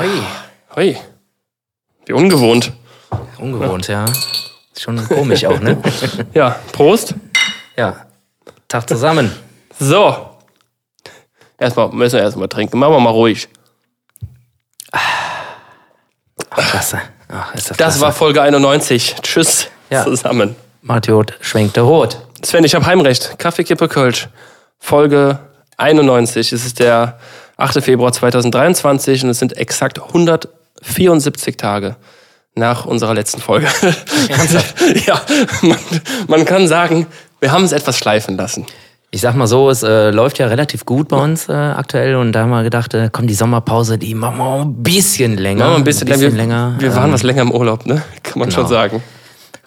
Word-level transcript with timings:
Ui, 0.00 0.22
Hui. 0.76 0.96
Wie 2.06 2.12
ungewohnt. 2.12 2.72
ungewohnt, 3.38 3.88
ja. 3.88 4.04
Ist 4.04 4.82
schon 4.82 5.06
komisch 5.08 5.44
auch, 5.44 5.60
ne? 5.60 5.78
Ja, 6.34 6.56
Prost. 6.72 7.14
Ja. 7.76 8.06
Tag 8.68 8.88
zusammen. 8.88 9.32
So. 9.78 10.16
Erstmal 11.58 11.88
müssen 11.90 12.16
wir 12.16 12.22
erstmal 12.22 12.48
trinken. 12.48 12.78
Machen 12.78 12.92
wir 12.94 13.00
mal 13.00 13.10
ruhig. 13.10 13.48
Ach, 14.92 16.70
klasse. 16.70 17.00
Ach, 17.28 17.54
ist 17.54 17.70
das, 17.70 17.76
Das 17.76 17.86
klasse. 17.94 18.00
war 18.00 18.12
Folge 18.12 18.42
91. 18.42 19.16
Tschüss 19.22 19.68
Ja. 19.90 20.04
zusammen. 20.04 20.54
Matjot 20.82 21.34
schwenkt 21.40 21.76
der 21.76 21.84
Hut. 21.86 22.18
Sven, 22.44 22.64
ich 22.64 22.74
habe 22.74 22.86
Heimrecht. 22.86 23.38
Kaffee, 23.38 23.64
Kippe, 23.64 23.88
Kölsch. 23.88 24.28
Folge 24.78 25.40
91. 25.76 26.52
Es 26.52 26.64
ist 26.64 26.78
der 26.78 27.18
8. 27.58 27.82
Februar 27.82 28.12
2023 28.12 29.24
und 29.24 29.30
es 29.30 29.40
sind 29.40 29.56
exakt 29.56 30.00
174 30.00 31.56
Tage 31.56 31.96
nach 32.54 32.86
unserer 32.86 33.14
letzten 33.14 33.40
Folge. 33.40 33.66
ja, 35.06 35.20
man, 35.62 35.78
man 36.28 36.44
kann 36.44 36.68
sagen, 36.68 37.06
wir 37.40 37.50
haben 37.52 37.64
es 37.64 37.72
etwas 37.72 37.98
schleifen 37.98 38.36
lassen. 38.36 38.64
Ich 39.10 39.22
sag 39.22 39.34
mal 39.34 39.46
so, 39.46 39.70
es 39.70 39.82
äh, 39.82 40.10
läuft 40.10 40.38
ja 40.38 40.46
relativ 40.46 40.84
gut 40.84 41.08
bei 41.08 41.16
uns 41.16 41.48
äh, 41.48 41.52
aktuell 41.52 42.14
und 42.16 42.32
da 42.32 42.42
haben 42.42 42.50
wir 42.50 42.62
gedacht, 42.62 42.94
äh, 42.94 43.08
komm, 43.10 43.26
die 43.26 43.34
Sommerpause, 43.34 43.98
die 43.98 44.14
machen 44.14 44.38
wir 44.38 44.60
ein 44.60 44.82
bisschen 44.82 45.36
länger. 45.36 45.64
Machen 45.64 45.72
wir 45.72 45.78
ein 45.78 45.84
bisschen, 45.84 46.08
wir, 46.08 46.30
länger. 46.30 46.76
Wir 46.78 46.94
waren 46.94 47.06
Ähm, 47.06 47.12
was 47.12 47.22
länger 47.22 47.42
im 47.42 47.50
Urlaub, 47.50 47.86
ne? 47.86 48.02
Kann 48.22 48.38
man 48.38 48.50
schon 48.50 48.64
genau. 48.64 48.74
sagen. 48.74 49.02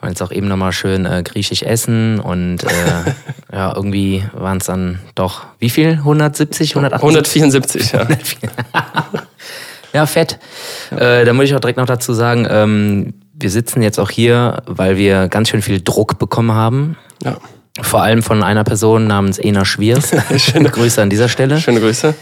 Wir 0.02 0.08
wollen 0.08 0.14
jetzt 0.14 0.24
auch 0.24 0.32
eben 0.32 0.48
nochmal 0.48 0.72
schön 0.72 1.06
äh, 1.06 1.22
griechisch 1.24 1.62
essen 1.62 2.20
und 2.20 2.64
äh, 2.64 3.14
ja, 3.54 3.72
irgendwie 3.76 4.24
waren 4.34 4.58
es 4.58 4.66
dann 4.66 5.00
doch, 5.14 5.44
wie 5.60 5.70
viel? 5.70 5.92
170, 5.92 6.72
180? 6.76 7.44
174, 7.44 7.92
ja. 7.92 8.08
Ja, 9.94 10.06
fett. 10.06 10.40
Äh, 10.90 11.26
da 11.26 11.34
muss 11.34 11.46
ich 11.46 11.56
auch 11.56 11.60
direkt 11.60 11.78
noch 11.78 11.86
dazu 11.86 12.14
sagen, 12.14 12.48
ähm, 12.50 13.14
wir 13.34 13.50
sitzen 13.50 13.82
jetzt 13.82 14.00
auch 14.00 14.10
hier, 14.10 14.64
weil 14.66 14.98
wir 14.98 15.28
ganz 15.28 15.50
schön 15.50 15.62
viel 15.62 15.82
Druck 15.82 16.18
bekommen 16.18 16.54
haben. 16.54 16.98
ja. 17.24 17.38
Vor 17.82 18.02
allem 18.02 18.22
von 18.22 18.44
einer 18.44 18.66
Person 18.66 19.08
namens 19.08 19.38
Ena 19.40 19.64
Schwiers. 19.64 20.12
Schöne 20.38 20.70
Grüße 20.70 21.02
an 21.02 21.10
dieser 21.10 21.30
Stelle. 21.30 21.60
Schöne 21.60 21.80
Grüße. 21.80 22.14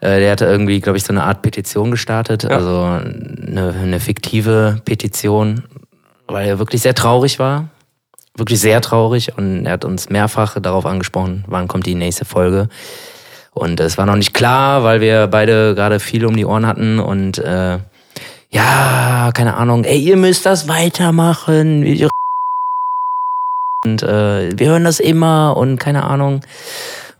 Äh, 0.00 0.20
der 0.20 0.32
hatte 0.32 0.46
irgendwie, 0.46 0.80
glaube 0.80 0.96
ich, 0.96 1.04
so 1.04 1.12
eine 1.12 1.24
Art 1.24 1.42
Petition 1.42 1.90
gestartet, 1.90 2.46
also 2.46 2.82
eine, 2.82 3.74
eine 3.82 4.00
fiktive 4.00 4.80
Petition, 4.84 5.64
weil 6.26 6.48
er 6.48 6.58
wirklich 6.58 6.82
sehr 6.82 6.94
traurig 6.94 7.38
war. 7.38 7.68
Wirklich 8.36 8.60
sehr 8.60 8.80
traurig 8.82 9.36
und 9.38 9.64
er 9.64 9.72
hat 9.72 9.84
uns 9.84 10.10
mehrfach 10.10 10.60
darauf 10.60 10.84
angesprochen, 10.84 11.44
wann 11.46 11.68
kommt 11.68 11.86
die 11.86 11.94
nächste 11.94 12.26
Folge. 12.26 12.68
Und 13.52 13.80
es 13.80 13.96
war 13.96 14.04
noch 14.04 14.16
nicht 14.16 14.34
klar, 14.34 14.84
weil 14.84 15.00
wir 15.00 15.26
beide 15.28 15.74
gerade 15.74 16.00
viel 16.00 16.26
um 16.26 16.36
die 16.36 16.44
Ohren 16.44 16.66
hatten 16.66 16.98
und 16.98 17.38
äh, 17.38 17.78
ja, 18.50 19.30
keine 19.32 19.56
Ahnung, 19.56 19.84
ey, 19.84 19.98
ihr 19.98 20.16
müsst 20.16 20.46
das 20.46 20.68
weitermachen. 20.68 21.82
Und 23.84 24.02
äh, 24.02 24.50
wir 24.58 24.70
hören 24.70 24.82
das 24.82 24.98
immer 24.98 25.56
und 25.56 25.78
keine 25.78 26.02
Ahnung. 26.02 26.40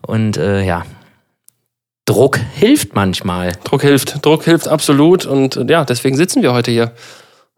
Und 0.05 0.37
äh, 0.37 0.65
ja, 0.65 0.85
Druck 2.07 2.41
hilft 2.55 2.95
manchmal. 2.97 3.53
Druck 3.63 3.83
hilft. 3.83 4.25
Druck 4.25 4.45
hilft 4.45 4.67
absolut 4.67 5.27
und 5.27 5.71
ja, 5.71 5.85
deswegen 5.85 6.17
sitzen 6.17 6.43
wir 6.43 6.53
heute 6.53 6.73
hier. 6.73 6.93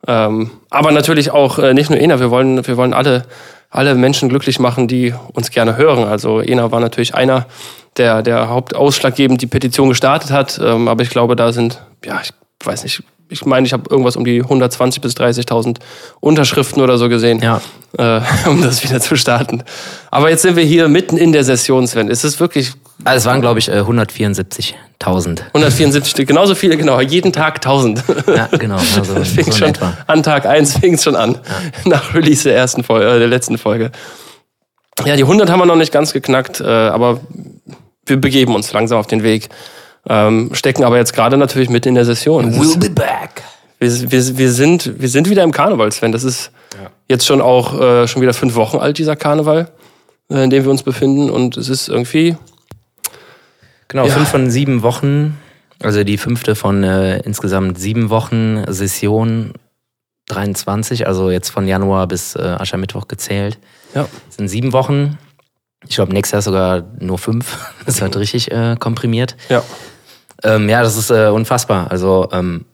Ähm, 0.06 0.50
aber 0.70 0.92
natürlich 0.92 1.30
auch 1.32 1.58
äh, 1.58 1.74
nicht 1.74 1.90
nur 1.90 1.98
Ena, 1.98 2.20
wir 2.20 2.30
wollen, 2.30 2.66
wir 2.66 2.76
wollen 2.76 2.94
alle, 2.94 3.24
alle 3.70 3.94
Menschen 3.94 4.28
glücklich 4.28 4.58
machen, 4.58 4.88
die 4.88 5.12
uns 5.32 5.50
gerne 5.50 5.76
hören. 5.76 6.04
Also 6.04 6.40
Ena 6.40 6.70
war 6.70 6.80
natürlich 6.80 7.14
einer, 7.14 7.46
der, 7.96 8.22
der 8.22 8.48
hauptausschlaggebend 8.48 9.42
die 9.42 9.46
Petition 9.46 9.88
gestartet 9.88 10.30
hat. 10.30 10.60
Ähm, 10.62 10.88
aber 10.88 11.02
ich 11.02 11.10
glaube, 11.10 11.34
da 11.36 11.52
sind, 11.52 11.82
ja, 12.04 12.20
ich 12.22 12.30
weiß 12.64 12.84
nicht, 12.84 13.02
ich 13.28 13.44
meine, 13.44 13.66
ich 13.66 13.72
habe 13.72 13.90
irgendwas 13.90 14.16
um 14.16 14.24
die 14.24 14.40
120 14.40 15.02
bis 15.02 15.14
30.000 15.16 15.78
Unterschriften 16.20 16.80
oder 16.82 16.96
so 16.96 17.08
gesehen, 17.08 17.40
Ja. 17.42 17.60
äh, 17.98 18.20
um 18.48 18.62
das 18.62 18.82
wieder 18.84 19.00
zu 19.00 19.16
starten. 19.16 19.62
Aber 20.10 20.30
jetzt 20.30 20.42
sind 20.42 20.56
wir 20.56 20.64
hier 20.64 20.88
mitten 20.88 21.16
in 21.16 21.32
der 21.32 21.44
Session, 21.44 21.86
Sven. 21.86 22.08
Es 22.10 22.24
ist 22.24 22.40
wirklich 22.40 22.72
Also 23.04 23.18
es 23.18 23.26
waren, 23.26 23.40
glaube 23.40 23.58
ich, 23.60 23.68
äh, 23.68 23.80
174.000. 23.80 25.42
174, 25.52 26.26
genauso 26.26 26.54
viele, 26.54 26.76
genau, 26.76 27.00
jeden 27.00 27.32
Tag 27.32 27.56
1000. 27.56 28.02
Ja, 28.26 28.48
genau. 28.58 28.76
Also, 28.96 29.04
so 29.04 29.24
fängt 29.24 29.48
in 29.48 29.52
schon 29.52 29.68
etwa. 29.68 29.96
an 30.06 30.22
Tag 30.22 30.46
1 30.46 30.78
fängt 30.78 31.00
schon 31.00 31.16
an. 31.16 31.38
Nach 31.84 32.14
Release 32.14 32.44
der 32.48 32.56
ersten 32.56 32.82
Folge, 32.82 33.06
äh, 33.08 33.18
der 33.18 33.28
letzten 33.28 33.58
Folge. 33.58 33.90
Ja, 35.04 35.14
die 35.16 35.22
100 35.22 35.48
haben 35.50 35.60
wir 35.60 35.66
noch 35.66 35.76
nicht 35.76 35.92
ganz 35.92 36.12
geknackt, 36.12 36.60
äh, 36.60 36.64
aber 36.64 37.20
wir 38.06 38.16
begeben 38.20 38.54
uns 38.54 38.72
langsam 38.72 38.98
auf 38.98 39.06
den 39.06 39.22
Weg. 39.22 39.48
Ähm, 40.08 40.50
stecken 40.54 40.82
aber 40.84 40.96
jetzt 40.96 41.12
gerade 41.12 41.36
natürlich 41.36 41.68
mit 41.68 41.86
in 41.86 41.94
der 41.94 42.04
Session. 42.04 42.48
Es 42.48 42.56
ist- 42.58 42.80
be 42.80 42.90
back. 42.90 43.42
Wir, 43.80 44.10
wir, 44.10 44.38
wir, 44.38 44.50
sind, 44.50 45.00
wir 45.00 45.08
sind 45.08 45.30
wieder 45.30 45.44
im 45.44 45.52
Karneval, 45.52 45.92
Sven. 45.92 46.10
Das 46.10 46.24
ist 46.24 46.50
jetzt 47.06 47.24
schon 47.24 47.40
auch 47.40 47.80
äh, 47.80 48.08
schon 48.08 48.20
wieder 48.22 48.34
fünf 48.34 48.56
Wochen 48.56 48.78
alt, 48.78 48.98
dieser 48.98 49.14
Karneval, 49.14 49.70
äh, 50.32 50.42
in 50.42 50.50
dem 50.50 50.64
wir 50.64 50.70
uns 50.72 50.82
befinden. 50.82 51.30
Und 51.30 51.56
es 51.56 51.68
ist 51.68 51.88
irgendwie, 51.88 52.36
Genau, 53.88 54.06
Ja. 54.06 54.12
fünf 54.12 54.28
von 54.28 54.50
sieben 54.50 54.82
Wochen. 54.82 55.38
Also 55.82 56.02
die 56.04 56.18
fünfte 56.18 56.54
von 56.54 56.82
äh, 56.84 57.18
insgesamt 57.20 57.78
sieben 57.78 58.10
Wochen 58.10 58.64
Session 58.68 59.52
23, 60.26 61.06
also 61.06 61.30
jetzt 61.30 61.50
von 61.50 61.66
Januar 61.66 62.06
bis 62.06 62.34
äh, 62.34 62.40
Aschermittwoch 62.40 63.08
gezählt. 63.08 63.58
ja, 63.94 64.06
Das 64.26 64.36
sind 64.36 64.48
sieben 64.48 64.72
Wochen. 64.72 65.18
Ich 65.88 65.94
glaube, 65.94 66.12
nächstes 66.12 66.32
Jahr 66.32 66.42
sogar 66.42 66.84
nur 66.98 67.18
fünf. 67.18 67.56
Das 67.86 68.00
wird 68.00 68.16
richtig 68.16 68.50
äh, 68.50 68.76
komprimiert. 68.78 69.36
ja. 69.48 69.62
Ähm, 70.44 70.68
ja, 70.68 70.82
das 70.82 70.96
ist 70.96 71.10
äh, 71.10 71.30
unfassbar. 71.30 71.90
Also 71.90 72.28
ähm, 72.30 72.64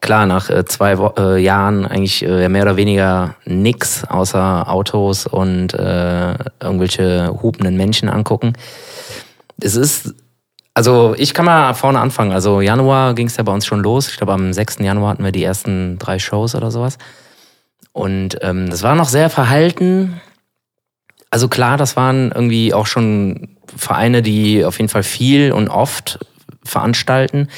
klar, 0.00 0.26
nach 0.26 0.50
äh, 0.50 0.64
zwei 0.66 0.98
Wo 0.98 1.12
äh, 1.18 1.36
Jahren 1.42 1.84
eigentlich 1.84 2.22
äh, 2.24 2.48
mehr 2.48 2.62
oder 2.62 2.76
weniger 2.76 3.34
nix 3.44 4.04
außer 4.04 4.68
Autos 4.70 5.26
und 5.26 5.74
äh, 5.74 6.34
irgendwelche 6.60 7.28
hupenden 7.42 7.76
Menschen 7.76 8.08
angucken. 8.08 8.52
Es 9.62 9.76
ist, 9.76 10.14
also 10.74 11.14
ich 11.16 11.34
kann 11.34 11.44
mal 11.44 11.74
vorne 11.74 12.00
anfangen. 12.00 12.32
Also 12.32 12.60
Januar 12.60 13.14
ging 13.14 13.26
es 13.26 13.36
ja 13.36 13.42
bei 13.42 13.52
uns 13.52 13.66
schon 13.66 13.80
los. 13.80 14.08
Ich 14.08 14.16
glaube, 14.16 14.32
am 14.32 14.52
6. 14.52 14.78
Januar 14.80 15.10
hatten 15.10 15.24
wir 15.24 15.32
die 15.32 15.44
ersten 15.44 15.98
drei 15.98 16.18
Shows 16.18 16.54
oder 16.54 16.70
sowas. 16.70 16.98
Und 17.92 18.38
ähm, 18.42 18.70
das 18.70 18.82
war 18.82 18.94
noch 18.94 19.08
sehr 19.08 19.30
verhalten. 19.30 20.20
Also 21.30 21.48
klar, 21.48 21.76
das 21.76 21.96
waren 21.96 22.32
irgendwie 22.32 22.74
auch 22.74 22.86
schon 22.86 23.56
Vereine, 23.76 24.22
die 24.22 24.64
auf 24.64 24.78
jeden 24.78 24.88
Fall 24.88 25.02
viel 25.02 25.52
und 25.52 25.68
oft 25.68 26.18
veranstalten. 26.64 27.48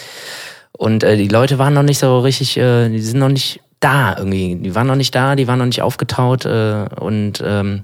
Und 0.73 1.05
äh, 1.05 1.17
die 1.17 1.29
Leute 1.29 1.59
waren 1.59 1.75
noch 1.75 1.83
nicht 1.83 1.99
so 1.99 2.21
richtig, 2.21 2.57
äh, 2.57 2.89
die 2.89 3.01
sind 3.01 3.19
noch 3.19 3.29
nicht 3.29 3.61
da 3.81 4.17
irgendwie. 4.17 4.57
Die 4.57 4.75
waren 4.75 4.87
noch 4.87 4.97
nicht 4.97 5.15
da, 5.15 5.37
die 5.37 5.47
waren 5.49 5.59
noch 5.59 5.67
nicht 5.67 5.83
aufgetaut. 5.83 6.45
Äh, 6.47 6.87
und 6.99 7.43
ähm, 7.45 7.83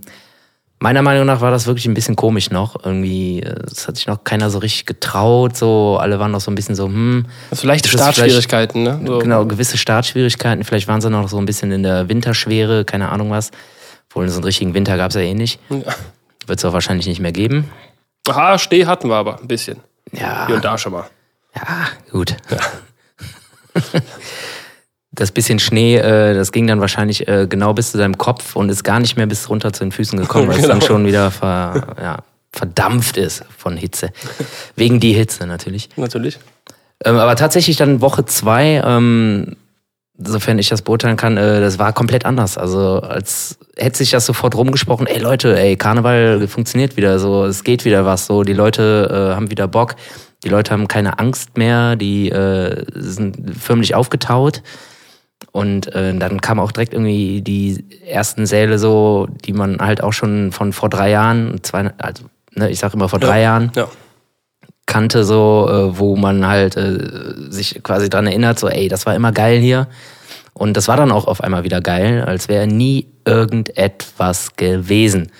meiner 0.80 1.02
Meinung 1.02 1.26
nach 1.26 1.40
war 1.40 1.50
das 1.50 1.66
wirklich 1.66 1.86
ein 1.86 1.94
bisschen 1.94 2.16
komisch 2.16 2.50
noch. 2.50 2.76
Irgendwie, 2.84 3.40
äh, 3.42 3.54
es 3.70 3.88
hat 3.88 3.96
sich 3.96 4.06
noch 4.06 4.24
keiner 4.24 4.50
so 4.50 4.58
richtig 4.58 4.86
getraut. 4.86 5.56
So, 5.56 5.98
alle 6.00 6.18
waren 6.18 6.30
noch 6.30 6.40
so 6.40 6.50
ein 6.50 6.54
bisschen 6.54 6.74
so, 6.74 6.86
hm, 6.86 7.26
Also 7.50 7.66
leichte 7.66 7.88
Das 7.90 8.00
Startschwierigkeiten, 8.00 8.82
ne? 8.82 9.00
So. 9.04 9.18
genau, 9.18 9.44
gewisse 9.46 9.76
Startschwierigkeiten. 9.78 10.64
Vielleicht 10.64 10.88
waren 10.88 11.00
sie 11.00 11.10
noch 11.10 11.28
so 11.28 11.38
ein 11.38 11.46
bisschen 11.46 11.72
in 11.72 11.82
der 11.82 12.08
Winterschwere, 12.08 12.84
keine 12.84 13.08
Ahnung 13.10 13.30
was. 13.30 13.50
Obwohl 14.08 14.28
so 14.28 14.36
einen 14.36 14.44
richtigen 14.44 14.74
Winter 14.74 14.96
gab 14.96 15.10
es 15.10 15.16
ja 15.16 15.20
eh 15.22 15.34
nicht. 15.34 15.60
Ja. 15.68 15.78
Wird 16.46 16.58
es 16.58 16.64
auch 16.64 16.72
wahrscheinlich 16.72 17.06
nicht 17.06 17.20
mehr 17.20 17.32
geben. 17.32 17.70
Aha, 18.28 18.58
Steh 18.58 18.86
hatten 18.86 19.08
wir 19.08 19.16
aber 19.16 19.38
ein 19.40 19.48
bisschen. 19.48 19.78
Ja, 20.12 20.46
Hier 20.46 20.56
und 20.56 20.64
da 20.64 20.78
schon 20.78 20.92
mal. 20.92 21.04
ja 21.54 21.62
gut. 22.10 22.34
Das 25.18 25.32
bisschen 25.32 25.58
Schnee, 25.58 25.96
äh, 25.96 26.32
das 26.34 26.52
ging 26.52 26.68
dann 26.68 26.80
wahrscheinlich 26.80 27.26
äh, 27.26 27.46
genau 27.48 27.74
bis 27.74 27.90
zu 27.90 27.98
deinem 27.98 28.16
Kopf 28.18 28.54
und 28.54 28.68
ist 28.68 28.84
gar 28.84 29.00
nicht 29.00 29.16
mehr 29.16 29.26
bis 29.26 29.48
runter 29.50 29.72
zu 29.72 29.84
den 29.84 29.90
Füßen 29.90 30.18
gekommen, 30.18 30.46
weil 30.48 30.56
es 30.60 30.62
dann 30.68 30.78
Genau. 30.78 30.86
schon 30.86 31.06
wieder 31.06 31.32
ver, 31.32 31.96
ja, 32.00 32.18
verdampft 32.52 33.16
ist 33.16 33.44
von 33.56 33.76
Hitze. 33.76 34.10
Wegen 34.76 35.00
die 35.00 35.12
Hitze 35.12 35.44
natürlich. 35.46 35.88
Natürlich. 35.96 36.38
Ähm, 37.04 37.16
aber 37.16 37.34
tatsächlich 37.34 37.76
dann 37.76 38.00
Woche 38.00 38.26
zwei, 38.26 38.80
ähm, 38.84 39.56
sofern 40.16 40.58
ich 40.60 40.68
das 40.68 40.82
beurteilen 40.82 41.16
kann, 41.16 41.36
äh, 41.36 41.60
das 41.60 41.80
war 41.80 41.92
komplett 41.92 42.24
anders. 42.24 42.56
Also 42.56 43.00
als 43.00 43.58
hätte 43.76 43.98
sich 43.98 44.10
das 44.10 44.24
sofort 44.24 44.54
rumgesprochen, 44.54 45.08
ey 45.08 45.18
Leute, 45.18 45.58
ey, 45.58 45.76
Karneval 45.76 46.46
funktioniert 46.46 46.96
wieder, 46.96 47.18
so, 47.18 47.44
es 47.44 47.64
geht 47.64 47.84
wieder 47.84 48.04
was, 48.04 48.26
so, 48.26 48.44
die 48.44 48.52
Leute 48.52 49.08
äh, 49.32 49.34
haben 49.34 49.50
wieder 49.50 49.66
Bock, 49.66 49.96
die 50.44 50.48
Leute 50.48 50.70
haben 50.72 50.86
keine 50.86 51.18
Angst 51.18 51.56
mehr, 51.56 51.96
die 51.96 52.30
äh, 52.30 52.84
sind 52.94 53.36
förmlich 53.60 53.96
aufgetaut. 53.96 54.62
Und 55.52 55.92
äh, 55.94 56.14
dann 56.16 56.40
kamen 56.40 56.60
auch 56.60 56.72
direkt 56.72 56.92
irgendwie 56.92 57.40
die 57.42 57.84
ersten 58.06 58.46
Säle 58.46 58.78
so, 58.78 59.28
die 59.44 59.52
man 59.52 59.78
halt 59.80 60.02
auch 60.02 60.12
schon 60.12 60.52
von 60.52 60.72
vor 60.72 60.88
drei 60.88 61.10
Jahren, 61.10 61.60
zwei, 61.62 61.90
also 61.98 62.24
ne, 62.54 62.70
ich 62.70 62.78
sag 62.78 62.92
immer 62.94 63.08
vor 63.08 63.18
drei 63.20 63.42
Jahren, 63.42 63.70
Ja. 63.74 63.88
kannte, 64.86 65.24
so, 65.24 65.68
äh, 65.70 65.98
wo 65.98 66.16
man 66.16 66.46
halt 66.46 66.76
äh, 66.76 66.98
sich 67.50 67.80
quasi 67.82 68.08
dran 68.10 68.26
erinnert, 68.26 68.58
so, 68.58 68.68
ey, 68.68 68.88
das 68.88 69.06
war 69.06 69.14
immer 69.14 69.32
geil 69.32 69.58
hier. 69.58 69.86
Und 70.54 70.76
das 70.76 70.88
war 70.88 70.96
dann 70.96 71.12
auch 71.12 71.26
auf 71.26 71.40
einmal 71.42 71.62
wieder 71.62 71.80
geil, 71.80 72.24
als 72.26 72.48
wäre 72.48 72.66
nie 72.66 73.06
irgendetwas 73.24 74.56
gewesen. 74.56 75.30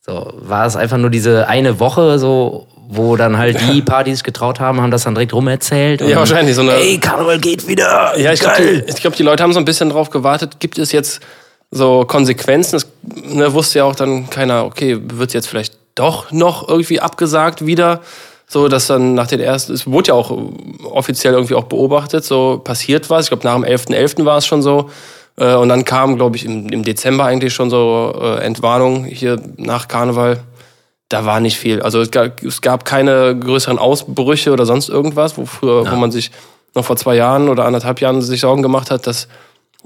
So, 0.00 0.32
war 0.36 0.66
es 0.66 0.76
einfach 0.76 0.96
nur 0.98 1.10
diese 1.10 1.48
eine 1.48 1.80
Woche, 1.80 2.18
so, 2.18 2.66
wo 2.88 3.16
dann 3.16 3.38
halt 3.38 3.58
die 3.72 3.82
paar, 3.82 4.04
die 4.04 4.12
sich 4.12 4.24
getraut 4.24 4.60
haben, 4.60 4.80
haben 4.80 4.90
das 4.90 5.04
dann 5.04 5.14
direkt 5.14 5.32
rumerzählt. 5.32 6.00
Ja, 6.00 6.16
wahrscheinlich 6.16 6.54
so 6.54 6.62
eine. 6.62 6.74
Ey, 6.74 6.98
Karneval 6.98 7.38
geht 7.38 7.66
wieder. 7.66 8.18
Ja, 8.18 8.32
ich 8.32 8.40
glaube, 8.40 8.56
die, 8.62 8.90
ich 8.90 8.96
glaub, 8.96 9.14
die 9.16 9.22
Leute 9.22 9.42
haben 9.42 9.52
so 9.52 9.58
ein 9.58 9.64
bisschen 9.64 9.90
drauf 9.90 10.10
gewartet. 10.10 10.60
Gibt 10.60 10.78
es 10.78 10.92
jetzt 10.92 11.20
so 11.70 12.04
Konsequenzen? 12.04 12.76
Es 12.76 12.86
ne, 13.24 13.52
wusste 13.52 13.80
ja 13.80 13.84
auch 13.84 13.96
dann 13.96 14.30
keiner, 14.30 14.64
okay, 14.64 14.98
wird 15.00 15.32
jetzt 15.32 15.48
vielleicht 15.48 15.76
doch 15.94 16.30
noch 16.32 16.68
irgendwie 16.68 17.00
abgesagt 17.00 17.66
wieder? 17.66 18.00
So, 18.46 18.68
dass 18.68 18.86
dann 18.86 19.14
nach 19.14 19.26
den 19.26 19.40
ersten, 19.40 19.72
es 19.72 19.86
wurde 19.86 20.08
ja 20.08 20.14
auch 20.14 20.36
offiziell 20.84 21.32
irgendwie 21.32 21.54
auch 21.54 21.64
beobachtet, 21.64 22.24
so 22.24 22.60
passiert 22.62 23.08
was. 23.10 23.24
Ich 23.24 23.30
glaube, 23.30 23.44
nach 23.44 23.54
dem 23.54 23.64
11.11. 23.64 24.24
war 24.24 24.38
es 24.38 24.46
schon 24.46 24.62
so. 24.62 24.90
Äh, 25.36 25.54
Und 25.54 25.68
dann 25.68 25.84
kam, 25.84 26.16
glaube 26.16 26.36
ich, 26.36 26.44
im, 26.44 26.68
im 26.68 26.84
Dezember 26.84 27.24
eigentlich 27.24 27.54
schon 27.54 27.70
so 27.70 28.14
äh, 28.20 28.44
Entwarnung 28.44 29.04
hier 29.04 29.40
nach 29.56 29.88
Karneval. 29.88 30.40
Da 31.14 31.24
war 31.24 31.38
nicht 31.38 31.56
viel. 31.56 31.80
Also 31.80 32.00
es 32.00 32.10
gab, 32.10 32.42
es 32.42 32.60
gab 32.60 32.84
keine 32.84 33.38
größeren 33.38 33.78
Ausbrüche 33.78 34.50
oder 34.52 34.66
sonst 34.66 34.88
irgendwas, 34.88 35.38
wo 35.38 35.46
früher, 35.46 35.88
wo 35.88 35.94
man 35.94 36.10
sich 36.10 36.32
noch 36.74 36.84
vor 36.84 36.96
zwei 36.96 37.14
Jahren 37.14 37.48
oder 37.48 37.66
anderthalb 37.66 38.00
Jahren 38.00 38.20
sich 38.20 38.40
Sorgen 38.40 38.62
gemacht 38.62 38.90
hat, 38.90 39.06
dass 39.06 39.28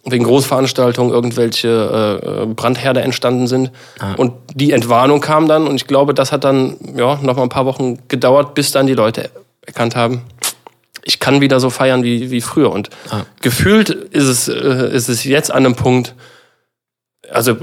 wegen 0.06 0.25
Großveranstaltungen 0.25 1.12
irgendwelche 1.12 1.69
äh, 1.69 2.44
äh, 2.44 2.46
Brandherde 2.46 3.02
entstanden 3.02 3.46
sind. 3.46 3.72
Und 4.16 4.32
die 4.54 4.72
Entwarnung 4.72 5.20
kam 5.20 5.48
dann 5.48 5.66
und 5.66 5.75
ich 5.76 5.86
glaube, 5.86 6.14
das 6.14 6.32
hat 6.32 6.44
dann 6.44 6.78
ja 6.96 7.19
noch 7.20 7.36
mal 7.36 7.42
ein 7.42 7.50
paar 7.50 7.66
Wochen 7.66 7.98
gedauert, 8.08 8.54
bis 8.54 8.70
dann 8.70 8.86
die 8.86 8.94
Leute 8.94 9.28
erkannt 9.66 9.96
haben, 9.96 10.22
ich 11.04 11.20
kann 11.20 11.42
wieder 11.42 11.60
so 11.60 11.69
feiern 11.69 12.04
wie, 12.04 12.30
wie 12.30 12.40
früher. 12.40 12.70
Und 12.72 12.88
Ah. 13.10 13.25
gefühlt 13.42 13.90
ist 13.90 14.28
es, 14.28 14.48
äh, 14.48 14.94
ist 14.94 15.10
es 15.10 15.25
jetzt 15.25 15.50
an 15.50 15.66
einem 15.66 15.75
Punkt, 15.75 16.14
also 17.30 17.56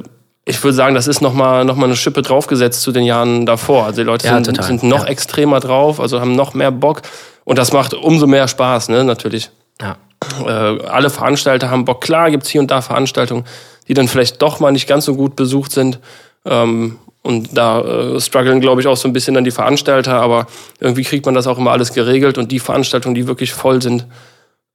ich 0.45 0.63
würde 0.63 0.75
sagen, 0.75 0.93
das 0.95 1.07
ist 1.07 1.21
nochmal 1.21 1.65
noch 1.65 1.75
mal 1.75 1.85
eine 1.87 1.95
Schippe 1.95 2.21
draufgesetzt 2.21 2.81
zu 2.81 2.91
den 2.91 3.03
Jahren 3.03 3.45
davor. 3.45 3.85
Also 3.85 4.01
die 4.01 4.05
Leute 4.05 4.27
Ja, 4.27 4.43
sind, 4.43 4.63
sind 4.63 4.83
noch 4.83 5.03
Ja. 5.05 5.09
extremer 5.09 5.59
drauf, 5.59 5.99
also 5.99 6.21
haben 6.21 6.35
noch 6.35 6.53
mehr 6.53 6.71
Bock. 6.71 7.01
Und 7.43 7.57
das 7.57 7.73
macht 7.73 7.93
umso 7.93 8.27
mehr 8.27 8.47
Spaß, 8.47 8.89
ne, 8.89 9.03
natürlich. 9.03 9.49
Ja. 9.81 9.97
Äh, 10.45 10.83
alle 10.87 11.09
Veranstalter 11.09 11.69
haben 11.69 11.85
Bock. 11.85 12.01
Klar 12.01 12.31
gibt's 12.31 12.49
hier 12.49 12.61
und 12.61 12.71
da 12.71 12.81
Veranstaltungen, 12.81 13.43
die 13.87 13.93
dann 13.93 14.07
vielleicht 14.07 14.41
doch 14.41 14.59
mal 14.59 14.71
nicht 14.71 14.87
ganz 14.87 15.05
so 15.05 15.15
gut 15.15 15.35
besucht 15.35 15.71
sind. 15.71 15.99
Ähm, 16.45 16.97
und 17.21 17.57
da 17.57 17.81
äh, 17.81 18.19
strugglen, 18.21 18.61
glaube 18.61 18.81
ich, 18.81 18.87
auch 18.87 18.97
so 18.97 19.07
ein 19.07 19.13
bisschen 19.13 19.33
dann 19.33 19.43
die 19.43 19.51
Veranstalter. 19.51 20.13
Aber 20.21 20.45
irgendwie 20.79 21.03
kriegt 21.03 21.25
man 21.25 21.33
das 21.33 21.47
auch 21.47 21.57
immer 21.57 21.71
alles 21.71 21.91
geregelt. 21.93 22.37
Und 22.37 22.51
die 22.51 22.59
Veranstaltungen, 22.59 23.15
die 23.15 23.25
wirklich 23.27 23.51
voll 23.53 23.81
sind, 23.81 24.05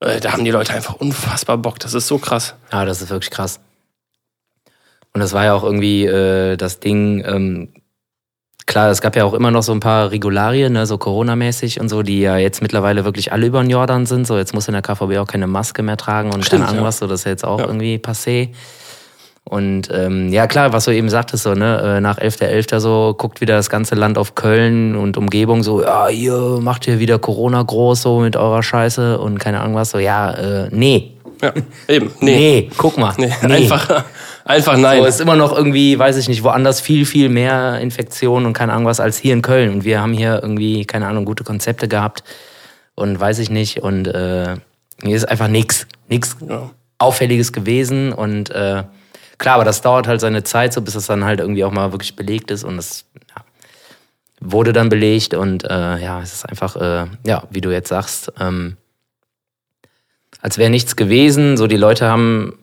äh, 0.00 0.18
da 0.20 0.32
haben 0.32 0.44
die 0.44 0.50
Leute 0.50 0.72
einfach 0.72 0.94
unfassbar 0.94 1.58
Bock. 1.58 1.78
Das 1.78 1.94
ist 1.94 2.08
so 2.08 2.18
krass. 2.18 2.54
Ja, 2.72 2.84
das 2.84 3.02
ist 3.02 3.10
wirklich 3.10 3.30
krass. 3.30 3.60
Und 5.12 5.20
das 5.20 5.32
war 5.32 5.44
ja 5.44 5.54
auch 5.54 5.64
irgendwie 5.64 6.06
äh, 6.06 6.56
das 6.56 6.80
Ding, 6.80 7.24
ähm, 7.26 7.68
klar, 8.66 8.90
es 8.90 9.00
gab 9.00 9.16
ja 9.16 9.24
auch 9.24 9.34
immer 9.34 9.50
noch 9.50 9.62
so 9.64 9.72
ein 9.72 9.80
paar 9.80 10.12
Regularien, 10.12 10.72
ne, 10.72 10.86
so 10.86 10.98
Corona-mäßig 10.98 11.80
und 11.80 11.88
so, 11.88 12.02
die 12.02 12.20
ja 12.20 12.36
jetzt 12.36 12.62
mittlerweile 12.62 13.04
wirklich 13.04 13.32
alle 13.32 13.46
über 13.46 13.60
den 13.60 13.70
Jordan 13.70 14.06
sind. 14.06 14.26
So, 14.26 14.36
jetzt 14.38 14.54
muss 14.54 14.68
in 14.68 14.74
der 14.74 14.82
KVB 14.82 15.16
auch 15.18 15.26
keine 15.26 15.48
Maske 15.48 15.82
mehr 15.82 15.96
tragen 15.96 16.32
und 16.32 16.44
Stimmt, 16.44 16.60
keine 16.62 16.68
Ahnung 16.70 16.82
ja. 16.84 16.88
was, 16.88 16.98
so, 16.98 17.06
das 17.08 17.20
ist 17.20 17.26
jetzt 17.26 17.44
auch 17.44 17.58
Ja. 17.58 17.66
irgendwie 17.66 17.96
passé. 17.96 18.50
Und 19.42 19.88
ähm, 19.92 20.28
ja, 20.32 20.46
klar, 20.46 20.72
was 20.72 20.84
du 20.84 20.92
eben 20.94 21.08
sagtest, 21.08 21.42
so, 21.42 21.54
ne, 21.54 21.96
äh, 21.96 22.00
nach 22.00 22.18
11.11. 22.18 22.78
so, 22.78 23.14
guckt 23.18 23.40
wieder 23.40 23.56
das 23.56 23.68
ganze 23.70 23.96
Land 23.96 24.16
auf 24.16 24.36
Köln 24.36 24.94
und 24.94 25.16
Umgebung 25.16 25.64
so, 25.64 25.82
ja, 25.82 26.08
ihr 26.08 26.58
macht 26.60 26.84
hier 26.84 27.00
wieder 27.00 27.18
Corona 27.18 27.60
groß 27.60 28.02
so 28.02 28.20
mit 28.20 28.36
eurer 28.36 28.62
Scheiße 28.62 29.18
und 29.18 29.38
keine 29.38 29.60
Ahnung 29.60 29.74
was, 29.74 29.90
so, 29.90 29.98
ja, 29.98 30.30
äh, 30.30 30.68
nee. 30.70 31.16
Ja, 31.42 31.52
eben. 31.88 32.12
Nee. 32.20 32.36
Nee, 32.36 32.70
guck 32.76 32.98
mal. 32.98 33.14
Nee. 33.16 33.32
Einfach, 33.42 34.04
einfach 34.50 34.76
nein. 34.76 35.00
So, 35.00 35.06
ist 35.06 35.20
immer 35.20 35.36
noch 35.36 35.56
irgendwie, 35.56 35.98
weiß 35.98 36.16
ich 36.16 36.28
nicht, 36.28 36.42
woanders 36.42 36.80
viel, 36.80 37.06
viel 37.06 37.28
mehr 37.28 37.80
Infektionen 37.80 38.46
und 38.46 38.52
keine 38.52 38.72
Ahnung 38.72 38.86
was 38.86 39.00
als 39.00 39.18
hier 39.18 39.32
in 39.32 39.42
Köln. 39.42 39.72
Und 39.72 39.84
wir 39.84 40.00
haben 40.00 40.12
hier 40.12 40.40
irgendwie, 40.42 40.84
keine 40.84 41.06
Ahnung, 41.06 41.24
gute 41.24 41.44
Konzepte 41.44 41.88
gehabt 41.88 42.22
und 42.94 43.18
weiß 43.18 43.38
ich 43.38 43.50
nicht. 43.50 43.82
Und 43.82 44.06
äh, 44.08 44.56
hier 45.02 45.16
ist 45.16 45.24
einfach 45.24 45.48
nichts, 45.48 45.86
nichts 46.08 46.36
Ja. 46.46 46.70
Auffälliges 46.98 47.52
gewesen. 47.52 48.12
Und 48.12 48.50
äh, 48.50 48.84
klar, 49.38 49.54
aber 49.54 49.64
das 49.64 49.80
dauert 49.82 50.06
halt 50.06 50.20
seine 50.20 50.42
Zeit, 50.42 50.72
so 50.72 50.82
bis 50.82 50.94
es 50.94 51.06
dann 51.06 51.24
halt 51.24 51.40
irgendwie 51.40 51.64
auch 51.64 51.72
mal 51.72 51.92
wirklich 51.92 52.14
belegt 52.14 52.50
ist. 52.50 52.62
Und 52.64 52.76
das 52.76 53.06
ja, 53.34 53.42
wurde 54.40 54.72
dann 54.72 54.88
belegt. 54.90 55.34
Und 55.34 55.64
äh, 55.64 55.98
ja, 55.98 56.20
es 56.20 56.34
ist 56.34 56.48
einfach, 56.48 56.76
äh, 56.76 57.06
ja, 57.26 57.44
wie 57.50 57.60
du 57.60 57.70
jetzt 57.70 57.88
sagst, 57.88 58.32
ähm, 58.38 58.76
als 60.42 60.58
wäre 60.58 60.70
nichts 60.70 60.96
gewesen. 60.96 61.56
So, 61.56 61.66
die 61.66 61.76
Leute 61.76 62.06
haben 62.08 62.59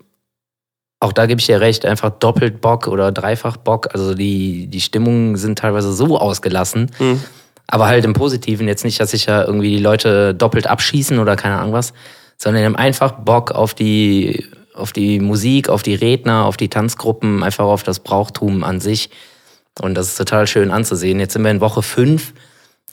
auch 1.00 1.14
da 1.14 1.26
gebe 1.28 1.40
ich 1.40 1.46
dir 1.46 1.62
recht, 1.62 1.86
einfach 1.86 2.10
doppelt 2.10 2.60
Bock 2.62 2.88
oder 2.88 3.12
dreifach 3.12 3.58
Bock. 3.58 3.90
Also 3.94 4.16
die, 4.16 4.68
die 4.68 4.82
Stimmungen 4.82 5.36
sind 5.36 5.60
teilweise 5.60 5.94
so 5.94 6.18
ausgelassen, 6.20 6.90
Mhm. 7.00 7.22
aber 7.68 7.88
halt 7.88 8.04
im 8.06 8.14
Positiven. 8.14 8.68
Jetzt 8.68 8.84
nicht, 8.84 9.00
dass 9.00 9.12
sich 9.12 9.28
ja 9.28 9.44
irgendwie 9.44 9.78
die 9.78 9.84
Leute 9.84 10.34
doppelt 10.34 10.68
abschießen 10.68 11.20
oder 11.20 11.36
keine 11.36 11.58
Ahnung 11.60 11.74
was, 11.74 11.94
sondern 12.38 12.62
die 12.62 12.66
haben 12.66 12.76
einfach 12.76 13.12
Bock 13.12 13.52
auf 13.52 13.74
die, 13.74 14.46
auf 14.74 14.92
die 14.92 15.20
Musik, 15.20 15.70
auf 15.70 15.84
die 15.84 15.96
Redner, 15.96 16.46
auf 16.46 16.58
die 16.58 16.70
Tanzgruppen, 16.70 17.44
einfach 17.44 17.66
auf 17.66 17.84
das 17.84 18.00
Brauchtum 18.00 18.64
an 18.64 18.80
sich. 18.80 19.10
Und 19.80 19.94
das 19.94 20.08
ist 20.08 20.18
total 20.18 20.48
schön 20.48 20.72
anzusehen. 20.72 21.20
Jetzt 21.20 21.34
sind 21.34 21.44
wir 21.44 21.52
in 21.52 21.62
Woche 21.62 21.84
fünf 21.84 22.34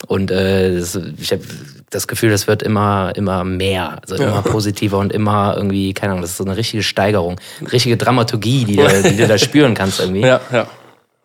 und 0.07 0.29
äh, 0.29 0.75
das, 0.77 0.95
ich 1.17 1.31
habe 1.31 1.41
das 1.89 2.07
Gefühl, 2.07 2.31
das 2.31 2.47
wird 2.47 2.63
immer, 2.63 3.13
immer 3.15 3.43
mehr, 3.43 3.97
also 4.01 4.15
immer 4.15 4.41
positiver 4.41 4.97
und 4.97 5.13
immer 5.13 5.53
irgendwie, 5.55 5.93
keine 5.93 6.11
Ahnung, 6.13 6.21
das 6.21 6.31
ist 6.31 6.37
so 6.37 6.45
eine 6.45 6.57
richtige 6.57 6.83
Steigerung, 6.83 7.39
eine 7.61 7.71
richtige 7.71 7.95
Dramaturgie, 7.97 8.65
die, 8.65 8.75
du- 8.77 9.03
die 9.03 9.15
du 9.17 9.27
da 9.27 9.37
spüren 9.37 9.73
kannst 9.73 9.99
irgendwie. 9.99 10.21
Ja, 10.21 10.41
ja. 10.51 10.67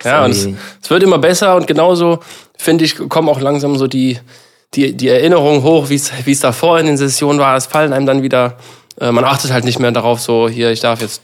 Ja, 0.03 0.25
und 0.25 0.31
es, 0.31 0.47
es 0.81 0.89
wird 0.89 1.03
immer 1.03 1.19
besser 1.19 1.55
und 1.55 1.67
genauso, 1.67 2.21
finde 2.57 2.85
ich, 2.85 2.95
kommen 2.97 3.29
auch 3.29 3.39
langsam 3.39 3.75
so 3.77 3.85
die, 3.85 4.17
die, 4.73 4.97
die 4.97 5.09
Erinnerungen 5.09 5.61
hoch, 5.61 5.89
wie 5.89 5.95
es 5.95 6.11
wie 6.25 6.31
es 6.31 6.39
davor 6.39 6.79
in 6.79 6.87
den 6.87 6.97
Sessionen 6.97 7.39
war. 7.39 7.55
Es 7.55 7.67
fallen 7.67 7.93
einem 7.93 8.07
dann 8.07 8.23
wieder, 8.23 8.57
äh, 9.01 9.11
man 9.11 9.25
achtet 9.25 9.51
halt 9.51 9.65
nicht 9.65 9.79
mehr 9.79 9.91
darauf, 9.91 10.21
so 10.21 10.47
hier, 10.47 10.71
ich 10.71 10.79
darf 10.79 11.01
jetzt 11.01 11.23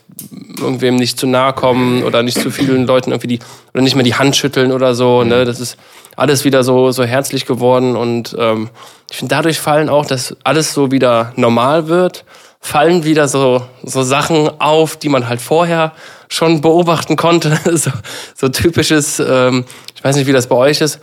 irgendwem 0.58 0.96
nicht 0.96 1.18
zu 1.18 1.26
nahe 1.26 1.52
kommen 1.52 2.02
oder 2.02 2.24
nicht 2.24 2.40
zu 2.40 2.50
vielen 2.50 2.86
Leuten 2.86 3.12
irgendwie 3.12 3.28
die, 3.28 3.38
oder 3.72 3.82
nicht 3.82 3.94
mehr 3.94 4.04
die 4.04 4.16
Hand 4.16 4.36
schütteln 4.36 4.72
oder 4.72 4.94
so. 4.94 5.22
Ne? 5.22 5.44
Das 5.44 5.60
ist 5.60 5.78
alles 6.16 6.44
wieder 6.44 6.64
so, 6.64 6.90
so 6.90 7.04
herzlich 7.04 7.46
geworden 7.46 7.96
und 7.96 8.36
ähm, 8.38 8.68
ich 9.10 9.16
finde, 9.16 9.34
dadurch 9.34 9.60
fallen 9.60 9.88
auch, 9.88 10.04
dass 10.04 10.36
alles 10.42 10.74
so 10.74 10.90
wieder 10.90 11.32
normal 11.36 11.86
wird, 11.86 12.24
fallen 12.60 13.04
wieder 13.04 13.28
so, 13.28 13.62
so 13.84 14.02
Sachen 14.02 14.60
auf, 14.60 14.96
die 14.96 15.08
man 15.08 15.28
halt 15.28 15.40
vorher 15.40 15.92
schon 16.28 16.60
beobachten 16.60 17.14
konnte. 17.14 17.58
so, 17.76 17.92
so 18.34 18.48
typisches, 18.48 19.20
ähm, 19.20 19.64
ich 19.94 20.02
weiß 20.02 20.16
nicht, 20.16 20.26
wie 20.26 20.32
das 20.32 20.48
bei 20.48 20.56
euch 20.56 20.80
ist. 20.80 20.98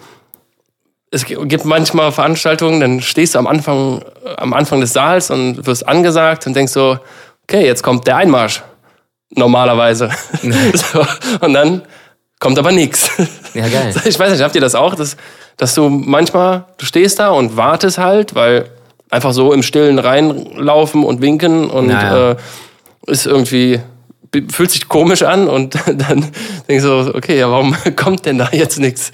Es 1.16 1.24
gi- 1.26 1.38
gibt 1.46 1.64
manchmal 1.64 2.12
Veranstaltungen, 2.12 2.80
dann 2.82 3.02
stehst 3.02 3.36
du 3.36 3.40
am 3.40 3.48
Anfang, 3.48 4.02
äh, 4.26 4.36
am 4.38 4.54
Anfang 4.54 4.82
des 4.82 4.92
Saals 4.92 5.32
und 5.32 5.66
wirst 5.66 5.88
angesagt 5.88 6.46
und 6.46 6.56
denkst 6.56 6.74
so, 6.74 6.98
okay, 7.44 7.66
jetzt 7.66 7.84
kommt 7.84 8.06
der 8.06 8.18
Einmarsch. 8.18 8.62
Normalerweise. 9.32 10.10
so, 10.74 11.06
und 11.40 11.54
dann 11.54 11.82
kommt 12.40 12.60
aber 12.60 12.72
nichts. 12.72 13.10
Ja, 13.54 13.68
geil. 13.68 13.94
Ich 14.06 14.20
weiß 14.20 14.32
nicht, 14.32 14.42
habt 14.44 14.56
ihr 14.56 14.62
das 14.62 14.76
auch, 14.76 14.96
dass, 14.96 15.16
dass 15.58 15.74
du 15.74 15.88
manchmal, 15.90 16.66
du 16.78 16.86
stehst 16.86 17.20
da 17.20 17.30
und 17.30 17.56
wartest 17.56 17.98
halt, 17.98 18.36
weil 18.36 18.70
einfach 19.10 19.32
so 19.32 19.54
im 19.54 19.64
Stillen 19.64 20.00
reinlaufen 20.00 21.04
und 21.06 21.22
winken 21.22 21.70
und 21.70 21.88
Naja. 21.88 22.32
äh, 22.32 22.36
ist 23.08 23.26
irgendwie, 23.26 23.80
fühlt 24.50 24.72
sich 24.72 24.88
komisch 24.88 25.24
an 25.24 25.48
und 25.48 25.76
dann 25.86 26.26
denkst 26.68 26.84
du, 26.84 27.04
so, 27.04 27.14
okay, 27.16 27.38
ja, 27.40 27.50
warum 27.50 27.76
kommt 27.96 28.26
denn 28.26 28.38
da 28.38 28.50
jetzt 28.52 28.80
nichts? 28.80 29.12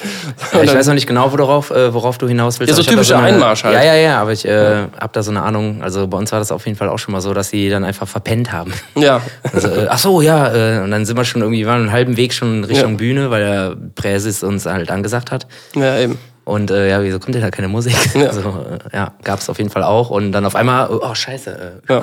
Ja, 0.54 0.63
ich 0.63 0.74
weiß 0.74 0.88
noch 0.88 0.94
nicht 0.94 1.08
genau, 1.08 1.32
worauf, 1.32 1.72
äh, 1.72 1.94
worauf 1.94 2.18
du 2.18 2.28
hinaus 2.28 2.60
willst. 2.60 2.70
Ja, 2.70 2.75
so 2.75 2.82
ich 2.82 2.88
da 2.88 2.94
typischer 2.94 3.18
eine, 3.18 3.28
Einmarsch 3.36 3.63
halt. 3.63 3.75
Ja, 3.75 3.84
ja, 3.84 3.96
ja, 3.96 4.22
aber 4.22 4.32
ich 4.32 4.46
äh, 4.46 4.88
hab 5.00 5.13
da 5.13 5.24
so 5.24 5.32
eine 5.32 5.42
Ahnung. 5.42 5.82
Also 5.84 6.08
bei 6.08 6.18
uns 6.18 6.32
war 6.32 6.40
das 6.40 6.51
auf 6.51 6.66
jeden 6.66 6.78
Fall 6.78 6.90
auch 6.90 7.00
schon 7.00 7.12
mal 7.12 7.22
so, 7.22 7.34
dass 7.34 7.50
sie 7.50 7.70
dann 7.70 7.84
einfach 7.84 8.08
verpennt 8.08 8.51
haben. 8.51 8.74
Ja, 8.96 9.22
Also, 9.54 9.68
äh, 9.68 9.88
ach 9.90 9.98
so, 9.98 10.22
ja, 10.22 10.80
äh, 10.80 10.84
und 10.84 10.92
dann 10.92 11.06
sind 11.06 11.18
wir 11.18 11.25
schon 11.25 11.42
irgendwie, 11.42 11.66
waren 11.66 11.82
einen 11.82 11.92
halben 11.92 12.18
Weg 12.18 12.34
schon 12.34 12.63
Richtung 12.63 12.92
Ja. 12.92 12.98
Bühne, 12.98 13.30
weil 13.32 13.44
der 13.44 13.75
Präsis 13.96 14.44
uns 14.44 14.66
halt 14.66 14.92
angesagt 14.92 15.32
hat. 15.32 15.48
ja, 15.75 15.98
eben. 16.00 16.18
Und 16.44 16.72
äh, 16.72 16.90
ja, 16.90 17.04
wieso 17.04 17.20
kommt 17.20 17.36
denn 17.36 17.44
da 17.44 17.51
keine 17.51 17.68
Musik? 17.68 17.96
Ja. 18.16 18.28
Also, 18.28 18.66
äh, 18.92 18.96
ja, 18.98 19.13
gab's 19.24 19.48
auf 19.48 19.60
jeden 19.60 19.70
Fall 19.70 19.84
auch. 19.84 20.10
Und 20.10 20.32
dann 20.32 20.44
auf 20.46 20.56
einmal, 20.56 20.90
oh, 20.90 21.00
oh 21.04 21.13
scheiße. 21.13 21.82
Äh, 21.88 21.94
Ja. 21.94 22.01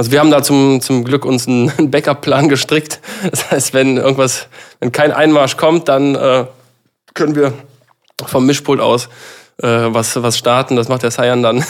Also 0.00 0.12
wir 0.12 0.20
haben 0.20 0.30
da 0.30 0.42
zum, 0.42 0.80
zum 0.80 1.04
Glück 1.04 1.26
uns 1.26 1.46
einen 1.46 1.90
Backup-Plan 1.90 2.48
gestrickt. 2.48 3.00
Das 3.30 3.50
heißt, 3.50 3.74
wenn 3.74 3.98
irgendwas, 3.98 4.46
wenn 4.78 4.92
kein 4.92 5.12
Einmarsch 5.12 5.58
kommt, 5.58 5.88
dann 5.88 6.14
äh, 6.14 6.46
können 7.12 7.34
wir 7.34 7.52
vom 8.24 8.46
Mischpult 8.46 8.80
aus 8.80 9.10
äh, 9.62 9.92
was, 9.94 10.20
was 10.22 10.38
starten. 10.38 10.76
Das 10.76 10.88
macht 10.88 11.02
der 11.02 11.10
Cyan 11.10 11.42
dann. 11.42 11.64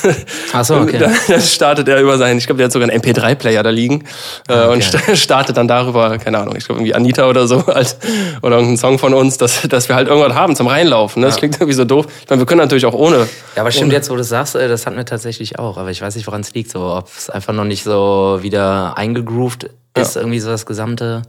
Ach 0.52 0.64
so, 0.64 0.76
okay. 0.76 0.98
Dann 0.98 1.14
dann 1.28 1.40
startet 1.40 1.88
er 1.88 2.00
über 2.00 2.18
seinen, 2.18 2.38
ich 2.38 2.46
glaube, 2.46 2.58
der 2.58 2.66
hat 2.66 2.72
sogar 2.72 2.88
einen 2.88 3.00
MP3-Player 3.00 3.62
da 3.62 3.70
liegen 3.70 4.04
äh, 4.48 4.52
Ah, 4.52 4.64
okay. 4.66 4.72
und 4.74 4.84
sta- 4.84 5.16
startet 5.16 5.56
dann 5.56 5.68
darüber, 5.68 6.18
keine 6.18 6.38
Ahnung, 6.38 6.54
ich 6.56 6.64
glaube 6.66 6.80
irgendwie 6.80 6.94
Anita 6.94 7.28
oder 7.28 7.46
so 7.46 7.66
halt, 7.68 7.96
oder 8.42 8.56
irgendein 8.56 8.76
Song 8.78 8.98
von 8.98 9.14
uns, 9.14 9.38
dass, 9.38 9.62
dass 9.68 9.88
wir 9.88 9.96
halt 9.96 10.08
irgendwas 10.08 10.34
haben 10.34 10.54
zum 10.56 10.66
Reinlaufen. 10.66 11.20
Ne? 11.20 11.26
Das 11.26 11.36
klingt 11.36 11.56
irgendwie 11.56 11.72
so 11.74 11.84
doof. 11.84 12.06
Ich 12.22 12.28
meine, 12.30 12.40
wir 12.42 12.46
können 12.46 12.60
natürlich 12.60 12.86
auch 12.86 12.94
ohne. 12.94 13.26
Ja, 13.56 13.62
aber 13.62 13.70
stimmt 13.70 13.92
jetzt, 13.92 14.10
wo 14.10 14.16
du 14.16 14.24
sagst, 14.24 14.54
äh, 14.54 14.68
das 14.68 14.86
hatten 14.86 14.96
wir 14.96 15.04
tatsächlich 15.04 15.58
auch. 15.58 15.76
Aber 15.78 15.90
ich 15.90 16.00
weiß 16.02 16.14
nicht, 16.16 16.26
woran 16.26 16.40
es 16.42 16.54
liegt. 16.54 16.70
So, 16.70 16.80
ob 16.94 17.08
es 17.16 17.28
einfach 17.30 17.52
noch 17.52 17.64
nicht 17.64 17.82
so 17.84 18.38
wieder 18.42 18.96
eingegroovt 18.96 19.70
ist, 19.96 20.16
irgendwie 20.16 20.40
so 20.40 20.50
das 20.50 20.66
gesamte. 20.66 21.22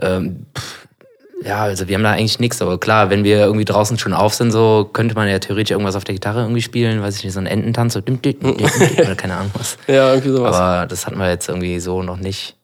Ähm, 0.00 0.46
pff, 0.56 0.87
Ja, 1.44 1.62
also 1.62 1.86
wir 1.86 1.94
haben 1.94 2.02
da 2.02 2.12
eigentlich 2.12 2.40
nichts, 2.40 2.60
aber 2.60 2.78
klar, 2.78 3.10
wenn 3.10 3.22
wir 3.22 3.38
irgendwie 3.38 3.64
draußen 3.64 3.98
schon 3.98 4.12
auf 4.12 4.34
sind, 4.34 4.50
so 4.50 4.88
könnte 4.92 5.14
man 5.14 5.28
ja 5.28 5.38
theoretisch 5.38 5.70
irgendwas 5.70 5.94
auf 5.94 6.04
der 6.04 6.14
Gitarre 6.14 6.40
irgendwie 6.40 6.62
spielen, 6.62 7.00
weiß 7.00 7.16
ich 7.16 7.24
nicht, 7.24 7.32
so 7.32 7.38
ein 7.38 7.46
Ententanz, 7.46 7.94
so 7.94 8.00
dim, 8.00 8.20
dim, 8.20 8.38
dim, 8.40 8.56
oder 8.56 9.14
keine 9.14 9.36
Ahnung 9.36 9.52
was. 9.54 9.78
Ja, 9.86 10.10
irgendwie 10.10 10.30
sowas. 10.30 10.56
Aber 10.56 10.86
das 10.86 11.06
hatten 11.06 11.18
wir 11.18 11.28
jetzt 11.28 11.48
irgendwie 11.48 11.78
so 11.78 12.02
noch 12.02 12.16
nicht. 12.16 12.56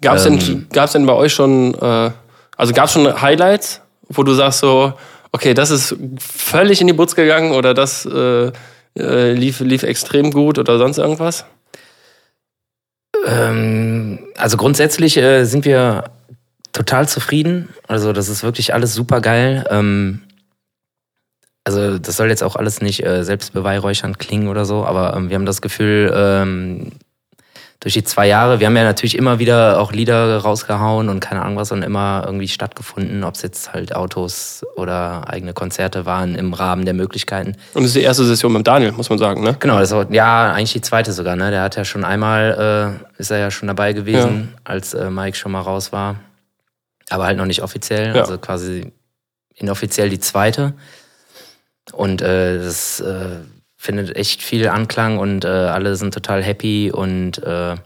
Gab's 0.00 0.24
ähm, 0.24 0.38
denn, 0.38 0.66
gab's 0.72 0.92
denn 0.92 1.04
bei 1.04 1.12
euch 1.12 1.34
schon, 1.34 1.74
äh, 1.74 2.10
also 2.56 2.72
gab's 2.72 2.92
schon 2.92 3.20
Highlights, 3.20 3.82
wo 4.08 4.22
du 4.22 4.32
sagst 4.32 4.60
so, 4.60 4.94
okay, 5.32 5.52
das 5.52 5.70
ist 5.70 5.94
völlig 6.18 6.80
in 6.80 6.86
die 6.86 6.94
Butz 6.94 7.14
gegangen 7.14 7.52
oder 7.52 7.74
das 7.74 8.06
äh, 8.06 8.50
äh, 8.96 9.32
lief, 9.32 9.60
lief 9.60 9.82
extrem 9.82 10.30
gut 10.30 10.58
oder 10.58 10.78
sonst 10.78 10.98
irgendwas? 10.98 11.44
Ähm, 13.26 14.20
also 14.36 14.56
grundsätzlich 14.56 15.16
äh, 15.18 15.44
sind 15.44 15.64
wir 15.64 16.04
total 16.72 17.08
zufrieden. 17.08 17.68
Also 17.86 18.12
das 18.12 18.28
ist 18.28 18.42
wirklich 18.42 18.74
alles 18.74 18.94
super 18.94 19.20
geil. 19.20 19.64
Ähm, 19.70 20.22
also 21.64 21.98
das 21.98 22.16
soll 22.16 22.28
jetzt 22.28 22.42
auch 22.42 22.56
alles 22.56 22.80
nicht 22.80 23.04
äh, 23.04 23.24
selbstbeweihräuchernd 23.24 24.18
klingen 24.18 24.48
oder 24.48 24.64
so, 24.64 24.84
aber 24.84 25.14
ähm, 25.14 25.28
wir 25.28 25.34
haben 25.34 25.44
das 25.44 25.60
Gefühl, 25.60 26.12
ähm, 26.14 26.92
durch 27.80 27.94
die 27.94 28.02
zwei 28.02 28.26
Jahre, 28.26 28.58
wir 28.58 28.66
haben 28.66 28.76
ja 28.76 28.82
natürlich 28.82 29.16
immer 29.16 29.38
wieder 29.38 29.80
auch 29.80 29.92
Lieder 29.92 30.38
rausgehauen 30.38 31.08
und 31.08 31.20
keine 31.20 31.42
Ahnung 31.42 31.58
was 31.58 31.70
und 31.70 31.82
immer 31.82 32.22
irgendwie 32.26 32.48
stattgefunden, 32.48 33.22
ob 33.22 33.34
es 33.34 33.42
jetzt 33.42 33.72
halt 33.72 33.94
Autos 33.94 34.66
oder 34.74 35.28
eigene 35.28 35.52
Konzerte 35.52 36.04
waren 36.04 36.34
im 36.34 36.54
Rahmen 36.54 36.84
der 36.86 36.94
Möglichkeiten. 36.94 37.50
Und 37.74 37.82
das 37.82 37.86
ist 37.86 37.96
die 37.96 38.02
erste 38.02 38.24
Session 38.24 38.52
mit 38.52 38.66
Daniel, 38.66 38.92
muss 38.92 39.10
man 39.10 39.18
sagen, 39.18 39.44
ne? 39.44 39.54
Genau, 39.60 39.78
das 39.78 39.92
war, 39.92 40.10
ja 40.10 40.52
eigentlich 40.52 40.72
die 40.72 40.80
zweite 40.80 41.12
sogar, 41.12 41.36
ne? 41.36 41.52
Der 41.52 41.62
hat 41.62 41.76
ja 41.76 41.84
schon 41.84 42.02
einmal, 42.02 42.98
äh, 43.16 43.20
ist 43.20 43.30
er 43.30 43.38
ja 43.38 43.50
schon 43.52 43.68
dabei 43.68 43.92
gewesen, 43.92 44.48
ja. 44.52 44.60
als 44.64 44.94
äh, 44.94 45.08
Mike 45.08 45.36
schon 45.36 45.52
mal 45.52 45.60
raus 45.60 45.92
war. 45.92 46.16
Aber 47.10 47.26
halt 47.26 47.38
noch 47.38 47.46
nicht 47.46 47.62
offiziell, 47.62 48.14
ja. 48.14 48.22
also 48.22 48.38
quasi 48.38 48.92
inoffiziell 49.54 50.10
die 50.10 50.20
zweite. 50.20 50.74
Und 51.92 52.22
äh, 52.22 52.58
das 52.58 53.00
äh, 53.00 53.36
findet 53.76 54.16
echt 54.16 54.42
viel 54.42 54.68
Anklang 54.68 55.18
und 55.18 55.44
äh, 55.44 55.48
alle 55.48 55.96
sind 55.96 56.12
total 56.12 56.42
happy 56.42 56.90
und 56.92 57.38
äh, 57.38 57.76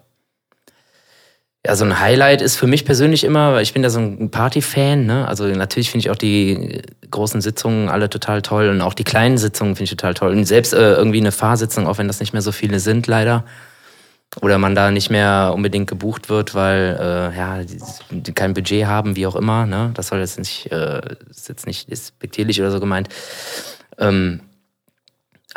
ja, 1.64 1.76
so 1.76 1.84
ein 1.84 2.00
Highlight 2.00 2.42
ist 2.42 2.56
für 2.56 2.66
mich 2.66 2.84
persönlich 2.84 3.22
immer, 3.22 3.52
weil 3.52 3.62
ich 3.62 3.72
bin 3.72 3.84
da 3.84 3.90
so 3.90 4.00
ein 4.00 4.32
Party-Fan, 4.32 5.06
ne? 5.06 5.28
Also 5.28 5.46
natürlich 5.46 5.92
finde 5.92 6.06
ich 6.06 6.10
auch 6.10 6.16
die 6.16 6.82
großen 7.08 7.40
Sitzungen 7.40 7.88
alle 7.88 8.10
total 8.10 8.42
toll 8.42 8.68
und 8.68 8.80
auch 8.80 8.94
die 8.94 9.04
kleinen 9.04 9.38
Sitzungen 9.38 9.76
finde 9.76 9.84
ich 9.84 9.90
total 9.90 10.14
toll. 10.14 10.32
Und 10.32 10.44
selbst 10.44 10.74
äh, 10.74 10.94
irgendwie 10.94 11.20
eine 11.20 11.30
Fahrsitzung, 11.30 11.86
auch 11.86 11.98
wenn 11.98 12.08
das 12.08 12.18
nicht 12.18 12.32
mehr 12.32 12.42
so 12.42 12.50
viele 12.50 12.80
sind, 12.80 13.06
leider. 13.06 13.44
Oder 14.40 14.58
man 14.58 14.74
da 14.74 14.90
nicht 14.90 15.10
mehr 15.10 15.52
unbedingt 15.54 15.88
gebucht 15.88 16.30
wird, 16.30 16.54
weil 16.54 16.96
äh, 16.98 17.36
ja, 17.36 17.62
die, 17.62 17.78
die 18.10 18.32
kein 18.32 18.54
Budget 18.54 18.86
haben, 18.86 19.14
wie 19.14 19.26
auch 19.26 19.36
immer, 19.36 19.66
ne? 19.66 19.90
Das 19.94 20.08
soll 20.08 20.20
jetzt 20.20 20.38
nicht, 20.38 20.72
äh, 20.72 21.02
ist 21.28 21.50
jetzt 21.50 21.66
nicht 21.66 21.90
despektierlich 21.90 22.58
oder 22.60 22.70
so 22.70 22.80
gemeint. 22.80 23.10
Ähm, 23.98 24.40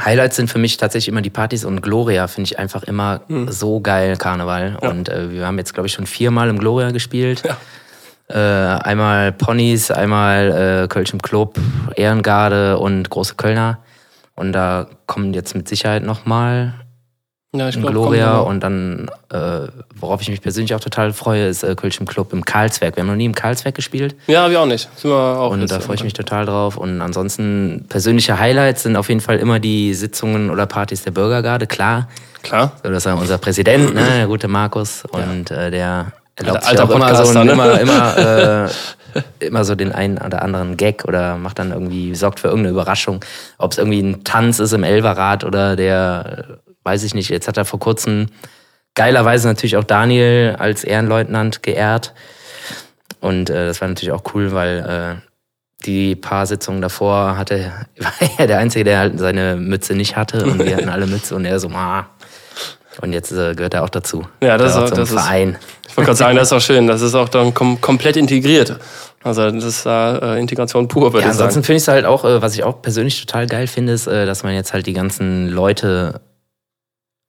Highlights 0.03 0.35
sind 0.35 0.49
für 0.49 0.59
mich 0.59 0.75
tatsächlich 0.75 1.07
immer 1.07 1.21
die 1.21 1.29
Partys 1.29 1.63
und 1.63 1.81
Gloria 1.81 2.27
finde 2.27 2.49
ich 2.49 2.59
einfach 2.59 2.83
immer 2.83 3.21
mhm. 3.29 3.49
so 3.49 3.79
geil, 3.79 4.17
Karneval. 4.17 4.77
Ja. 4.81 4.89
Und 4.89 5.07
äh, 5.07 5.31
wir 5.31 5.47
haben 5.47 5.57
jetzt, 5.57 5.73
glaube 5.73 5.87
ich, 5.87 5.93
schon 5.93 6.05
viermal 6.05 6.49
im 6.49 6.59
Gloria 6.59 6.91
gespielt. 6.91 7.43
Ja. 7.45 7.57
Äh, 8.27 8.81
einmal 8.81 9.31
Ponys, 9.31 9.91
einmal 9.91 10.83
äh, 10.83 10.87
Kölsch 10.87 11.13
im 11.13 11.21
Club, 11.21 11.59
Ehrengarde 11.95 12.79
und 12.79 13.09
Große 13.09 13.35
Kölner. 13.35 13.77
Und 14.35 14.51
da 14.51 14.87
kommen 15.05 15.33
jetzt 15.33 15.55
mit 15.55 15.69
Sicherheit 15.69 16.03
nochmal 16.03 16.73
ja, 17.59 17.69
ich 17.69 17.79
glaub, 17.79 17.91
Gloria 17.91 18.39
und 18.39 18.61
dann, 18.61 19.09
äh, 19.31 19.67
worauf 19.99 20.21
ich 20.21 20.29
mich 20.29 20.41
persönlich 20.41 20.73
auch 20.75 20.79
total 20.79 21.13
freue, 21.13 21.47
ist 21.47 21.63
äh, 21.63 21.75
Kölsch 21.75 21.99
im 21.99 22.05
Club 22.05 22.33
im 22.33 22.45
Karlswerk. 22.45 22.95
Wir 22.95 23.01
haben 23.01 23.07
noch 23.07 23.15
nie 23.15 23.25
im 23.25 23.35
Karlswerk 23.35 23.75
gespielt. 23.75 24.15
Ja, 24.27 24.49
wir 24.49 24.61
auch 24.61 24.65
nicht. 24.65 24.89
Sind 24.95 25.11
wir 25.11 25.17
auch 25.17 25.51
und 25.51 25.69
da 25.69 25.79
freue 25.79 25.95
ich 25.95 26.03
mich 26.03 26.13
total 26.13 26.45
drauf. 26.45 26.77
Und 26.77 27.01
ansonsten 27.01 27.85
persönliche 27.89 28.39
Highlights 28.39 28.83
sind 28.83 28.95
auf 28.95 29.09
jeden 29.09 29.21
Fall 29.21 29.37
immer 29.37 29.59
die 29.59 29.93
Sitzungen 29.93 30.49
oder 30.49 30.65
Partys 30.65 31.03
der 31.03 31.11
Bürgergarde, 31.11 31.67
klar. 31.67 32.07
Klar. 32.43 32.73
So, 32.83 32.89
das 32.89 32.99
ist 32.99 33.05
ja 33.05 33.15
unser 33.15 33.37
Präsident, 33.37 33.95
ne, 33.95 34.05
der 34.17 34.27
gute 34.27 34.47
Markus. 34.47 35.03
Und 35.11 35.49
ja. 35.49 35.67
äh, 35.67 35.71
der 35.71 36.11
erlaubt 36.35 36.63
sich 36.63 36.79
auch 36.79 36.89
immer 36.89 37.25
so 37.25 37.43
ne? 37.43 37.51
immer, 37.51 37.79
immer, 37.81 38.17
äh, 38.17 38.69
immer 39.39 39.63
so 39.63 39.75
den 39.75 39.91
einen 39.91 40.17
oder 40.17 40.41
anderen 40.41 40.77
Gag 40.77 41.05
oder 41.05 41.37
macht 41.37 41.59
dann 41.59 41.71
irgendwie, 41.71 42.13
sorgt 42.15 42.39
für 42.39 42.47
irgendeine 42.47 42.73
Überraschung. 42.73 43.23
Ob 43.57 43.71
es 43.71 43.77
irgendwie 43.77 44.01
ein 44.01 44.23
Tanz 44.23 44.59
ist 44.59 44.73
im 44.73 44.83
Elverrad 44.83 45.43
oder 45.43 45.75
der 45.75 46.59
weiß 46.85 47.03
ich 47.03 47.13
nicht, 47.13 47.29
jetzt 47.29 47.47
hat 47.47 47.57
er 47.57 47.65
vor 47.65 47.79
kurzem 47.79 48.27
geilerweise 48.93 49.47
natürlich 49.47 49.75
auch 49.75 49.83
Daniel 49.83 50.55
als 50.57 50.83
Ehrenleutnant 50.83 51.63
geehrt. 51.63 52.13
Und 53.19 53.49
äh, 53.49 53.67
das 53.67 53.81
war 53.81 53.87
natürlich 53.87 54.11
auch 54.11 54.23
cool, 54.33 54.53
weil 54.53 55.19
äh, 55.19 55.85
die 55.85 56.15
paar 56.15 56.45
Sitzungen 56.45 56.81
davor 56.81 57.37
hatte, 57.37 57.71
war 57.97 58.13
er 58.37 58.47
der 58.47 58.59
Einzige, 58.59 58.85
der 58.85 58.99
halt 58.99 59.19
seine 59.19 59.55
Mütze 59.57 59.95
nicht 59.95 60.15
hatte 60.15 60.45
und 60.45 60.63
wir 60.63 60.77
hatten 60.77 60.89
alle 60.89 61.07
Mütze 61.07 61.35
und 61.35 61.45
er 61.45 61.59
so, 61.59 61.69
ah. 61.69 62.07
Und 63.01 63.11
jetzt 63.11 63.33
äh, 63.33 63.53
gehört 63.55 63.73
er 63.73 63.83
auch 63.83 63.89
dazu. 63.89 64.25
Ja, 64.41 64.57
das, 64.57 64.73
ist, 64.77 64.97
das 64.97 65.11
Verein. 65.11 65.49
Ist, 65.49 65.59
ich 65.89 65.97
wollte 65.97 66.05
gerade 66.05 66.17
sagen, 66.17 66.37
das 66.37 66.47
ist 66.47 66.53
auch 66.53 66.61
schön. 66.61 66.87
Das 66.87 67.01
ist 67.01 67.13
auch 67.13 67.27
dann 67.27 67.53
kom 67.53 67.81
komplett 67.81 68.15
integriert. 68.15 68.79
Also 69.21 69.51
das 69.51 69.65
ist 69.65 69.85
äh, 69.85 70.39
Integration 70.39 70.87
pur, 70.87 71.11
würde 71.11 71.25
ja, 71.25 71.31
ich 71.31 71.35
sagen. 71.35 71.47
Ansonsten 71.47 71.63
finde 71.63 71.77
ich 71.77 71.83
es 71.83 71.87
halt 71.89 72.05
auch, 72.05 72.23
äh, 72.23 72.41
was 72.41 72.53
ich 72.53 72.63
auch 72.63 72.81
persönlich 72.81 73.19
total 73.19 73.47
geil 73.47 73.67
finde, 73.67 73.91
ist, 73.91 74.07
äh, 74.07 74.25
dass 74.25 74.43
man 74.43 74.53
jetzt 74.53 74.71
halt 74.71 74.87
die 74.87 74.93
ganzen 74.93 75.49
Leute 75.49 76.21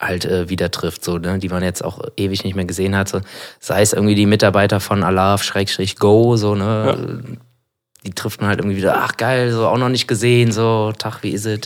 halt 0.00 0.24
äh, 0.24 0.48
wieder 0.48 0.70
trifft, 0.70 1.04
so, 1.04 1.18
ne? 1.18 1.38
die 1.38 1.48
man 1.48 1.62
jetzt 1.62 1.84
auch 1.84 2.00
ewig 2.16 2.44
nicht 2.44 2.54
mehr 2.54 2.64
gesehen 2.64 2.96
hatte. 2.96 3.22
Sei 3.60 3.80
es 3.80 3.92
irgendwie 3.92 4.14
die 4.14 4.26
Mitarbeiter 4.26 4.80
von 4.80 5.02
Alarv, 5.02 5.42
Schrägstrich 5.42 5.96
Go, 5.96 6.36
so, 6.36 6.54
ne? 6.54 6.96
Ja. 7.24 7.36
Die 8.04 8.12
trifft 8.12 8.40
man 8.40 8.50
halt 8.50 8.60
irgendwie 8.60 8.76
wieder, 8.76 8.98
ach 8.98 9.16
geil, 9.16 9.50
so 9.50 9.66
auch 9.66 9.78
noch 9.78 9.88
nicht 9.88 10.06
gesehen, 10.06 10.52
so, 10.52 10.92
Tag, 10.96 11.22
wie 11.22 11.30
ist 11.30 11.46
es? 11.46 11.62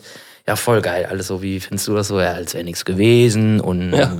Ja, 0.46 0.56
voll 0.56 0.80
geil, 0.80 1.06
alles 1.10 1.26
so, 1.26 1.42
wie 1.42 1.60
findest 1.60 1.88
du 1.88 1.94
das 1.94 2.08
so? 2.08 2.18
Ja, 2.20 2.32
als 2.32 2.54
wäre 2.54 2.64
nichts 2.64 2.84
gewesen 2.84 3.60
und 3.60 3.92
ja. 3.92 4.16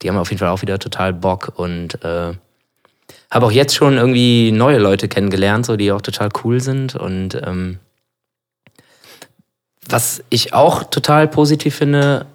die 0.00 0.08
haben 0.08 0.16
auf 0.16 0.30
jeden 0.30 0.38
Fall 0.38 0.48
auch 0.48 0.62
wieder 0.62 0.78
total 0.78 1.12
Bock 1.12 1.52
und 1.56 2.02
äh, 2.02 2.32
habe 3.30 3.46
auch 3.46 3.52
jetzt 3.52 3.74
schon 3.74 3.98
irgendwie 3.98 4.52
neue 4.52 4.78
Leute 4.78 5.08
kennengelernt, 5.08 5.66
so 5.66 5.76
die 5.76 5.92
auch 5.92 6.00
total 6.00 6.30
cool 6.44 6.60
sind 6.60 6.94
und 6.94 7.34
ähm, 7.44 7.78
was 9.86 10.24
ich 10.30 10.54
auch 10.54 10.84
total 10.84 11.28
positiv 11.28 11.74
finde, 11.74 12.26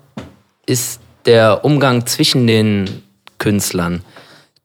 ist 0.70 1.00
der 1.26 1.66
Umgang 1.66 2.06
zwischen 2.06 2.48
den 2.48 3.04
Künstlern. 3.38 4.04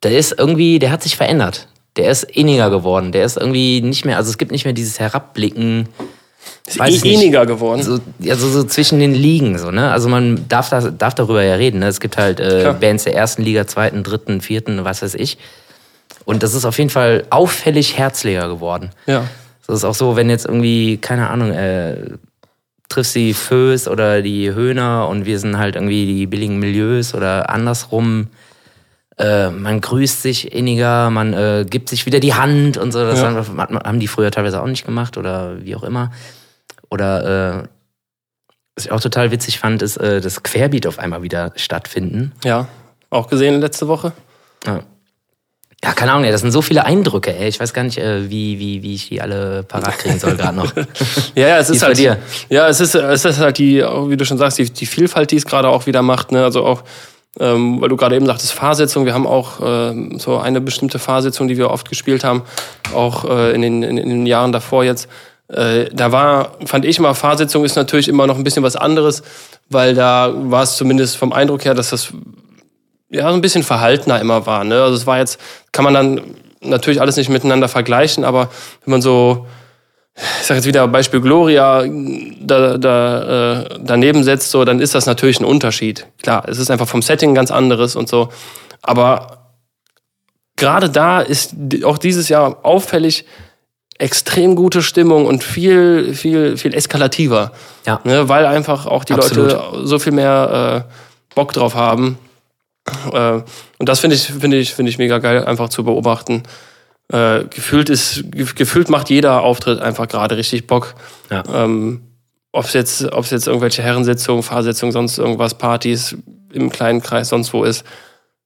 Der 0.03 0.17
ist 0.17 0.35
irgendwie, 0.39 0.79
der 0.79 0.91
hat 0.91 1.03
sich 1.03 1.17
verändert. 1.17 1.69
Der 1.97 2.11
ist 2.11 2.25
inniger 2.25 2.71
geworden. 2.71 3.13
Der 3.13 3.25
ist 3.25 3.37
irgendwie 3.37 3.81
nicht 3.81 4.05
mehr, 4.05 4.17
also 4.17 4.31
es 4.31 4.39
gibt 4.39 4.53
nicht 4.53 4.65
mehr 4.65 4.75
dieses 4.75 5.01
Herabblicken. 5.01 5.89
Ist 6.67 6.81
eh 6.81 7.15
inniger 7.15 7.47
geworden. 7.47 7.83
So, 7.83 7.99
also 8.29 8.49
so 8.49 8.65
zwischen 8.65 8.99
den 8.99 9.15
Ligen, 9.15 9.59
so, 9.59 9.71
ne? 9.71 9.91
Also 9.91 10.09
man 10.09 10.47
darf, 10.49 10.69
da, 10.71 10.81
darf 10.81 11.15
darüber 11.15 11.43
ja 11.43 11.55
reden. 11.55 11.81
Ne? 11.81 11.89
Es 11.89 12.01
gibt 12.01 12.17
halt 12.17 12.41
äh, 12.41 12.75
Bands 12.79 13.05
der 13.05 13.15
ersten 13.15 13.43
Liga, 13.43 13.67
zweiten, 13.67 14.03
dritten, 14.03 14.41
vierten, 14.41 14.85
was 14.85 15.03
weiß 15.03 15.15
ich. 15.15 15.39
Und 16.25 16.43
das 16.43 16.55
ist 16.55 16.65
auf 16.65 16.79
jeden 16.79 16.91
Fall 16.91 17.25
auffällig 17.31 17.97
herzlicher 17.97 18.49
geworden. 18.49 18.91
Ja. 19.07 19.25
Das 19.67 19.77
ist 19.77 19.85
auch 19.85 19.95
so, 19.95 20.17
wenn 20.17 20.29
jetzt 20.29 20.47
irgendwie, 20.47 20.99
keine 20.99 21.31
Ahnung, 21.31 21.53
äh, 21.53 21.97
triffst 22.95 23.15
die 23.15 23.35
Föß 23.35 23.89
oder 23.89 24.23
die 24.23 24.53
Höhner 24.53 25.09
und 25.09 25.27
wir 25.27 25.39
sind 25.39 25.59
halt 25.59 25.75
irgendwie 25.75 26.07
die 26.07 26.27
billigen 26.27 26.59
Milieus 26.59 27.15
oder 27.15 27.51
andersrum. 27.51 28.29
Äh, 29.19 29.51
man 29.51 29.81
grüßt 29.81 30.23
sich 30.23 30.53
inniger, 30.53 31.11
man 31.11 31.33
äh, 31.33 31.67
gibt 31.69 31.89
sich 31.89 32.07
wieder 32.07 32.21
die 32.21 32.35
Hand 32.35 32.77
und 32.77 32.93
so. 32.93 33.05
Das 33.05 33.21
ja. 33.21 33.45
haben, 33.85 34.01
die 34.01 34.09
früher 34.09 34.31
teilweise 34.31 34.63
auch 34.63 34.67
nicht 34.67 34.87
gemacht 34.87 35.17
oder 35.17 35.65
wie 35.65 35.77
auch 35.77 35.83
immer. 35.83 36.11
Oder 36.91 37.65
äh, 37.65 37.69
was 38.77 38.87
ich 38.87 38.93
auch 38.93 39.01
total 39.01 39.31
witzig 39.31 39.59
fand, 39.59 39.83
ist, 39.83 39.97
äh, 39.97 40.21
dass 40.21 40.43
Querbeat 40.43 40.87
auf 40.87 40.99
einmal 40.99 41.23
wieder 41.23 41.53
stattfinden. 41.57 42.33
Ja, 42.45 42.69
auch 43.11 43.29
gesehen 43.29 43.61
letzte 43.61 43.89
Woche. 43.89 44.13
Ja. 44.67 44.83
Ja, 45.85 45.93
keine 45.93 46.13
Ahnung, 46.13 46.31
das 46.31 46.41
sind 46.41 46.51
so 46.51 46.63
viele 46.63 46.87
Eindrücke, 46.87 47.37
ey. 47.37 47.47
Ich 47.47 47.61
weiß 47.61 47.75
gar 47.75 47.83
nicht, 47.83 47.99
äh, 47.99 48.31
wie, 48.31 48.59
wie, 48.59 48.83
wie 48.83 48.95
ich 48.95 49.11
die 49.11 49.21
alle 49.21 49.65
parat 49.65 49.99
kriegen 49.99 50.19
soll 50.19 50.35
gerade 50.35 50.57
noch. 50.57 50.73
ja, 51.35 51.49
ja, 51.49 51.59
es 51.59 51.69
ist, 51.69 51.77
ist 51.77 51.83
halt, 51.83 51.99
dir? 51.99 52.17
ja, 52.49 52.67
es 52.69 52.81
ist, 52.81 52.95
es 52.95 53.23
ist 53.27 53.39
halt 53.39 53.59
die, 53.59 53.83
wie 53.83 54.17
du 54.17 54.25
schon 54.25 54.39
sagst, 54.39 54.57
die, 54.59 54.73
die 54.73 54.87
Vielfalt, 54.87 55.31
die 55.31 55.37
es 55.37 55.45
gerade 55.45 55.69
auch 55.69 55.85
wieder 55.85 56.01
macht, 56.01 56.33
ne? 56.33 56.43
Also 56.43 56.65
auch, 56.65 56.85
ähm, 57.39 57.83
weil 57.83 57.91
du 57.91 57.99
gerade 57.99 58.17
eben 58.17 58.25
sagtest, 58.25 58.55
Fahrsitzung. 58.55 59.05
Wir 59.05 59.13
haben 59.13 59.27
auch 59.27 59.61
ähm, 59.63 60.19
so 60.19 60.39
eine 60.39 60.63
bestimmte 60.63 60.99
Fahrsitzung, 60.99 61.49
die 61.49 61.59
wir 61.59 61.71
oft 61.71 61.91
gespielt 61.91 62.25
haben, 62.25 62.45
auch 62.95 63.27
äh, 63.29 63.53
in, 63.53 63.61
den, 63.61 63.83
in, 63.83 63.99
in 63.99 64.09
den 64.09 64.25
Jahren 64.25 64.53
davor 64.53 64.85
jetzt. 64.85 65.07
Äh, 65.49 65.91
da 65.93 66.13
war, 66.13 66.53
fand 66.65 66.87
ich 66.87 66.99
mal, 66.99 67.13
Fahrsitzung 67.13 67.63
ist 67.63 67.77
natürlich 67.77 68.09
immer 68.09 68.27
noch 68.27 68.39
ein 68.39 68.45
bisschen 68.45 68.63
was 68.63 68.77
anderes, 68.77 69.23
weil 69.69 69.95
da 69.95 70.33
war 70.35 70.63
es 70.63 70.79
zumindest 70.79 71.19
vom 71.19 71.35
Eindruck 71.35 71.67
her, 71.67 71.75
dass 71.75 71.91
das 71.91 72.15
ja, 73.15 73.29
so 73.29 73.35
ein 73.35 73.41
bisschen 73.41 73.63
verhaltener 73.63 74.21
immer 74.21 74.47
war. 74.47 74.65
Ne? 74.65 74.83
Also 74.83 74.97
es 74.97 75.07
war 75.07 75.19
jetzt, 75.19 75.39
kann 75.73 75.85
man 75.85 75.95
dann 75.95 76.21
natürlich 76.61 77.01
alles 77.01 77.17
nicht 77.17 77.29
miteinander 77.29 77.69
vergleichen, 77.69 78.25
aber 78.25 78.49
wenn 78.85 78.91
man 78.91 79.03
so, 79.03 79.47
ich 80.15 80.47
sage 80.47 80.59
jetzt 80.59 80.67
wieder 80.67 80.87
Beispiel 80.89 81.21
Gloria, 81.21 81.85
da, 82.41 82.79
da, 82.79 83.63
äh, 83.63 83.79
daneben 83.81 84.25
setzt, 84.25 84.51
so, 84.51 84.65
dann 84.65 84.81
ist 84.81 84.95
das 84.95 85.07
natürlich 85.07 85.41
ein 85.41 85.45
Unterschied. 85.45 86.07
Klar, 86.23 86.45
es 86.49 86.59
ist 86.59 86.71
einfach 86.71 86.89
vom 86.89 87.03
Setting 87.03 87.35
ganz 87.35 87.51
anderes 87.51 87.97
und 87.97 88.09
so. 88.09 88.29
Aber 88.83 89.51
gerade 90.57 90.91
da 90.91 91.21
ist 91.21 91.55
auch 91.85 91.99
dieses 91.99 92.29
Jahr 92.29 92.59
auffällig, 92.65 93.25
extrem 93.99 94.57
gute 94.57 94.83
Stimmung 94.83 95.27
und 95.27 95.45
viel, 95.45 96.15
viel, 96.15 96.57
viel 96.57 96.75
eskalativer. 96.75 97.53
Ja. 97.87 98.01
Ne, 98.03 98.29
weil 98.29 98.45
einfach 98.47 98.87
auch 98.87 99.05
die 99.05 99.15
Absolut. 99.15 99.53
Leute 99.53 99.87
so 99.87 99.99
viel 100.01 100.13
mehr 100.13 100.85
äh, 100.89 101.35
Bock 101.35 101.53
drauf 101.53 101.75
haben. 101.75 102.19
Äh, 103.13 103.43
und 103.79 103.89
das 103.89 104.01
finde 104.01 104.17
ich, 104.17 104.25
finde 104.27 104.59
ich, 104.59 104.75
finde 104.75 104.91
ich 104.91 104.99
mega 104.99 105.19
geil, 105.19 105.45
einfach 105.45 105.69
zu 105.69 105.85
beobachten. 105.85 106.43
Äh, 107.13 107.45
gefühlt 107.45 107.91
ist, 107.91 108.25
ge- 108.31 108.47
gefühlt 108.55 108.89
macht 108.89 109.11
jeder 109.11 109.43
Auftritt 109.43 109.81
einfach 109.81 110.09
gerade 110.09 110.37
richtig 110.37 110.67
Bock. 110.67 110.95
Ja. 111.31 111.43
Ähm, 111.53 112.03
ob 112.53 112.65
es 112.67 112.73
jetzt, 112.73 113.13
ob 113.13 113.25
es 113.25 113.31
jetzt 113.31 113.47
irgendwelche 113.47 113.83
Herrensitzungen, 113.83 114.43
Fahrsitzungen, 114.43 114.93
sonst 114.93 115.19
irgendwas, 115.19 115.55
Partys 115.59 116.17
im 116.53 116.71
kleinen 116.71 117.03
Kreis, 117.03 117.31
sonst 117.31 117.53
wo 117.53 117.65
ist. 117.65 117.85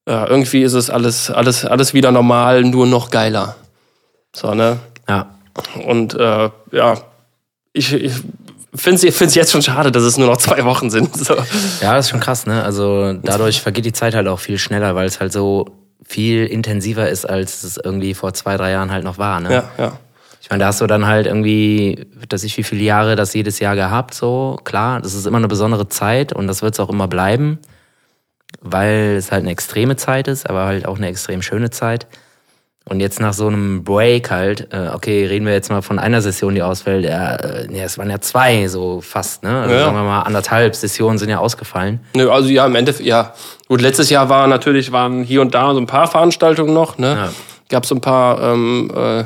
Äh, 0.07 0.25
irgendwie 0.29 0.63
ist 0.63 0.73
es 0.73 0.89
alles, 0.89 1.31
alles, 1.31 1.65
alles 1.65 1.93
wieder 1.93 2.11
normal, 2.11 2.63
nur 2.63 2.87
noch 2.87 3.11
geiler. 3.11 3.57
So, 4.35 4.55
ne? 4.55 4.79
Ja. 5.09 5.35
Und 5.87 6.15
äh, 6.15 6.51
ja, 6.73 6.95
ich, 7.73 7.93
ich 7.93 8.13
finde 8.75 9.09
es 9.09 9.35
jetzt 9.35 9.53
schon 9.53 9.63
schade, 9.63 9.91
dass 9.91 10.03
es 10.03 10.17
nur 10.19 10.29
noch 10.29 10.37
zwei 10.37 10.65
Wochen 10.65 10.91
sind. 10.91 11.17
So. 11.17 11.35
Ja, 11.81 11.95
das 11.95 12.07
ist 12.07 12.11
schon 12.11 12.21
krass, 12.21 12.47
ne? 12.47 12.63
Also 12.63 13.15
dadurch 13.15 13.61
vergeht 13.61 13.85
die 13.85 13.93
Zeit 13.93 14.15
halt 14.15 14.29
auch 14.29 14.41
viel 14.41 14.59
schneller, 14.59 14.95
weil 14.95 15.07
es 15.07 15.21
halt 15.21 15.33
so 15.33 15.67
viel 16.05 16.47
intensiver 16.47 17.09
ist, 17.09 17.29
als 17.29 17.65
es 17.65 17.77
irgendwie 17.77 18.15
vor 18.15 18.33
zwei, 18.35 18.57
drei 18.57 18.71
Jahren 18.71 18.91
halt 18.91 19.05
noch 19.05 19.19
war, 19.19 19.41
ne? 19.41 19.53
Ja, 19.53 19.71
ja. 19.79 19.93
Ich 20.41 20.51
meine, 20.51 20.61
da 20.61 20.69
hast 20.69 20.81
du 20.81 20.87
dann 20.87 21.07
halt 21.07 21.27
irgendwie, 21.27 22.07
dass 22.29 22.45
ich 22.45 22.57
wie 22.57 22.63
viele 22.63 22.83
Jahre 22.83 23.17
das 23.17 23.35
jedes 23.35 23.59
Jahr 23.59 23.75
gehabt, 23.75 24.15
so 24.15 24.59
klar, 24.65 25.01
das 25.01 25.15
ist 25.15 25.27
immer 25.27 25.37
eine 25.39 25.49
besondere 25.49 25.89
Zeit 25.89 26.33
und 26.33 26.47
das 26.47 26.63
wird 26.63 26.75
es 26.75 26.81
auch 26.81 26.89
immer 26.89 27.09
bleiben, 27.09 27.59
weil 28.63 29.17
es 29.19 29.31
halt 29.31 29.43
eine 29.43 29.51
extreme 29.51 29.97
Zeit 29.97 30.29
ist, 30.29 30.49
aber 30.49 30.65
halt 30.65 30.87
auch 30.87 30.97
eine 30.97 31.09
extrem 31.09 31.43
schöne 31.43 31.71
Zeit. 31.71 32.07
Und 32.89 33.01
jetzt 33.01 33.21
nach 33.21 33.33
so 33.35 33.47
einem 33.47 33.85
Break 33.85 34.31
halt, 34.31 34.73
äh, 34.73 34.89
okay, 34.95 35.27
reden 35.27 35.45
wir 35.47 35.53
jetzt 35.53 35.71
mal 35.71 35.83
von 35.83 35.99
einer 35.99 36.23
Session, 36.23 36.55
die 36.55 36.63
ausfällt, 36.63 37.05
ja, 37.05 37.35
äh, 37.37 37.67
nee, 37.69 37.83
es 37.83 37.99
waren 37.99 38.09
ja 38.11 38.19
zwei 38.21 38.67
so 38.69 39.01
fast, 39.01 39.43
ne? 39.43 39.61
Also 39.63 39.75
Ja. 39.75 39.85
sagen 39.85 39.97
wir 39.97 40.05
mal, 40.05 40.23
anderthalb 40.23 40.75
Sessionen 40.75 41.19
sind 41.19 41.29
ja 41.29 41.39
ausgefallen. 41.39 42.01
Nö, 42.15 42.31
Also 42.31 42.49
ja, 42.49 42.65
im 42.67 42.75
Endeffekt, 42.75 43.07
ja. 43.07 43.35
Gut, 43.69 43.81
letztes 43.81 44.09
Jahr 44.11 44.29
war 44.29 44.47
natürlich, 44.47 44.91
waren 44.93 45.23
hier 45.23 45.43
und 45.43 45.55
da 45.55 45.73
so 45.75 45.81
ein 45.81 45.87
paar 45.87 46.07
Veranstaltungen 46.09 46.73
noch, 46.73 46.97
ne? 46.99 47.15
Ja. 47.15 47.29
Gab 47.69 47.85
so 47.85 47.95
ein 47.95 48.01
paar 48.01 48.41
ähm, 48.43 48.91
äh, 48.97 49.25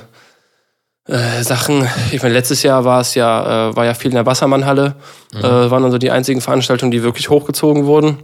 äh, 1.12 1.42
Sachen. 1.42 1.86
Ich 2.10 2.22
meine, 2.22 2.34
letztes 2.34 2.62
Jahr 2.62 2.84
war 2.84 3.00
es 3.00 3.14
ja, 3.14 3.68
äh, 3.70 3.76
war 3.76 3.84
ja 3.84 3.94
viel 3.94 4.10
in 4.10 4.16
der 4.16 4.26
Wassermannhalle. 4.26 4.96
Äh, 5.34 5.42
waren 5.42 5.82
dann 5.82 5.92
so 5.92 5.98
die 5.98 6.10
einzigen 6.10 6.40
Veranstaltungen, 6.40 6.90
die 6.90 7.02
wirklich 7.02 7.30
hochgezogen 7.30 7.86
wurden. 7.86 8.18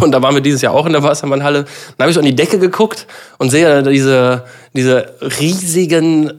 Und 0.00 0.12
da 0.12 0.22
waren 0.22 0.34
wir 0.34 0.40
dieses 0.40 0.62
Jahr 0.62 0.72
auch 0.72 0.86
in 0.86 0.92
der 0.92 1.02
Wassermannhalle. 1.02 1.64
Dann 1.64 2.04
habe 2.04 2.10
ich 2.10 2.14
so 2.14 2.20
an 2.20 2.26
die 2.26 2.34
Decke 2.34 2.58
geguckt 2.58 3.06
und 3.38 3.50
sehe 3.50 3.82
diese, 3.82 4.44
diese 4.72 5.14
riesigen, 5.38 6.32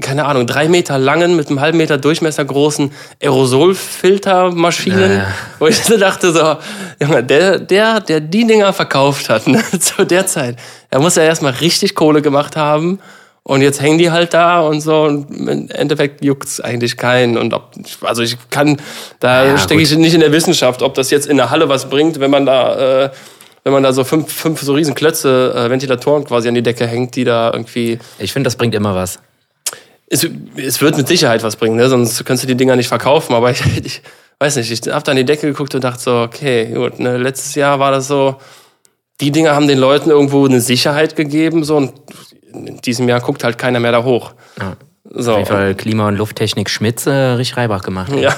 keine 0.00 0.26
Ahnung, 0.26 0.46
drei 0.46 0.68
Meter 0.68 0.98
langen, 0.98 1.34
mit 1.34 1.48
einem 1.48 1.60
halben 1.60 1.78
Meter 1.78 1.96
Durchmesser 1.96 2.44
großen 2.44 2.92
Aerosolfiltermaschinen. 3.22 5.10
Ja, 5.10 5.16
ja. 5.16 5.26
Wo 5.58 5.68
ich 5.68 5.76
so 5.84 5.96
dachte 5.96 6.32
so, 6.32 6.56
Junge, 7.00 7.24
der, 7.24 7.58
der, 7.58 8.00
der 8.00 8.20
die 8.20 8.46
Dinger 8.46 8.72
verkauft 8.74 9.30
hat, 9.30 9.46
ne, 9.46 9.62
zu 9.80 10.04
der 10.04 10.26
Zeit, 10.26 10.56
der 10.90 11.00
muss 11.00 11.16
ja 11.16 11.22
erstmal 11.22 11.52
richtig 11.52 11.94
Kohle 11.94 12.20
gemacht 12.20 12.56
haben. 12.56 13.00
Und 13.44 13.60
jetzt 13.60 13.80
hängen 13.80 13.98
die 13.98 14.10
halt 14.12 14.34
da 14.34 14.60
und 14.60 14.80
so. 14.80 15.02
Und 15.02 15.30
im 15.30 15.68
Endeffekt 15.70 16.24
juckt's 16.24 16.60
eigentlich 16.60 16.96
keinen. 16.96 17.36
Und 17.36 17.52
ob, 17.54 17.72
also 18.02 18.22
ich 18.22 18.36
kann, 18.50 18.80
da 19.18 19.44
Ja, 19.44 19.58
stecke 19.58 19.82
ich 19.82 19.96
nicht 19.96 20.14
in 20.14 20.20
der 20.20 20.32
Wissenschaft, 20.32 20.82
ob 20.82 20.94
das 20.94 21.10
jetzt 21.10 21.26
in 21.26 21.36
der 21.36 21.50
Halle 21.50 21.68
was 21.68 21.90
bringt, 21.90 22.20
wenn 22.20 22.30
man 22.30 22.46
da, 22.46 23.04
äh, 23.04 23.10
wenn 23.64 23.72
man 23.72 23.82
da 23.82 23.92
so 23.92 24.04
fünf, 24.04 24.32
fünf 24.32 24.60
so 24.62 24.74
riesen 24.74 24.94
Klötze, 24.94 25.54
äh, 25.56 25.70
Ventilatoren 25.70 26.24
quasi 26.24 26.48
an 26.48 26.54
die 26.54 26.62
Decke 26.62 26.86
hängt, 26.86 27.16
die 27.16 27.24
da 27.24 27.50
irgendwie. 27.52 27.98
Ich 28.20 28.32
finde, 28.32 28.46
das 28.46 28.56
bringt 28.56 28.74
immer 28.76 28.94
was. 28.94 29.18
Es, 30.08 30.26
es 30.56 30.80
wird 30.80 30.96
mit 30.96 31.08
Sicherheit 31.08 31.42
was 31.42 31.56
bringen, 31.56 31.76
ne? 31.76 31.88
sonst 31.88 32.24
könntest 32.24 32.44
du 32.44 32.48
die 32.48 32.56
Dinger 32.56 32.76
nicht 32.76 32.88
verkaufen. 32.88 33.34
Aber 33.34 33.50
ich, 33.52 33.62
ich 33.84 34.02
weiß 34.38 34.54
nicht, 34.56 34.70
ich 34.70 34.92
habe 34.92 35.04
da 35.04 35.10
an 35.10 35.16
die 35.16 35.24
Decke 35.24 35.48
geguckt 35.48 35.74
und 35.74 35.82
dachte 35.82 36.00
so, 36.00 36.20
okay, 36.20 36.66
gut, 36.66 37.00
ne? 37.00 37.18
letztes 37.18 37.56
Jahr 37.56 37.80
war 37.80 37.90
das 37.90 38.06
so, 38.06 38.36
die 39.20 39.32
Dinger 39.32 39.54
haben 39.54 39.66
den 39.66 39.78
Leuten 39.78 40.10
irgendwo 40.10 40.44
eine 40.46 40.60
Sicherheit 40.60 41.16
gegeben, 41.16 41.64
so 41.64 41.76
und 41.76 41.92
in 42.54 42.80
diesem 42.80 43.08
Jahr 43.08 43.20
guckt 43.20 43.44
halt 43.44 43.58
keiner 43.58 43.80
mehr 43.80 43.92
da 43.92 44.04
hoch. 44.04 44.32
Ja. 44.60 44.76
So. 45.10 45.32
Auf 45.32 45.38
jeden 45.38 45.48
Fall 45.50 45.74
Klima- 45.74 46.08
und 46.08 46.16
Lufttechnik 46.16 46.70
Schmitz 46.70 47.06
äh, 47.06 47.10
richtig 47.10 47.56
Reibach 47.56 47.82
gemacht. 47.82 48.12
Ja. 48.14 48.34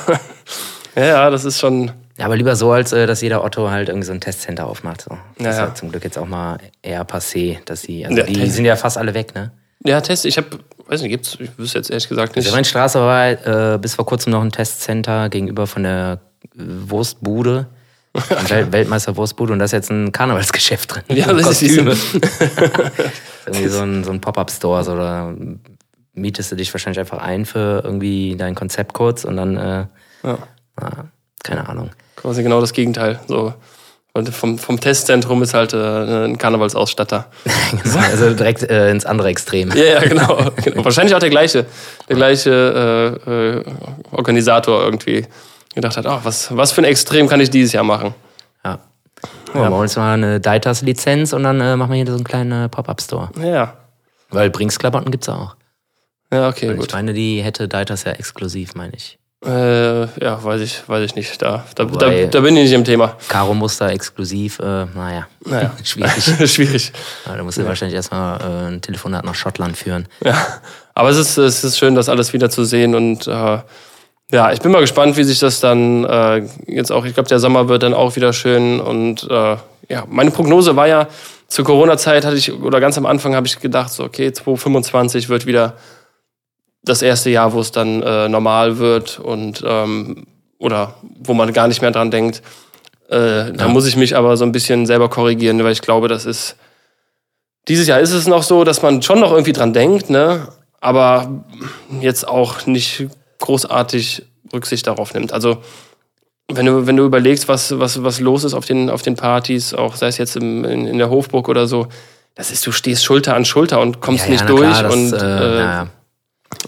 ja, 0.96 1.04
ja, 1.04 1.30
das 1.30 1.44
ist 1.44 1.58
schon. 1.60 1.92
Ja, 2.18 2.26
aber 2.26 2.36
lieber 2.36 2.54
so, 2.56 2.70
als 2.72 2.92
äh, 2.92 3.06
dass 3.06 3.20
jeder 3.22 3.42
Otto 3.44 3.70
halt 3.70 3.88
irgendwie 3.88 4.06
so 4.06 4.12
ein 4.12 4.20
Testcenter 4.20 4.66
aufmacht. 4.66 5.02
So. 5.02 5.16
Das 5.38 5.44
Ja, 5.44 5.50
ist 5.50 5.58
ja. 5.58 5.64
ja 5.66 5.74
zum 5.74 5.90
Glück 5.90 6.04
jetzt 6.04 6.16
auch 6.18 6.26
mal 6.26 6.58
eher 6.82 7.04
passé, 7.06 7.58
dass 7.64 7.82
sie, 7.82 8.06
also 8.06 8.16
Ja, 8.18 8.24
die 8.24 8.34
Test- 8.34 8.54
sind 8.54 8.64
ja 8.64 8.76
fast 8.76 8.98
alle 8.98 9.14
weg, 9.14 9.34
ne? 9.34 9.50
Ja, 9.84 10.00
Test, 10.00 10.24
ich 10.24 10.36
habe, 10.38 10.46
weiß 10.86 11.02
nicht, 11.02 11.10
gibt's, 11.10 11.36
ich 11.40 11.50
wüsste 11.58 11.78
jetzt 11.78 11.90
ehrlich 11.90 12.08
gesagt 12.08 12.36
nicht. 12.36 12.50
Also 12.50 12.64
Straße 12.64 12.98
war 13.00 13.74
äh, 13.74 13.78
bis 13.78 13.94
vor 13.96 14.06
kurzem 14.06 14.30
noch 14.32 14.40
ein 14.42 14.50
Testcenter 14.52 15.28
gegenüber 15.28 15.66
von 15.66 15.82
der 15.82 16.20
äh, 16.56 16.58
Wurstbude. 16.88 17.66
Ein 18.30 18.48
Wel 18.48 18.72
Weltmeister 18.72 19.16
Wurstbude 19.16 19.52
und 19.52 19.58
da 19.58 19.64
ist 19.64 19.72
jetzt 19.72 19.90
ein 19.90 20.12
Karnevalsgeschäft 20.12 20.94
drin. 20.94 21.02
Ja, 21.08 21.32
das 21.32 21.60
ist 21.60 21.76
Kostüme. 21.76 21.96
irgendwie 23.46 23.68
so 23.68 23.80
ein, 23.80 24.04
so 24.04 24.12
ein 24.12 24.20
Pop-Up-Store. 24.20 24.84
So, 24.84 24.96
da 24.96 25.34
mietest 26.12 26.52
du 26.52 26.56
dich 26.56 26.72
wahrscheinlich 26.72 27.00
einfach 27.00 27.18
ein 27.18 27.44
für 27.44 27.82
irgendwie 27.84 28.36
dein 28.36 28.54
Konzept 28.54 28.92
kurz 28.94 29.24
und 29.24 29.36
dann, 29.36 29.56
äh, 29.56 29.86
Ja. 30.22 30.38
ah, 30.76 31.04
keine 31.42 31.68
Ahnung. 31.68 31.90
Quasi 32.14 32.44
genau 32.44 32.60
das 32.60 32.72
Gegenteil. 32.72 33.18
So. 33.26 33.52
Und 34.12 34.28
vom, 34.28 34.58
vom 34.60 34.78
Testzentrum 34.78 35.42
ist 35.42 35.54
halt 35.54 35.72
äh, 35.72 36.26
ein 36.26 36.38
Karnevalsausstatter. 36.38 37.26
Also 37.94 38.32
direkt 38.32 38.62
äh, 38.62 38.90
ins 38.92 39.04
andere 39.04 39.28
Extrem. 39.28 39.72
Ja, 39.72 39.84
ja, 39.84 40.00
genau. 40.04 40.52
genau. 40.62 40.84
Wahrscheinlich 40.84 41.16
auch 41.16 41.18
der 41.18 41.30
gleiche, 41.30 41.66
der 42.08 42.14
gleiche 42.14 43.20
äh, 43.26 43.30
äh, 43.30 43.64
Organisator 44.12 44.84
irgendwie 44.84 45.26
gedacht 45.74 45.96
hat, 45.96 46.06
ach, 46.06 46.20
was, 46.24 46.54
was 46.56 46.72
für 46.72 46.80
ein 46.82 46.84
Extrem 46.84 47.28
kann 47.28 47.40
ich 47.40 47.50
dieses 47.50 47.72
Jahr 47.72 47.84
machen? 47.84 48.14
Ja. 48.64 48.78
Ja, 49.54 49.60
wir 49.60 49.70
holen 49.70 49.82
uns 49.82 49.96
mal 49.96 50.14
eine 50.14 50.40
Deitas-Lizenz 50.40 51.32
und 51.32 51.44
dann 51.44 51.60
äh, 51.60 51.76
machen 51.76 51.90
wir 51.90 51.96
hier 51.96 52.06
so 52.06 52.14
einen 52.14 52.24
kleinen 52.24 52.64
äh, 52.64 52.68
Pop-Up-Store. 52.68 53.30
Ja, 53.40 53.74
Weil 54.30 54.50
Brinks-Klamotten 54.50 55.10
gibt's 55.10 55.28
auch. 55.28 55.54
ja, 56.32 56.48
okay, 56.48 56.72
Ich 56.72 56.78
gut. 56.78 56.92
meine, 56.92 57.12
die 57.14 57.42
hätte 57.42 57.68
Deitas 57.68 58.04
ja 58.04 58.12
exklusiv, 58.12 58.74
meine 58.74 58.92
ich. 58.96 59.18
Äh, 59.44 60.04
ja, 60.24 60.42
weiß 60.42 60.60
ich, 60.62 60.88
weiß 60.88 61.04
ich 61.04 61.14
nicht. 61.16 61.40
Da, 61.42 61.64
da, 61.74 61.84
da, 61.84 61.92
Wobei- 61.94 62.26
da 62.26 62.40
bin 62.40 62.56
ich 62.56 62.64
nicht 62.64 62.72
im 62.72 62.84
Thema. 62.84 63.16
Karo-Muster 63.28 63.90
exklusiv, 63.90 64.58
äh, 64.58 64.86
naja, 64.86 65.26
Naja. 65.44 65.70
schwierig. 65.84 66.24
Schwierig. 66.50 66.92
Ja, 67.26 67.36
da 67.36 67.42
musst 67.42 67.58
du 67.58 67.66
wahrscheinlich 67.66 67.94
erstmal 67.94 68.40
äh, 68.40 68.68
ein 68.72 68.80
Telefonat 68.80 69.24
nach 69.24 69.34
Schottland 69.34 69.76
führen. 69.76 70.08
Ja, 70.24 70.36
aber 70.94 71.10
es 71.10 71.18
ist, 71.18 71.36
es 71.36 71.62
ist 71.62 71.78
schön, 71.78 71.94
das 71.94 72.08
alles 72.08 72.32
wieder 72.32 72.48
zu 72.50 72.64
sehen 72.64 72.94
und 72.94 73.26
äh, 73.28 73.58
ja, 74.32 74.52
ich 74.52 74.60
bin 74.60 74.72
mal 74.72 74.80
gespannt, 74.80 75.16
wie 75.16 75.24
sich 75.24 75.38
das 75.38 75.60
dann 75.60 76.04
äh, 76.04 76.42
jetzt 76.66 76.90
auch, 76.90 77.04
ich 77.04 77.14
glaube, 77.14 77.28
der 77.28 77.38
Sommer 77.38 77.68
wird 77.68 77.82
dann 77.82 77.94
auch 77.94 78.16
wieder 78.16 78.32
schön 78.32 78.80
und 78.80 79.24
äh, 79.30 79.56
ja, 79.88 80.04
meine 80.08 80.30
Prognose 80.30 80.76
war 80.76 80.88
ja, 80.88 81.08
zur 81.46 81.64
Corona-Zeit 81.64 82.24
hatte 82.24 82.36
ich, 82.36 82.52
oder 82.52 82.80
ganz 82.80 82.96
am 82.98 83.06
Anfang 83.06 83.34
habe 83.36 83.46
ich 83.46 83.60
gedacht, 83.60 83.92
so, 83.92 84.02
okay, 84.04 84.32
2025 84.32 85.28
wird 85.28 85.46
wieder 85.46 85.74
das 86.82 87.02
erste 87.02 87.30
Jahr, 87.30 87.52
wo 87.52 87.60
es 87.60 87.70
dann 87.70 88.02
äh, 88.02 88.28
normal 88.28 88.78
wird 88.78 89.18
und 89.18 89.62
ähm, 89.66 90.26
oder 90.58 90.94
wo 91.22 91.34
man 91.34 91.52
gar 91.52 91.68
nicht 91.68 91.82
mehr 91.82 91.90
dran 91.90 92.10
denkt. 92.10 92.42
Äh, 93.08 93.52
Da 93.52 93.66
Ja. 93.66 93.68
muss 93.68 93.86
ich 93.86 93.96
mich 93.96 94.16
aber 94.16 94.36
so 94.36 94.44
ein 94.44 94.52
bisschen 94.52 94.86
selber 94.86 95.08
korrigieren, 95.10 95.62
weil 95.62 95.72
ich 95.72 95.82
glaube, 95.82 96.08
das 96.08 96.24
ist 96.26 96.56
dieses 97.68 97.86
Jahr 97.86 98.00
ist 98.00 98.12
es 98.12 98.26
noch 98.26 98.42
so, 98.42 98.64
dass 98.64 98.82
man 98.82 99.00
schon 99.02 99.20
noch 99.20 99.32
irgendwie 99.32 99.52
dran 99.52 99.72
denkt, 99.72 100.10
ne? 100.10 100.48
aber 100.80 101.42
jetzt 102.00 102.26
auch 102.28 102.66
nicht 102.66 103.06
großartig 103.44 104.22
Rücksicht 104.52 104.86
darauf 104.86 105.12
nimmt. 105.14 105.32
Also 105.32 105.58
wenn 106.52 106.66
du, 106.66 106.86
wenn 106.86 106.96
du 106.96 107.04
überlegst, 107.04 107.46
was, 107.48 107.78
was, 107.78 108.02
was 108.02 108.20
los 108.20 108.44
ist 108.44 108.54
auf 108.54 108.64
den, 108.66 108.90
auf 108.90 109.02
den 109.02 109.16
Partys, 109.16 109.72
auch 109.74 109.96
sei 109.96 110.08
es 110.08 110.18
jetzt 110.18 110.36
im, 110.36 110.64
in, 110.64 110.86
in 110.86 110.98
der 110.98 111.10
Hofburg 111.10 111.48
oder 111.48 111.66
so, 111.66 111.86
das 112.34 112.50
ist, 112.50 112.66
du 112.66 112.72
stehst 112.72 113.04
Schulter 113.04 113.34
an 113.36 113.44
Schulter 113.44 113.80
und 113.80 114.00
kommst 114.00 114.24
Ja, 114.26 114.30
nicht 114.32 114.40
ja, 114.40 114.46
durch. 114.46 114.68
klar, 114.68 114.82
das, 114.82 114.94
und, 114.94 115.12
äh, 115.12 115.58
äh. 115.60 115.62
Aber, 115.62 115.88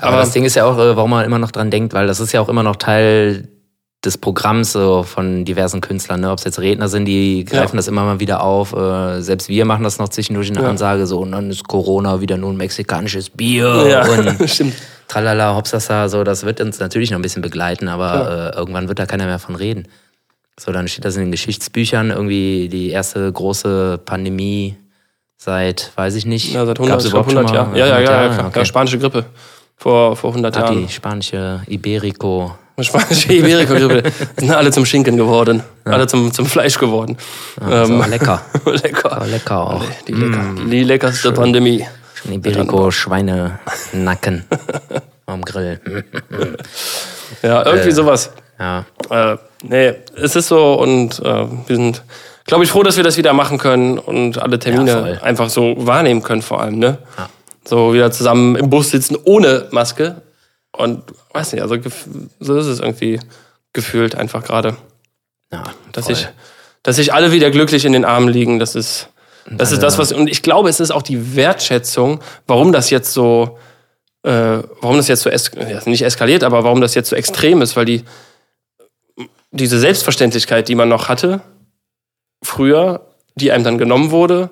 aber- 0.01 0.17
das 0.19 0.33
Ding 0.33 0.45
ist 0.45 0.55
ja 0.57 0.65
auch, 0.65 0.79
äh, 0.79 0.97
warum 0.97 1.11
man 1.11 1.25
immer 1.25 1.39
noch 1.39 1.51
dran 1.51 1.71
denkt, 1.71 1.93
weil 1.95 2.07
das 2.07 2.21
ist 2.21 2.33
ja 2.33 2.41
auch 2.41 2.49
immer 2.49 2.63
noch 2.63 2.77
Teil 2.77 3.49
des 4.05 4.19
Programms 4.19 4.73
so 4.73 5.03
von 5.03 5.45
diversen 5.45 5.81
Künstlern, 5.81 6.21
ne? 6.21 6.31
ob 6.31 6.39
es 6.39 6.45
jetzt 6.45 6.61
Redner 6.61 6.87
sind, 6.89 7.07
die 7.07 7.45
greifen 7.45 7.75
Ja. 7.75 7.79
das 7.79 7.89
immer 7.89 8.05
mal 8.05 8.21
wieder 8.21 8.43
auf. 8.43 8.73
Äh, 8.73 9.21
selbst 9.23 9.49
wir 9.49 9.65
machen 9.65 9.83
das 9.83 9.99
noch 9.99 10.09
zwischendurch 10.11 10.49
in 10.49 10.55
der 10.55 10.65
Ja. 10.65 10.71
Ansage 10.71 11.07
so, 11.07 11.21
und 11.21 11.33
dann 11.33 11.51
ist 11.51 11.67
Corona 11.67 12.21
wieder 12.21 12.37
nur 12.37 12.51
ein 12.53 12.57
mexikanisches 12.57 13.31
Bier 13.31 13.87
ja, 13.89 14.07
und 14.07 14.49
stimmt. 14.51 14.75
tralala, 15.09 15.57
hopsasa, 15.57 16.09
so, 16.09 16.23
das 16.25 16.45
wird 16.45 16.61
uns 16.61 16.79
natürlich 16.79 17.11
noch 17.11 17.19
ein 17.19 17.23
bisschen 17.23 17.43
begleiten, 17.43 17.89
aber 17.89 18.53
äh, 18.55 18.59
irgendwann 18.59 18.87
wird 18.89 18.99
da 18.99 19.07
keiner 19.07 19.25
mehr 19.27 19.39
von 19.41 19.57
reden. 19.57 19.89
So, 20.59 20.73
dann 20.73 20.87
steht 20.89 21.05
das 21.05 21.17
in 21.17 21.23
den 21.23 21.33
Geschichtsbüchern, 21.33 22.11
irgendwie 22.11 22.69
die 22.69 22.91
erste 22.91 23.31
große 23.33 23.99
Pandemie 24.05 24.77
seit, 25.37 25.91
weiß 25.97 26.15
ich 26.15 26.27
nicht. 26.27 26.53
Ja, 26.55 26.65
seit 26.65 26.79
100, 26.79 26.89
Gab's 26.95 27.05
ich 27.07 27.11
glaub, 27.11 27.31
überhaupt 27.31 27.49
100 27.49 27.49
schon 27.49 27.57
Jahren. 27.57 27.77
Ja, 27.77 27.87
ja, 27.87 28.01
ja, 28.01 28.09
100 28.11 28.29
ja, 28.31 28.35
klar. 28.35 28.47
Okay. 28.49 28.65
spanische 28.65 28.99
Grippe 28.99 29.25
vor, 29.77 30.17
vor 30.17 30.31
100 30.31 30.57
Ah, 30.57 30.61
Jahren. 30.61 30.87
die 30.87 30.93
spanische 30.93 31.63
Iberico. 31.67 32.57
Spanische 32.85 33.33
Iberico-Grippe. 33.33 34.11
sind 34.37 34.51
alle 34.51 34.71
zum 34.71 34.85
Schinken 34.85 35.17
geworden. 35.17 35.63
Alle 35.85 36.07
zum, 36.07 36.33
zum 36.33 36.45
Fleisch 36.47 36.79
geworden. 36.79 37.17
Das 37.59 37.89
Ähm, 37.89 37.99
war 37.99 38.09
lecker. 38.09 38.43
lecker. 38.67 39.11
War 39.13 39.27
lecker 39.27 39.59
auch. 39.61 39.85
Die, 40.07 40.13
lecker, 40.13 40.45
die 40.71 40.85
leckerste 40.85 41.33
Pandemie. 41.33 41.87
Ein 42.27 42.33
Iberico 42.35 42.91
Schweinenacken 42.91 44.45
am 45.27 45.43
Grill. 45.45 45.81
Ja, 47.43 47.65
irgendwie 47.65 47.89
Äh. 47.89 47.93
sowas. 47.93 48.31
Ja. 48.59 48.85
Äh, 49.11 49.37
nee, 49.63 49.95
es 50.17 50.35
ist 50.37 50.49
so 50.49 50.75
und 50.75 51.19
äh, 51.21 51.25
wir 51.67 51.77
sind, 51.77 52.03
glaube 52.47 52.65
ich, 52.65 52.71
froh, 52.71 52.83
dass 52.83 52.97
wir 52.97 53.05
das 53.05 53.17
wieder 53.17 53.33
machen 53.33 53.59
können 53.59 53.99
und 53.99 54.39
alle 54.39 54.53
Ja, 54.55 54.59
Termine 54.59 54.93
voll. 54.93 55.21
einfach 55.23 55.49
so 55.51 55.75
wahrnehmen 55.79 56.23
können, 56.23 56.43
vor 56.43 56.61
allem, 56.63 56.79
ne? 56.79 56.99
Ja. 57.19 57.29
So 57.65 57.93
wieder 57.93 58.11
zusammen 58.13 58.57
im 58.57 58.71
Bus 58.71 58.91
sitzen 58.91 59.17
ohne 59.25 59.67
Maske. 59.73 60.23
Und 60.77 61.05
weiß 61.33 61.53
nicht, 61.53 61.63
also 61.63 61.77
so 62.41 62.57
ist 62.59 62.67
es 62.67 62.81
irgendwie 62.81 63.21
gefühlt 63.73 64.15
einfach 64.15 64.45
gerade. 64.45 64.77
ja 65.53 65.65
Dass 65.93 66.07
voll. 66.07 66.15
sich, 66.15 66.29
dass 66.83 66.97
sich 66.97 67.13
alle 67.13 67.33
wieder 67.33 67.51
glücklich 67.51 67.85
in 67.85 67.93
den 67.93 68.05
Armen 68.05 68.29
liegen, 68.29 68.59
das 68.59 68.75
ist, 68.75 69.11
das 69.51 69.71
ist 69.73 69.83
das, 69.83 69.97
was, 69.99 70.13
und 70.13 70.29
ich 70.29 70.43
glaube, 70.43 70.69
es 70.69 70.81
ist 70.81 70.91
auch 70.91 71.03
die 71.03 71.37
Wertschätzung, 71.37 72.21
warum 72.47 72.73
das 72.73 72.91
jetzt 72.91 73.13
so, 73.13 73.59
äh, 74.25 74.59
warum 74.81 74.97
das 74.97 75.09
jetzt 75.09 75.23
so, 75.23 75.31
es, 75.31 75.53
nicht 75.87 76.03
eskaliert, 76.03 76.43
aber 76.43 76.65
warum 76.65 76.81
das 76.81 76.95
jetzt 76.95 77.09
so 77.09 77.17
extrem 77.17 77.63
ist, 77.63 77.77
weil 77.77 77.85
die, 77.85 78.05
diese 79.53 79.79
Selbstverständlichkeit, 79.79 80.69
die 80.69 80.75
man 80.75 80.89
noch 80.89 81.09
hatte, 81.09 81.43
früher, 82.43 83.07
die 83.37 83.53
einem 83.53 83.65
dann 83.65 83.79
genommen 83.79 84.11
wurde, 84.11 84.51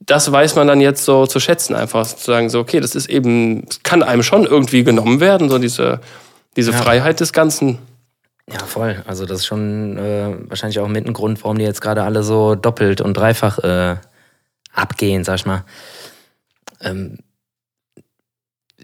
das 0.00 0.30
weiß 0.30 0.54
man 0.56 0.66
dann 0.66 0.80
jetzt 0.80 1.04
so 1.04 1.26
zu 1.26 1.40
schätzen, 1.40 1.74
einfach 1.74 2.06
zu 2.06 2.24
sagen, 2.24 2.50
so, 2.50 2.60
okay, 2.60 2.80
das 2.80 2.94
ist 2.94 3.08
eben, 3.08 3.66
kann 3.82 4.02
einem 4.02 4.22
schon 4.22 4.44
irgendwie 4.44 4.84
genommen 4.84 5.20
werden, 5.20 5.48
so 5.48 5.58
diese, 5.58 6.00
diese 6.56 6.72
Ja. 6.72 6.76
Freiheit 6.78 7.20
des 7.20 7.32
Ganzen. 7.32 7.78
Ja, 8.50 8.60
voll. 8.60 9.02
Also 9.06 9.26
das 9.26 9.38
ist 9.40 9.46
schon 9.46 9.98
äh, 9.98 10.36
wahrscheinlich 10.48 10.78
auch 10.78 10.88
mit 10.88 11.06
ein 11.06 11.12
Grund, 11.12 11.42
warum 11.42 11.58
die 11.58 11.64
jetzt 11.64 11.80
gerade 11.80 12.02
alle 12.02 12.22
so 12.22 12.54
doppelt 12.54 13.00
und 13.00 13.14
dreifach 13.16 13.58
äh, 13.60 13.96
abgehen, 14.72 15.24
sag 15.24 15.36
ich 15.36 15.46
mal. 15.46 15.64
Ähm, 16.80 17.18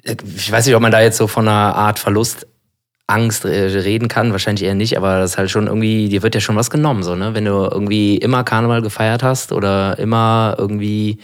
ich 0.03 0.51
weiß 0.51 0.67
nicht, 0.67 0.75
ob 0.75 0.83
man 0.83 0.91
da 0.91 1.01
jetzt 1.01 1.19
so 1.19 1.29
von 1.29 1.47
einer 1.47 1.77
Art 1.77 1.99
Verlustangst 1.99 2.52
äh, 3.09 3.79
reden 3.79 4.09
kann, 4.09 4.33
wahrscheinlich 4.33 4.65
eher 4.65 4.75
nicht, 4.75 4.97
aber 4.97 5.19
das 5.19 5.33
ist 5.33 5.39
halt 5.39 5.51
schon 5.51 5.67
irgendwie, 5.67 6.09
dir 6.09 6.23
wird 6.23 6.35
ja 6.35 6.41
schon 6.41 6.57
was 6.57 6.71
genommen, 6.71 7.03
so, 7.03 7.15
ne? 7.15 7.35
Wenn 7.35 7.45
du 7.45 7.69
irgendwie 7.71 8.17
immer 8.17 8.45
Karneval 8.45 8.83
gefeiert 8.83 9.23
hast 9.23 9.53
oder 9.53 9.99
immer 9.99 10.55
irgendwie 10.59 11.19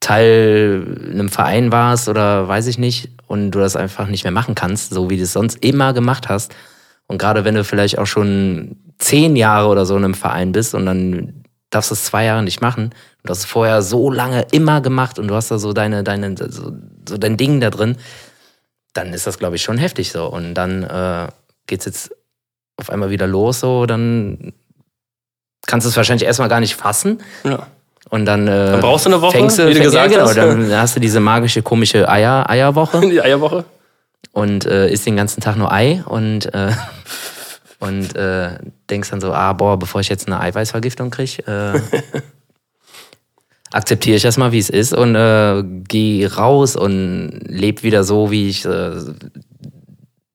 Teil 0.00 1.10
einem 1.10 1.28
Verein 1.28 1.72
warst 1.72 2.08
oder 2.08 2.46
weiß 2.46 2.66
ich 2.68 2.78
nicht 2.78 3.10
und 3.26 3.50
du 3.50 3.58
das 3.58 3.76
einfach 3.76 4.06
nicht 4.08 4.24
mehr 4.24 4.32
machen 4.32 4.54
kannst, 4.54 4.92
so 4.92 5.10
wie 5.10 5.16
du 5.16 5.24
es 5.24 5.32
sonst 5.32 5.64
immer 5.64 5.92
gemacht 5.92 6.28
hast. 6.28 6.54
Und 7.08 7.18
gerade 7.18 7.44
wenn 7.44 7.54
du 7.54 7.64
vielleicht 7.64 7.98
auch 7.98 8.06
schon 8.06 8.76
zehn 8.98 9.36
Jahre 9.36 9.68
oder 9.68 9.86
so 9.86 9.96
in 9.96 10.04
einem 10.04 10.14
Verein 10.14 10.52
bist 10.52 10.74
und 10.74 10.86
dann 10.86 11.44
darfst 11.70 11.90
du 11.90 11.94
es 11.94 12.04
zwei 12.04 12.24
Jahre 12.24 12.42
nicht 12.42 12.60
machen 12.60 12.90
du 13.26 13.30
hast 13.30 13.40
es 13.40 13.44
vorher 13.44 13.82
so 13.82 14.10
lange 14.10 14.46
immer 14.52 14.80
gemacht 14.80 15.18
und 15.18 15.28
du 15.28 15.34
hast 15.34 15.50
da 15.50 15.58
so 15.58 15.72
deine, 15.72 16.02
deine, 16.02 16.34
so, 16.36 16.72
so 17.08 17.18
dein 17.18 17.36
Ding 17.36 17.60
da 17.60 17.70
drin, 17.70 17.96
dann 18.96 19.12
ist 19.12 19.26
das, 19.26 19.38
glaube 19.38 19.56
ich, 19.56 19.62
schon 19.62 19.78
heftig 19.78 20.10
so. 20.10 20.26
Und 20.26 20.54
dann 20.54 20.82
äh, 20.82 21.28
geht's 21.66 21.84
jetzt 21.84 22.14
auf 22.76 22.90
einmal 22.90 23.10
wieder 23.10 23.26
los, 23.26 23.60
so, 23.60 23.86
dann 23.86 24.52
kannst 25.66 25.84
du 25.84 25.88
es 25.90 25.96
wahrscheinlich 25.96 26.26
erstmal 26.26 26.48
gar 26.48 26.60
nicht 26.60 26.76
fassen. 26.76 27.20
Ja. 27.44 27.66
Und 28.08 28.24
dann, 28.24 28.46
äh, 28.46 28.70
Dann 28.72 28.80
brauchst 28.80 29.06
du 29.06 29.10
eine 29.10 29.20
Woche, 29.20 29.36
fängst 29.36 29.58
du, 29.58 29.68
wie 29.68 29.74
du 29.74 29.80
gesagt 29.80 30.12
ja, 30.12 30.18
genau, 30.18 30.28
hast. 30.28 30.36
Dann 30.36 30.72
hast 30.72 30.94
du 30.94 31.00
diese 31.00 31.18
magische, 31.18 31.62
komische 31.62 32.08
Eier, 32.08 32.48
Eierwoche 32.48 33.00
Die 33.10 33.20
Eierwoche. 33.20 33.64
und 34.32 34.64
äh, 34.64 34.88
isst 34.90 35.06
den 35.06 35.16
ganzen 35.16 35.40
Tag 35.40 35.56
nur 35.56 35.72
Ei 35.72 36.04
und, 36.06 36.54
äh, 36.54 36.70
und 37.80 38.14
äh, 38.14 38.58
denkst 38.88 39.10
dann 39.10 39.20
so, 39.20 39.32
ah, 39.32 39.52
boah, 39.54 39.76
bevor 39.76 40.00
ich 40.00 40.08
jetzt 40.08 40.28
eine 40.28 40.38
Eiweißvergiftung 40.40 41.10
kriege, 41.10 41.42
äh, 41.46 41.80
akzeptiere 43.72 44.16
ich 44.16 44.22
das 44.22 44.36
mal, 44.36 44.52
wie 44.52 44.58
es 44.58 44.70
ist 44.70 44.92
und 44.92 45.14
äh, 45.14 45.62
geh 45.88 46.26
raus 46.26 46.76
und 46.76 47.40
leb 47.46 47.82
wieder 47.82 48.04
so, 48.04 48.30
wie 48.30 48.48
ich 48.48 48.64
äh, 48.64 48.92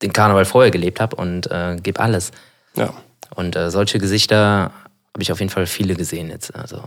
den 0.01 0.13
Karneval 0.13 0.45
vorher 0.45 0.71
gelebt 0.71 0.99
habe 0.99 1.15
und 1.15 1.49
äh, 1.51 1.77
geb 1.81 1.99
alles. 1.99 2.31
Ja. 2.75 2.93
Und 3.35 3.55
äh, 3.55 3.71
solche 3.71 3.99
Gesichter 3.99 4.71
habe 5.13 5.21
ich 5.21 5.31
auf 5.31 5.39
jeden 5.39 5.51
Fall 5.51 5.65
viele 5.65 5.95
gesehen 5.95 6.29
jetzt. 6.29 6.55
Also 6.55 6.83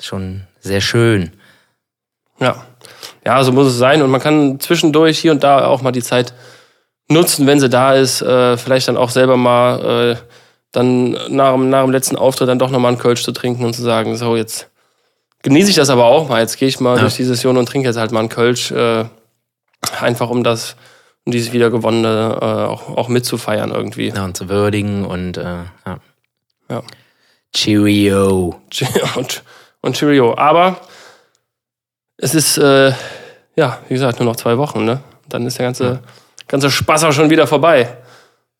schon 0.00 0.42
sehr 0.60 0.80
schön. 0.80 1.32
Ja. 2.40 2.64
Ja, 3.24 3.42
so 3.42 3.52
muss 3.52 3.66
es 3.68 3.78
sein. 3.78 4.02
Und 4.02 4.10
man 4.10 4.20
kann 4.20 4.60
zwischendurch 4.60 5.18
hier 5.18 5.32
und 5.32 5.42
da 5.42 5.66
auch 5.66 5.82
mal 5.82 5.92
die 5.92 6.02
Zeit 6.02 6.32
nutzen, 7.08 7.46
wenn 7.46 7.60
sie 7.60 7.68
da 7.68 7.94
ist. 7.94 8.22
Äh, 8.22 8.56
vielleicht 8.56 8.88
dann 8.88 8.96
auch 8.96 9.10
selber 9.10 9.36
mal 9.36 10.12
äh, 10.12 10.16
dann 10.72 11.12
nach, 11.28 11.52
dem- 11.52 11.70
nach 11.70 11.82
dem 11.82 11.92
letzten 11.92 12.16
Auftritt 12.16 12.48
dann 12.48 12.58
doch 12.58 12.70
nochmal 12.70 12.92
einen 12.92 13.00
Kölsch 13.00 13.22
zu 13.22 13.32
trinken 13.32 13.64
und 13.64 13.74
zu 13.74 13.82
sagen, 13.82 14.16
so 14.16 14.36
jetzt 14.36 14.68
genieße 15.42 15.70
ich 15.70 15.76
das 15.76 15.90
aber 15.90 16.04
auch 16.04 16.28
mal. 16.28 16.40
Jetzt 16.40 16.58
gehe 16.58 16.68
ich 16.68 16.80
mal 16.80 16.96
Ja. 16.96 17.02
durch 17.02 17.16
die 17.16 17.24
Session 17.24 17.56
und 17.56 17.66
trinke 17.66 17.88
jetzt 17.88 17.96
halt 17.98 18.12
mal 18.12 18.20
einen 18.20 18.28
Kölsch. 18.28 18.70
Äh, 18.70 19.04
einfach 20.00 20.30
um 20.30 20.42
das, 20.44 20.76
um 21.24 21.32
dieses 21.32 21.52
wiedergewonnene 21.52 22.38
äh, 22.40 22.44
auch, 22.44 22.96
auch 22.96 23.08
mitzufeiern 23.08 23.70
irgendwie. 23.70 24.08
Ja, 24.08 24.24
und 24.24 24.36
zu 24.36 24.48
würdigen 24.48 25.04
und 25.04 25.36
äh, 25.36 25.42
ja. 25.42 25.98
Ja. 26.68 26.82
Cheerio. 27.54 28.60
und, 29.16 29.42
und 29.80 29.96
Cheerio. 29.96 30.36
Aber 30.36 30.80
es 32.18 32.34
ist, 32.34 32.58
äh, 32.58 32.92
ja, 33.56 33.78
wie 33.88 33.94
gesagt, 33.94 34.18
nur 34.20 34.26
noch 34.28 34.36
zwei 34.36 34.58
Wochen, 34.58 34.84
ne? 34.84 35.00
Dann 35.28 35.46
ist 35.46 35.58
der 35.58 35.66
ganze, 35.66 36.00
ganze 36.48 36.70
Spaß 36.70 37.04
auch 37.04 37.12
schon 37.12 37.30
wieder 37.30 37.46
vorbei. 37.46 37.96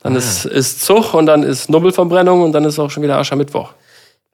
Dann 0.03 0.15
Ah. 0.15 0.19
ist, 0.19 0.45
ist 0.47 0.83
Zug 0.85 1.15
und 1.15 1.27
dann 1.27 1.43
ist 1.43 1.69
Nubbelverbrennung 1.71 2.43
und 2.43 2.53
dann 2.53 2.65
ist 2.65 2.79
auch 2.79 2.91
schon 2.91 3.03
wieder 3.03 3.19
Aschermittwoch. 3.19 3.73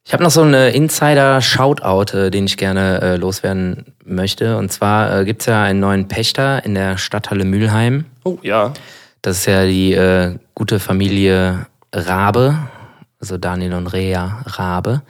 Ich 0.05 0.13
habe 0.13 0.25
noch 0.25 0.31
so 0.31 0.43
einen 0.43 0.75
Insider-Shoutout, 0.75 2.17
äh, 2.17 2.31
den 2.31 2.47
ich 2.47 2.57
gerne 2.57 3.01
äh, 3.01 3.17
loswerden 3.17 3.95
möchte. 4.05 4.57
Und 4.57 4.73
zwar 4.73 5.21
äh, 5.21 5.25
gibt's 5.25 5.47
ja 5.47 5.63
einen 5.63 5.81
neuen 5.81 6.09
Pächter 6.09 6.65
in 6.65 6.75
der 6.75 6.99
Stadthalle 6.99 7.45
Mülheim. 7.45 8.07
Oh, 8.25 8.39
ja. 8.43 8.73
Das 9.23 9.39
ist 9.39 9.47
ja 9.47 9.65
die 9.65 9.93
äh, 9.93 10.37
gute 10.55 10.81
Familie 10.81 11.67
Rabe, 11.95 12.59
also 13.21 13.39
Daniel 13.39 13.75
und 13.75 13.87
Rea 13.87 14.43
Rabe. 14.45 15.03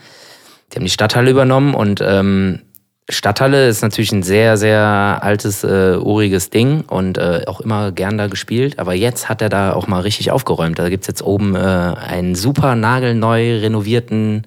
Die 0.71 0.77
haben 0.77 0.85
die 0.85 0.91
Stadthalle 0.91 1.31
übernommen 1.31 1.75
und 1.75 2.03
ähm, 2.03 2.61
Stadthalle 3.09 3.69
ist 3.69 3.83
natürlich 3.83 4.13
ein 4.13 4.23
sehr, 4.23 4.57
sehr 4.57 5.19
altes, 5.23 5.65
äh, 5.65 5.97
uriges 5.97 6.51
Ding 6.51 6.83
und 6.83 7.19
äh, 7.19 7.43
auch 7.47 7.61
immer 7.61 7.93
gern 7.93 8.17
da 8.17 8.27
gespielt. 8.29 8.79
Aber 8.79 8.95
jetzt 8.95 9.29
hat 9.29 9.43
er 9.43 9.49
da 9.49 9.73
auch 9.73 9.87
mal 9.87 10.01
richtig 10.01 10.31
aufgeräumt. 10.31 10.79
Da 10.79 10.89
gibt's 10.89 11.09
jetzt 11.09 11.23
oben 11.23 11.55
äh, 11.55 11.59
einen 11.59 12.35
super 12.35 12.75
nagelneu 12.75 13.59
renovierten, 13.59 14.47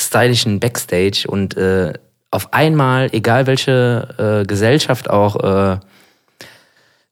stylischen 0.00 0.60
Backstage 0.60 1.24
und 1.28 1.56
äh, 1.56 1.92
auf 2.30 2.52
einmal, 2.52 3.08
egal 3.12 3.46
welche 3.46 4.40
äh, 4.42 4.46
Gesellschaft 4.46 5.10
auch 5.10 5.36
äh, 5.36 5.78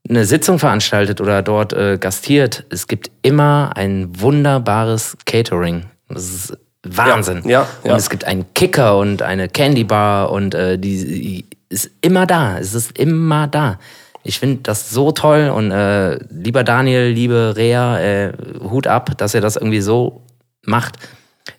eine 0.09 0.25
Sitzung 0.25 0.59
veranstaltet 0.59 1.21
oder 1.21 1.43
dort 1.43 1.73
äh, 1.73 1.99
gastiert, 1.99 2.65
es 2.71 2.87
gibt 2.87 3.11
immer 3.23 3.73
ein 3.75 4.09
wunderbares 4.21 5.17
Catering. 5.27 5.85
Das 6.09 6.23
ist 6.23 6.59
Wahnsinn. 6.85 7.43
Ja, 7.45 7.67
ja. 7.85 7.93
Und 7.93 7.99
es 7.99 8.09
gibt 8.09 8.25
einen 8.25 8.53
Kicker 8.55 8.97
und 8.99 9.23
eine 9.23 9.49
Candy 9.49 9.85
Bar 9.85 10.31
und 10.31 10.55
äh, 10.55 10.79
die, 10.79 11.05
die 11.05 11.45
ist 11.69 11.91
immer 12.01 12.27
da. 12.27 12.59
Es 12.59 12.75
ist 12.75 12.99
immer 12.99 13.47
da. 13.49 13.79
Ich 14.23 14.39
finde 14.39 14.63
das 14.63 14.91
so 14.91 15.13
toll 15.13 15.51
und 15.55 15.71
äh, 15.71 16.19
lieber 16.31 16.65
Daniel, 16.65 17.09
liebe 17.09 17.55
Rea, 17.57 18.01
äh, 18.01 18.33
Hut 18.63 18.87
ab, 18.87 19.17
dass 19.19 19.35
ihr 19.35 19.41
das 19.41 19.57
irgendwie 19.57 19.81
so 19.81 20.23
macht. 20.65 20.97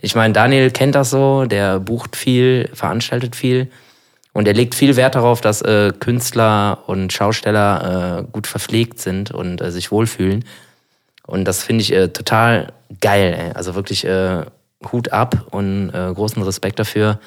Ich 0.02 0.15
meine, 0.15 0.34
Daniel 0.34 0.71
kennt 0.71 0.95
das 0.95 1.10
so, 1.10 1.45
der 1.45 1.80
bucht 1.80 2.15
viel, 2.15 2.69
veranstaltet 2.73 3.36
viel. 3.36 3.69
Und 4.34 4.47
er 4.47 4.54
legt 4.54 4.75
viel 4.75 4.95
Wert 4.95 5.15
darauf, 5.15 5.41
dass 5.41 5.62
äh, 5.62 5.91
Künstler 5.99 6.84
und 6.88 7.12
Schausteller 7.12 8.19
äh, 8.19 8.32
gut 8.32 8.47
verpflegt 8.47 8.99
sind 8.99 9.32
und 9.32 9.60
äh, 9.60 9.71
sich 9.71 9.91
wohlfühlen. 9.91 10.45
Und 11.25 11.45
das 11.45 11.63
finde 11.63 11.82
ich 11.82 11.91
äh, 11.91 12.10
total 12.10 12.73
geil. 13.02 13.36
Ey. 13.38 13.52
Also 13.54 13.75
wirklich 13.75 14.06
äh, 14.06 14.45
Hut 14.91 15.12
ab 15.12 15.47
und 15.52 15.89
äh, 15.89 16.13
großen 16.13 16.41
Respekt 16.43 16.80
dafür, 16.80 17.19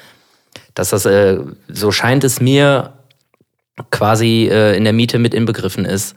dass 0.73 0.89
das, 0.89 1.07
so 1.67 1.91
scheint 1.91 2.23
es 2.23 2.41
mir, 2.41 2.93
quasi 3.89 4.45
in 4.45 4.83
der 4.83 4.93
Miete 4.93 5.17
mit 5.17 5.33
inbegriffen 5.33 5.83
ist, 5.83 6.15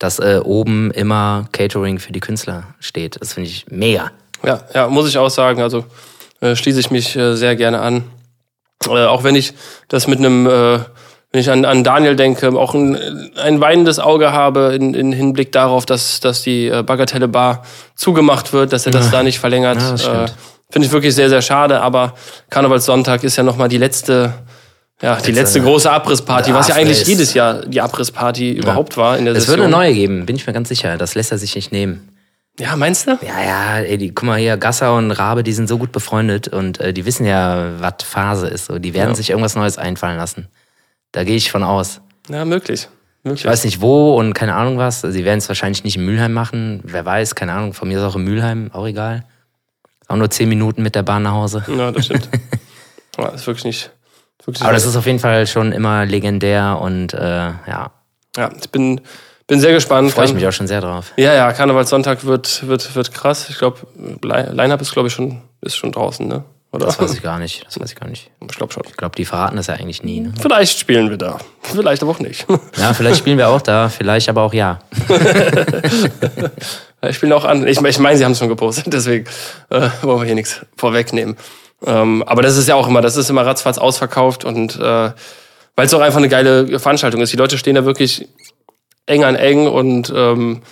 dass 0.00 0.20
oben 0.20 0.90
immer 0.90 1.48
Catering 1.52 2.00
für 2.00 2.12
die 2.12 2.18
Künstler 2.18 2.74
steht. 2.80 3.20
Das 3.20 3.34
finde 3.34 3.50
ich 3.50 3.66
mega. 3.70 4.10
Ja, 4.44 4.60
ja, 4.74 4.88
muss 4.88 5.08
ich 5.08 5.18
auch 5.18 5.30
sagen. 5.30 5.62
Also 5.62 5.84
äh, 6.40 6.54
schließe 6.54 6.80
ich 6.80 6.90
mich 6.90 7.16
äh, 7.16 7.34
sehr 7.34 7.56
gerne 7.56 7.80
an. 7.80 8.04
Äh, 8.86 9.04
auch 9.06 9.24
wenn 9.24 9.34
ich 9.34 9.52
das 9.88 10.06
mit 10.06 10.18
einem, 10.18 10.46
äh, 10.46 10.78
wenn 11.32 11.40
ich 11.40 11.50
an, 11.50 11.64
an 11.64 11.82
Daniel 11.84 12.14
denke, 12.16 12.48
auch 12.58 12.74
ein, 12.74 12.96
ein 13.36 13.60
weinendes 13.60 13.98
Auge 13.98 14.32
habe 14.32 14.74
in, 14.74 14.94
in 14.94 15.12
Hinblick 15.12 15.52
darauf, 15.52 15.84
dass, 15.84 16.20
dass 16.20 16.42
die 16.42 16.68
äh, 16.68 16.82
Bagatelle 16.82 17.28
Bar 17.28 17.64
zugemacht 17.96 18.52
wird, 18.52 18.72
dass 18.72 18.86
er 18.86 18.92
das 18.92 19.10
da 19.10 19.22
nicht 19.22 19.38
verlängert. 19.40 19.78
Ja, 20.02 20.24
äh, 20.24 20.28
Finde 20.70 20.86
ich 20.86 20.92
wirklich 20.92 21.14
sehr, 21.14 21.28
sehr 21.30 21.42
schade. 21.42 21.80
Aber 21.80 22.14
Karnevalssonntag 22.50 23.24
ist 23.24 23.36
ja 23.36 23.42
nochmal 23.42 23.68
die 23.68 23.78
letzte, 23.78 24.34
ja, 25.02 25.16
die 25.16 25.32
letzte 25.32 25.58
Letzte- 25.58 25.60
große 25.62 25.90
Abrissparty, 25.90 26.52
was 26.54 26.68
ja 26.68 26.74
eigentlich 26.76 27.06
jedes 27.06 27.34
Jahr 27.34 27.64
die 27.66 27.80
Abrissparty 27.80 28.52
überhaupt 28.52 28.96
war 28.96 29.16
in 29.18 29.24
der 29.24 29.34
Es 29.34 29.44
Session. 29.46 29.58
wird 29.60 29.66
eine 29.66 29.76
neue 29.76 29.94
geben, 29.94 30.26
bin 30.26 30.36
ich 30.36 30.46
mir 30.46 30.52
ganz 30.52 30.68
sicher. 30.68 30.96
Das 30.98 31.14
lässt 31.14 31.32
er 31.32 31.38
sich 31.38 31.54
nicht 31.54 31.72
nehmen. 31.72 32.08
Ja, 32.58 32.74
meinst 32.76 33.06
du? 33.06 33.18
Ja, 33.22 33.40
ja, 33.40 33.76
ey, 33.78 33.98
die, 33.98 34.12
guck 34.12 34.24
mal 34.26 34.38
hier, 34.38 34.56
Gasser 34.56 34.96
und 34.96 35.12
Rabe, 35.12 35.42
die 35.44 35.52
sind 35.52 35.68
so 35.68 35.78
gut 35.78 35.92
befreundet 35.92 36.48
und 36.48 36.80
äh, 36.80 36.92
die 36.92 37.06
wissen 37.06 37.24
ja, 37.24 37.80
was 37.80 38.02
Phase 38.04 38.48
ist. 38.48 38.66
So. 38.66 38.78
Die 38.78 38.94
werden 38.94 39.10
Ja. 39.10 39.14
sich 39.14 39.30
irgendwas 39.30 39.54
Neues 39.54 39.78
einfallen 39.78 40.16
lassen. 40.16 40.48
Da 41.12 41.24
gehe 41.24 41.36
ich 41.36 41.50
von 41.52 41.62
aus. 41.62 42.00
Ja, 42.28 42.44
möglich. 42.44 42.88
möglich. 43.22 43.44
Ich 43.44 43.50
weiß 43.50 43.64
nicht 43.64 43.80
wo 43.80 44.16
und 44.18 44.34
keine 44.34 44.54
Ahnung 44.54 44.76
was. 44.76 45.00
Sie 45.02 45.24
werden 45.24 45.38
es 45.38 45.48
wahrscheinlich 45.48 45.84
nicht 45.84 45.96
in 45.96 46.04
Mülheim 46.04 46.32
machen. 46.32 46.80
Wer 46.84 47.04
weiß, 47.04 47.34
keine 47.36 47.52
Ahnung. 47.52 47.74
Von 47.74 47.88
mir 47.88 47.98
ist 47.98 48.04
auch 48.04 48.16
in 48.16 48.22
Mülheim, 48.24 48.70
auch 48.72 48.86
egal. 48.86 49.24
Auch 50.08 50.16
nur 50.16 50.30
zehn 50.30 50.48
Minuten 50.48 50.82
mit 50.82 50.94
der 50.94 51.02
Bahn 51.04 51.22
nach 51.22 51.32
Hause. 51.32 51.64
Ja, 51.68 51.92
das 51.92 52.06
stimmt. 52.06 52.28
ja, 53.18 53.28
ist 53.28 53.46
wirklich 53.46 53.64
nicht. 53.64 53.90
Wirklich 54.44 54.62
Aber 54.64 54.72
das 54.72 54.84
ist 54.84 54.96
auf 54.96 55.06
jeden 55.06 55.18
Fall 55.20 55.46
schon 55.46 55.72
immer 55.72 56.06
legendär 56.06 56.78
und 56.80 57.12
äh, 57.14 57.18
ja, 57.20 57.90
ja, 58.36 58.50
ich 58.60 58.70
bin, 58.70 59.00
bin 59.48 59.60
sehr 59.60 59.72
gespannt. 59.72 60.12
freue 60.12 60.26
ich 60.26 60.34
mich 60.34 60.46
auch 60.46 60.52
schon 60.52 60.68
sehr 60.68 60.80
drauf. 60.80 61.12
Ja, 61.16 61.34
ja, 61.34 61.52
Karnevalssonntag 61.52 62.24
wird, 62.24 62.68
wird, 62.68 62.94
wird 62.94 63.12
krass. 63.12 63.50
Ich 63.50 63.58
glaube, 63.58 63.78
Line-Up 64.22 64.80
ist, 64.80 64.92
glaube 64.92 65.08
ich, 65.08 65.14
schon, 65.14 65.42
ist 65.62 65.76
schon 65.76 65.90
draußen, 65.90 66.28
ne? 66.28 66.44
Oder? 66.70 66.84
Das 66.84 67.00
weiß 67.00 67.14
ich 67.14 67.22
gar 67.22 67.38
nicht. 67.38 67.64
Das 67.64 67.80
weiß 67.80 67.90
ich 67.90 67.96
gar 67.98 68.08
nicht. 68.08 68.30
Ich 68.42 68.56
glaube 68.56 68.74
schon. 68.74 68.82
Ich 68.86 68.96
glaube, 68.96 69.16
die 69.16 69.24
verraten 69.24 69.56
das 69.56 69.68
ja 69.68 69.74
eigentlich 69.74 70.02
nie. 70.02 70.20
Ne? 70.20 70.34
Vielleicht 70.38 70.78
spielen 70.78 71.08
wir 71.08 71.16
da. 71.16 71.38
Vielleicht 71.62 72.02
aber 72.02 72.10
auch 72.12 72.18
nicht. 72.18 72.46
Ja, 72.76 72.92
vielleicht 72.92 73.18
spielen 73.18 73.38
wir 73.38 73.48
auch 73.48 73.62
da, 73.62 73.88
vielleicht 73.88 74.28
aber 74.28 74.42
auch 74.42 74.52
ja. 74.52 74.78
Ich 77.00 77.16
spiele 77.16 77.34
auch 77.36 77.44
an. 77.44 77.64
Ich, 77.66 77.80
ich 77.80 77.98
meine, 78.00 78.18
sie 78.18 78.24
haben 78.24 78.32
es 78.32 78.38
schon 78.38 78.48
gepostet, 78.48 78.92
deswegen 78.92 79.24
äh, 79.70 79.88
wollen 80.02 80.20
wir 80.20 80.26
hier 80.26 80.34
nichts 80.34 80.66
vorwegnehmen. 80.76 81.36
Ähm, 81.86 82.24
aber 82.24 82.42
das 82.42 82.56
ist 82.56 82.66
ja 82.66 82.74
auch 82.74 82.88
immer, 82.88 83.00
das 83.00 83.16
ist 83.16 83.30
immer 83.30 83.46
ratzfatz 83.46 83.78
ausverkauft 83.78 84.44
und 84.44 84.76
äh, 84.76 85.12
weil 85.76 85.86
es 85.86 85.94
auch 85.94 86.00
einfach 86.00 86.18
eine 86.18 86.28
geile 86.28 86.80
Veranstaltung 86.80 87.20
ist. 87.20 87.32
Die 87.32 87.36
Leute 87.36 87.56
stehen 87.56 87.76
da 87.76 87.84
wirklich 87.84 88.28
eng 89.08 89.24
an 89.24 89.34
eng 89.34 89.66
und 89.66 90.12
ähm, 90.14 90.62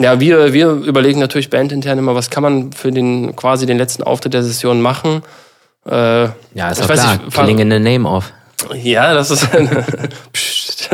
ja, 0.00 0.18
wir, 0.18 0.52
wir 0.52 0.70
überlegen 0.70 1.20
natürlich 1.20 1.50
bandintern 1.50 1.98
immer, 1.98 2.14
was 2.14 2.30
kann 2.30 2.42
man 2.42 2.72
für 2.72 2.90
den 2.90 3.36
quasi 3.36 3.66
den 3.66 3.76
letzten 3.76 4.02
Auftritt 4.02 4.32
der 4.32 4.42
Session 4.42 4.80
machen. 4.80 5.22
Äh, 5.86 5.92
Ja, 6.54 6.70
ist 6.70 6.78
ich 6.78 6.84
auch 6.84 6.88
weiß 6.88 7.00
klar. 7.00 7.16
nicht, 7.18 7.34
Killing 7.34 7.58
in 7.58 7.70
the 7.70 7.78
name 7.78 8.08
of. 8.08 8.32
ja, 8.74 9.12
das 9.12 9.30
ist 9.30 9.46
Psst. 10.32 10.90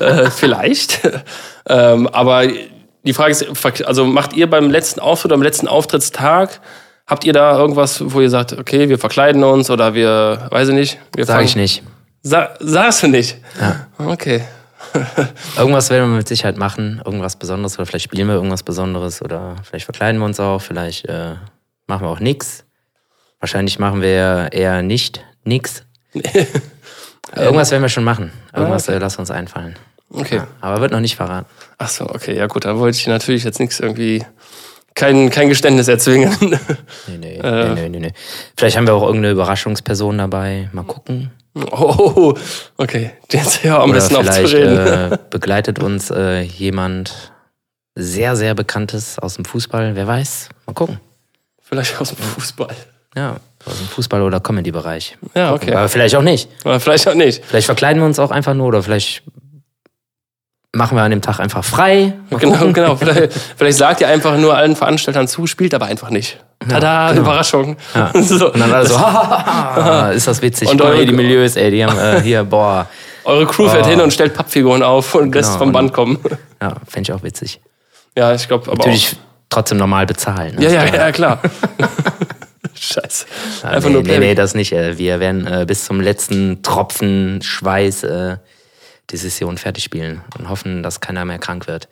äh, 0.00 0.30
vielleicht. 0.30 1.00
ähm, 1.68 2.06
aber 2.08 2.44
die 3.04 3.12
Frage 3.12 3.32
ist, 3.32 3.84
also 3.84 4.04
macht 4.06 4.32
ihr 4.34 4.48
beim 4.48 4.70
letzten 4.70 5.00
Auftritt, 5.00 5.32
am 5.32 5.42
letzten 5.42 5.68
Auftrittstag, 5.68 6.60
habt 7.06 7.24
ihr 7.24 7.32
da 7.32 7.58
irgendwas, 7.58 8.02
wo 8.04 8.20
ihr 8.20 8.30
sagt, 8.30 8.52
okay, 8.58 8.88
wir 8.88 8.98
verkleiden 8.98 9.44
uns 9.44 9.70
oder 9.70 9.94
wir, 9.94 10.48
weiß 10.50 10.68
ich 10.68 10.74
nicht, 10.74 10.98
wir 11.14 11.24
Sag 11.26 11.44
ich 11.44 11.56
nicht. 11.56 11.82
Sa 12.22 12.50
sagst 12.58 13.02
du 13.04 13.08
nicht? 13.08 13.36
Ja. 13.60 13.86
Okay. 13.98 14.42
Irgendwas 15.58 15.90
werden 15.90 16.10
wir 16.10 16.16
mit 16.16 16.28
Sicherheit 16.28 16.56
machen, 16.56 17.00
irgendwas 17.04 17.36
Besonderes 17.36 17.78
oder 17.78 17.86
vielleicht 17.86 18.04
spielen 18.04 18.28
wir 18.28 18.34
irgendwas 18.34 18.62
Besonderes 18.62 19.22
oder 19.22 19.56
vielleicht 19.62 19.84
verkleiden 19.84 20.20
wir 20.20 20.24
uns 20.26 20.40
auch, 20.40 20.60
vielleicht 20.60 21.06
äh, 21.06 21.34
machen 21.86 22.06
wir 22.06 22.10
auch 22.10 22.20
nix. 22.20 22.64
Wahrscheinlich 23.40 23.78
machen 23.78 24.00
wir 24.02 24.48
eher 24.52 24.82
nicht 24.82 25.24
nix. 25.44 25.84
Irgendwas 27.34 27.70
werden 27.70 27.82
wir 27.82 27.88
schon 27.88 28.04
machen. 28.04 28.32
Irgendwas 28.54 28.88
äh, 28.88 28.98
lass 28.98 29.16
uns 29.16 29.30
einfallen. 29.30 29.76
Okay. 30.10 30.42
Aber 30.60 30.80
wird 30.80 30.92
noch 30.92 31.00
nicht 31.00 31.16
verraten. 31.16 31.48
Ach 31.78 31.88
so, 31.88 32.08
okay, 32.08 32.36
ja 32.36 32.46
gut, 32.46 32.64
da 32.64 32.78
wollte 32.78 32.96
ich 32.96 33.06
natürlich 33.06 33.44
jetzt 33.44 33.58
nichts 33.58 33.80
irgendwie, 33.80 34.24
kein, 34.94 35.30
kein 35.30 35.48
Geständnis 35.48 35.88
erzwingen. 35.88 36.34
Nee, 36.40 37.18
nee, 37.18 37.36
Äh. 37.42 37.68
nee, 37.68 37.74
nee, 37.74 37.88
nee, 37.88 37.98
nee. 37.98 38.12
Vielleicht 38.56 38.76
haben 38.76 38.86
wir 38.86 38.94
auch 38.94 39.02
irgendeine 39.02 39.32
Überraschungsperson 39.32 40.18
dabei. 40.18 40.70
Mal 40.72 40.84
gucken. 40.84 41.30
Oh, 41.72 42.34
okay, 42.76 43.12
jetzt 43.30 43.64
ja 43.64 43.78
am 43.78 43.90
Oder 43.90 43.98
besten 43.98 44.16
aufzureden. 44.16 45.12
äh, 45.12 45.18
begleitet 45.30 45.78
uns 45.78 46.10
äh, 46.10 46.40
jemand 46.40 47.32
sehr, 47.94 48.36
sehr 48.36 48.54
Bekanntes 48.54 49.18
aus 49.18 49.34
dem 49.34 49.44
Fußball. 49.44 49.94
Wer 49.94 50.06
weiß? 50.06 50.50
Mal 50.66 50.74
gucken. 50.74 51.00
Vielleicht 51.62 52.00
aus 52.00 52.10
dem 52.10 52.18
Fußball. 52.18 52.74
Ja, 53.16 53.36
aus 53.64 53.78
dem 53.78 53.88
Fußball- 53.88 54.22
oder 54.22 54.40
Comedy-Bereich. 54.40 55.16
Ja, 55.34 55.54
okay. 55.54 55.72
Aber 55.72 55.88
vielleicht 55.88 56.14
auch 56.14 56.22
nicht. 56.22 56.48
Aber 56.64 56.78
vielleicht 56.78 57.08
auch 57.08 57.14
nicht. 57.14 57.44
Vielleicht 57.44 57.66
verkleiden 57.66 58.00
wir 58.02 58.06
uns 58.06 58.18
auch 58.18 58.30
einfach 58.30 58.54
nur 58.54 58.66
oder 58.68 58.82
vielleicht 58.82 59.22
machen 60.74 60.96
wir 60.96 61.02
an 61.02 61.10
dem 61.10 61.22
Tag 61.22 61.40
einfach 61.40 61.64
frei. 61.64 62.14
Genau, 62.30 62.72
genau. 62.72 62.96
Vielleicht, 63.00 63.32
vielleicht 63.56 63.78
sagt 63.78 64.00
ihr 64.00 64.08
einfach 64.08 64.36
nur 64.36 64.56
allen 64.56 64.76
Veranstaltern 64.76 65.26
zu, 65.28 65.46
spielt 65.46 65.72
aber 65.74 65.86
einfach 65.86 66.10
nicht. 66.10 66.38
Tada, 66.68 67.10
genau. 67.10 67.22
Überraschung. 67.22 67.76
Ja. 67.94 68.10
So. 68.22 68.52
Und 68.52 68.60
dann 68.60 68.72
alle 68.72 68.86
so, 68.86 68.98
"Hahaha, 68.98 70.10
ist 70.12 70.26
das 70.26 70.42
witzig. 70.42 70.68
Und 70.68 70.80
eure- 70.82 71.04
die 71.06 71.12
Milieus, 71.12 71.56
ey, 71.56 71.70
die 71.70 71.84
haben 71.84 71.98
äh, 71.98 72.20
hier, 72.22 72.44
boah. 72.44 72.86
Eure 73.24 73.46
Crew 73.46 73.68
fährt 73.68 73.86
Oh. 73.86 73.90
hin 73.90 74.00
und 74.00 74.12
stellt 74.12 74.34
Pappfiguren 74.34 74.82
auf 74.82 75.14
und 75.14 75.34
lässt 75.34 75.50
Genau, 75.52 75.58
vom 75.64 75.72
Band 75.72 75.92
kommen. 75.92 76.18
Ja, 76.62 76.74
fände 76.88 77.10
ich 77.10 77.12
auch 77.12 77.22
witzig. 77.22 77.60
Ja, 78.16 78.32
ich 78.34 78.46
glaube 78.46 78.70
aber 78.70 78.78
Natürlich 78.78 79.16
trotzdem 79.50 79.78
normal 79.78 80.06
bezahlen. 80.06 80.54
ne? 80.54 80.66
auch. 80.66 80.72
Ja, 80.72 80.84
ja, 80.86 80.94
ja, 80.94 81.12
klar. 81.12 81.40
Scheiße. 82.74 83.26
Ja, 83.62 83.70
Einfach 83.70 83.88
nee, 83.88 83.94
nur 83.94 84.02
nee, 84.02 84.18
nee, 84.18 84.34
das 84.34 84.54
nicht. 84.54 84.72
äh, 84.72 84.98
Wir 84.98 85.18
werden 85.20 85.46
äh, 85.46 85.64
bis 85.66 85.84
zum 85.86 86.00
letzten 86.00 86.62
Tropfen 86.62 87.40
Schweiß 87.42 88.04
äh, 88.04 88.36
die 89.10 89.16
Session 89.16 89.58
fertig 89.58 89.84
spielen 89.84 90.22
und 90.38 90.48
hoffen, 90.48 90.82
dass 90.82 91.00
keiner 91.00 91.24
mehr 91.24 91.38
krank 91.38 91.66
wird. 91.66 91.88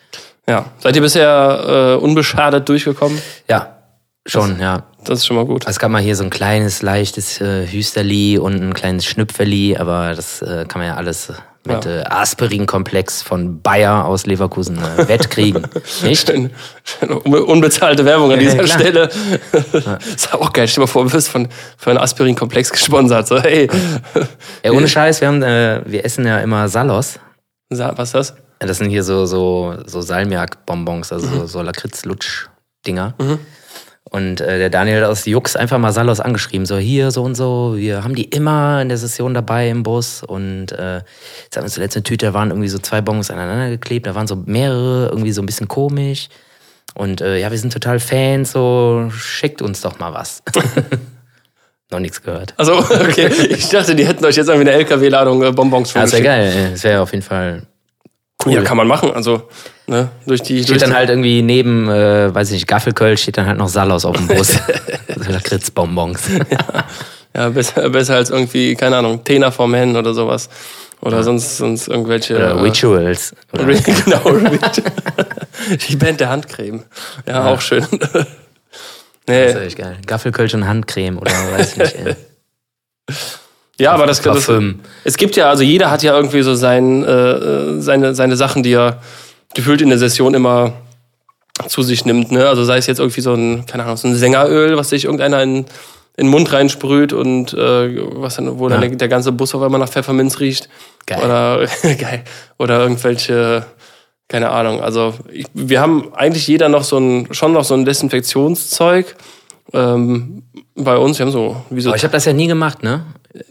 Ja. 0.49 0.67
Seid 0.79 0.97
ihr 0.97 1.03
bisher 1.03 1.97
äh, 2.01 2.03
unbeschadet 2.03 2.69
durchgekommen? 2.69 3.21
Ja, 3.49 3.79
schon, 4.27 4.61
ja. 4.61 4.85
Das 5.05 5.21
ist 5.21 5.27
schon 5.27 5.37
mal 5.37 5.47
gut. 5.47 5.67
Es 5.67 5.79
gab 5.79 5.91
mal 5.91 6.03
hier 6.03 6.17
so 6.17 6.25
ein 6.25 6.31
kleines, 6.31 6.83
leichtes 6.83 7.41
äh, 7.41 7.67
Hüsterli 7.67 8.39
und 8.39 8.63
ein 8.63 8.75
kleines 8.75 9.05
Schnüpferli, 9.07 9.77
aber 9.77 10.15
das 10.15 10.43
äh, 10.43 10.65
kann 10.67 10.81
man 10.81 10.89
ja 10.89 10.97
alles 10.97 11.33
mit 11.67 11.85
Ja. 11.85 12.01
äh, 12.01 12.05
Aspirin-Komplex 12.05 13.23
von 13.23 13.61
Bayer 13.63 14.05
aus 14.05 14.27
Leverkusen 14.27 14.77
äh, 14.79 15.09
wettkriegen. 15.09 15.67
Nicht? 16.03 16.29
Schön, 16.29 16.51
schön 16.85 17.09
unbe- 17.11 17.41
unbezahlte 17.43 18.05
Werbung 18.05 18.33
an 18.33 18.41
Ja, 18.41 18.51
dieser 18.51 18.65
klar. 18.65 18.79
Stelle. 18.81 19.99
ist 20.15 20.35
auch 20.35 20.53
geil. 20.53 20.69
Stell 20.69 20.83
dir 20.83 20.87
mal 20.87 20.93
vor, 20.93 21.05
du 21.05 21.13
wirst 21.13 21.29
von, 21.29 21.49
von 21.77 21.93
einem 21.93 22.03
Aspirin-Komplex 22.03 22.71
gesponsert. 22.71 23.27
So, 23.27 23.41
hey, 23.41 23.69
Ja, 24.63 24.73
ohne 24.73 24.89
Scheiß, 24.89 25.21
wir, 25.21 25.29
haben, 25.29 25.43
äh, 25.43 25.81
wir 25.87 26.05
essen 26.05 26.27
ja 26.27 26.39
immer 26.41 26.69
Salos. 26.69 27.19
Sa- 27.71 27.93
was 27.97 28.09
ist 28.09 28.15
das? 28.15 28.35
Das 28.61 28.79
sind 28.79 28.89
hier 28.91 29.03
so, 29.03 29.27
so, 29.27 29.75
so 29.87 30.01
Salmiak-Bonbons, 30.01 31.13
also 31.13 31.27
so, 31.27 31.47
so 31.47 31.61
Lakritz-Lutsch-Dinger. 31.63 33.15
Und 34.11 34.41
äh, 34.41 34.59
der 34.59 34.71
Daniel 34.71 35.01
hat 35.03 35.09
aus 35.11 35.25
Jux 35.25 35.57
einfach 35.57 35.79
mal 35.79 35.91
Salos 35.93 36.21
angeschrieben, 36.21 36.67
so 36.67 36.77
hier, 36.77 37.11
so 37.11 37.23
und 37.23 37.35
so, 37.35 37.75
wir 37.77 38.05
haben 38.05 38.15
die 38.15 38.25
immer 38.25 38.81
in 38.83 38.89
der 38.89 38.99
Session 38.99 39.35
dabei 39.35 39.69
im 39.71 39.83
Bus. 39.83 40.23
Und 40.23 40.73
äh, 40.73 40.97
jetzt 41.45 41.57
haben 41.57 41.65
wir 41.65 41.71
zuletzt 41.71 41.97
eine 41.97 42.05
Tüte, 42.05 42.27
da 42.27 42.35
waren 42.35 42.51
irgendwie 42.51 42.69
so 42.69 42.79
zwei 42.79 43.01
Bonbons 43.01 43.31
aneinander 43.31 43.71
geklebt, 43.71 44.07
da 44.07 44.15
waren 44.15 44.27
so 44.27 44.37
mehrere, 44.37 45.09
irgendwie 45.09 45.33
so 45.33 45.43
ein 45.43 45.47
bisschen 45.47 45.69
komisch. 45.69 46.29
Und 46.95 47.23
äh, 47.23 47.39
ja, 47.39 47.51
wir 47.51 47.59
sind 47.59 47.73
total 47.73 47.99
Fans, 47.99 48.53
so 48.53 49.11
schickt 49.17 49.63
uns 49.63 49.81
doch 49.81 49.99
mal 49.99 50.13
was. 50.13 50.43
Noch 51.91 51.99
nichts 51.99 52.23
gehört. 52.23 52.55
Also, 52.57 52.79
okay. 52.79 53.27
Ich 53.49 53.69
dachte, 53.69 53.95
die 53.95 54.07
hätten 54.07 54.25
euch 54.25 54.37
jetzt 54.37 54.49
irgendwie 54.49 54.69
eine 54.69 54.79
LKW-Ladung 54.79 55.43
äh, 55.43 55.51
Bonbons 55.51 55.93
Ja, 55.95 56.03
das 56.03 56.13
wäre 56.13 56.23
vorgeschickt. 56.23 56.55
geil, 56.55 56.71
das 56.73 56.85
wäre 56.85 57.01
auf 57.03 57.11
jeden 57.13 57.25
Fall 57.25 57.63
cool. 58.47 58.55
Ja, 58.55 58.63
kann 58.63 58.77
man 58.77 58.87
machen. 58.87 59.13
Also, 59.13 59.49
ne, 59.87 60.11
durch 60.27 60.43
die. 60.43 60.57
durch 60.57 60.67
Steht 60.67 60.83
dann 60.83 60.91
die- 60.91 60.97
halt 60.97 61.09
irgendwie 61.11 61.43
neben, 61.43 61.89
äh, 61.89 62.35
weiß 62.35 62.49
ich 62.49 62.55
nicht, 62.55 62.67
Gaffelkölsch, 62.69 63.23
steht 63.23 63.37
dann 63.39 63.47
halt 63.47 63.59
noch 63.59 63.69
Salos 63.69 64.05
auf 64.05 64.17
dem 64.17 64.27
Bus. 64.29 64.49
so 65.17 65.31
Lakritzbonbons. 65.33 66.23
Ja, 67.37 67.49
besser, 67.49 67.91
besser 67.91 68.15
als 68.15 68.31
irgendwie, 68.31 68.77
keine 68.77 68.97
Ahnung, 68.99 69.25
Tena 69.25 69.51
vom 69.51 69.75
Hen 69.75 69.97
oder 69.97 70.15
sowas. 70.15 70.49
Oder 71.01 71.25
sonst, 71.25 71.57
sonst 71.57 71.89
irgendwelche. 71.89 72.37
Oder 72.37 72.51
äh, 72.51 72.61
Rituals. 72.61 73.35
Oder 73.53 73.65
genau, 73.75 74.37
die 75.89 75.97
Band 75.97 76.21
der 76.21 76.29
Handcreme. 76.29 76.85
Ja, 77.27 77.47
auch 77.47 77.61
schön. 77.61 77.85
Das 77.91 78.27
nee, 79.27 79.47
ist 79.47 79.57
echt 79.57 79.79
geil. 79.79 79.97
Gaffelkölsch 80.07 80.55
und 80.55 80.69
Handcreme 80.69 81.19
oder 81.19 81.33
weiß 81.33 81.73
ich 81.73 81.77
nicht. 81.79 81.97
Ey. 81.97 82.15
Ja, 83.79 83.93
aber 83.93 84.07
das, 84.07 84.21
das. 84.21 84.51
Es 85.05 85.17
gibt 85.17 85.37
ja, 85.37 85.49
also 85.51 85.63
jeder 85.63 85.91
hat 85.91 86.03
ja 86.03 86.15
irgendwie 86.17 86.43
so 86.43 86.55
sein, 86.55 87.05
äh, 87.05 87.81
seine, 87.81 88.15
seine 88.15 88.37
Sachen, 88.37 88.63
die 88.63 88.73
er 88.73 89.01
gefühlt 89.55 89.83
in 89.83 89.89
der 89.89 89.99
Session 89.99 90.35
immer 90.35 90.73
zu 91.69 91.83
sich 91.83 92.05
nimmt. 92.05 92.33
Ne? 92.33 92.49
Also 92.49 92.65
sei 92.65 92.79
es 92.79 92.87
jetzt 92.87 92.99
irgendwie 92.99 93.21
so 93.21 93.35
ein, 93.35 93.67
keine 93.67 93.85
Ahnung, 93.85 93.97
so 93.97 94.09
ein 94.09 94.17
Sängeröl, 94.17 94.77
was 94.77 94.91
sich 94.91 95.05
irgendeiner 95.05 95.43
in, 95.43 95.57
in 96.17 96.27
den 96.27 96.29
Mund 96.29 96.53
reinsprüht 96.53 97.13
und 97.13 97.53
äh, 97.55 97.97
was 98.21 98.37
dann, 98.37 98.59
wo 98.59 98.69
dann 98.69 98.83
Ja. 98.83 98.89
der, 98.89 98.97
der 98.97 99.09
ganze 99.09 99.33
Bus 99.33 99.55
auf 99.55 99.63
einmal 99.63 99.81
nach 99.81 99.89
Pfefferminz 99.89 100.41
riecht. 100.41 100.69
Geil. 101.07 101.21
Oder 101.25 101.67
geil. 101.99 102.25
Oder 102.59 102.81
irgendwelche, 102.81 103.67
keine 104.29 104.51
Ahnung. 104.51 104.81
Also 104.81 105.15
ich, 105.33 105.47
wir 105.55 105.81
haben 105.81 106.13
eigentlich 106.15 106.47
jeder 106.47 106.69
noch 106.69 106.85
so 106.85 106.99
ein, 106.99 107.29
schon 107.33 107.53
noch 107.53 107.65
so 107.65 107.75
ein 107.75 107.85
Desinfektionszeug. 107.85 109.15
Ähm, 109.73 110.43
bei 110.75 110.97
uns, 110.97 111.19
wir 111.19 111.27
haben 111.27 111.33
so 111.33 111.57
wie 111.71 111.81
so 111.81 111.91
Aber 111.91 111.97
ich 111.97 112.03
habe 112.05 112.13
das 112.13 112.25
ja 112.25 112.33
nie 112.33 112.47
gemacht, 112.49 112.83
ne? 112.83 113.05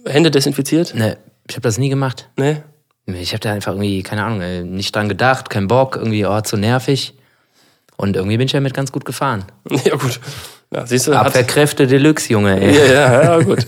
Hände 0.06 0.32
desinfiziert. 0.32 0.96
Ne, 0.96 1.17
ich 1.48 1.56
habe 1.56 1.62
das 1.62 1.78
nie 1.78 1.89
gemacht. 1.89 2.30
Ne? 2.38 2.63
Ich 3.06 3.34
habe 3.34 3.39
da 3.41 3.52
einfach 3.52 3.74
irgendwie, 3.74 4.02
keine 4.02 4.24
Ahnung, 4.24 4.41
ey, 4.41 4.63
nicht 4.63 4.96
dran 4.96 5.10
gedacht, 5.10 5.50
kein 5.50 5.67
Bock, 5.67 5.98
irgendwie, 5.98 6.26
oh, 6.26 6.39
zu 6.41 6.56
nervig. 6.56 7.13
Und 7.98 8.15
irgendwie 8.15 8.38
bin 8.38 8.46
ich 8.46 8.54
damit 8.54 8.74
ganz 8.74 8.91
gut 8.91 9.06
gefahren. 9.06 9.46
Ja, 9.86 9.96
gut. 9.96 10.19
Ja, 10.72 10.88
siehst 10.88 11.08
du, 11.08 11.13
Abwehrkräfte 11.13 11.86
Deluxe, 11.86 12.32
Junge, 12.32 12.60
ey. 12.60 12.76
ja, 12.76 12.93
ja, 12.93 13.24
ja, 13.24 13.39
gut. 13.43 13.67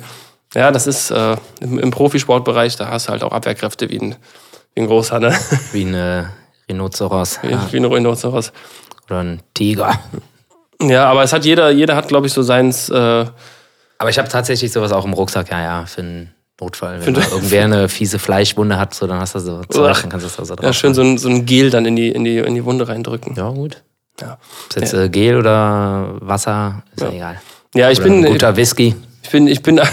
Ja, 0.56 0.72
das 0.72 0.88
ist 0.88 1.12
äh, 1.12 1.36
im, 1.60 1.78
im 1.78 1.92
Profisportbereich, 1.92 2.78
da 2.78 2.88
hast 2.88 3.08
du 3.08 3.12
halt 3.12 3.24
auch 3.24 3.32
Abwehrkräfte 3.32 3.90
wie 3.90 4.00
ein, 4.00 4.16
wie 4.74 4.82
ein 4.82 4.88
großer, 4.88 5.20
ne? 5.20 5.38
Wie 5.74 5.84
ein 5.84 5.94
äh, 5.94 6.24
Rhinoceros 6.68 7.40
Wie, 7.44 7.52
ja. 7.52 7.68
wie 7.72 7.78
ein 7.78 7.86
Rhinoceros. 7.86 8.52
oder 9.08 9.20
ein 9.20 9.42
Tiger. 9.54 10.00
Ja, 10.82 11.06
aber 11.06 11.24
es 11.24 11.32
hat 11.32 11.46
jeder, 11.46 11.70
jeder 11.70 11.96
hat, 11.96 12.08
glaube 12.08 12.28
ich, 12.28 12.34
so 12.34 12.42
seins. 12.42 12.90
Äh, 12.90 13.26
Aber 13.98 14.10
ich 14.10 14.18
habe 14.18 14.28
tatsächlich 14.28 14.72
sowas 14.72 14.92
auch 14.92 15.06
im 15.06 15.14
Rucksack, 15.14 15.50
ja, 15.52 15.62
ja, 15.62 15.86
für 15.86 16.02
den, 16.02 16.36
Notfall. 16.60 17.06
Wenn 17.06 17.16
irgendwer 17.16 17.64
eine 17.66 17.90
fiese 17.90 18.18
Fleischwunde 18.18 18.78
hat, 18.78 18.94
so, 18.94 19.08
dann 19.08 19.20
hast 19.20 19.36
du 19.36 19.40
so 19.40 19.62
Zeug, 19.64 20.02
dann 20.02 20.10
kannst 20.10 20.26
du 20.26 20.28
das 20.30 20.38
da 20.38 20.46
so 20.46 20.56
drauf 20.56 20.66
Ja, 20.66 20.74
schön 20.74 20.94
so 20.94 21.02
ein, 21.02 21.18
so 21.18 21.28
ein 21.28 21.46
Gel 21.46 21.70
dann 21.70 21.86
in 21.86 21.96
die, 21.96 22.10
in, 22.10 22.24
die, 22.24 22.38
in 22.38 22.56
die 22.56 22.64
Wunde 22.64 22.88
reindrücken. 22.88 23.36
Ja, 23.36 23.50
gut. 23.50 23.84
Ja, 24.22 24.38
Ob 24.70 24.82
jetzt 24.82 24.94
äh, 24.94 25.10
Gel 25.10 25.38
oder 25.38 26.16
Wasser, 26.22 26.84
ist 26.96 27.02
ja, 27.02 27.12
egal. 27.12 27.42
ja 27.74 27.92
ich 27.92 28.00
Oder 28.00 28.10
bin. 28.10 28.26
ein 28.26 28.32
guter 28.32 28.56
Whisky. 28.56 28.96
Ich 29.24 29.30
bin, 29.32 29.48
ich 29.48 29.62
bin. 29.62 29.82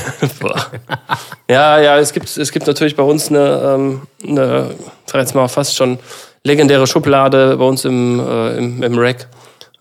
Ja, 1.50 1.78
ja, 1.80 1.98
es 1.98 2.12
gibt, 2.14 2.34
es 2.34 2.50
gibt 2.50 2.66
natürlich 2.66 2.96
bei 2.96 3.02
uns 3.02 3.28
eine, 3.28 3.74
ähm, 3.74 4.02
eine, 4.26 4.70
sag 5.04 5.20
jetzt 5.20 5.34
mal 5.34 5.48
fast 5.48 5.76
schon 5.76 5.98
legendäre 6.44 6.86
Schublade 6.86 7.56
bei 7.58 7.64
uns 7.64 7.84
im, 7.84 8.20
äh, 8.20 8.56
im, 8.56 8.82
im 8.82 8.98
Rack. 8.98 9.26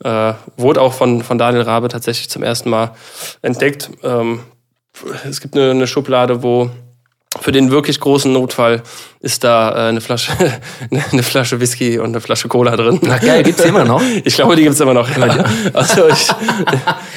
Äh, 0.04 0.34
wurde 0.58 0.82
auch 0.82 0.94
von, 0.94 1.22
von 1.24 1.38
Daniel 1.38 1.64
Rabe 1.64 1.88
tatsächlich 1.88 2.30
zum 2.30 2.44
ersten 2.44 2.70
Mal 2.70 2.96
entdeckt. 3.42 3.90
Ähm, 4.04 4.40
es 5.30 5.42
gibt 5.42 5.56
eine, 5.56 5.72
eine 5.72 5.88
Schublade, 5.88 6.44
wo 6.44 6.72
für 7.40 7.52
den 7.52 7.72
wirklich 7.72 8.00
großen 8.00 8.34
Notfall 8.34 8.82
ist 9.22 9.44
da 9.44 9.72
äh, 9.72 9.90
eine 9.90 10.02
Flasche, 10.02 10.34
eine 11.12 11.24
Flasche 11.24 11.60
Whisky 11.62 11.98
und 11.98 12.08
eine 12.08 12.22
Flasche 12.22 12.48
Cola 12.48 12.76
drin. 12.76 13.00
Ach 13.10 13.22
geil, 13.22 13.44
gibt's 13.44 13.64
immer 13.64 13.86
noch? 13.86 14.02
Ich 14.26 14.36
glaube, 14.36 14.56
die 14.56 14.64
gibt's 14.64 14.80
immer 14.80 14.94
noch. 14.94 15.10
Ja. 15.16 15.46
Also 15.74 16.10
ich, 16.10 16.28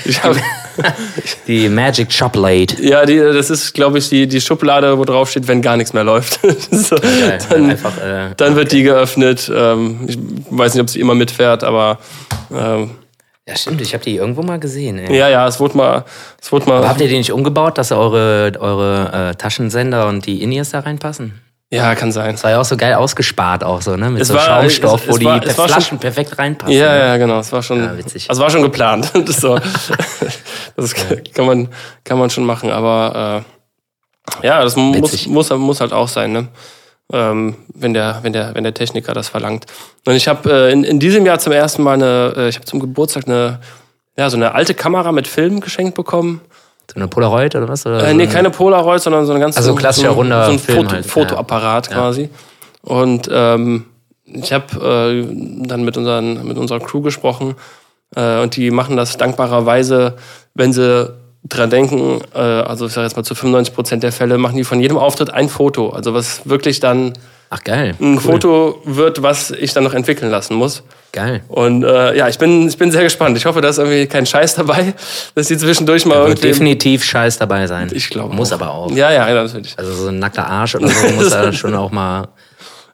ich 0.04 0.22
habe 0.22 0.36
Die 1.46 1.68
Magic 1.68 2.08
Chocolate. 2.16 2.82
Ja, 2.82 3.04
die, 3.04 3.16
das 3.18 3.50
ist, 3.50 3.72
glaube 3.74 3.98
ich, 3.98 4.08
die, 4.08 4.26
die 4.26 4.40
Schublade, 4.40 4.98
wo 4.98 5.04
drauf 5.04 5.30
steht, 5.30 5.46
wenn 5.48 5.62
gar 5.62 5.76
nichts 5.76 5.92
mehr 5.92 6.04
läuft. 6.04 6.40
so, 6.70 6.96
Geil, 6.96 7.38
dann, 7.48 7.70
einfach, 7.70 7.96
äh, 7.98 8.30
dann 8.36 8.56
wird 8.56 8.72
die 8.72 8.82
geöffnet. 8.82 9.50
Ähm, 9.54 10.00
ich 10.06 10.18
weiß 10.50 10.74
nicht, 10.74 10.82
ob 10.82 10.90
sie 10.90 11.00
immer 11.00 11.14
mitfährt, 11.14 11.64
aber 11.64 11.98
ähm, 12.52 12.90
Ja, 13.46 13.56
stimmt, 13.56 13.80
ich 13.80 13.92
habe 13.94 14.04
die 14.04 14.16
irgendwo 14.16 14.42
mal 14.42 14.58
gesehen. 14.58 14.98
Ey. 14.98 15.16
ja, 15.16 15.28
ja, 15.28 15.46
es 15.46 15.60
wurde 15.60 15.76
mal, 15.76 16.04
es 16.40 16.50
wurde 16.50 16.66
mal. 16.66 16.78
Aber 16.78 16.88
habt 16.88 17.00
ihr 17.00 17.08
die 17.08 17.18
nicht 17.18 17.32
umgebaut, 17.32 17.78
dass 17.78 17.92
eure, 17.92 18.52
eure 18.58 19.30
äh, 19.30 19.34
Taschensender 19.36 20.08
und 20.08 20.26
die 20.26 20.42
In-Ears 20.42 20.70
da 20.70 20.80
reinpassen? 20.80 21.40
Ja, 21.74 21.94
kann 21.94 22.12
sein. 22.12 22.32
Das 22.32 22.44
war 22.44 22.50
ja 22.52 22.60
auch 22.60 22.64
so 22.64 22.76
geil 22.76 22.94
ausgespart, 22.94 23.64
auch 23.64 23.82
so, 23.82 23.96
ne? 23.96 24.10
Mit 24.10 24.22
Es 24.22 24.28
so 24.28 24.34
war- 24.34 24.42
Schaumstoff, 24.42 25.02
es- 25.02 25.08
wo 25.08 25.12
es 25.12 25.18
die 25.18 25.24
war- 25.24 25.42
es 25.44 25.58
war 25.58 25.68
schon- 25.68 25.74
Flaschen 25.76 25.98
perfekt 25.98 26.38
reinpassen. 26.38 26.74
Ja, 26.76 26.92
ne? 26.92 26.98
ja, 27.00 27.16
genau. 27.16 27.38
Es 27.40 27.52
war 27.52 27.62
schon, 27.62 27.82
Ja, 27.82 27.96
witzig. 27.98 28.28
also 28.28 28.42
war 28.42 28.50
schon 28.50 28.62
geplant. 28.62 29.10
Das, 29.26 29.36
so, 29.36 29.58
das 30.76 30.94
kann 31.34 31.46
man, 31.46 31.68
kann 32.04 32.18
man 32.18 32.30
schon 32.30 32.44
machen. 32.44 32.70
Aber 32.70 33.44
äh, 34.42 34.46
ja, 34.46 34.62
das 34.62 34.76
muss, 34.76 35.26
muss, 35.26 35.50
muss 35.50 35.80
halt 35.80 35.92
auch 35.92 36.08
sein, 36.08 36.32
ne? 36.32 36.48
Ähm, 37.12 37.56
wenn 37.74 37.92
der, 37.92 38.20
wenn 38.22 38.32
der, 38.32 38.54
wenn 38.54 38.64
der 38.64 38.72
Techniker 38.72 39.12
das 39.12 39.28
verlangt. 39.28 39.66
Und 40.06 40.14
ich 40.14 40.26
habe 40.26 40.50
äh, 40.50 40.72
in, 40.72 40.84
in 40.84 40.98
diesem 40.98 41.26
Jahr 41.26 41.38
zum 41.38 41.52
ersten 41.52 41.82
Mal 41.82 41.94
eine, 41.94 42.32
äh, 42.36 42.48
ich 42.48 42.56
habe 42.56 42.64
zum 42.64 42.80
Geburtstag 42.80 43.26
eine, 43.28 43.60
ja, 44.16 44.30
so 44.30 44.36
eine 44.36 44.54
alte 44.54 44.72
Kamera 44.74 45.12
mit 45.12 45.28
Film 45.28 45.60
geschenkt 45.60 45.94
bekommen. 45.96 46.40
So 46.92 46.96
eine 46.96 47.08
Polaroid 47.08 47.54
oder 47.56 47.68
was? 47.68 47.86
Oder 47.86 48.00
Äh, 48.06 48.14
nee, 48.14 48.22
eine- 48.24 48.32
keine 48.32 48.50
Polaroid, 48.50 49.00
sondern 49.00 49.24
so 49.26 49.32
ein 49.32 49.40
ganz 49.40 49.56
Also 49.56 49.74
klassischer 49.74 50.08
so, 50.10 50.14
runder 50.14 50.44
so 50.46 50.52
ein 50.52 50.58
Film 50.58 50.78
Foto, 50.82 50.90
halt, 50.92 51.04
ja. 51.06 51.10
Fotoapparat 51.10 51.90
quasi. 51.90 52.28
Und 52.82 53.28
ähm, 53.32 53.86
ich 54.26 54.52
habe 54.52 54.66
äh, 55.24 55.66
dann 55.66 55.84
mit, 55.84 55.96
unseren, 55.96 56.46
mit 56.46 56.58
unserer 56.58 56.80
Crew 56.80 57.00
gesprochen 57.00 57.54
äh, 58.16 58.40
und 58.42 58.56
die 58.56 58.70
machen 58.70 58.96
das 58.96 59.16
dankbarerweise, 59.16 60.16
wenn 60.54 60.72
sie 60.72 61.14
dran 61.44 61.70
denken, 61.70 62.20
äh, 62.34 62.38
also 62.38 62.86
ich 62.86 62.92
sage 62.92 63.06
jetzt 63.06 63.16
mal 63.16 63.22
zu 63.22 63.34
95 63.34 63.74
Prozent 63.74 64.02
der 64.02 64.12
Fälle, 64.12 64.38
machen 64.38 64.56
die 64.56 64.64
von 64.64 64.80
jedem 64.80 64.96
Auftritt 64.96 65.30
ein 65.30 65.48
Foto. 65.48 65.90
Also 65.90 66.14
was 66.14 66.48
wirklich 66.48 66.80
dann 66.80 67.12
Ach, 67.50 67.62
geil. 67.62 67.94
ein 68.00 68.14
Cool. 68.14 68.20
Foto 68.20 68.80
wird, 68.84 69.22
was 69.22 69.50
ich 69.50 69.72
dann 69.74 69.84
noch 69.84 69.94
entwickeln 69.94 70.30
lassen 70.30 70.54
muss. 70.54 70.82
Geil. 71.12 71.42
Und 71.48 71.84
äh, 71.84 72.16
ja, 72.16 72.28
ich 72.28 72.38
bin, 72.38 72.66
ich 72.66 72.76
bin 72.76 72.90
sehr 72.90 73.02
gespannt. 73.02 73.36
Ich 73.36 73.46
hoffe, 73.46 73.60
da 73.60 73.68
ist 73.68 73.78
irgendwie 73.78 74.06
kein 74.06 74.26
Scheiß 74.26 74.54
dabei, 74.54 74.94
dass 75.34 75.48
die 75.48 75.56
zwischendurch 75.56 76.06
mal 76.06 76.16
Wird 76.18 76.28
irgendwie... 76.28 76.48
definitiv 76.48 77.04
Scheiß 77.04 77.38
dabei 77.38 77.66
sein. 77.66 77.90
Ich 77.92 78.08
glaube 78.08 78.34
Muss 78.34 78.50
auch. 78.50 78.60
aber 78.60 78.70
auch. 78.72 78.90
Ja, 78.90 79.12
ja, 79.12 79.32
natürlich. 79.32 79.78
Also 79.78 79.92
so 79.92 80.08
ein 80.08 80.18
nackter 80.18 80.46
Arsch 80.46 80.74
oder 80.74 80.88
so 80.88 81.08
muss 81.10 81.30
da 81.30 81.52
schon 81.52 81.74
auch 81.74 81.92
mal 81.92 82.28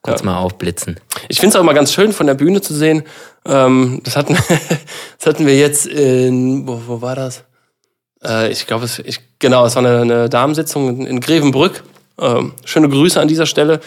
kurz 0.02 0.22
mal 0.22 0.38
aufblitzen. 0.38 0.98
Ich 1.28 1.38
finde 1.38 1.50
es 1.50 1.56
auch 1.56 1.60
immer 1.60 1.74
ganz 1.74 1.92
schön, 1.92 2.12
von 2.12 2.26
der 2.26 2.34
Bühne 2.34 2.60
zu 2.60 2.74
sehen. 2.74 3.04
Ähm, 3.46 4.00
das, 4.04 4.16
hatten, 4.16 4.36
das 5.18 5.26
hatten 5.26 5.46
wir 5.46 5.56
jetzt 5.56 5.86
in, 5.86 6.66
wo, 6.66 6.80
wo 6.86 7.00
war 7.00 7.14
das? 7.14 7.44
Äh, 8.24 8.50
ich 8.50 8.66
glaube, 8.66 8.84
es, 8.84 8.98
ich, 8.98 9.20
genau, 9.38 9.64
es 9.66 9.76
war 9.76 9.84
eine, 9.84 10.00
eine 10.00 10.28
Damensitzung 10.28 10.88
in, 10.88 11.06
in 11.06 11.20
Grevenbrück. 11.20 11.82
Ähm, 12.18 12.52
schöne 12.64 12.88
Grüße 12.88 13.20
an 13.20 13.28
dieser 13.28 13.46
Stelle. 13.46 13.80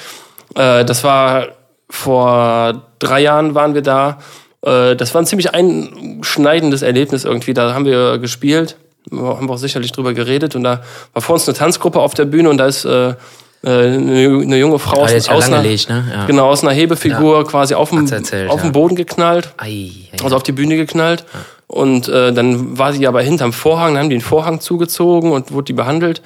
Äh, 0.55 0.85
das 0.85 1.03
war 1.03 1.49
vor 1.89 2.83
drei 2.99 3.21
Jahren 3.21 3.55
waren 3.55 3.73
wir 3.73 3.81
da. 3.81 4.19
Äh, 4.61 4.95
das 4.95 5.13
war 5.13 5.21
ein 5.21 5.25
ziemlich 5.25 5.53
einschneidendes 5.53 6.81
Erlebnis 6.81 7.25
irgendwie. 7.25 7.53
Da 7.53 7.73
haben 7.73 7.85
wir 7.85 8.17
gespielt, 8.17 8.77
wir 9.09 9.21
haben 9.21 9.49
auch 9.49 9.57
sicherlich 9.57 9.91
drüber 9.91 10.13
geredet 10.13 10.55
und 10.55 10.63
da 10.63 10.81
war 11.13 11.21
vor 11.21 11.35
uns 11.35 11.47
eine 11.47 11.57
Tanzgruppe 11.57 11.99
auf 11.99 12.13
der 12.13 12.25
Bühne 12.25 12.49
und 12.49 12.57
da 12.57 12.65
ist 12.65 12.85
äh, 12.85 13.09
äh, 13.09 13.15
eine, 13.63 14.57
junge 14.57 14.79
Frau 14.79 15.01
Ah, 15.01 15.05
aus, 15.05 15.27
ja 15.27 15.33
aus, 15.33 15.45
einer, 15.45 15.61
ne? 15.61 15.75
Ja. 15.75 16.25
genau, 16.25 16.49
aus 16.49 16.63
einer 16.63 16.73
Hebefigur 16.73 17.45
quasi 17.47 17.75
auf 17.75 17.89
dem, 17.89 18.09
erzählt, 18.09 18.49
auf 18.49 18.57
ja. 18.57 18.63
den 18.63 18.71
Boden 18.71 18.95
geknallt, 18.95 19.53
Ei, 19.57 19.89
ei, 20.11 20.23
also 20.23 20.35
auf 20.35 20.43
die 20.43 20.51
Bühne 20.51 20.75
geknallt. 20.75 21.25
Und 21.67 22.07
äh, 22.07 22.33
dann 22.33 22.77
war 22.77 22.93
sie 22.93 23.07
aber 23.07 23.21
hinterm 23.21 23.53
Vorhang, 23.53 23.93
dann 23.93 24.03
haben 24.03 24.09
die 24.09 24.17
den 24.17 24.21
Vorhang 24.21 24.59
zugezogen 24.59 25.31
und 25.31 25.51
wurde 25.51 25.65
die 25.65 25.73
behandelt. 25.73 26.21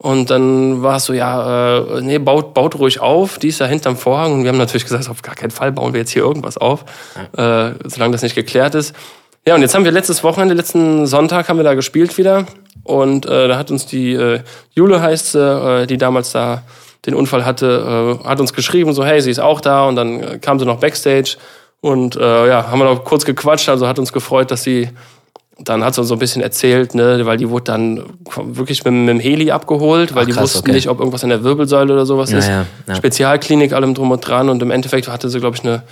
Und 0.00 0.30
dann 0.30 0.82
war 0.82 0.96
es 0.96 1.06
so, 1.06 1.12
ja, 1.12 1.78
äh, 1.78 2.00
nee, 2.00 2.18
baut, 2.18 2.54
baut 2.54 2.76
ruhig 2.76 3.00
auf, 3.00 3.38
die 3.38 3.48
ist 3.48 3.58
ja 3.58 3.66
hinterm 3.66 3.96
Vorhang. 3.96 4.32
Und 4.32 4.42
wir 4.44 4.50
haben 4.50 4.58
natürlich 4.58 4.84
gesagt, 4.84 5.10
auf 5.10 5.22
gar 5.22 5.34
keinen 5.34 5.50
Fall 5.50 5.72
bauen 5.72 5.92
wir 5.92 6.00
jetzt 6.00 6.12
hier 6.12 6.22
irgendwas 6.22 6.56
auf, 6.56 6.84
äh, 7.36 7.70
solange 7.84 8.12
das 8.12 8.22
nicht 8.22 8.36
geklärt 8.36 8.76
ist. 8.76 8.94
Ja, 9.44 9.56
und 9.56 9.62
jetzt 9.62 9.74
haben 9.74 9.84
wir 9.84 9.90
letztes 9.92 10.22
Wochenende, 10.22 10.54
letzten 10.54 11.06
Sonntag 11.06 11.48
haben 11.48 11.56
wir 11.56 11.64
da 11.64 11.74
gespielt 11.74 12.16
wieder. 12.16 12.46
Und 12.84 13.26
äh, 13.26 13.48
da 13.48 13.58
hat 13.58 13.70
uns 13.70 13.86
die 13.86 14.12
äh, 14.12 14.40
Jule 14.74 15.02
heißt 15.02 15.32
sie, 15.32 15.40
äh, 15.40 15.86
die 15.86 15.98
damals 15.98 16.30
da 16.32 16.62
den 17.04 17.14
Unfall 17.14 17.44
hatte, 17.44 18.20
äh, 18.22 18.28
hat 18.28 18.40
uns 18.40 18.52
geschrieben, 18.52 18.92
so, 18.92 19.04
hey, 19.04 19.20
sie 19.20 19.30
ist 19.30 19.40
auch 19.40 19.60
da. 19.60 19.86
Und 19.86 19.96
dann 19.96 20.22
äh, 20.22 20.38
kam 20.38 20.58
sie 20.58 20.64
noch 20.64 20.78
Backstage. 20.78 21.38
Und 21.80 22.16
äh, 22.16 22.48
ja, 22.48 22.70
haben 22.70 22.78
wir 22.80 22.84
noch 22.84 23.04
kurz 23.04 23.24
gequatscht, 23.24 23.68
also 23.68 23.86
hat 23.86 23.98
uns 23.98 24.12
gefreut, 24.12 24.50
dass 24.50 24.62
sie 24.62 24.88
dann 25.60 25.82
hat 25.82 25.94
sie 25.94 26.00
uns 26.00 26.08
so 26.08 26.14
ein 26.14 26.20
bisschen 26.20 26.40
erzählt, 26.40 26.94
ne, 26.94 27.26
weil 27.26 27.36
die 27.36 27.50
wurde 27.50 27.64
dann 27.64 28.04
wirklich 28.36 28.84
mit, 28.84 28.94
mit 28.94 29.08
dem 29.08 29.18
Heli 29.18 29.50
abgeholt, 29.50 30.14
weil 30.14 30.22
Ach, 30.22 30.26
die 30.26 30.32
krass, 30.32 30.42
wussten 30.44 30.58
okay. 30.60 30.72
nicht, 30.72 30.88
ob 30.88 31.00
irgendwas 31.00 31.24
in 31.24 31.30
der 31.30 31.42
Wirbelsäule 31.42 31.92
oder 31.92 32.06
sowas 32.06 32.30
Ja, 32.30 32.38
ist. 32.38 32.48
ja, 32.48 32.64
ja. 32.86 32.94
Spezialklinik, 32.94 33.72
allem 33.72 33.92
drum 33.94 34.10
und 34.12 34.20
dran. 34.20 34.50
Und 34.50 34.62
im 34.62 34.70
Endeffekt 34.70 35.08
hatte 35.08 35.28
sie, 35.28 35.40
glaube 35.40 35.56
ich, 35.56 35.64
eine 35.64 35.82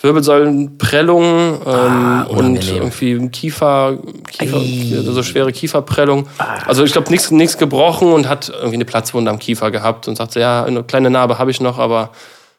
Wirbelsäulenprellung 0.00 1.22
ähm, 1.22 1.60
Ah, 1.66 2.22
und 2.24 2.68
irgendwie 2.70 3.28
Kiefer, 3.30 3.96
Kiefer 4.30 4.60
so 4.60 5.22
schwere 5.22 5.52
Kieferprellung. 5.52 6.26
Ah. 6.38 6.58
Also 6.66 6.84
ich 6.84 6.92
glaube, 6.92 7.10
nichts 7.10 7.30
nichts 7.30 7.56
gebrochen 7.56 8.12
und 8.12 8.28
hat 8.28 8.50
irgendwie 8.50 8.74
eine 8.74 8.84
Platzwunde 8.84 9.30
am 9.30 9.38
Kiefer 9.38 9.70
gehabt 9.70 10.06
und 10.08 10.16
sagte, 10.16 10.40
ja, 10.40 10.64
eine 10.64 10.82
kleine 10.82 11.08
Narbe 11.10 11.38
habe 11.38 11.50
ich 11.50 11.60
noch, 11.60 11.78
aber 11.78 12.10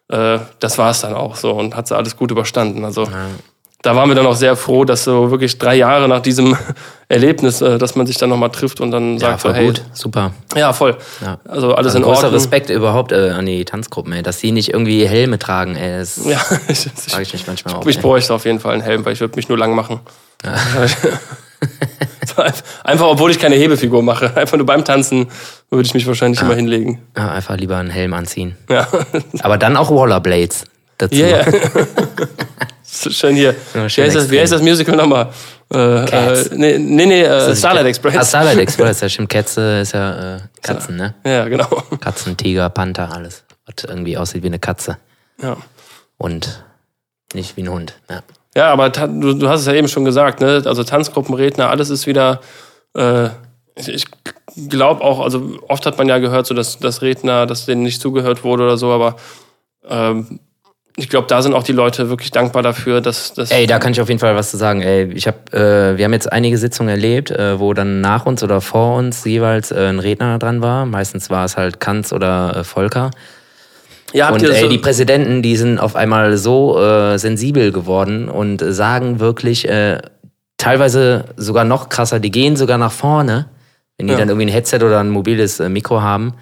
äh, 0.10 0.40
das 0.60 0.78
war 0.78 0.92
es 0.92 1.02
dann 1.02 1.14
auch 1.14 1.36
so 1.36 1.52
und 1.52 1.76
hat 1.76 1.88
sie 1.88 1.96
alles 1.96 2.16
gut 2.18 2.32
überstanden. 2.32 2.86
Also 2.86 3.08
da 3.82 3.96
waren 3.96 4.10
wir 4.10 4.16
dann 4.16 4.26
auch 4.26 4.36
sehr 4.36 4.56
froh, 4.56 4.84
dass 4.84 5.04
so 5.04 5.30
wirklich 5.30 5.60
drei 5.60 5.76
Jahre 5.76 6.08
nach 6.08 6.20
diesem 6.22 6.58
Erlebnis, 7.08 7.62
äh, 7.62 7.78
dass 7.78 7.96
man 7.96 8.08
sich 8.08 8.18
dann 8.18 8.30
nochmal 8.32 8.50
trifft 8.50 8.82
und 8.82 8.90
dann 8.90 9.14
Ja, 9.18 9.20
sagt 9.30 9.42
so, 9.42 9.48
voll 9.50 9.58
hey, 9.58 9.68
gut. 9.68 9.84
Super. 9.94 10.32
ja, 10.56 10.74
voll. 10.74 10.98
Ja. 11.24 11.38
Also 11.48 11.76
alles 11.76 11.94
Also 11.94 11.98
in 12.00 12.04
Ordnung. 12.04 12.32
Respekt 12.34 12.72
überhaupt 12.72 13.12
äh, 13.12 13.30
an 13.30 13.46
die 13.46 13.64
Tanzgruppen, 13.64 14.12
ey, 14.14 14.24
dass 14.24 14.40
die 14.40 14.52
nicht 14.52 14.74
irgendwie 14.74 15.08
Helme 15.08 15.38
tragen, 15.38 15.76
ey. 15.76 16.00
Das 16.00 16.18
Ja, 16.26 16.42
ich, 16.68 16.88
frage 17.10 17.22
ich 17.24 17.34
mich 17.34 17.46
manchmal 17.46 17.76
auch. 17.76 17.86
ich 17.86 17.98
ey. 17.98 18.02
bräuchte 18.02 18.34
auf 18.34 18.46
jeden 18.46 18.60
Fall 18.60 18.74
einen 18.74 18.82
Helm, 18.82 19.06
weil 19.06 19.14
ich 19.14 19.20
würde 19.20 19.36
mich 19.36 19.50
nur 19.50 19.58
lang 19.60 19.76
machen. 19.76 20.00
einfach, 22.84 23.08
obwohl 23.08 23.32
ich 23.32 23.40
keine 23.40 23.56
Hebefigur 23.56 24.04
mache. 24.04 24.36
Einfach 24.36 24.58
nur 24.58 24.66
beim 24.66 24.84
Tanzen 24.84 25.28
würde 25.70 25.86
ich 25.86 25.94
mich 25.94 26.08
wahrscheinlich 26.08 26.42
immer 26.42 26.56
hinlegen. 26.56 27.02
Ja, 27.18 27.32
einfach 27.32 27.58
lieber 27.58 27.78
einen 27.78 27.90
Helm 27.90 28.14
anziehen. 28.14 28.56
Ja, 28.70 28.88
Aber 29.42 29.58
dann 29.58 29.78
auch 29.78 29.90
Rollerblades 29.90 30.66
dazu. 30.98 31.16
ja. 31.16 31.28
ja. 31.28 31.46
So 32.88 33.10
Schön 33.10 33.36
hier. 33.36 33.56
Ja, 33.74 33.84
wie, 33.86 33.90
schön 33.90 34.06
heißt 34.06 34.16
das, 34.16 34.30
wie 34.30 34.40
heißt 34.40 34.54
das 34.54 34.62
Musical 34.62 34.96
nochmal? 34.96 35.30
Äh, 35.74 36.06
Cats. 36.06 36.48
äh, 36.48 36.56
nee, 36.56 36.78
nee, 36.78 37.06
nee 37.08 37.24
äh, 37.24 37.56
Starlight 37.56 37.88
Express. 37.88 38.16
Ah, 38.16 38.24
Starlight 38.24 38.58
Express, 38.60 39.02
ja 39.02 39.10
stimmt. 39.10 39.30
Kätze 39.30 39.80
ist 39.80 39.94
ja 39.94 40.36
äh, 40.36 40.40
Katzen, 40.62 40.96
ne? 40.96 41.16
Ja, 41.26 41.46
genau. 41.50 41.68
Katzen, 42.00 42.38
Tiger, 42.38 42.70
Panther, 42.70 43.12
alles. 43.12 43.44
Was 43.66 43.84
irgendwie 43.86 44.18
aussieht 44.18 44.44
wie 44.44 44.48
eine 44.48 44.60
Katze. 44.60 44.98
Ja. 45.42 45.58
Und 46.18 46.64
nicht 47.34 47.58
wie 47.58 47.64
ein 47.64 47.70
Hund. 47.70 47.96
Ja. 48.10 48.22
Ja, 48.56 48.72
aber 48.72 48.90
du, 48.90 49.34
du 49.34 49.50
hast 49.50 49.62
es 49.62 49.66
ja 49.68 49.74
eben 49.74 49.88
schon 49.90 50.06
gesagt, 50.06 50.40
ne? 50.40 50.62
Also 50.66 50.84
Tanzgruppenredner, 50.84 51.70
alles 51.70 51.90
ist 51.90 52.08
wieder. 52.08 52.40
Äh, 52.94 53.30
ich 53.76 54.06
glaube 54.70 55.04
auch, 55.04 55.20
also 55.20 55.60
oft 55.68 55.86
hat 55.86 55.98
man 55.98 56.08
ja 56.08 56.20
gehört, 56.20 56.48
so 56.48 56.54
dass, 56.54 56.80
dass 56.80 57.02
Redner, 57.02 57.46
dass 57.46 57.66
denen 57.66 57.84
nicht 57.84 58.02
zugehört 58.02 58.44
wurde 58.44 58.64
oder 58.64 58.78
so, 58.78 58.92
aber 58.92 59.18
ähm, 59.88 60.40
ich 60.98 61.10
glaube, 61.10 61.28
da 61.28 61.42
sind 61.42 61.54
auch 61.54 61.64
die 61.64 61.74
Leute 61.74 62.10
wirklich 62.10 62.32
dankbar 62.32 62.64
dafür, 62.64 63.02
dass, 63.02 63.34
dass 63.34 63.52
Ey, 63.52 63.68
da 63.68 63.80
kann 63.80 63.92
ich 63.92 64.00
auf 64.00 64.08
jeden 64.08 64.20
Fall 64.20 64.36
was 64.36 64.52
zu 64.52 64.58
sagen. 64.58 64.82
Ey, 64.82 65.12
ich 65.12 65.28
hab, 65.28 65.54
äh, 65.54 65.98
wir 65.98 66.06
haben 66.06 66.14
jetzt 66.14 66.32
einige 66.32 66.58
Sitzungen 66.58 66.90
erlebt, 66.90 67.32
äh, 67.32 67.60
wo 67.60 67.74
dann 67.74 68.00
nach 68.00 68.26
uns 68.26 68.44
oder 68.44 68.62
vor 68.62 68.98
uns 68.98 69.26
jeweils 69.26 69.72
äh, 69.72 69.88
ein 69.88 70.00
Redner 70.00 70.40
dran 70.40 70.62
war. 70.62 70.86
Meistens 70.86 71.30
war 71.30 71.44
es 71.44 71.58
halt 71.58 71.82
Kanz 71.82 72.14
oder 72.14 72.56
äh, 72.56 72.64
Volker. 72.64 73.12
ja, 74.14 74.28
habt 74.28 74.36
Und 74.36 74.44
ihr 74.44 74.56
ey, 74.56 74.62
so, 74.62 74.70
die 74.70 74.78
Präsidenten, 74.78 75.42
die 75.42 75.58
sind 75.58 75.80
auf 75.80 75.98
einmal 75.98 76.38
so 76.38 76.80
äh, 76.80 77.18
sensibel 77.20 77.74
geworden 77.74 78.30
und 78.30 78.60
sagen 78.66 79.20
wirklich 79.20 79.68
äh, 79.68 80.00
teilweise 80.56 81.26
sogar 81.36 81.66
noch 81.66 81.90
krasser, 81.90 82.22
die 82.22 82.32
gehen 82.32 82.56
sogar 82.56 82.78
nach 82.78 82.94
vorne, 82.94 83.48
wenn 83.98 84.08
die 84.08 84.14
Ja. 84.14 84.20
dann 84.20 84.30
irgendwie 84.30 84.48
ein 84.48 84.54
Headset 84.54 84.78
oder 84.78 85.00
ein 85.00 85.10
mobiles 85.10 85.60
äh, 85.60 85.70
Mikro 85.70 86.02
haben 86.02 86.34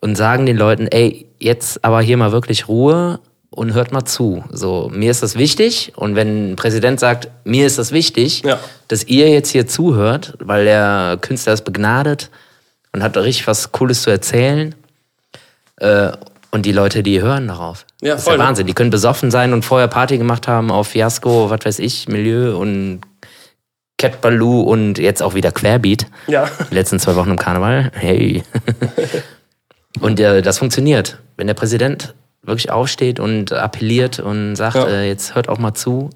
und 0.00 0.16
sagen 0.16 0.46
den 0.46 0.56
Leuten, 0.56 0.86
ey, 0.86 1.26
jetzt 1.38 1.84
aber 1.84 2.00
hier 2.00 2.16
mal 2.16 2.32
wirklich 2.32 2.68
Ruhe 2.68 3.18
und 3.50 3.74
hört 3.74 3.90
mal 3.92 4.04
zu. 4.04 4.44
So, 4.50 4.88
mir 4.92 5.10
ist 5.10 5.22
das 5.22 5.36
wichtig 5.36 5.92
und 5.96 6.14
wenn 6.14 6.52
ein 6.52 6.56
Präsident 6.56 7.00
sagt, 7.00 7.28
mir 7.44 7.66
ist 7.66 7.78
das 7.78 7.90
wichtig, 7.92 8.42
Ja. 8.44 8.60
dass 8.88 9.04
ihr 9.04 9.28
jetzt 9.30 9.50
hier 9.50 9.66
zuhört, 9.66 10.34
weil 10.38 10.64
der 10.64 11.18
Künstler 11.20 11.52
ist 11.54 11.62
begnadet 11.64 12.30
und 12.92 13.02
hat 13.02 13.16
richtig 13.16 13.46
was 13.48 13.72
Cooles 13.72 14.02
zu 14.02 14.10
erzählen. 14.10 14.74
Äh, 15.76 16.12
und 16.52 16.66
die 16.66 16.72
Leute, 16.72 17.02
die 17.04 17.20
hören 17.22 17.46
darauf. 17.48 17.86
Ja, 18.02 18.12
das 18.12 18.20
ist 18.22 18.24
voll, 18.24 18.34
der 18.36 18.42
ne? 18.44 18.48
Wahnsinn. 18.48 18.66
Die 18.66 18.72
können 18.74 18.90
besoffen 18.90 19.30
sein 19.30 19.52
und 19.52 19.64
vorher 19.64 19.86
Party 19.88 20.18
gemacht 20.18 20.48
haben 20.48 20.70
auf 20.72 20.88
Fiasco, 20.88 21.48
was 21.50 21.60
weiß 21.64 21.78
ich, 21.78 22.08
Milieu 22.08 22.56
und 22.56 23.00
Cat 24.00 24.22
Baloo 24.22 24.62
und 24.62 24.98
jetzt 24.98 25.22
auch 25.22 25.34
wieder 25.34 25.52
Querbeat. 25.52 26.06
Ja. 26.26 26.48
Die 26.70 26.74
letzten 26.74 26.98
zwei 26.98 27.16
Wochen 27.16 27.30
im 27.30 27.36
Karneval. 27.38 27.92
Hey. 27.94 28.42
und 30.00 30.18
äh, 30.18 30.40
das 30.40 30.58
funktioniert. 30.58 31.18
Wenn 31.36 31.46
der 31.46 31.54
Präsident 31.54 32.14
wirklich 32.42 32.70
aufsteht 32.70 33.20
und 33.20 33.52
appelliert 33.52 34.18
und 34.18 34.56
sagt, 34.56 34.76
Ja. 34.76 34.86
äh, 34.88 35.08
jetzt 35.08 35.34
hört 35.34 35.50
auch 35.50 35.58
mal 35.58 35.74
zu, 35.74 36.08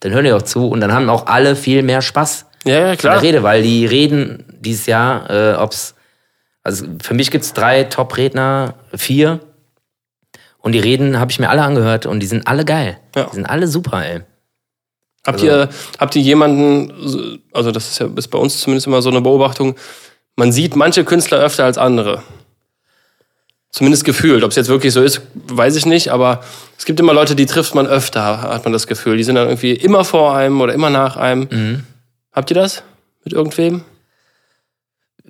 dann 0.00 0.12
hören 0.12 0.24
die 0.24 0.32
auch 0.32 0.40
zu 0.42 0.68
und 0.68 0.80
dann 0.80 0.94
haben 0.94 1.10
auch 1.10 1.26
alle 1.26 1.56
viel 1.56 1.82
mehr 1.82 2.00
Spaß 2.00 2.46
Ja, 2.64 2.72
ja, 2.72 2.78
in 2.80 2.86
der 2.86 2.96
klar. 2.96 3.22
Rede, 3.22 3.42
weil 3.42 3.62
die 3.62 3.84
reden 3.84 4.44
dieses 4.58 4.86
Jahr, 4.86 5.28
äh, 5.28 5.54
ob's, 5.56 5.94
also 6.62 6.86
für 7.02 7.12
mich 7.12 7.30
gibt's 7.30 7.52
drei 7.52 7.84
Top-Redner, 7.84 8.74
vier. 8.94 9.40
Und 10.58 10.72
die 10.72 10.78
Reden 10.78 11.18
habe 11.20 11.30
ich 11.30 11.38
mir 11.38 11.50
alle 11.50 11.62
angehört 11.62 12.06
und 12.06 12.20
die 12.20 12.26
sind 12.26 12.46
alle 12.46 12.64
geil. 12.64 12.96
Ja. 13.14 13.24
Die 13.24 13.34
sind 13.34 13.46
alle 13.46 13.66
super, 13.66 14.02
ey. 14.04 14.20
Habt 15.26 15.40
Also- 15.40 15.46
ihr, 15.46 15.68
habt 15.98 16.16
ihr 16.16 16.22
jemanden, 16.22 17.40
also 17.52 17.70
das 17.72 17.90
ist 17.90 17.98
ja 18.00 18.08
ist 18.16 18.28
bei 18.28 18.38
uns 18.38 18.60
zumindest 18.60 18.86
immer 18.86 19.02
so 19.02 19.10
eine 19.10 19.20
Beobachtung, 19.20 19.76
man 20.36 20.52
sieht 20.52 20.76
manche 20.76 21.04
Künstler 21.04 21.38
öfter 21.40 21.64
als 21.64 21.76
andere. 21.78 22.22
Zumindest 23.72 24.04
gefühlt. 24.04 24.42
Ob 24.42 24.50
es 24.50 24.56
jetzt 24.56 24.68
wirklich 24.68 24.92
so 24.92 25.00
ist, 25.02 25.20
weiß 25.34 25.76
ich 25.76 25.86
nicht, 25.86 26.08
aber 26.08 26.40
es 26.76 26.84
gibt 26.86 26.98
immer 26.98 27.12
Leute, 27.12 27.36
die 27.36 27.46
trifft 27.46 27.74
man 27.74 27.86
öfter, 27.86 28.40
hat 28.42 28.64
man 28.64 28.72
das 28.72 28.86
Gefühl. 28.88 29.16
Die 29.16 29.22
sind 29.22 29.36
dann 29.36 29.46
irgendwie 29.46 29.72
immer 29.72 30.04
vor 30.04 30.34
einem 30.34 30.60
oder 30.60 30.72
immer 30.72 30.90
nach 30.90 31.16
einem. 31.16 31.46
Mhm. 31.50 31.84
Habt 32.32 32.50
ihr 32.50 32.56
das 32.56 32.82
mit 33.22 33.32
irgendwem? 33.32 33.82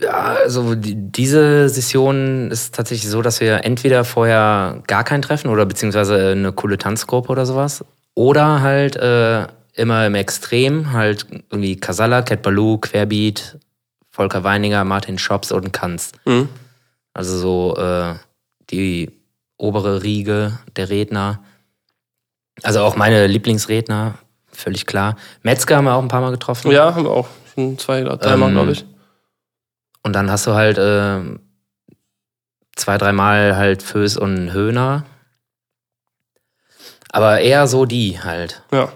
Ja, 0.00 0.36
also 0.42 0.74
die, 0.74 0.94
diese 0.96 1.68
Session 1.68 2.50
ist 2.50 2.74
tatsächlich 2.74 3.10
so, 3.10 3.20
dass 3.20 3.40
wir 3.40 3.64
entweder 3.64 4.04
vorher 4.04 4.82
gar 4.86 5.04
kein 5.04 5.20
Treffen 5.20 5.48
oder 5.50 5.66
beziehungsweise 5.66 6.30
eine 6.30 6.52
coole 6.52 6.78
Tanzgruppe 6.78 7.28
oder 7.30 7.44
sowas. 7.44 7.84
Oder 8.14 8.62
halt 8.62 8.96
äh, 8.96 9.46
immer 9.74 10.06
im 10.06 10.14
Extrem, 10.14 10.92
halt 10.92 11.26
irgendwie 11.50 11.76
Casalla, 11.76 12.22
Cat 12.22 12.42
Baloo, 12.42 12.78
Querbeat, 12.78 13.58
Volker 14.10 14.44
Weininger, 14.44 14.84
Martin 14.84 15.18
Schops 15.18 15.52
und 15.52 15.72
Kanz. 15.72 16.12
Mhm. 16.24 16.48
Also 17.14 17.38
so 17.38 17.76
äh, 17.76 18.14
die 18.70 19.10
obere 19.56 20.02
Riege 20.02 20.58
der 20.76 20.90
Redner. 20.90 21.42
Also 22.62 22.80
auch 22.80 22.96
meine 22.96 23.26
Lieblingsredner, 23.26 24.14
völlig 24.52 24.86
klar. 24.86 25.16
Metzger 25.42 25.76
haben 25.76 25.84
wir 25.84 25.94
auch 25.94 26.02
ein 26.02 26.08
paar 26.08 26.20
Mal 26.20 26.30
getroffen. 26.30 26.70
Ja, 26.70 26.94
haben 26.94 27.04
wir 27.04 27.10
auch 27.10 27.28
schon 27.54 27.78
zwei 27.78 28.02
oder 28.02 28.16
dreimal, 28.16 28.48
Ähm, 28.48 28.54
glaube 28.54 28.72
ich. 28.72 28.84
Und 30.02 30.14
dann 30.14 30.30
hast 30.30 30.46
du 30.46 30.54
halt 30.54 30.78
äh, 30.78 31.20
zwei, 32.76 32.98
dreimal 32.98 33.56
halt 33.56 33.82
Föß 33.82 34.16
und 34.16 34.52
Höhner. 34.52 35.04
Aber 37.12 37.40
eher 37.40 37.66
so 37.66 37.84
die 37.84 38.20
halt. 38.20 38.62
Ja. 38.72 38.92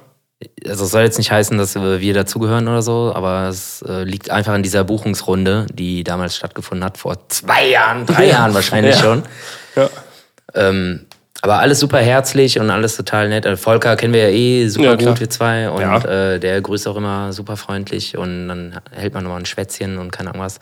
Also 0.66 0.84
es 0.84 0.90
soll 0.90 1.02
jetzt 1.02 1.18
nicht 1.18 1.30
heißen, 1.30 1.56
dass 1.58 1.74
wir 1.74 2.14
dazugehören 2.14 2.68
oder 2.68 2.82
so, 2.82 3.12
aber 3.14 3.48
es 3.48 3.82
äh, 3.82 4.04
liegt 4.04 4.30
einfach 4.30 4.52
an 4.54 4.62
dieser 4.62 4.84
Buchungsrunde, 4.84 5.66
die 5.72 6.04
damals 6.04 6.36
stattgefunden 6.36 6.84
hat, 6.84 6.98
vor 6.98 7.28
zwei 7.28 7.68
Jahren, 7.68 8.06
drei 8.06 8.24
Ja. 8.26 8.32
Jahren 8.32 8.54
wahrscheinlich 8.54 8.96
Ja. 8.96 9.02
schon. 9.02 9.22
Ja. 9.76 9.90
Ähm, 10.54 11.06
aber 11.42 11.58
alles 11.58 11.80
super 11.80 11.98
herzlich 11.98 12.58
und 12.58 12.70
alles 12.70 12.96
total 12.96 13.28
nett. 13.28 13.44
Äh, 13.44 13.56
Volker 13.56 13.96
kennen 13.96 14.14
wir 14.14 14.30
ja 14.30 14.34
eh 14.34 14.66
super 14.68 14.84
Ja, 14.84 14.94
gut, 15.10 15.20
wir 15.20 15.28
zwei. 15.28 15.68
Und 15.68 15.82
Ja. 15.82 15.98
äh, 16.34 16.40
der 16.40 16.60
grüßt 16.62 16.88
auch 16.88 16.96
immer 16.96 17.32
super 17.32 17.56
freundlich 17.56 18.16
und 18.16 18.48
dann 18.48 18.80
hält 18.92 19.12
man 19.14 19.24
nochmal 19.24 19.40
ein 19.40 19.46
Schwätzchen 19.46 19.98
und 19.98 20.10
keine 20.10 20.30
Ahnung 20.30 20.42
was. 20.42 20.58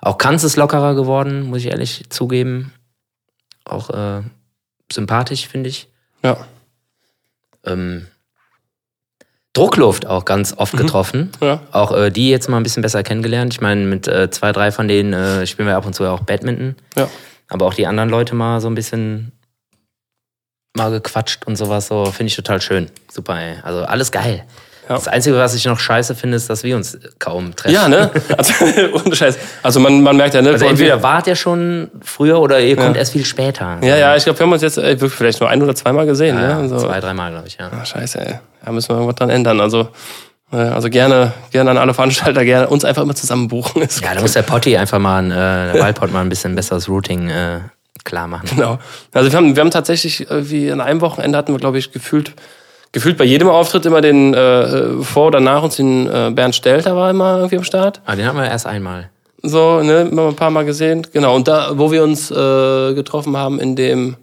Auch 0.00 0.18
Kanz 0.18 0.42
ist 0.42 0.56
lockerer 0.56 0.94
geworden, 0.94 1.42
muss 1.42 1.58
ich 1.58 1.66
ehrlich 1.66 2.04
zugeben. 2.08 2.72
Auch 3.64 3.90
äh, 3.90 4.22
sympathisch, 4.90 5.46
finde 5.48 5.68
ich. 5.68 5.88
Ja. 6.24 6.38
Ähm, 7.64 8.06
Druckluft 9.54 10.06
auch 10.06 10.24
ganz 10.24 10.54
oft 10.56 10.76
getroffen. 10.76 11.30
Ja. 11.42 11.60
Auch 11.72 11.92
äh, 11.92 12.10
die 12.10 12.30
jetzt 12.30 12.48
mal 12.48 12.56
ein 12.56 12.62
bisschen 12.62 12.82
besser 12.82 13.02
kennengelernt. 13.02 13.52
Ich 13.52 13.60
meine, 13.60 13.84
mit 13.84 14.08
äh, 14.08 14.30
zwei, 14.30 14.52
drei 14.52 14.72
von 14.72 14.88
denen 14.88 15.12
äh, 15.12 15.46
spielen 15.46 15.68
wir 15.68 15.76
ab 15.76 15.84
und 15.84 15.94
zu 15.94 16.04
auch 16.04 16.20
Badminton. 16.20 16.76
Ja. 16.96 17.08
Aber 17.48 17.66
auch 17.66 17.74
die 17.74 17.86
anderen 17.86 18.08
Leute 18.08 18.34
mal 18.34 18.60
so 18.60 18.68
ein 18.68 18.74
bisschen 18.74 19.32
mal 20.74 20.90
gequatscht 20.90 21.46
und 21.46 21.56
sowas. 21.56 21.88
So 21.88 22.06
finde 22.06 22.28
ich 22.28 22.36
total 22.36 22.62
schön. 22.62 22.90
Super, 23.10 23.38
ey. 23.38 23.56
Also 23.62 23.82
alles 23.84 24.10
geil. 24.10 24.44
Ja. 24.88 24.96
Das 24.96 25.06
Einzige, 25.06 25.36
was 25.36 25.54
ich 25.54 25.64
noch 25.66 25.78
scheiße 25.78 26.14
finde, 26.14 26.36
ist, 26.36 26.48
dass 26.48 26.64
wir 26.64 26.74
uns 26.74 26.98
kaum 27.18 27.54
treffen. 27.54 27.74
Ja, 27.74 27.88
ne? 27.88 28.10
Also, 28.36 28.52
ohne 29.04 29.14
Scheiß. 29.14 29.38
Also 29.62 29.80
man, 29.80 30.02
man 30.02 30.16
merkt 30.16 30.34
ja, 30.34 30.42
ne? 30.42 30.50
Also 30.50 30.64
entweder 30.64 31.02
wart 31.02 31.26
ihr 31.26 31.36
schon 31.36 31.90
früher 32.02 32.40
oder 32.40 32.58
ihr 32.58 32.76
kommt 32.76 32.96
erst 32.96 33.12
viel 33.12 33.24
später. 33.24 33.78
Ja, 33.82 33.96
ja, 33.96 34.16
ich 34.16 34.24
glaube, 34.24 34.38
wir 34.38 34.46
haben 34.46 34.52
uns 34.52 34.62
jetzt 34.62 34.78
äh, 34.78 34.98
wirklich 34.98 35.12
vielleicht 35.12 35.40
nur 35.40 35.50
ein 35.50 35.62
oder 35.62 35.74
zweimal 35.74 36.06
gesehen. 36.06 36.36
Ja, 36.36 36.48
ne? 36.48 36.56
Also, 36.56 36.78
Zwei, 36.78 37.00
dreimal, 37.00 37.30
glaube 37.30 37.48
ich, 37.48 37.58
ja. 37.60 37.70
Ah, 37.70 37.84
scheiße, 37.84 38.18
ey. 38.18 38.38
Da 38.64 38.72
müssen 38.72 38.90
wir 38.90 38.96
irgendwas 38.96 39.16
dran 39.16 39.30
ändern. 39.30 39.60
Also, 39.60 39.88
äh, 40.52 40.56
also 40.56 40.88
gerne, 40.88 41.32
gerne 41.50 41.70
an 41.70 41.78
alle 41.78 41.94
Veranstalter, 41.94 42.44
gerne 42.44 42.68
uns 42.68 42.84
einfach 42.84 43.02
immer 43.02 43.14
zusammen 43.14 43.48
buchen. 43.48 43.82
Ist 43.82 44.00
Ja, 44.02 44.14
da 44.14 44.20
muss 44.20 44.32
der 44.32 44.42
Potti 44.42 44.76
einfach 44.76 44.98
mal, 44.98 45.22
ein, 45.22 45.30
äh, 45.30 45.72
der 45.72 45.80
Waldpott 45.80 46.12
mal 46.12 46.20
ein 46.20 46.28
bisschen 46.28 46.54
besseres 46.54 46.88
Routing 46.88 47.28
äh, 47.28 47.60
klar 48.04 48.28
machen. 48.28 48.48
Genau. 48.54 48.78
Also 49.12 49.30
wir 49.30 49.36
haben, 49.36 49.56
wir 49.56 49.60
haben 49.60 49.70
tatsächlich 49.70 50.30
irgendwie 50.30 50.70
an 50.70 50.80
einem 50.80 51.00
Wochenende 51.00 51.38
hatten 51.38 51.52
wir, 51.52 51.58
glaube 51.58 51.78
ich, 51.78 51.92
gefühlt, 51.92 52.34
gefühlt 52.92 53.16
bei 53.16 53.24
jedem 53.24 53.48
Auftritt 53.48 53.86
immer 53.86 54.00
den 54.00 54.34
äh, 54.34 55.02
vor 55.02 55.28
oder 55.28 55.40
nach 55.40 55.62
uns 55.62 55.76
den 55.76 56.06
äh, 56.06 56.30
Bernd 56.32 56.54
Stelter 56.54 56.96
war 56.96 57.10
immer 57.10 57.36
irgendwie 57.36 57.56
am 57.56 57.64
Start. 57.64 58.00
Aber 58.04 58.16
den 58.16 58.26
haben 58.26 58.36
wir 58.36 58.46
erst 58.46 58.66
einmal. 58.66 59.10
So, 59.44 59.82
ne, 59.82 60.02
immer 60.02 60.28
ein 60.28 60.36
paar 60.36 60.50
Mal 60.50 60.64
gesehen. 60.64 61.06
Genau. 61.12 61.34
Und 61.34 61.48
da, 61.48 61.76
wo 61.76 61.90
wir 61.90 62.04
uns 62.04 62.30
äh, 62.30 62.94
getroffen 62.94 63.36
haben 63.36 63.58
in 63.58 63.74
dem, 63.74 64.16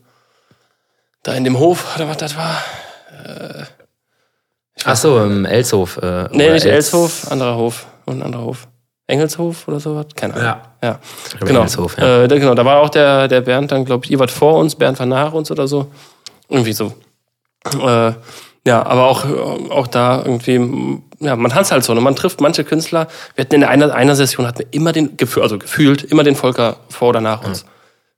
da 1.24 1.34
in 1.34 1.44
dem 1.44 1.60
Hof, 1.60 1.96
oder 1.96 2.08
was 2.08 2.18
das 2.18 2.38
war? 2.38 2.62
Ach 4.86 4.96
so, 4.96 5.20
im 5.24 5.46
Elshof. 5.46 5.98
Äh, 5.98 6.24
Nee, 6.32 6.52
nicht 6.52 6.66
Els- 6.66 6.66
Elshof, 6.66 7.32
anderer 7.32 7.56
Hof. 7.56 7.86
Und 8.06 8.20
ein 8.20 8.24
anderer 8.24 8.44
Hof. 8.44 8.68
Engelshof 9.08 9.68
oder 9.68 9.80
sowas? 9.80 10.06
Keine 10.16 10.34
Ahnung. 10.36 10.46
Ja. 10.46 10.62
Ja. 10.84 11.00
Genau. 11.40 11.60
Engelshof, 11.62 11.98
ja. 11.98 12.24
Äh, 12.24 12.28
da, 12.28 12.38
genau. 12.38 12.54
Da 12.56 12.64
war 12.64 12.80
auch 12.80 12.90
der, 12.90 13.28
der 13.28 13.42
Bernd 13.42 13.72
dann, 13.72 13.84
glaube 13.86 14.06
ich, 14.06 14.12
ihr 14.12 14.20
wart 14.20 14.32
vor 14.32 14.56
uns, 14.60 14.76
Bernd 14.76 15.00
war 15.00 15.06
nach 15.08 15.34
uns 15.34 15.50
oder 15.52 15.68
so. 15.68 15.88
Irgendwie 16.48 16.74
so. 16.74 16.94
Äh, 17.82 18.14
ja, 18.68 18.86
aber 18.86 19.08
auch, 19.08 19.26
auch 19.72 19.88
da 19.88 20.22
irgendwie, 20.24 21.00
ja, 21.20 21.36
man 21.36 21.54
hat's 21.56 21.72
halt 21.72 21.84
so. 21.84 21.94
Ne? 21.94 22.02
Man 22.02 22.16
trifft 22.16 22.40
manche 22.40 22.64
Künstler. 22.64 23.08
Wir 23.36 23.44
hatten 23.46 23.56
in 23.56 23.64
einer, 23.64 23.94
einer 23.94 24.16
Session 24.16 24.46
hatten 24.46 24.60
wir 24.60 24.68
immer 24.72 24.92
den, 24.92 25.18
Gefühl, 25.18 25.44
also 25.44 25.58
gefühlt, 25.58 26.04
immer 26.04 26.24
den 26.24 26.36
Volker 26.36 26.78
vor 26.90 27.10
oder 27.10 27.22
nach 27.22 27.44
uns. 27.44 27.66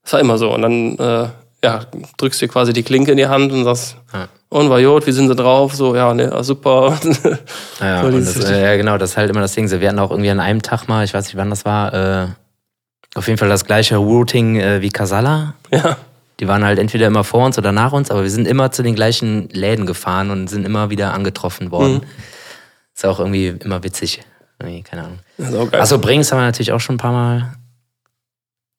Das 0.04 0.14
war 0.14 0.20
immer 0.20 0.38
so. 0.38 0.54
Und 0.54 0.62
dann, 0.62 0.98
äh, 0.98 1.28
ja, 1.64 1.82
drückst 2.18 2.42
dir 2.42 2.48
quasi 2.48 2.74
die 2.74 2.84
Klinke 2.84 3.12
in 3.12 3.18
die 3.18 3.28
Hand 3.28 3.52
und 3.52 3.64
sagst, 3.64 3.96
Ja. 4.14 4.28
Und 4.52 4.70
war 4.70 4.80
Jod, 4.80 5.08
wie 5.08 5.14
sind 5.14 5.30
sie 5.30 5.36
drauf? 5.36 5.74
So, 5.74 5.96
ja, 5.96 6.14
ne, 6.14 6.44
super. 6.44 7.00
Ja, 7.80 8.04
So 8.04 8.12
das, 8.12 8.36
äh, 8.50 8.62
ja, 8.62 8.76
genau, 8.76 8.98
das 8.98 9.12
ist 9.12 9.18
halt 9.18 9.30
immer 9.30 9.40
das 9.40 9.54
Ding. 9.54 9.70
Wir 9.72 9.88
hatten 9.88 9.98
auch 10.00 10.12
irgendwie 10.12 10.30
an 10.30 10.42
einem 10.42 10.62
Tag 10.62 10.88
mal, 10.88 11.06
ich 11.06 11.14
weiß 11.14 11.26
nicht, 11.26 11.38
wann 11.38 11.50
das 11.50 11.64
war, 11.64 11.94
äh, 11.94 12.28
auf 13.16 13.28
jeden 13.28 13.38
Fall 13.38 13.48
das 13.50 13.66
gleiche 13.66 13.96
Routing 13.96 14.58
äh, 14.58 14.82
wie 14.82 14.90
Casala. 14.90 15.56
ja. 15.72 15.98
Die 16.40 16.48
waren 16.48 16.66
halt 16.66 16.80
entweder 16.80 17.06
immer 17.08 17.24
vor 17.24 17.46
uns 17.46 17.58
oder 17.60 17.72
nach 17.72 17.94
uns, 17.94 18.10
aber 18.10 18.24
wir 18.24 18.30
sind 18.32 18.48
immer 18.48 18.72
zu 18.72 18.82
den 18.82 18.96
gleichen 18.96 19.48
Läden 19.50 19.86
gefahren 19.86 20.32
und 20.32 20.48
sind 20.48 20.66
immer 20.66 20.90
wieder 20.90 21.14
angetroffen 21.14 21.72
worden. 21.72 21.96
Mhm. 21.96 22.04
Ist 22.96 23.06
auch 23.06 23.20
irgendwie 23.20 23.48
immer 23.48 23.84
witzig. 23.84 24.24
Irgendwie, 24.60 24.82
keine 24.82 25.04
Ahnung. 25.04 25.20
Geil. 25.70 25.82
Achso, 25.82 26.00
Brings 26.00 26.32
haben 26.32 26.40
wir 26.40 26.46
natürlich 26.46 26.72
auch 26.72 26.80
schon 26.80 26.96
ein 26.96 26.98
paar 26.98 27.12
Mal 27.12 27.54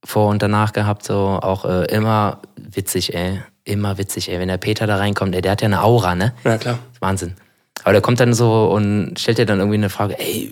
vor 0.05 0.29
und 0.29 0.43
danach 0.43 0.73
gehabt. 0.73 1.05
So 1.05 1.15
auch 1.15 1.65
äh, 1.65 1.85
immer 1.87 2.41
witzig, 2.57 3.15
ey. 3.15 3.43
Immer 3.65 3.97
witzig, 3.99 4.29
ey. 4.31 4.39
Wenn 4.41 4.49
der 4.49 4.57
Peter 4.59 4.87
da 4.87 4.97
reinkommt, 4.97 5.35
ey, 5.35 5.41
der 5.43 5.53
hat 5.53 5.63
ja 5.63 5.67
eine 5.67 5.83
Aura, 5.83 6.15
ne? 6.15 6.33
ja, 6.45 6.59
klar. 6.59 6.79
Wahnsinn. 7.01 7.35
Aber 7.85 7.93
der 7.93 8.01
kommt 8.03 8.21
dann 8.21 8.35
so 8.35 8.67
und 8.67 9.19
stellt 9.19 9.39
dir 9.39 9.47
dann 9.47 9.59
irgendwie 9.59 9.77
eine 9.79 9.91
Frage, 9.91 10.19
ey, 10.19 10.51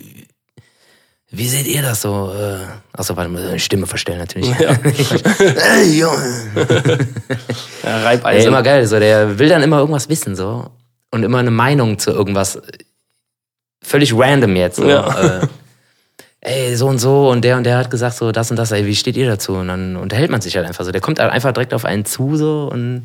wie 1.33 1.47
seht 1.49 1.67
ihr 1.69 1.83
das 1.83 2.03
so? 2.03 2.33
Äh, 2.37 2.59
Achso, 2.93 3.17
warte 3.17 3.31
mal, 3.31 3.57
Stimme 3.61 3.87
verstellen 3.87 4.19
natürlich. 4.19 4.51
Ja. 4.59 4.71
ey, 5.77 5.99
Junge. 5.99 6.51
Ja, 7.83 7.97
Ey, 7.99 8.05
Reibeisen. 8.05 8.49
immer 8.49 8.63
geil, 8.63 8.87
so, 8.87 8.99
der 8.99 9.39
will 9.39 9.49
dann 9.49 9.63
immer 9.63 9.79
irgendwas 9.79 10.09
wissen, 10.09 10.37
so. 10.37 10.71
Und 11.11 11.23
immer 11.23 11.39
eine 11.39 11.51
Meinung 11.51 11.99
zu 11.99 12.11
irgendwas. 12.11 12.61
Völlig 13.83 14.13
random 14.15 14.55
jetzt. 14.57 14.77
So. 14.77 14.89
Ja. 14.89 15.39
Äh, 15.41 15.47
ey, 16.43 16.75
so 16.77 16.87
und 16.87 16.99
so 16.99 17.29
und 17.31 17.43
der 17.45 17.57
und 17.57 17.65
der 17.65 17.77
hat 17.79 17.91
gesagt 17.91 18.17
so 18.17 18.33
das 18.33 18.51
und 18.51 18.57
das, 18.57 18.73
ey, 18.73 18.87
wie 18.87 18.95
steht 18.97 19.17
ihr 19.17 19.29
dazu? 19.29 19.55
Und 19.55 19.69
dann 19.69 19.97
unterhält 19.97 20.31
man 20.31 20.41
sich 20.41 20.57
halt 20.57 20.67
einfach 20.67 20.85
so. 20.85 20.93
Der 20.93 21.01
kommt 21.01 21.19
halt 21.21 21.33
einfach 21.33 21.53
direkt 21.53 21.75
auf 21.75 21.85
einen 21.85 22.05
zu 22.05 22.37
so 22.37 22.69
und 22.73 23.05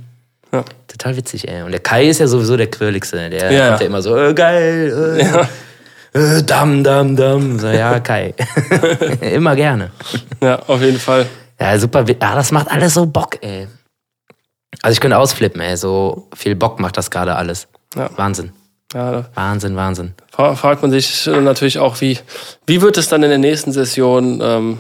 Ja. 0.54 0.64
total 0.88 1.18
witzig, 1.18 1.48
ey. 1.48 1.64
Und 1.64 1.72
der 1.72 1.82
Kai 1.82 2.08
ist 2.08 2.20
ja 2.20 2.28
sowieso 2.28 2.56
der 2.58 2.68
Quirligste. 2.72 3.30
Der 3.30 3.52
Ja, 3.52 3.68
kommt 3.70 3.82
ja. 3.82 3.88
immer 3.88 4.02
so, 4.02 4.16
äh, 4.18 4.34
geil, 4.34 5.18
äh, 5.20 5.24
Ja. 5.26 5.50
äh, 6.38 6.44
dam, 6.44 6.84
dam, 6.84 7.16
dam. 7.16 7.60
So, 7.60 7.68
ja, 7.68 8.00
Kai. 8.00 8.34
immer 9.22 9.56
gerne. 9.56 9.92
Ja, 10.42 10.60
auf 10.68 10.82
jeden 10.82 11.00
Fall. 11.00 11.26
Ja, 11.60 11.78
super. 11.80 12.06
Ja, 12.08 12.36
das 12.36 12.52
macht 12.52 12.70
alles 12.72 12.94
so 12.94 13.06
Bock, 13.06 13.38
ey. 13.42 13.68
Also 14.82 14.94
ich 14.94 15.00
könnte 15.02 15.18
ausflippen, 15.18 15.62
ey. 15.62 15.76
So 15.78 16.28
viel 16.36 16.56
Bock 16.56 16.80
macht 16.80 16.98
das 16.98 17.10
gerade 17.12 17.36
alles. 17.36 17.68
Ja. 17.96 18.10
Wahnsinn. 18.18 18.52
Ja, 18.96 19.26
Wahnsinn, 19.36 19.76
Wahnsinn. 19.76 20.14
fra- 20.32 20.56
fragt 20.56 20.82
man 20.82 20.90
sich 20.90 21.28
natürlich 21.28 21.80
auch, 21.80 22.00
wie, 22.02 22.18
wie 22.66 22.82
wird 22.82 22.98
es 22.98 23.10
dann 23.10 23.22
in 23.24 23.30
der 23.30 23.38
nächsten 23.38 23.72
Session? 23.74 24.40
Ähm, 24.42 24.80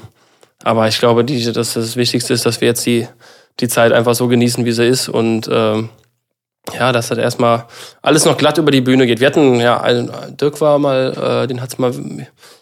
aber 0.64 0.88
ich 0.88 0.98
glaube, 1.00 1.26
die, 1.26 1.52
dass 1.52 1.74
das 1.74 1.96
Wichtigste 1.98 2.34
ist, 2.34 2.46
dass 2.46 2.62
wir 2.62 2.70
jetzt 2.70 2.86
die, 2.86 3.08
die 3.60 3.68
Zeit 3.68 3.92
einfach 3.92 4.16
so 4.16 4.28
genießen, 4.30 4.64
wie 4.66 4.72
sie 4.72 4.86
ist 4.88 5.10
und 5.10 5.50
ähm, 5.52 5.90
ja, 6.80 6.92
dass 6.92 7.10
das 7.10 7.18
erstmal 7.20 7.66
alles 8.02 8.26
noch 8.26 8.38
glatt 8.38 8.58
über 8.58 8.72
die 8.72 8.82
Bühne 8.82 9.06
geht. 9.06 9.20
Wir 9.20 9.28
hatten, 9.28 9.60
ja, 9.60 9.82
einen, 9.82 10.10
Dirk 10.38 10.62
war 10.62 10.80
mal, 10.80 11.44
äh, 11.44 11.48
den 11.48 11.62
hat's 11.62 11.78
mal 11.78 11.92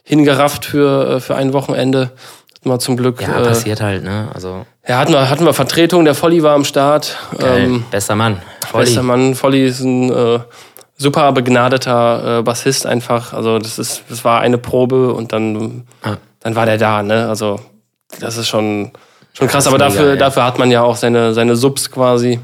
hingerafft 0.03 0.65
für, 0.65 1.15
äh, 1.15 1.19
für 1.21 1.35
ein 1.35 1.53
Wochenende. 1.53 2.11
Hatten 2.55 2.69
wir 2.69 2.79
zum 2.79 2.97
Glück. 2.97 3.21
Ja, 3.21 3.41
äh, 3.41 3.45
passiert 3.45 3.79
halt, 3.81 4.03
ne? 4.03 4.27
Also, 4.33 4.65
ja, 4.87 4.97
hatten 4.97 5.13
wir, 5.13 5.29
hatten 5.29 5.45
wir 5.45 5.53
Vertretung, 5.53 6.03
der 6.03 6.15
Volli 6.15 6.43
war 6.43 6.55
am 6.55 6.65
Start. 6.65 7.15
geil. 7.37 7.63
Ähm, 7.65 7.85
Bester 7.91 8.15
Mann. 8.15 8.41
Volli. 8.69 8.85
Bester 8.85 9.03
Mann, 9.03 9.35
Volli 9.35 9.65
ist 9.67 9.79
ein 9.81 10.09
äh, 10.11 10.39
super 10.97 11.31
begnadeter 11.31 12.39
äh, 12.39 12.41
Bassist 12.43 12.85
einfach. 12.85 13.33
Also 13.33 13.59
das 13.59 13.79
ist, 13.79 14.03
das 14.09 14.23
war 14.23 14.39
eine 14.41 14.57
Probe 14.57 15.13
und 15.13 15.31
dann, 15.33 15.87
Ah. 16.01 16.17
dann 16.41 16.55
war 16.55 16.65
der 16.65 16.77
da, 16.77 17.01
ne? 17.03 17.27
Also 17.27 17.59
das 18.19 18.37
ist 18.37 18.47
schon, 18.47 18.91
schon 19.33 19.47
krass. 19.47 19.67
Aber 19.67 19.77
mega, 19.77 19.89
dafür, 19.89 20.11
ey. 20.11 20.17
dafür 20.17 20.45
hat 20.45 20.59
man 20.59 20.69
ja 20.71 20.81
auch 20.83 20.95
seine, 20.95 21.33
seine 21.33 21.55
Subs 21.55 21.89
quasi, 21.91 22.39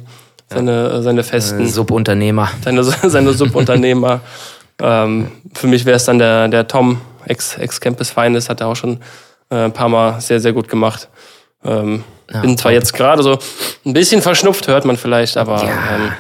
seine, 0.48 0.90
äh, 0.90 1.02
seine 1.02 1.24
festen, 1.24 1.68
Subunternehmer. 1.68 2.50
seine, 2.64 2.84
seine 3.04 3.34
Subunternehmer. 3.34 4.22
ähm, 4.82 5.32
für 5.54 5.68
mich 5.68 5.86
wäre 5.86 5.98
es 5.98 6.06
dann 6.06 6.18
der, 6.20 6.48
der 6.48 6.68
Tom, 6.68 7.02
Ex, 7.26 7.58
Ex-Campus 7.58 8.10
Feines, 8.10 8.50
hat 8.50 8.62
er 8.62 8.68
auch 8.68 8.76
schon 8.76 9.00
äh, 9.52 9.66
ein 9.66 9.74
paar 9.74 9.90
Mal 9.90 10.20
sehr, 10.22 10.40
sehr 10.40 10.54
gut 10.54 10.68
gemacht. 10.70 11.08
Ähm, 11.64 12.04
Ja, 12.34 12.42
bin 12.42 12.58
zwar 12.58 12.72
top. 12.72 12.80
jetzt 12.80 12.94
gerade 12.94 13.22
so 13.22 13.38
ein 13.86 13.94
bisschen 13.94 14.22
verschnupft, 14.22 14.68
hört 14.68 14.86
man 14.86 14.96
vielleicht, 14.98 15.36
aber 15.38 15.58
Ja. 15.64 15.70
ähm, 15.72 16.12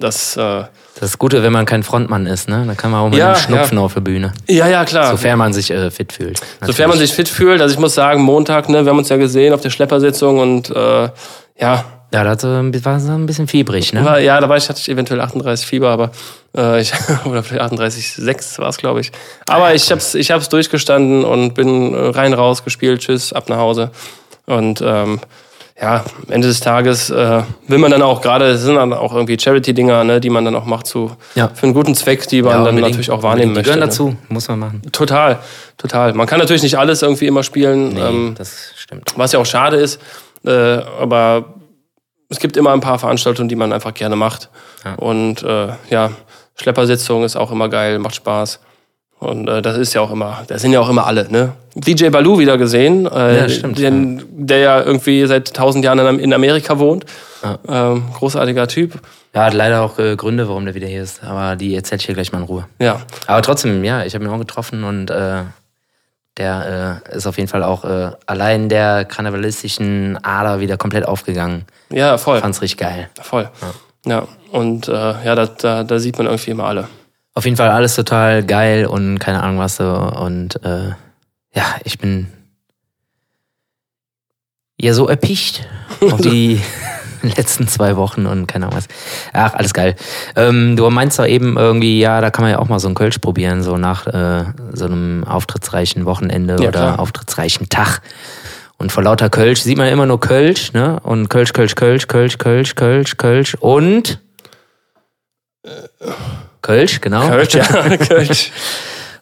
das, 0.00 0.36
äh, 0.36 0.64
Das 1.00 1.10
ist 1.10 1.18
Gute, 1.18 1.42
wenn 1.42 1.52
man 1.52 1.64
kein 1.66 1.82
Frontmann 1.82 2.26
ist, 2.26 2.48
ne? 2.48 2.64
Da 2.66 2.74
kann 2.74 2.90
man 2.90 3.00
auch 3.00 3.08
mit 3.10 3.18
Ja, 3.18 3.32
einem 3.32 3.36
Schnupfen 3.36 3.78
auf 3.78 3.94
der 3.94 4.00
Bühne. 4.00 4.32
ja, 4.48 4.66
ja, 4.68 4.84
klar. 4.84 5.10
Sofern 5.10 5.38
man 5.38 5.52
sich 5.52 5.70
äh, 5.70 5.90
fit 5.90 6.12
fühlt. 6.12 6.40
Sofern 6.62 6.88
man 6.90 6.98
sich 6.98 7.12
fit 7.12 7.28
fühlt. 7.28 7.60
Also 7.62 7.74
ich 7.74 7.80
muss 7.80 7.94
sagen, 7.94 8.22
Montag, 8.22 8.68
ne, 8.68 8.84
wir 8.84 8.90
haben 8.90 8.98
uns 8.98 9.08
ja 9.08 9.16
gesehen 9.16 9.52
auf 9.54 9.60
der 9.60 9.70
Schleppersitzung 9.70 10.38
und 10.38 10.70
äh, 10.70 11.08
ja, 11.60 11.84
Ja, 12.12 12.24
das 12.24 12.42
äh, 12.44 12.84
war 12.84 13.00
so 13.00 13.10
ein 13.12 13.26
bisschen 13.26 13.48
fiebrig, 13.48 13.92
ne? 13.92 14.04
war, 14.04 14.18
ja, 14.18 14.40
da 14.40 14.48
war 14.48 14.56
ich, 14.56 14.68
hatte 14.68 14.80
ich 14.80 14.88
eventuell 14.88 15.20
38 15.20 15.66
Fieber, 15.66 15.90
aber 15.90 16.10
äh, 16.56 16.80
ich, 16.80 16.92
oder 17.24 17.42
vielleicht 17.42 17.72
38,6 17.72 18.58
war 18.60 18.68
es, 18.68 18.76
glaube 18.78 19.00
ich. 19.00 19.12
Aber 19.48 19.74
ich 19.74 19.90
hab's, 19.92 20.14
ich 20.14 20.30
hab's 20.30 20.48
durchgestanden 20.48 21.24
und 21.24 21.54
bin 21.54 21.94
äh, 21.94 21.98
rein 22.10 22.32
raus 22.34 22.64
gespielt, 22.64 23.00
tschüss, 23.02 23.32
ab 23.32 23.48
nach 23.48 23.58
Hause. 23.58 23.90
Und 24.46 24.82
ähm, 24.84 25.20
ja, 25.80 26.04
am 26.26 26.32
Ende 26.32 26.48
des 26.48 26.58
Tages 26.60 27.08
äh, 27.10 27.42
will 27.68 27.78
man 27.78 27.90
dann 27.92 28.02
auch 28.02 28.20
gerade, 28.20 28.46
es 28.46 28.62
sind 28.62 28.74
dann 28.74 28.92
auch 28.92 29.14
irgendwie 29.14 29.38
Charity-Dinger, 29.38 30.02
ne, 30.04 30.20
die 30.20 30.28
man 30.30 30.44
dann 30.44 30.56
auch 30.56 30.64
macht 30.64 30.86
zu 30.88 31.12
Ja. 31.36 31.48
für 31.54 31.64
einen 31.64 31.74
guten 31.74 31.94
Zweck, 31.94 32.26
die 32.28 32.42
man 32.42 32.52
Ja, 32.58 32.64
dann 32.64 32.74
natürlich 32.80 33.10
auch 33.12 33.22
wahrnehmen 33.22 33.50
Unbedingt. 33.50 33.66
Die 33.66 33.70
möchte. 33.70 33.96
gehören 33.96 34.14
ne? 34.14 34.16
dazu, 34.16 34.16
muss 34.28 34.48
man 34.48 34.58
machen. 34.58 34.82
Total, 34.92 35.38
total. 35.76 36.14
Man 36.14 36.26
kann 36.26 36.40
natürlich 36.40 36.62
nicht 36.64 36.76
alles 36.78 37.02
irgendwie 37.02 37.26
immer 37.26 37.42
spielen. 37.44 37.90
Nee, 37.90 38.00
Ähm, 38.00 38.34
das 38.36 38.72
stimmt. 38.76 39.12
was 39.16 39.32
ja 39.32 39.38
auch 39.38 39.46
schade 39.46 39.76
ist, 39.76 40.00
äh, 40.44 40.50
aber 40.50 41.44
es 42.28 42.38
gibt 42.40 42.56
immer 42.56 42.72
ein 42.72 42.80
paar 42.80 42.98
Veranstaltungen, 42.98 43.48
die 43.48 43.56
man 43.56 43.72
einfach 43.72 43.94
gerne 43.94 44.16
macht. 44.16 44.50
Ja. 44.84 44.94
Und 44.96 45.42
äh, 45.44 45.68
ja, 45.90 46.10
Schleppersitzung 46.56 47.22
ist 47.24 47.36
auch 47.36 47.52
immer 47.52 47.68
geil, 47.68 47.98
macht 48.00 48.16
Spaß. 48.16 48.60
Und 49.20 49.48
äh, 49.48 49.60
das 49.62 49.76
ist 49.76 49.94
ja 49.94 50.00
auch 50.00 50.12
immer, 50.12 50.44
da 50.46 50.58
sind 50.58 50.72
ja 50.72 50.80
auch 50.80 50.88
immer 50.88 51.06
alle, 51.06 51.30
ne? 51.30 51.52
DJ 51.74 52.08
Balu 52.10 52.38
wieder 52.38 52.56
gesehen, 52.56 53.06
äh, 53.06 53.36
Ja, 53.38 53.48
stimmt, 53.48 53.78
den, 53.78 54.22
der 54.30 54.58
ja 54.58 54.80
irgendwie 54.82 55.26
seit 55.26 55.52
tausend 55.54 55.84
Jahren 55.84 56.20
in- 56.20 56.32
Amerika 56.32 56.78
wohnt. 56.78 57.04
Ja. 57.42 57.58
Ähm, 57.68 58.04
großartiger 58.14 58.68
Typ. 58.68 59.00
Ja, 59.34 59.44
hat 59.46 59.54
leider 59.54 59.82
auch 59.82 59.98
äh, 59.98 60.14
Gründe, 60.16 60.48
warum 60.48 60.64
der 60.64 60.74
wieder 60.74 60.86
hier 60.86 61.02
ist. 61.02 61.22
Aber 61.24 61.56
die 61.56 61.74
erzähl 61.74 61.98
ich 61.98 62.06
dir 62.06 62.14
gleich 62.14 62.30
mal 62.32 62.38
in 62.38 62.44
Ruhe. 62.44 62.66
Ja, 62.80 63.00
Aber 63.26 63.42
trotzdem, 63.42 63.82
ja, 63.84 64.04
ich 64.04 64.14
habe 64.14 64.24
ihn 64.24 64.30
auch 64.30 64.38
getroffen 64.38 64.84
und 64.84 65.10
äh, 65.10 65.42
der 66.36 67.02
äh, 67.12 67.16
ist 67.16 67.26
auf 67.26 67.36
jeden 67.36 67.48
Fall 67.48 67.64
auch 67.64 67.84
äh, 67.84 68.10
allein 68.26 68.68
der 68.68 69.04
karnevalistischen 69.04 70.18
Ader 70.22 70.60
wieder 70.60 70.76
komplett 70.76 71.06
aufgegangen. 71.06 71.64
ja, 71.90 72.18
voll, 72.18 72.40
Fand's 72.40 72.62
richtig 72.62 72.78
geil. 72.78 73.08
voll. 73.20 73.50
Ja, 74.06 74.28
und 74.52 74.86
äh, 74.88 74.92
ja, 74.92 75.34
da, 75.34 75.46
da, 75.46 75.82
da 75.84 75.98
sieht 75.98 76.16
man 76.18 76.26
irgendwie 76.28 76.52
immer 76.52 76.64
alle. 76.64 76.86
Auf 77.38 77.44
jeden 77.44 77.56
Fall 77.56 77.68
alles 77.68 77.94
total 77.94 78.42
geil 78.44 78.84
und 78.84 79.20
keine 79.20 79.44
Ahnung 79.44 79.60
was 79.60 79.76
so. 79.76 79.84
Und 79.88 80.56
äh, 80.64 80.88
ja, 81.54 81.64
ich 81.84 81.96
bin 82.00 82.26
ja 84.76 84.92
so 84.92 85.06
erpicht 85.06 85.68
auf 86.00 86.20
die 86.20 86.60
letzten 87.22 87.68
zwei 87.68 87.94
Wochen 87.94 88.26
und 88.26 88.48
keine 88.48 88.66
Ahnung 88.66 88.78
was. 88.78 88.88
Ach, 89.32 89.54
alles 89.54 89.72
geil. 89.72 89.94
Ähm, 90.34 90.74
du 90.74 90.90
meinst 90.90 91.16
doch 91.20 91.26
eben 91.26 91.56
irgendwie, 91.56 92.00
ja, 92.00 92.20
da 92.20 92.30
kann 92.32 92.42
man 92.42 92.50
ja 92.50 92.58
auch 92.58 92.68
mal 92.68 92.80
so 92.80 92.88
einen 92.88 92.96
Kölsch 92.96 93.18
probieren, 93.18 93.62
so 93.62 93.76
nach 93.76 94.08
äh, 94.08 94.46
so 94.72 94.86
einem 94.86 95.22
auftrittsreichen 95.22 96.06
Wochenende 96.06 96.54
Ja, 96.54 96.70
oder 96.70 96.70
klar. 96.70 96.98
auftrittsreichen 96.98 97.68
Tag. 97.68 98.00
Und 98.78 98.90
vor 98.90 99.04
lauter 99.04 99.30
Kölsch 99.30 99.60
sieht 99.60 99.78
man 99.78 99.86
immer 99.86 100.06
nur 100.06 100.18
Kölsch, 100.18 100.72
ne? 100.72 100.98
Und 101.04 101.28
Kölsch, 101.30 101.52
Kölsch, 101.52 101.76
Kölsch, 101.76 102.08
Kölsch, 102.08 102.36
Kölsch, 102.38 102.74
Kölsch, 102.74 103.16
Kölsch 103.16 103.54
und 103.60 104.18
Kölsch, 106.68 107.00
genau. 107.00 107.26
Kölsch, 107.28 107.54
ja, 107.54 107.64
Kölsch. 108.08 108.52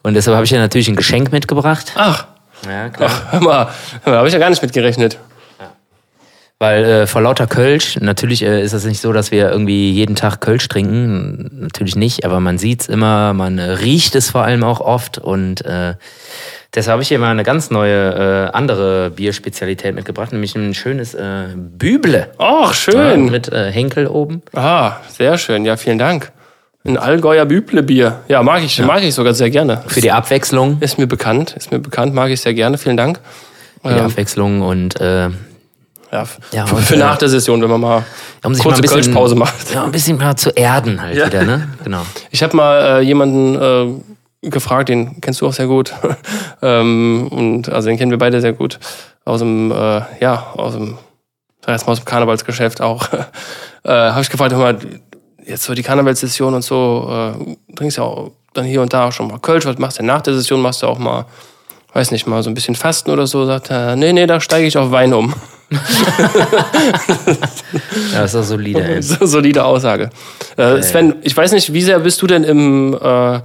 Und 0.03 0.14
deshalb 0.14 0.34
habe 0.34 0.44
ich 0.44 0.51
dir 0.51 0.59
natürlich 0.59 0.88
ein 0.88 0.97
Geschenk 0.97 1.30
mitgebracht. 1.30 1.92
Ach, 1.94 2.26
Ja, 2.66 2.88
klar. 2.88 3.09
ach, 3.09 3.32
hör 3.32 3.40
mal, 3.40 3.68
da 4.05 4.12
habe 4.16 4.26
ich 4.26 4.34
ja 4.34 4.40
gar 4.40 4.51
nicht 4.51 4.62
mit 4.62 4.72
gerechnet. 4.72 5.16
Weil 6.59 6.84
äh, 6.84 7.07
vor 7.07 7.20
lauter 7.20 7.47
Kölsch, 7.47 7.99
natürlich 8.01 8.42
äh, 8.42 8.62
ist 8.62 8.72
es 8.72 8.84
nicht 8.86 9.01
so, 9.01 9.12
dass 9.12 9.30
wir 9.30 9.51
irgendwie 9.51 9.92
jeden 9.92 10.16
Tag 10.16 10.40
Kölsch 10.40 10.66
trinken. 10.68 11.51
Natürlich 11.61 11.97
nicht, 11.97 12.24
aber 12.24 12.40
man 12.40 12.57
sieht's 12.59 12.88
immer, 12.88 13.34
man 13.34 13.59
äh, 13.59 13.62
riecht 13.72 14.14
es 14.16 14.30
vor 14.30 14.42
allem 14.42 14.64
auch 14.64 14.80
oft. 14.80 15.18
Und 15.18 15.64
äh, 15.66 15.94
deshalb 16.74 16.92
habe 16.94 17.03
ich 17.03 17.09
hier 17.09 17.18
mal 17.18 17.30
eine 17.30 17.42
ganz 17.42 17.70
neue, 17.70 18.49
äh, 18.53 18.57
andere 18.57 19.11
Bierspezialität 19.11 19.94
mitgebracht, 19.94 20.32
nämlich 20.32 20.57
ein 20.57 20.72
schönes 20.72 21.12
äh, 21.14 21.49
Büble. 21.55 22.28
Ach, 22.38 22.68
Ja, 22.68 22.74
schön. 22.74 23.26
mit 23.30 23.53
äh, 23.53 23.70
Henkel 23.70 24.07
oben. 24.07 24.40
Ah, 24.55 24.92
sehr 25.11 25.36
schön. 25.36 25.64
Ja, 25.66 25.76
vielen 25.76 25.99
Dank. 25.99 26.32
Ein 26.87 26.97
Allgäuer 26.99 27.45
Büble-Bier. 27.47 28.20
Ja, 28.28 28.43
mag 28.43 28.62
ich, 28.62 28.78
mag 28.80 29.03
ich 29.03 29.14
sogar 29.14 29.34
sehr 29.34 29.51
gerne. 29.51 29.82
Für 29.87 30.01
die 30.01 30.12
Abwechslung. 30.12 30.78
Ist 30.80 30.99
mir 30.99 31.07
bekannt, 31.07 31.55
ist 31.57 31.72
mir 31.72 31.78
bekannt, 31.78 32.14
mag 32.14 32.30
ich 32.30 32.41
sehr 32.41 32.55
gerne. 32.55 32.78
Vielen 32.78 32.97
Dank. 32.97 33.20
Für 33.82 33.89
die 33.93 33.99
Ähm, 33.99 34.07
Abwechslung 34.07 34.62
und 34.62 35.01
äh, 35.01 35.28
ja, 36.12 36.24
Ja, 36.53 36.66
für, 36.66 36.76
und, 36.76 36.82
für 36.82 36.95
äh, 36.95 36.99
nach 36.99 37.18
der 37.18 37.28
Session, 37.28 37.61
wenn 37.62 37.70
man 37.70 37.80
mal 37.80 38.05
um 38.45 38.55
sich 38.55 38.62
kurze 38.62 38.74
mal 38.74 38.78
ein 38.78 38.82
bisschen, 38.82 39.03
Kölschpause 39.03 39.34
macht. 39.34 39.74
Ja, 39.74 39.84
ein 39.84 39.93
bisschen 39.93 40.18
mal 40.18 40.37
zu 40.37 40.51
erden 40.51 41.01
halt 41.03 41.16
Ja. 41.16 41.26
wieder, 41.26 41.45
ne? 41.45 41.68
Genau. 41.84 42.03
Ich 42.30 42.43
habe 42.43 42.57
mal 42.57 42.80
äh, 42.80 43.01
jemanden 43.01 44.01
äh, 44.43 44.49
gefragt, 44.49 44.89
den 44.89 45.20
kennst 45.20 45.41
du 45.41 45.47
auch 45.49 45.53
sehr 45.53 45.66
gut. 45.66 45.93
ähm, 46.62 47.28
und 47.30 47.68
also 47.68 47.89
den 47.89 47.99
kennen 47.99 48.11
wir 48.12 48.18
beide 48.18 48.41
sehr 48.41 48.53
gut. 48.53 48.78
Aus 49.24 49.41
dem, 49.41 49.72
äh, 49.72 50.03
ja, 50.20 50.47
aus 50.55 50.74
dem, 50.74 50.97
sag 51.64 51.72
jetzt 51.72 51.87
mal 51.87 51.93
aus 51.93 51.99
dem 52.01 52.05
Karnevalsgeschäft 52.05 52.80
auch. 52.80 53.09
äh, 53.82 53.91
habe 53.91 54.20
ich 54.20 54.30
gefragt, 54.30 54.53
hör 54.53 54.61
mal, 54.61 54.78
jetzt 55.47 55.64
so 55.64 55.74
die 55.74 55.82
Karnevalssession 55.82 56.55
und 56.55 56.62
so, 56.62 57.09
äh, 57.11 57.74
trinkst 57.74 57.99
ja 57.99 58.05
auch 58.05 58.30
dann 58.53 58.64
hier 58.64 58.82
und 58.82 58.92
da 58.92 59.09
auch 59.09 59.12
schon 59.12 59.28
mal 59.28 59.38
Kölsch, 59.38 59.66
was 59.66 59.78
machst 59.78 59.99
du 59.99 60.01
denn 60.01 60.07
nach 60.07 60.22
der 60.22 60.34
Session? 60.34 60.61
Machst 60.61 60.82
du 60.82 60.86
auch 60.86 60.99
mal, 60.99 61.26
weiß 61.92 62.11
nicht, 62.11 62.26
mal 62.26 62.42
so 62.42 62.51
ein 62.51 62.55
bisschen 62.55 62.74
Fasten 62.74 63.11
oder 63.11 63.26
so? 63.26 63.47
Sagt 63.47 63.70
er, 63.70 63.97
nee, 63.97 64.12
nee, 64.12 64.26
da 64.26 64.40
steige 64.40 64.66
ich 64.66 64.76
auf 64.76 64.90
Wein 64.90 65.14
um. 65.14 65.34
Ja, 68.12 68.22
das 68.22 68.34
ist 68.34 68.40
auch 68.40 68.44
solide, 68.44 68.82
ey. 68.94 69.03
So, 69.03 69.26
solide 69.26 69.64
Aussage. 69.64 70.11
Äh, 70.57 70.82
Sven, 70.82 71.16
ich 71.22 71.36
weiß 71.36 71.53
nicht, 71.53 71.72
wie 71.72 71.82
sehr 71.82 71.99
bist 71.99 72.22
du 72.22 72.26
denn 72.26 72.44
im, 72.44 72.94
äh, 72.94 73.40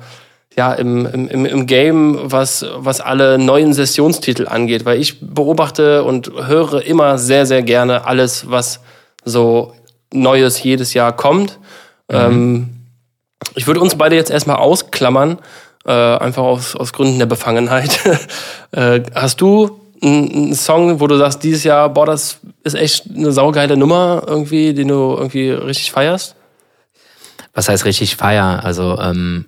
ja, 0.58 0.74
im, 0.74 1.06
im, 1.06 1.46
im 1.46 1.68
Game, 1.68 2.20
was, 2.24 2.66
was 2.76 3.02
alle 3.02 3.38
neuen 3.38 3.74
Sessionstitel 3.74 4.48
angeht? 4.48 4.86
Weil 4.86 5.00
ich 5.00 5.20
beobachte 5.22 6.04
und 6.04 6.32
höre 6.48 6.86
immer 6.86 7.18
sehr, 7.18 7.46
sehr 7.46 7.64
gerne 7.64 8.06
alles, 8.06 8.50
was 8.50 8.82
so 9.24 9.74
Neues 10.14 10.62
jedes 10.62 10.94
Jahr 10.94 11.16
kommt. 11.16 11.58
Ähm, 12.12 12.70
ich 13.56 13.68
würde 13.68 13.80
uns 13.80 13.96
beide 13.96 14.16
jetzt 14.16 14.32
erstmal 14.32 14.58
ausklammern, 14.58 15.40
äh, 15.86 15.92
einfach 15.92 16.44
aus, 16.44 16.76
aus 16.76 16.94
Gründen 16.94 17.20
der 17.20 17.26
Befangenheit. 17.26 18.00
äh, 18.72 19.02
hast 19.16 19.42
du 19.42 19.80
einen 20.04 20.56
Song, 20.56 21.00
wo 21.00 21.08
du 21.08 21.18
sagst, 21.18 21.44
dieses 21.44 21.64
Jahr, 21.64 21.90
boah, 21.90 22.06
das 22.06 22.40
ist 22.64 22.74
echt 22.74 23.06
eine 23.10 23.32
saugeile 23.32 23.78
Nummer 23.78 24.24
irgendwie, 24.26 24.74
den 24.74 24.88
du 24.88 25.16
irgendwie 25.18 25.52
richtig 25.52 25.92
feierst? 25.92 26.36
was 27.54 27.70
heißt 27.70 27.86
richtig 27.86 28.16
feier? 28.16 28.64
Also 28.64 28.98
ähm, 29.00 29.46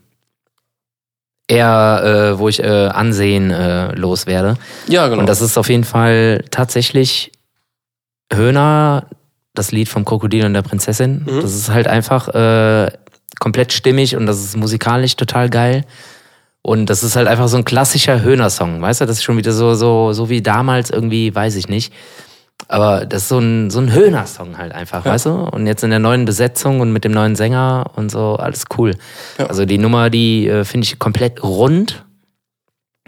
eher, 1.48 2.34
äh, 2.34 2.40
wo 2.40 2.50
ich 2.50 2.62
äh, 2.62 2.88
Ansehen 2.88 3.52
äh, 3.52 3.94
loswerde. 3.96 4.56
Ja, 4.88 5.08
genau. 5.08 5.22
Und 5.22 5.28
das 5.28 5.42
ist 5.42 5.58
auf 5.58 5.70
jeden 5.70 5.84
Fall 5.84 6.44
tatsächlich 6.52 7.32
Höhner, 8.32 9.08
das 9.54 9.72
Lied 9.72 9.90
vom 9.90 10.06
Krokodil 10.06 10.46
und 10.46 10.54
der 10.54 10.62
Prinzessin. 10.62 11.26
Mhm. 11.26 11.42
Das 11.42 11.54
ist 11.54 11.70
halt 11.70 11.88
einfach 11.88 12.30
äh, 12.30 12.92
komplett 13.40 13.74
stimmig 13.74 14.16
und 14.16 14.26
das 14.26 14.44
ist 14.44 14.58
musikalisch 14.58 15.16
total 15.16 15.50
geil. 15.50 15.86
Und 16.62 16.90
das 16.90 17.04
ist 17.04 17.18
halt 17.18 17.28
einfach 17.28 17.50
so 17.50 17.58
ein 17.58 17.66
klassischer 17.66 18.22
Höhner-Song, 18.22 18.82
weißt 18.82 19.02
du? 19.02 19.06
Das 19.06 19.18
ist 19.18 19.24
schon 19.24 19.36
wieder 19.36 19.52
so, 19.52 19.74
so, 19.74 20.14
so 20.14 20.30
wie 20.30 20.42
damals 20.42 20.90
irgendwie, 20.90 21.36
weiß 21.36 21.58
ich 21.58 21.68
nicht. 21.68 21.94
Aber 22.70 23.06
das 23.06 23.24
ist 23.24 23.30
so 23.30 23.40
ein, 23.40 23.70
so 23.70 23.80
ein 23.80 23.92
Höhner-Song 23.92 24.58
halt 24.58 24.72
einfach, 24.72 25.04
weißt 25.04 25.26
du? 25.26 25.32
Und 25.32 25.68
jetzt 25.68 25.84
in 25.84 25.90
der 25.90 26.00
neuen 26.00 26.24
Besetzung 26.24 26.80
und 26.80 26.94
mit 26.94 27.04
dem 27.04 27.12
neuen 27.12 27.36
Sänger 27.36 27.92
und 27.96 28.10
so, 28.10 28.38
alles 28.38 28.66
cool. 28.78 28.96
Ja. 29.38 29.48
Also 29.48 29.66
die 29.66 29.78
Nummer, 29.78 30.10
die 30.10 30.48
äh, 30.48 30.64
finde 30.64 30.86
ich 30.86 30.98
komplett 31.00 31.44
rund 31.44 32.06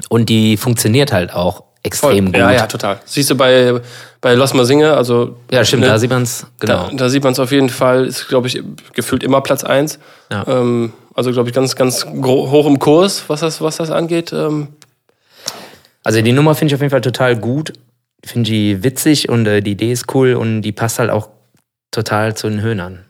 und 0.10 0.28
die 0.28 0.58
funktioniert 0.58 1.14
halt 1.14 1.34
auch 1.34 1.64
extrem 1.86 2.26
gut. 2.28 2.38
Ja, 2.38 2.52
ja, 2.52 2.68
total. 2.68 3.00
Siehst 3.06 3.30
du 3.30 3.36
bei, 3.36 3.80
bei 4.22 4.34
Lass 4.34 4.54
mal 4.54 4.66
singe, 4.66 4.94
also. 4.96 5.38
Ja, 5.52 5.64
stimmt, 5.64 5.84
ne, 5.84 5.90
da 5.90 6.00
sieht 6.00 6.10
man 6.10 6.24
es, 6.24 6.46
genau. 6.60 6.90
Da, 6.90 6.96
da 6.96 7.10
sieht 7.10 7.24
man 7.24 7.34
es 7.34 7.40
auf 7.40 7.52
jeden 7.52 7.70
Fall, 7.70 8.06
ist, 8.06 8.28
glaube 8.28 8.48
ich, 8.48 8.62
gefühlt 8.94 9.24
immer 9.24 9.42
Platz 9.42 9.64
eins. 9.64 10.00
Ja. 10.32 10.46
Ähm, 10.48 10.94
also, 11.14 11.32
glaube 11.32 11.50
ich, 11.50 11.56
ganz, 11.56 11.76
ganz 11.76 12.06
hoch 12.06 12.66
im 12.68 12.80
Kurs, 12.80 13.24
was 13.28 13.40
das, 13.40 13.62
was 13.62 13.78
das 13.78 13.90
angeht. 13.92 14.34
Ähm, 14.34 14.68
Also 16.04 16.22
die 16.22 16.34
Nummer 16.34 16.56
finde 16.56 16.72
ich 16.72 16.76
auf 16.76 16.82
jeden 16.82 16.92
Fall 16.92 17.02
total 17.02 17.36
gut. 17.36 17.74
Finde 18.24 18.50
die 18.50 18.84
witzig 18.84 19.30
und 19.30 19.46
äh, 19.46 19.62
die 19.62 19.72
Idee 19.72 19.92
ist 19.92 20.14
cool 20.16 20.34
und 20.34 20.62
die 20.62 20.72
passt 20.72 21.00
halt 21.00 21.10
auch 21.12 21.30
total 21.92 22.36
zu 22.36 22.50
den 22.50 22.62
Höhnern. 22.62 23.06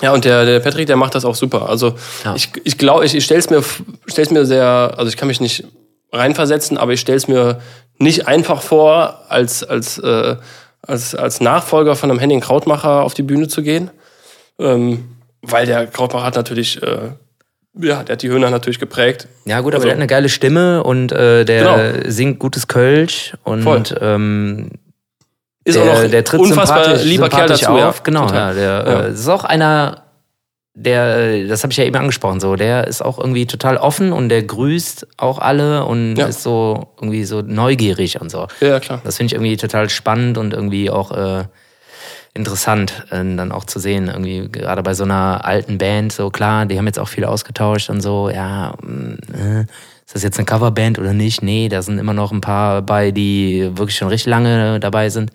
Ja, 0.00 0.12
und 0.12 0.24
der, 0.24 0.44
der 0.44 0.60
Patrick, 0.60 0.86
der 0.86 0.96
macht 0.96 1.14
das 1.14 1.24
auch 1.24 1.34
super. 1.34 1.68
Also 1.68 1.94
Ja. 2.24 2.34
ich, 2.34 2.50
ich 2.64 2.76
glaube, 2.78 3.04
ich, 3.04 3.14
ich 3.14 3.24
stell's 3.24 3.50
mir, 3.50 3.62
stell's 4.06 4.30
mir 4.30 4.44
sehr, 4.46 4.94
also 4.96 5.08
ich 5.08 5.16
kann 5.16 5.28
mich 5.28 5.40
nicht 5.40 5.64
reinversetzen, 6.12 6.78
aber 6.78 6.92
ich 6.92 7.00
stell's 7.00 7.28
mir 7.28 7.60
nicht 7.98 8.28
einfach 8.28 8.62
vor, 8.62 9.20
als, 9.28 9.64
als, 9.64 9.98
äh, 9.98 10.36
als, 10.82 11.14
als 11.14 11.40
Nachfolger 11.40 11.96
von 11.96 12.10
einem 12.10 12.18
Henning 12.18 12.40
Krautmacher 12.40 13.02
auf 13.02 13.14
die 13.14 13.22
Bühne 13.22 13.48
zu 13.48 13.62
gehen. 13.62 13.90
Ähm, 14.58 15.04
weil 15.42 15.66
der 15.66 15.86
Krautmacher 15.86 16.24
hat 16.26 16.36
natürlich, 16.36 16.82
äh, 16.82 17.10
ja, 17.78 18.02
der 18.02 18.12
hat 18.14 18.22
die 18.22 18.28
Höhner 18.28 18.50
natürlich 18.50 18.78
geprägt. 18.78 19.26
Ja 19.44 19.60
gut, 19.60 19.68
aber 19.74 19.76
Also- 19.76 19.86
der 19.86 19.92
hat 19.92 19.98
eine 19.98 20.06
geile 20.06 20.28
Stimme 20.28 20.82
und 20.82 21.12
äh, 21.12 21.44
der 21.44 22.10
singt 22.10 22.38
gutes 22.38 22.68
Kölsch 22.68 23.34
und 23.44 23.62
Voll. 23.62 23.82
ähm, 24.00 24.70
Ist 25.64 25.76
der, 25.76 25.84
auch 25.84 26.02
noch 26.02 26.10
der 26.10 26.24
tritt 26.24 26.40
unfassbar 26.40 26.84
sympathisch, 26.84 27.06
lieber 27.08 27.28
Kerl 27.28 27.48
sympathisch 27.48 27.60
dazu. 27.66 27.72
auf. 27.72 27.96
Ja. 27.96 28.02
Genau, 28.02 28.26
Total. 28.26 28.48
ja, 28.58 28.82
der 28.82 28.92
Ja. 28.92 29.00
Äh, 29.06 29.12
ist 29.12 29.28
auch 29.28 29.44
einer, 29.44 30.01
der, 30.74 31.46
das 31.48 31.62
habe 31.62 31.70
ich 31.72 31.76
ja 31.76 31.84
eben 31.84 31.96
angesprochen, 31.96 32.40
so, 32.40 32.56
der 32.56 32.86
ist 32.86 33.02
auch 33.02 33.18
irgendwie 33.18 33.46
total 33.46 33.76
offen 33.76 34.12
und 34.12 34.30
der 34.30 34.42
grüßt 34.42 35.06
auch 35.18 35.38
alle 35.38 35.84
und 35.84 36.16
Ja. 36.16 36.26
ist 36.26 36.42
so 36.42 36.88
irgendwie 37.00 37.24
so 37.24 37.42
neugierig 37.42 38.20
und 38.20 38.30
so. 38.30 38.46
Ja, 38.60 38.80
klar. 38.80 39.00
Das 39.04 39.18
finde 39.18 39.26
ich 39.26 39.32
irgendwie 39.34 39.56
total 39.58 39.90
spannend 39.90 40.38
und 40.38 40.54
irgendwie 40.54 40.88
auch 40.90 41.10
äh, 41.12 41.44
interessant, 42.32 43.04
äh, 43.10 43.16
dann 43.18 43.52
auch 43.52 43.64
zu 43.66 43.78
sehen. 43.78 44.08
Irgendwie 44.08 44.48
gerade 44.50 44.82
bei 44.82 44.94
so 44.94 45.04
einer 45.04 45.44
alten 45.44 45.76
Band, 45.76 46.10
so 46.12 46.30
klar, 46.30 46.64
die 46.64 46.78
haben 46.78 46.86
jetzt 46.86 46.98
auch 46.98 47.08
viel 47.08 47.26
ausgetauscht 47.26 47.90
und 47.90 48.00
so, 48.00 48.30
ja, 48.30 48.74
mh, 48.80 49.16
äh, 49.38 49.60
ist 50.06 50.14
das 50.14 50.22
jetzt 50.22 50.38
eine 50.38 50.46
Coverband 50.46 50.98
oder 50.98 51.12
nicht? 51.12 51.42
Nee, 51.42 51.68
da 51.68 51.82
sind 51.82 51.98
immer 51.98 52.14
noch 52.14 52.32
ein 52.32 52.40
paar 52.40 52.80
bei, 52.82 53.10
die 53.10 53.70
wirklich 53.76 53.96
schon 53.98 54.08
richtig 54.08 54.30
lange 54.30 54.80
dabei 54.80 55.10
sind. 55.10 55.30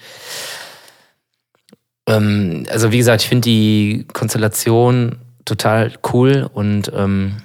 Ähm, 2.07 2.65
also 2.71 2.91
wie 2.91 2.97
gesagt, 2.97 3.21
ich 3.21 3.29
finde 3.29 3.41
die 3.49 4.05
Konstellation 4.13 5.17
total 5.47 5.93
cool 6.11 6.49
und 6.53 6.91
ähm, 6.95 7.37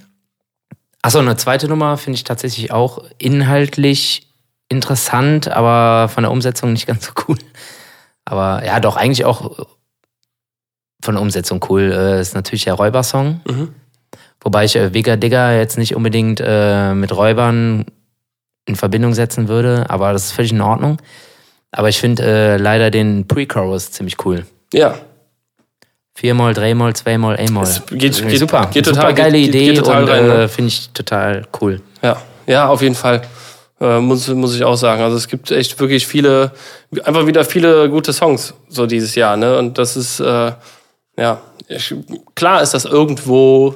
Achso, 1.04 1.18
eine 1.18 1.36
zweite 1.36 1.66
Nummer 1.66 1.96
finde 1.96 2.14
ich 2.14 2.24
tatsächlich 2.24 2.70
auch 2.70 3.02
inhaltlich 3.18 4.28
interessant, 4.68 5.48
aber 5.48 6.08
von 6.08 6.22
der 6.22 6.30
Umsetzung 6.30 6.72
nicht 6.72 6.86
ganz 6.86 7.06
so 7.06 7.12
cool. 7.26 7.38
Aber 8.24 8.64
ja, 8.64 8.78
doch, 8.78 8.96
eigentlich 8.96 9.24
auch 9.24 9.66
von 11.02 11.14
der 11.16 11.22
Umsetzung 11.22 11.64
cool. 11.68 11.92
Äh, 11.92 12.20
ist 12.20 12.34
natürlich 12.34 12.64
der 12.64 12.74
Räubersong. 12.74 13.40
Mhm. 13.48 13.74
Wobei 14.40 14.64
ich 14.64 14.76
äh, 14.76 14.94
Vega 14.94 15.16
Digger 15.16 15.56
jetzt 15.56 15.76
nicht 15.76 15.96
unbedingt 15.96 16.40
äh, 16.40 16.94
mit 16.94 17.14
Räubern 17.14 17.84
in 18.64 18.76
Verbindung 18.76 19.12
setzen 19.12 19.48
würde, 19.48 19.90
aber 19.90 20.12
das 20.12 20.26
ist 20.26 20.32
völlig 20.32 20.52
in 20.52 20.60
Ordnung. 20.60 20.98
Aber 21.72 21.88
ich 21.88 21.98
finde 21.98 22.22
äh, 22.22 22.56
leider 22.58 22.92
den 22.92 23.26
Pre-Chorus 23.26 23.90
ziemlich 23.90 24.24
cool. 24.24 24.46
Ja, 24.72 24.94
Viermal, 26.14 26.52
dreimal, 26.52 26.94
zweimal, 26.94 27.36
einmal. 27.36 27.64
Es 27.64 27.82
geht- 27.86 28.28
geht- 28.28 28.38
super. 28.38 28.68
geht 28.72 28.84
super 28.84 28.96
total- 29.00 29.14
geile 29.14 29.38
geht- 29.38 29.48
Idee 29.48 29.66
geht 29.68 29.78
total 29.78 30.02
und 30.02 30.08
ne? 30.26 30.42
äh, 30.44 30.48
finde 30.48 30.68
ich 30.68 30.90
total 30.90 31.42
cool. 31.60 31.80
Ja, 32.02 32.20
ja, 32.46 32.68
auf 32.68 32.82
jeden 32.82 32.94
Fall. 32.94 33.22
Äh, 33.80 33.98
muss, 33.98 34.28
muss 34.28 34.54
ich 34.54 34.62
auch 34.62 34.76
sagen. 34.76 35.02
Also 35.02 35.16
es 35.16 35.26
gibt 35.26 35.50
echt 35.50 35.80
wirklich 35.80 36.06
viele, 36.06 36.52
einfach 37.04 37.26
wieder 37.26 37.44
viele 37.44 37.88
gute 37.88 38.12
Songs 38.12 38.54
so 38.68 38.86
dieses 38.86 39.14
Jahr, 39.14 39.36
ne? 39.36 39.58
Und 39.58 39.78
das 39.78 39.96
ist, 39.96 40.20
äh, 40.20 40.52
ja, 41.16 41.40
ich, 41.68 41.94
klar 42.34 42.62
ist 42.62 42.74
das 42.74 42.84
irgendwo 42.84 43.74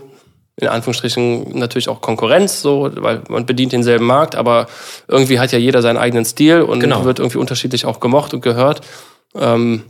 in 0.58 0.68
Anführungsstrichen 0.68 1.58
natürlich 1.58 1.88
auch 1.88 2.00
Konkurrenz, 2.00 2.62
so, 2.62 2.90
weil 2.96 3.22
man 3.28 3.44
bedient 3.44 3.72
denselben 3.72 4.06
Markt, 4.06 4.36
aber 4.36 4.66
irgendwie 5.06 5.38
hat 5.38 5.52
ja 5.52 5.58
jeder 5.58 5.82
seinen 5.82 5.98
eigenen 5.98 6.24
Stil 6.24 6.62
und 6.62 6.80
Genau. 6.80 7.04
wird 7.04 7.18
irgendwie 7.18 7.36
unterschiedlich 7.38 7.84
auch 7.84 8.00
gemocht 8.00 8.32
und 8.32 8.40
gehört. 8.42 8.80
Ähm, 9.34 9.82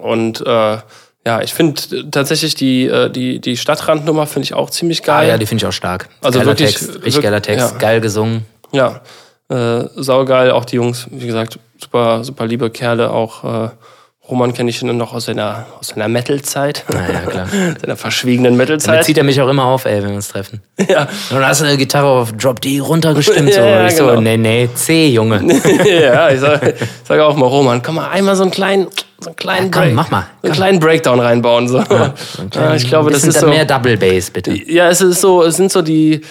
und 0.00 0.40
äh, 0.46 0.78
ja, 1.26 1.40
ich 1.42 1.52
finde 1.52 1.80
tatsächlich 2.10 2.54
die, 2.54 2.86
äh, 2.86 3.10
die, 3.10 3.40
die 3.40 3.56
Stadtrandnummer 3.56 4.26
finde 4.26 4.44
ich 4.44 4.54
auch 4.54 4.70
ziemlich 4.70 5.02
Ah 5.04 5.18
geil. 5.20 5.28
ja, 5.28 5.38
die 5.38 5.46
finde 5.46 5.62
ich 5.64 5.68
auch 5.68 5.72
stark. 5.72 6.08
Also 6.22 6.38
geiler 6.38 6.50
wirklich- 6.52 6.70
Text, 6.70 6.88
richtig 6.88 7.02
wirklich- 7.04 7.22
geiler 7.22 7.42
Text, 7.42 7.72
ja. 7.72 7.78
geil 7.78 8.00
gesungen. 8.00 8.46
Ja, 8.72 9.00
äh, 9.50 9.84
saugeil, 9.96 10.50
auch 10.52 10.64
die 10.64 10.76
Jungs, 10.76 11.06
wie 11.10 11.26
gesagt, 11.26 11.58
super, 11.78 12.22
super 12.24 12.46
liebe 12.46 12.70
Kerle, 12.70 13.10
auch 13.10 13.44
äh, 13.66 13.70
Roman 14.28 14.52
kenne 14.54 14.70
ich 14.70 14.80
noch 14.82 15.12
aus 15.12 15.24
seiner, 15.24 15.66
aus 15.80 15.88
seiner 15.88 16.06
Metal-Zeit, 16.06 16.84
Naja, 16.88 17.20
klar. 17.22 17.48
seiner 17.80 17.96
verschwiegenen 17.96 18.52
Damit 18.52 18.68
Metal-Zeit. 18.68 19.04
zieht 19.04 19.18
er 19.18 19.24
mich 19.24 19.40
auch 19.40 19.48
immer 19.48 19.64
auf, 19.64 19.86
ey, 19.86 20.00
wenn 20.02 20.10
wir 20.10 20.16
uns 20.16 20.28
treffen. 20.28 20.62
Ja, 20.88 21.00
Und 21.02 21.08
dann 21.32 21.46
hast 21.46 21.60
du 21.62 21.64
eine 21.64 21.76
Gitarre 21.76 22.06
auf 22.06 22.32
Drop 22.34 22.60
D 22.60 22.78
runtergestimmt. 22.78 23.52
So. 23.52 23.60
Ja, 23.60 23.86
ich 23.88 23.96
so, 23.96 24.06
genau. 24.06 24.20
nee, 24.20 24.36
nee, 24.36 24.68
C, 24.74 25.08
Junge. 25.08 25.42
ja, 25.84 26.30
ich 26.30 26.38
sage 26.38 26.76
sag 27.02 27.18
auch 27.18 27.34
mal, 27.34 27.46
Roman, 27.46 27.82
komm 27.82 27.96
mal 27.96 28.08
einmal 28.10 28.36
so 28.36 28.42
einen 28.44 28.52
kleinen, 28.52 28.86
so 29.20 29.30
einen 29.30 29.36
kleinen 29.36 29.66
Ja, 29.66 29.70
komm, 29.72 29.82
Break, 29.82 29.94
mach 29.94 30.10
mal, 30.10 30.26
so 30.42 30.46
einen 30.48 30.54
kleinen 30.54 30.80
Breakdown 30.80 31.20
reinbauen. 31.20 31.68
So. 31.68 31.78
Ja, 31.78 32.74
ich 32.74 32.88
glaube, 32.88 33.10
das 33.10 33.24
ist 33.24 33.40
so. 33.40 33.48
mehr 33.48 33.64
Double 33.64 33.96
Bass, 33.96 34.30
bitte. 34.30 34.52
Ja, 34.52 34.88
es 34.88 35.00
ist 35.00 35.20
so, 35.20 35.42
es 35.42 35.56
sind 35.56 35.70
so 35.70 35.82
die. 35.82 36.22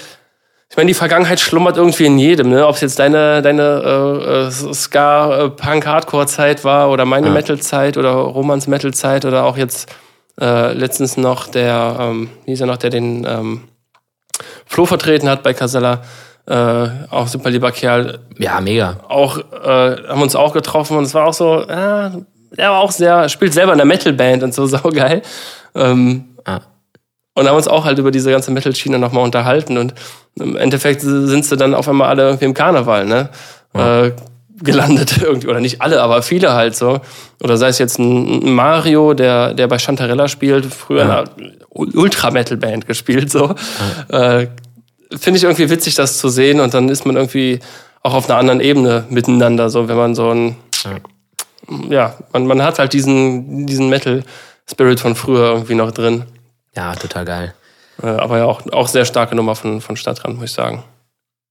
Ich 0.72 0.78
meine, 0.78 0.88
die 0.88 0.94
Vergangenheit 0.94 1.40
schlummert 1.40 1.78
irgendwie 1.78 2.06
in 2.06 2.20
jedem, 2.20 2.50
ne? 2.50 2.68
Ob 2.68 2.76
es 2.76 2.82
jetzt 2.82 3.00
deine, 3.00 3.42
deine 3.42 3.64
äh, 3.64 4.48
äh, 4.48 4.74
Ska, 4.74 5.46
äh, 5.58 6.64
war 6.64 6.92
oder 6.92 7.06
meine 7.06 7.28
Ja. 7.28 7.34
Metal-Zeit 7.34 7.98
oder 7.98 8.12
Romans 8.12 8.68
Metal-Zeit 8.68 9.26
oder 9.26 9.46
auch 9.46 9.58
jetzt 9.58 9.90
äh, 10.40 10.74
letztens 10.74 11.18
noch 11.18 11.48
der, 11.48 11.98
ähm, 12.00 12.30
wie 12.46 12.52
hieß 12.52 12.62
er 12.62 12.68
noch, 12.68 12.78
der 12.78 12.92
den 12.92 13.26
ähm, 13.28 13.64
Flo 14.68 14.86
vertreten 14.86 15.28
hat 15.28 15.42
bei 15.42 15.54
Casella. 15.54 16.02
Äh, 16.46 16.88
auch 17.12 17.28
super 17.28 17.50
lieber 17.50 17.72
Kerl. 17.72 18.20
Ja, 18.38 18.60
mega. 18.62 18.98
Auch, 19.08 19.38
äh, 19.38 20.08
haben 20.08 20.22
uns 20.22 20.36
auch 20.36 20.54
getroffen 20.54 20.98
und 20.98 21.04
es 21.04 21.14
war 21.14 21.28
auch 21.28 21.34
so, 21.34 21.64
ja, 21.68 22.12
der 22.58 22.72
war 22.72 22.80
auch 22.80 22.92
sehr, 22.92 23.30
spielt 23.30 23.54
selber 23.54 23.72
in 23.74 23.78
der 23.78 23.86
Metal-Band 23.86 24.44
und 24.44 24.54
so, 24.54 24.66
saugeil. 24.68 25.22
Ähm, 25.76 26.26
Ah. 26.46 26.62
und 27.36 27.48
haben 27.48 27.56
uns 27.58 27.68
auch 27.68 27.86
halt 27.86 28.00
über 28.00 28.12
diese 28.12 28.32
ganze 28.32 28.50
Metal-Schiene 28.52 28.98
nochmal 28.98 29.24
unterhalten. 29.24 29.78
Und 29.78 29.94
im 30.40 30.56
Endeffekt 30.56 31.02
sind 31.02 31.46
sie 31.46 31.58
dann 31.58 31.76
auf 31.76 31.88
einmal 31.88 32.08
alle 32.10 32.24
irgendwie 32.24 32.46
im 32.46 32.54
Karneval, 32.54 33.06
ne? 33.06 33.30
Äh, 33.74 34.12
gelandet 34.62 35.18
irgendwie. 35.22 35.48
Oder 35.48 35.60
nicht 35.60 35.82
alle, 35.82 36.02
aber 36.02 36.22
viele 36.22 36.54
halt 36.54 36.76
so. 36.76 37.02
Oder 37.44 37.58
sei 37.58 37.68
es 37.68 37.78
jetzt 37.78 38.00
ein 38.00 38.52
Mario, 38.54 39.14
der, 39.14 39.54
der 39.54 39.68
bei 39.68 39.78
Chantarella 39.78 40.28
spielt, 40.28 40.66
früher 40.66 41.06
Ja. 41.06 41.24
in 41.38 41.46
einer 41.46 41.96
Ultra-Metal-Band 41.96 42.88
gespielt, 42.88 43.32
so. 43.32 43.54
Äh, 44.10 44.48
Finde 45.18 45.38
ich 45.38 45.44
irgendwie 45.44 45.70
witzig, 45.70 45.96
das 45.96 46.18
zu 46.18 46.30
sehen. 46.30 46.60
Und 46.60 46.74
dann 46.74 46.90
ist 46.90 47.06
man 47.06 47.16
irgendwie 47.16 47.60
auch 48.04 48.14
auf 48.14 48.30
einer 48.30 48.40
anderen 48.40 48.60
Ebene 48.62 49.06
miteinander, 49.10 49.70
so 49.70 49.88
wenn 49.88 49.98
man 49.98 50.16
so 50.16 50.30
ein, 50.32 50.56
ja, 50.84 50.92
man, 51.68 52.48
man 52.48 52.62
hat 52.62 52.80
halt 52.80 52.94
diesen, 52.94 53.68
diesen 53.68 53.90
Metal-Spirit 53.90 55.00
von 55.00 55.16
früher 55.16 55.52
irgendwie 55.54 55.76
noch 55.76 55.92
drin. 55.92 56.26
Ja, 56.76 56.96
total 56.96 57.26
geil. 57.26 57.54
Äh, 58.02 58.08
aber 58.08 58.38
ja, 58.38 58.46
auch, 58.46 58.62
auch 58.72 58.88
sehr 58.88 59.06
starke 59.06 59.36
Nummer 59.36 59.56
von, 59.56 59.82
von 59.82 59.98
Stadtrand, 59.98 60.36
muss 60.36 60.52
ich 60.52 60.54
sagen. 60.54 60.84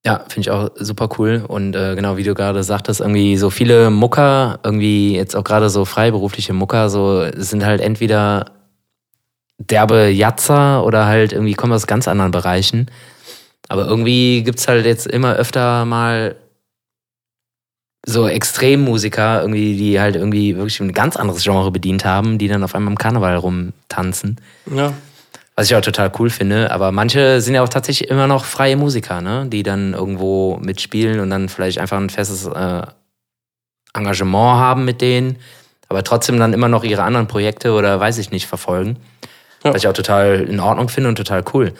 Ja, 0.04 0.20
finde 0.28 0.40
ich 0.40 0.50
auch 0.50 0.70
super 0.76 1.08
cool. 1.18 1.44
Und 1.46 1.74
äh, 1.74 1.94
genau, 1.94 2.16
wie 2.16 2.22
du 2.22 2.34
gerade 2.34 2.62
sagtest, 2.62 3.00
irgendwie 3.00 3.36
so 3.36 3.50
viele 3.50 3.90
Mucker, 3.90 4.60
irgendwie 4.62 5.16
jetzt 5.16 5.34
auch 5.34 5.44
gerade 5.44 5.68
so 5.70 5.84
freiberufliche 5.84 6.52
Mucker, 6.52 6.88
so 6.88 7.26
sind 7.34 7.64
halt 7.64 7.80
entweder 7.80 8.52
derbe 9.58 10.08
Jatzer 10.08 10.84
oder 10.84 11.06
halt 11.06 11.32
irgendwie 11.32 11.54
kommen 11.54 11.72
aus 11.72 11.86
ganz 11.86 12.06
anderen 12.06 12.30
Bereichen. 12.30 12.90
Aber 13.68 13.86
irgendwie 13.86 14.42
gibt's 14.44 14.68
halt 14.68 14.86
jetzt 14.86 15.06
immer 15.06 15.34
öfter 15.34 15.84
mal 15.84 16.36
so 18.06 18.28
Extremmusiker, 18.28 19.42
irgendwie, 19.42 19.76
die 19.76 20.00
halt 20.00 20.16
irgendwie 20.16 20.56
wirklich 20.56 20.80
ein 20.80 20.92
ganz 20.92 21.16
anderes 21.16 21.42
Genre 21.42 21.70
bedient 21.70 22.04
haben, 22.04 22.38
die 22.38 22.48
dann 22.48 22.62
auf 22.62 22.74
einmal 22.74 22.92
im 22.92 22.98
Karneval 22.98 23.36
rumtanzen. 23.36 24.40
Ja. 24.74 24.92
Was 25.56 25.66
ich 25.66 25.74
auch 25.74 25.80
total 25.80 26.12
cool 26.18 26.30
finde, 26.30 26.70
aber 26.70 26.92
manche 26.92 27.40
sind 27.40 27.54
ja 27.54 27.64
auch 27.64 27.68
tatsächlich 27.68 28.08
immer 28.10 28.28
noch 28.28 28.44
freie 28.44 28.76
Musiker, 28.76 29.20
ne? 29.20 29.46
die 29.48 29.64
dann 29.64 29.92
irgendwo 29.92 30.56
mitspielen 30.62 31.18
und 31.18 31.30
dann 31.30 31.48
vielleicht 31.48 31.80
einfach 31.80 31.96
ein 31.96 32.10
festes 32.10 32.46
äh, 32.46 32.82
Engagement 33.92 34.58
haben 34.58 34.84
mit 34.84 35.00
denen, 35.00 35.36
aber 35.88 36.04
trotzdem 36.04 36.38
dann 36.38 36.52
immer 36.52 36.68
noch 36.68 36.84
ihre 36.84 37.02
anderen 37.02 37.26
Projekte 37.26 37.72
oder 37.72 37.98
weiß 37.98 38.18
ich 38.18 38.30
nicht 38.30 38.46
verfolgen. 38.46 38.98
Ja. 39.64 39.74
Was 39.74 39.82
ich 39.82 39.88
auch 39.88 39.92
total 39.92 40.42
in 40.42 40.60
Ordnung 40.60 40.88
finde 40.88 41.08
und 41.08 41.16
total 41.16 41.42
cool. 41.52 41.72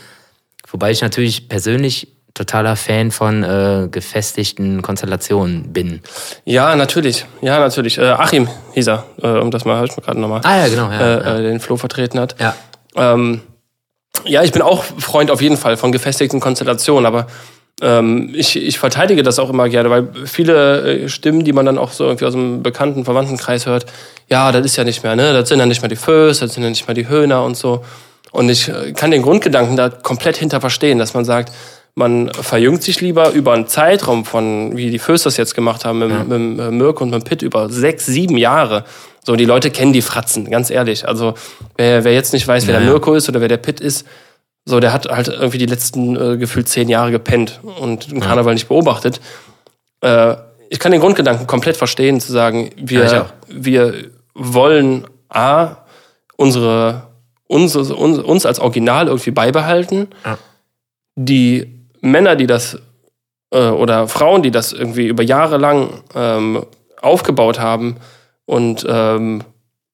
Wobei 0.67 0.91
ich 0.91 1.01
natürlich 1.01 1.49
persönlich 1.49 2.18
totaler 2.39 2.77
Fan 2.77 3.11
von 3.11 3.43
äh, 3.43 3.89
gefestigten 3.91 4.81
Konstellationen 4.83 5.73
bin. 5.73 6.01
Ja, 6.45 6.75
natürlich. 6.77 7.27
Ja, 7.43 7.59
natürlich. 7.59 7.99
Äh, 7.99 8.07
Achim 8.07 8.49
hieß 8.75 8.89
er, 8.89 9.05
äh, 9.23 9.27
um 9.27 9.51
das 9.51 9.65
mal, 9.65 9.77
hab 9.77 9.85
ich 9.85 9.97
mal 9.97 10.03
gerade 10.03 10.21
nochmal. 10.21 10.41
Ah 10.45 10.59
ja, 10.59 10.69
genau. 10.69 10.91
Ja, 10.91 11.01
äh, 11.01 11.25
ja. 11.25 11.39
äh, 11.39 11.43
den 11.43 11.61
Flo 11.61 11.77
vertreten 11.77 12.19
hat. 12.19 12.37
ja. 12.41 12.55
Ähm, 12.97 13.43
ja, 14.25 14.43
ich 14.43 14.53
bin 14.53 14.63
auch 14.63 14.83
Freund 14.99 15.31
auf 15.31 15.41
jeden 15.41 15.57
Fall 15.57 15.77
von 15.77 15.93
gefestigten 15.93 16.41
Konstellationen, 16.41 17.07
aber 17.07 17.27
ähm, 17.81 18.33
ich, 18.35 18.57
ich 18.57 18.79
verteidige 18.79 19.23
das 19.23 19.39
auch 19.39 19.51
immer 19.51 19.69
gerne, 19.69 19.91
weil 19.91 20.09
viele 20.25 21.05
äh, 21.05 21.09
Stimmen, 21.09 21.45
die 21.45 21.53
man 21.53 21.67
dann 21.67 21.79
auch 21.79 21.93
so 21.93 22.05
irgendwie 22.05 22.25
aus 22.25 22.35
einem 22.35 22.63
bekannten 22.63 23.05
Verwandtenkreis 23.05 23.67
hört, 23.67 23.87
ja, 24.29 24.51
das 24.51 24.65
ist 24.65 24.77
ja 24.77 24.85
nicht 24.85 25.05
mehr, 25.05 25.15
ne? 25.15 25.33
Das 25.33 25.49
sind 25.49 25.61
ja 25.61 25.67
nicht 25.67 25.83
mehr 25.83 25.89
die 25.89 25.97
Föß, 25.97 26.41
das 26.41 26.55
sind 26.55 26.65
ja 26.65 26.69
nicht 26.69 26.89
mehr 26.89 26.95
die 26.95 27.09
Höhner 27.09 27.45
und 27.45 27.57
so. 27.57 27.85
Und 28.31 28.49
ich 28.51 28.71
kann 28.95 29.11
den 29.11 29.23
Grundgedanken 29.23 29.77
da 29.77 29.89
komplett 29.89 30.37
hinter 30.37 30.61
verstehen, 30.61 30.99
dass 30.99 31.15
man 31.15 31.25
sagt, 31.25 31.53
man 31.99 32.33
verjüngt 32.33 32.83
sich 32.83 33.01
lieber 33.01 33.33
über 33.33 33.53
einen 33.53 33.67
Zeitraum 33.67 34.25
von, 34.25 34.77
wie 34.77 34.91
die 34.91 34.99
das 34.99 35.37
jetzt 35.37 35.55
gemacht 35.55 35.85
haben, 35.85 35.99
mit, 35.99 36.29
mit, 36.29 36.39
mit 36.57 36.71
Mirko 36.73 37.03
und 37.03 37.11
mit 37.11 37.25
Pitt, 37.25 37.43
über 37.43 37.69
sechs, 37.69 38.07
sieben 38.07 38.39
Jahre. 38.39 38.85
So, 39.25 39.35
die 39.35 39.45
Leute 39.45 39.71
kennen 39.71 39.93
die 39.93 40.01
Fratzen, 40.01 40.49
ganz 40.49 40.71
ehrlich. 40.71 41.07
Also, 41.07 41.35
wer, 41.77 42.05
wer 42.05 42.15
jetzt 42.15 42.33
nicht 42.33 42.47
weiß, 42.47 42.67
wer 42.67 42.75
Ja, 42.75 42.81
der 42.81 42.87
ja. 42.87 42.93
Mirko 42.93 43.15
ist 43.15 43.29
oder 43.29 43.41
wer 43.41 43.49
der 43.49 43.57
Pitt 43.57 43.81
ist, 43.81 44.07
so, 44.65 44.81
der 44.81 44.93
hat 44.93 45.09
halt 45.09 45.29
irgendwie 45.29 45.59
die 45.59 45.67
letzten 45.67 46.15
äh, 46.15 46.37
gefühlt 46.37 46.69
zehn 46.69 46.89
Jahre 46.89 47.11
gepennt 47.11 47.61
und 47.81 48.11
den 48.11 48.21
Karneval 48.21 48.55
nicht 48.55 48.69
beobachtet. 48.69 49.21
Äh, 50.03 50.37
ich 50.71 50.79
kann 50.79 50.93
den 50.93 51.01
Grundgedanken 51.01 51.47
komplett 51.47 51.77
verstehen, 51.77 52.21
zu 52.21 52.33
sagen, 52.33 52.71
Ja, 52.77 53.31
wir, 53.49 53.93
wir 53.93 53.95
wollen 54.35 55.07
A, 55.31 55.79
unsere, 56.37 57.09
unsere, 57.49 57.97
uns, 57.97 58.19
uns 58.19 58.47
als 58.47 58.61
Original 58.61 59.09
irgendwie 59.09 59.31
beibehalten. 59.31 60.09
Ja. 60.25 60.39
Die 61.17 61.78
Männer, 62.01 62.37
die 62.37 62.47
das 62.47 62.79
äh, 63.53 63.69
oder 63.69 64.09
Frauen, 64.09 64.43
die 64.43 64.51
das 64.51 64.73
irgendwie 64.73 65.07
über 65.07 65.23
Jahre 65.23 65.57
lang 65.57 66.03
ähm, 66.15 66.65
aufgebaut 67.01 67.59
haben 67.61 67.97
und 68.47 68.85
ähm, 68.89 69.43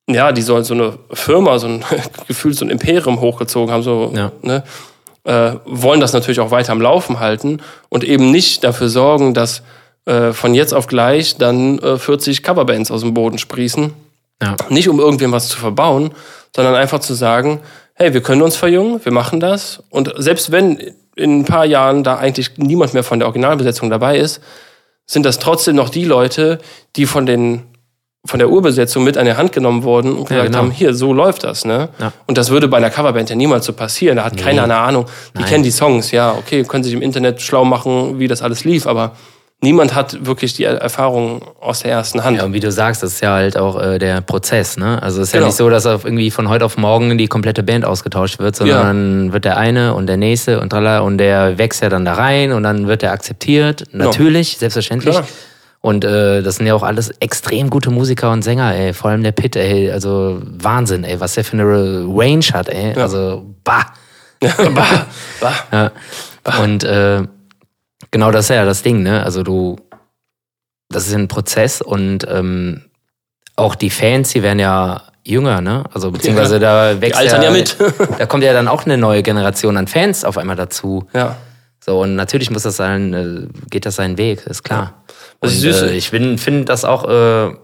ja, 0.09 0.33
die 0.33 0.43
so, 0.43 0.61
so 0.63 0.75
eine 0.75 0.99
Firma, 1.13 1.59
so 1.59 1.67
ein 1.67 1.85
gefühlt 2.29 2.57
so 2.57 2.65
ein 2.65 2.71
Imperium 2.71 3.21
hochgezogen 3.21 3.73
haben, 3.73 3.83
so, 3.83 4.13
Ja. 4.15 4.33
ne, 4.43 4.63
äh, 5.25 5.55
wollen 5.65 6.01
das 6.01 6.13
natürlich 6.13 6.41
auch 6.41 6.51
weiter 6.51 6.73
am 6.73 6.81
Laufen 6.81 7.21
halten 7.21 7.61
und 7.89 8.05
eben 8.05 8.31
nicht 8.31 8.63
dafür 8.65 8.89
sorgen, 8.91 9.33
dass 9.33 9.63
äh, 10.05 10.33
von 10.33 10.55
jetzt 10.55 10.75
auf 10.75 10.87
gleich 10.87 11.39
dann 11.39 11.79
äh, 11.79 11.97
40 11.99 12.43
Coverbands 12.43 12.91
aus 12.91 13.01
dem 13.01 13.15
Boden 13.15 13.39
sprießen. 13.39 13.95
Ja. 14.43 14.57
Nicht 14.69 14.89
um 14.91 15.01
irgendwem 15.01 15.33
was 15.33 15.49
zu 15.49 15.57
verbauen, 15.59 16.11
sondern 16.55 16.75
einfach 16.75 16.99
zu 16.99 17.15
sagen, 17.15 17.61
hey, 17.95 18.13
wir 18.13 18.21
können 18.23 18.43
uns 18.43 18.57
verjüngen, 18.57 19.03
wir 19.03 19.13
machen 19.13 19.41
das. 19.41 19.83
Und 19.89 20.13
selbst 20.19 20.53
wenn 20.53 20.79
in 21.17 21.41
ein 21.41 21.45
paar 21.45 21.65
Jahren 21.65 22.03
da 22.03 22.17
eigentlich 22.17 22.57
niemand 22.57 22.95
mehr 22.95 23.05
von 23.05 23.19
der 23.19 23.29
Originalbesetzung 23.29 23.91
dabei 23.91 24.19
ist, 24.19 24.41
sind 25.07 25.25
das 25.27 25.39
trotzdem 25.39 25.77
noch 25.77 25.91
die 25.91 26.05
Leute, 26.05 26.59
die 26.97 27.07
von 27.07 27.27
den 27.27 27.63
von 28.27 28.39
der 28.39 28.49
Urbesetzung 28.49 29.05
mit 29.05 29.19
an 29.19 29.27
die 29.27 29.35
Hand 29.35 29.53
genommen 29.53 29.83
wurden 29.83 30.17
und 30.17 30.29
gesagt 30.29 30.47
genau. 30.47 30.59
haben, 30.59 30.71
hier, 30.71 30.95
so 30.95 31.13
läuft 31.13 31.45
das, 31.45 31.67
ne? 31.67 31.91
Ja. 31.99 32.11
Und 32.27 32.39
das 32.39 32.49
würde 32.49 32.69
bei 32.69 32.79
einer 32.79 32.89
Coverband 32.89 33.29
ja 33.29 33.37
niemals 33.37 33.67
so 33.67 33.75
passieren. 33.75 34.17
Da 34.17 34.25
hat 34.25 34.39
keiner 34.39 34.65
eine 34.65 34.77
Ahnung. 34.77 35.05
Die 35.35 35.41
Nein. 35.41 35.49
kennen 35.51 35.63
die 35.63 35.71
Songs, 35.71 36.11
ja, 36.11 36.33
okay, 36.33 36.65
können 36.65 36.83
sich 36.83 36.95
im 36.95 37.03
Internet 37.03 37.43
schlau 37.43 37.67
machen, 37.67 38.19
wie 38.19 38.27
das 38.27 38.41
alles 38.41 38.65
lief, 38.65 38.87
aber 38.87 39.13
niemand 39.65 39.95
hat 39.97 40.25
wirklich 40.27 40.55
die 40.55 40.63
Erfahrung 40.65 41.43
aus 41.61 41.81
der 41.81 41.91
ersten 41.91 42.23
Hand. 42.23 42.37
Ja, 42.37 42.45
und 42.45 42.53
wie 42.53 42.61
du 42.61 42.71
sagst, 42.71 43.03
das 43.03 43.15
ist 43.15 43.21
ja 43.21 43.33
halt 43.35 43.57
auch 43.57 43.81
äh, 43.83 43.99
der 43.99 44.21
Prozess, 44.21 44.77
ne? 44.77 45.03
Also 45.03 45.21
es 45.21 45.29
ist 45.29 45.33
ja 45.35 45.39
Genau. 45.41 45.49
nicht 45.49 45.57
so, 45.57 45.69
dass 45.69 45.87
auf 45.87 46.05
irgendwie 46.05 46.31
von 46.31 46.49
heute 46.49 46.65
auf 46.65 46.77
morgen 46.77 47.19
die 47.19 47.27
komplette 47.27 47.63
Band 47.65 47.85
ausgetauscht 47.85 48.39
wird, 48.39 48.55
sondern 48.55 48.77
Ja. 48.79 48.85
dann 48.85 49.33
wird 49.33 49.45
der 49.45 49.57
eine 49.57 49.95
und 49.95 50.07
der 50.07 50.17
nächste 50.17 50.61
und 50.61 50.71
tralala 50.71 51.01
und 51.01 51.19
der 51.19 51.59
wächst 51.59 51.83
ja 51.83 51.89
dann 51.89 52.05
da 52.05 52.15
rein 52.15 52.53
und 52.53 52.63
dann 52.63 52.87
wird 52.87 53.03
er 53.03 53.11
akzeptiert. 53.13 53.85
Natürlich, 53.93 54.59
selbstverständlich. 54.59 55.15
Klar. 55.17 55.27
Und 55.81 56.05
äh, 56.05 56.41
das 56.43 56.57
sind 56.57 56.67
ja 56.67 56.75
auch 56.75 56.83
alles 56.83 57.11
extrem 57.21 57.69
gute 57.69 57.91
Musiker 57.91 58.31
und 58.33 58.43
Sänger, 58.43 58.75
ey. 58.75 58.95
Vor 58.95 59.11
allem 59.11 59.23
der 59.23 59.33
Pitt, 59.33 59.55
ey. 59.57 59.91
Also 59.91 60.41
Wahnsinn, 60.43 61.05
ey, 61.05 61.21
was 61.21 61.35
der 61.35 61.45
für 61.45 61.55
eine 61.59 61.65
Range 61.67 62.45
hat, 62.55 62.69
ey. 62.71 62.95
Also, 62.95 63.45
bah. 63.65 63.87
bah, 64.41 65.07
bah. 65.41 65.53
Ja. 65.73 65.91
Und 66.63 66.85
äh, 66.85 67.23
genau 68.11 68.31
das 68.31 68.47
ist 68.47 68.57
ja 68.57 68.65
das 68.65 68.83
Ding, 68.83 69.03
ne? 69.03 69.23
Also 69.23 69.43
du, 69.43 69.77
das 70.89 71.07
ist 71.07 71.15
ein 71.15 71.29
Prozess 71.29 71.81
und 71.81 72.27
ähm, 72.29 72.83
auch 73.57 73.75
die 73.75 73.91
Fans, 73.91 74.31
die 74.31 74.43
werden 74.43 74.59
ja 74.59 75.03
jünger, 75.25 75.61
ne? 75.61 75.85
Also 75.93 76.11
beziehungsweise 76.11 76.59
da 76.61 77.01
wächst 77.01 77.19
altern 77.19 77.43
ja 77.43 77.51
mit. 77.51 77.77
da 78.19 78.27
kommt 78.27 78.45
ja 78.45 78.53
dann 78.53 78.69
auch 78.69 78.85
eine 78.85 78.99
neue 78.99 79.23
Generation 79.23 79.77
an 79.77 79.87
Fans 79.87 80.25
auf 80.25 80.39
einmal 80.39 80.57
dazu. 80.57 81.07
Ja. 81.13 81.37
So 81.85 82.01
und 82.01 82.17
natürlich 82.17 82.51
muss 82.51 82.63
das 82.63 82.77
sein, 82.77 83.13
äh, 83.13 83.69
geht 83.71 83.87
das 83.87 83.97
seinen 83.97 84.19
Weg, 84.19 84.47
ist 84.47 84.63
klar. 84.63 85.05
Das 85.41 85.51
Und, 85.51 85.57
ist 85.57 85.63
süß. 85.63 85.83
Äh, 85.83 85.97
ich 85.97 86.09
finde 86.11 86.65
das 86.65 86.85
auch 86.85 87.09
äh, 87.09 87.55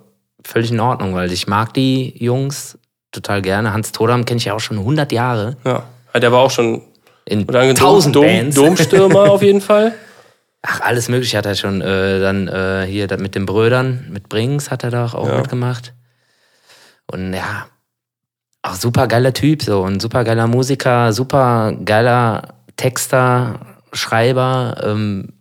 völlig 0.45 0.71
in 0.71 0.81
Ordnung, 0.81 1.15
weil 1.15 1.33
ich 1.33 1.47
mag 1.47 1.75
die 1.75 2.15
Jungs 2.23 2.79
total 3.13 3.43
gerne. 3.43 3.73
Hans 3.73 3.93
Todam 3.93 4.25
kenne 4.25 4.39
ich 4.39 4.45
ja 4.45 4.55
auch 4.55 4.61
schon 4.61 4.79
100 4.79 5.11
Jahre 5.13 5.57
Ja. 5.65 5.85
Ja, 6.13 6.21
Der 6.21 6.33
war 6.33 6.41
auch 6.41 6.51
schon 6.51 6.83
in 7.25 7.47
tausend 7.47 8.17
Dom, 8.17 8.25
Bands. 8.25 8.57
Domstürmer 8.57 9.31
auf 9.31 9.43
jeden 9.43 9.61
Fall. 9.61 9.95
Ach, 10.63 10.81
alles 10.83 11.09
mögliche 11.09 11.39
hat 11.39 11.47
er 11.47 11.55
schon. 11.55 11.81
Äh, 11.81 12.21
dann 12.21 12.49
äh, 12.49 12.87
hier 12.87 13.09
mit 13.19 13.35
den 13.35 13.47
Brödern, 13.47 14.07
mit 14.11 14.29
Brings 14.29 14.71
hat 14.71 14.85
er 14.85 14.91
da 14.91 15.05
auch 15.07 15.27
Ja. 15.29 15.39
mitgemacht. 15.39 15.95
Und 17.07 17.33
ja, 17.33 17.67
auch 18.63 18.75
super 18.75 19.07
geiler 19.09 19.33
Typ 19.33 19.63
so 19.63 19.83
und 19.83 20.01
super 20.01 20.23
geiler 20.23 20.47
Musiker, 20.47 21.13
super 21.13 21.73
geiler 21.85 22.55
Texter, 22.77 23.61
Schreiber. 23.93 24.81
Ähm, 24.85 25.33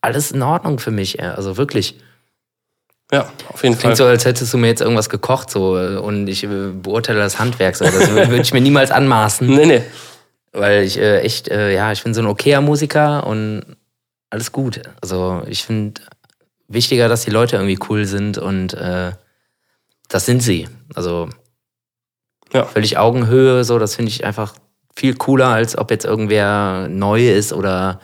alles 0.00 0.32
in 0.32 0.42
Ordnung 0.42 0.78
für 0.78 0.90
mich, 0.90 1.22
also 1.22 1.56
wirklich. 1.56 1.98
Ja, 3.12 3.28
auf 3.48 3.62
jeden 3.62 3.74
Fall. 3.74 3.80
Klingt 3.82 3.96
so, 3.98 4.04
als 4.06 4.24
hättest 4.24 4.52
du 4.52 4.58
mir 4.58 4.68
jetzt 4.68 4.80
irgendwas 4.80 5.10
gekocht 5.10 5.50
so 5.50 5.78
äh, 5.78 5.96
und 5.98 6.26
ich 6.26 6.44
äh, 6.44 6.48
beurteile 6.72 7.18
das 7.20 7.38
Handwerk 7.38 7.76
so. 7.76 7.84
Das 7.84 7.94
wür- 8.10 8.28
würde 8.30 8.40
ich 8.42 8.52
mir 8.54 8.60
niemals 8.62 8.90
anmaßen. 8.90 9.46
Nee, 9.46 9.66
nee. 9.66 9.82
Weil 10.52 10.82
ich 10.84 10.98
äh, 10.98 11.20
echt, 11.20 11.48
äh, 11.48 11.74
ja, 11.74 11.92
ich 11.92 12.02
bin 12.02 12.14
so 12.14 12.22
ein 12.22 12.26
okayer 12.26 12.60
Musiker 12.62 13.26
und 13.26 13.64
alles 14.34 14.50
gut. 14.52 14.80
Also 15.00 15.42
ich 15.46 15.64
finde 15.64 16.02
wichtiger, 16.66 17.08
dass 17.08 17.24
die 17.24 17.30
Leute 17.30 17.56
irgendwie 17.56 17.78
cool 17.88 18.04
sind 18.04 18.36
und 18.36 18.74
äh, 18.74 19.12
das 20.08 20.26
sind 20.26 20.40
sie. 20.40 20.68
Also 20.94 21.28
Ja. 22.52 22.64
völlig 22.64 22.98
Augenhöhe, 22.98 23.62
so, 23.64 23.78
das 23.78 23.94
finde 23.94 24.10
ich 24.10 24.24
einfach 24.24 24.54
viel 24.96 25.14
cooler, 25.14 25.48
als 25.48 25.78
ob 25.78 25.90
jetzt 25.90 26.04
irgendwer 26.04 26.88
neu 26.88 27.28
ist 27.30 27.52
oder 27.52 28.00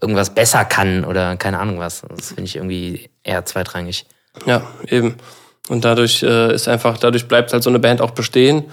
irgendwas 0.00 0.34
besser 0.34 0.64
kann 0.64 1.04
oder 1.04 1.36
keine 1.36 1.58
Ahnung 1.58 1.78
was. 1.80 2.02
Das 2.16 2.28
finde 2.28 2.44
ich 2.44 2.56
irgendwie 2.56 3.10
eher 3.24 3.44
zweitrangig. 3.44 4.06
Ja, 4.44 4.62
eben. 4.88 5.16
Und 5.68 5.84
dadurch 5.84 6.22
äh, 6.22 6.54
ist 6.54 6.68
einfach, 6.68 6.98
dadurch 6.98 7.26
bleibt 7.26 7.52
halt 7.52 7.62
so 7.64 7.70
eine 7.70 7.78
Band 7.80 8.00
auch 8.00 8.12
bestehen. 8.12 8.64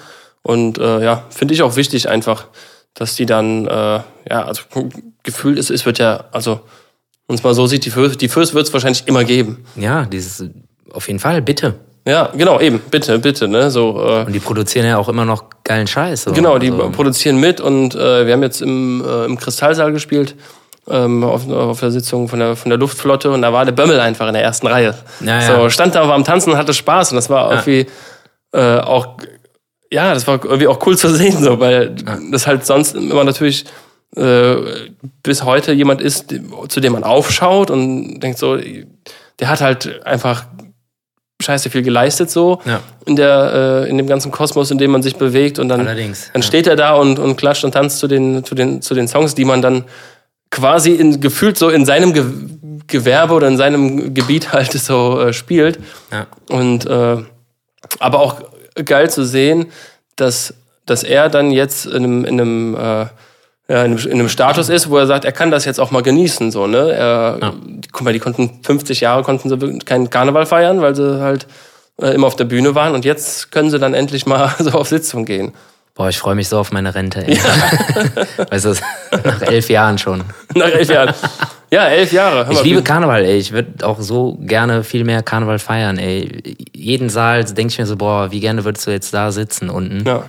Und 0.44 0.78
äh, 0.78 1.04
ja, 1.04 1.26
finde 1.30 1.54
ich 1.56 1.62
auch 1.64 1.76
wichtig 1.76 2.08
einfach, 2.10 2.48
dass 2.94 3.16
die 3.16 3.26
dann, 3.26 3.66
äh, 3.66 4.02
ja, 4.30 4.46
also 4.46 4.64
gefühlt 5.24 5.58
ist, 5.58 5.72
es 5.72 5.86
wird 5.86 5.98
ja, 6.00 6.26
also, 6.32 6.60
es 7.28 7.44
mal 7.44 7.54
so 7.54 7.68
sieht, 7.68 7.86
die 7.86 7.90
Föß, 7.90 8.18
die 8.18 8.30
Föß 8.30 8.54
wird 8.54 8.68
es 8.68 8.74
wahrscheinlich 8.74 9.08
immer 9.08 9.24
geben. 9.24 9.66
Ja, 9.76 10.06
dieses 10.06 10.46
auf 10.92 11.08
jeden 11.08 11.20
Fall, 11.20 11.42
bitte. 11.42 11.76
Ja, 12.06 12.30
genau, 12.36 12.60
eben, 12.60 12.80
bitte, 12.92 13.18
bitte, 13.18 13.48
ne? 13.48 13.72
So, 13.72 13.98
äh, 14.06 14.26
Und 14.26 14.34
die 14.34 14.40
produzieren 14.40 14.86
ja 14.86 14.98
auch 14.98 15.08
immer 15.08 15.24
noch 15.24 15.46
geilen 15.64 15.88
Scheiß. 15.88 16.24
So. 16.24 16.34
Genau, 16.34 16.58
die 16.60 16.70
also, 16.70 16.90
produzieren 16.90 17.38
mit 17.38 17.62
und 17.62 17.96
äh, 17.96 18.26
wir 18.26 18.34
haben 18.34 18.44
jetzt 18.44 18.62
im, 18.62 19.04
äh, 19.08 19.26
im 19.26 19.40
Kristallsaal 19.40 19.94
gespielt, 19.94 20.36
ähm, 20.90 21.24
auf, 21.24 21.50
auf 21.50 21.80
der 21.80 21.92
Sitzung 21.92 22.28
von 22.28 22.40
der, 22.40 22.58
von 22.58 22.70
der 22.70 22.78
Luftflotte 22.78 23.32
und 23.32 23.42
da 23.42 23.54
war 23.54 23.64
der 23.64 23.72
Bömmel 23.72 24.02
einfach 24.02 24.28
in 24.28 24.34
der 24.34 24.44
ersten 24.44 24.68
Reihe. 24.68 24.94
Ja, 25.22 25.40
ja. 25.40 25.62
So, 25.62 25.70
stand 25.70 25.96
da, 25.96 26.06
war 26.06 26.16
am 26.16 26.26
Tanzen 26.26 26.52
und 26.52 26.58
hatte 26.58 26.74
Spaß 26.74 27.12
und 27.12 27.16
das 27.16 27.30
war 27.30 27.46
Ja. 27.50 27.52
irgendwie 27.54 27.88
äh, 28.52 28.80
auch, 28.80 29.18
ja, 29.90 30.14
das 30.14 30.28
war 30.28 30.44
irgendwie 30.44 30.68
auch 30.68 30.86
cool 30.86 30.98
zu 30.98 31.08
sehen, 31.16 31.42
so, 31.42 31.58
weil 31.62 31.96
das 32.32 32.46
halt 32.48 32.66
sonst 32.66 32.96
immer 32.96 33.24
natürlich 33.24 33.64
äh, 34.16 34.56
bis 35.24 35.44
heute 35.44 35.72
jemand 35.74 36.02
ist, 36.02 36.34
zu 36.70 36.80
dem 36.80 36.94
man 36.94 37.04
aufschaut 37.04 37.72
und 37.72 38.20
denkt 38.20 38.38
so, 38.40 38.58
der 39.40 39.50
hat 39.50 39.62
halt 39.62 40.06
einfach 40.06 40.46
scheiße 41.42 41.70
viel 41.70 41.82
geleistet 41.82 42.30
so 42.30 42.62
Ja. 42.66 42.80
in 43.06 43.16
der 43.16 43.84
äh, 43.86 43.90
in 43.90 43.98
dem 43.98 44.08
ganzen 44.08 44.32
Kosmos, 44.32 44.72
in 44.72 44.78
dem 44.78 44.92
man 44.92 45.02
sich 45.04 45.16
bewegt 45.18 45.60
und 45.60 45.68
dann 45.68 45.82
Allerdings. 45.82 46.30
dann 46.32 46.42
steht 46.44 46.68
er 46.68 46.76
da 46.76 46.94
und, 46.94 47.20
und 47.20 47.36
klatscht 47.36 47.66
und 47.66 47.74
tanzt 47.74 48.00
zu 48.00 48.08
den, 48.08 48.46
zu, 48.46 48.56
den, 48.56 48.82
zu 48.82 48.94
den 48.94 49.08
Songs, 49.08 49.36
die 49.36 49.44
man 49.46 49.62
dann 49.62 49.84
quasi 50.52 50.92
in, 50.94 51.20
gefühlt 51.20 51.58
so 51.58 51.70
in 51.70 51.86
seinem 51.86 52.14
Ge 52.14 52.24
Gewerbe 52.86 53.34
oder 53.34 53.48
in 53.48 53.56
seinem 53.58 54.14
Gebiet 54.14 54.52
halt 54.52 54.74
so 54.74 55.20
äh, 55.22 55.34
spielt. 55.34 55.80
Ja. 56.12 56.28
Und 56.50 56.86
äh, 56.86 57.18
aber 58.00 58.20
auch 58.20 58.42
geil 58.86 59.10
zu 59.10 59.26
sehen, 59.26 59.68
dass, 60.18 60.54
dass 60.86 61.04
er 61.04 61.30
dann 61.30 61.50
jetzt 61.52 61.86
in 61.86 61.96
einem, 62.04 62.26
in 62.26 62.42
einem 62.42 62.76
äh, 62.76 63.06
ja, 63.70 63.84
in 63.86 63.94
einem, 63.94 63.98
in 64.06 64.14
einem 64.14 64.30
Status 64.30 64.70
ist, 64.70 64.90
wo 64.90 64.98
er 64.98 65.08
sagt, 65.08 65.24
er 65.26 65.32
kann 65.32 65.50
das 65.52 65.66
jetzt 65.66 65.80
auch 65.80 65.92
mal 65.92 66.04
genießen, 66.04 66.52
so, 66.52 66.68
ne? 66.68 66.92
Er, 66.92 67.38
Ja. 67.42 67.54
Guck 67.92 68.02
mal, 68.02 68.14
die 68.14 68.20
konnten 68.20 68.60
50 68.64 69.02
Jahre 69.02 69.24
konnten 69.24 69.50
sie 69.50 69.80
keinen 69.80 70.10
Karneval 70.10 70.46
feiern, 70.46 70.82
weil 70.82 70.96
sie 70.96 71.22
halt 71.22 71.48
äh, 72.02 72.14
immer 72.14 72.28
auf 72.28 72.36
der 72.36 72.46
Bühne 72.46 72.76
waren 72.76 72.94
und 72.94 73.06
jetzt 73.06 73.52
können 73.52 73.70
sie 73.70 73.80
dann 73.80 73.94
endlich 73.94 74.26
mal 74.26 74.54
so 74.60 74.72
auf 74.72 74.88
Sitzung 74.90 75.26
gehen. 75.26 75.54
Boah, 75.96 76.10
ich 76.10 76.18
freue 76.18 76.34
mich 76.34 76.50
so 76.50 76.58
auf 76.58 76.72
meine 76.72 76.96
Rente. 76.96 77.26
Ey. 77.26 77.38
weißt 78.50 78.66
du, 78.66 78.74
nach 79.24 79.42
elf 79.44 79.70
Jahren 79.70 80.00
schon. 80.00 80.24
Nach 80.56 80.66
elf 80.66 80.90
Jahren. 80.90 81.14
Ja, 81.70 81.86
elf 81.86 82.12
Jahre. 82.12 82.52
Ich 82.52 82.64
liebe 82.64 82.82
Karneval, 82.82 83.24
ey. 83.24 83.38
Ich 83.38 83.52
würde 83.52 83.86
auch 83.86 84.00
so 84.02 84.38
gerne 84.42 84.84
viel 84.84 85.04
mehr 85.04 85.22
Karneval 85.22 85.60
feiern, 85.60 86.00
ey. 86.00 86.56
Jeden 86.74 87.10
Saal 87.10 87.44
denke 87.44 87.72
ich 87.72 87.78
mir 87.78 87.86
so, 87.86 87.96
boah, 87.96 88.32
wie 88.32 88.40
gerne 88.40 88.66
würdest 88.66 88.88
du 88.88 88.92
jetzt 88.92 89.14
da 89.14 89.32
sitzen 89.32 89.70
unten 89.70 90.04
Ja. 90.06 90.24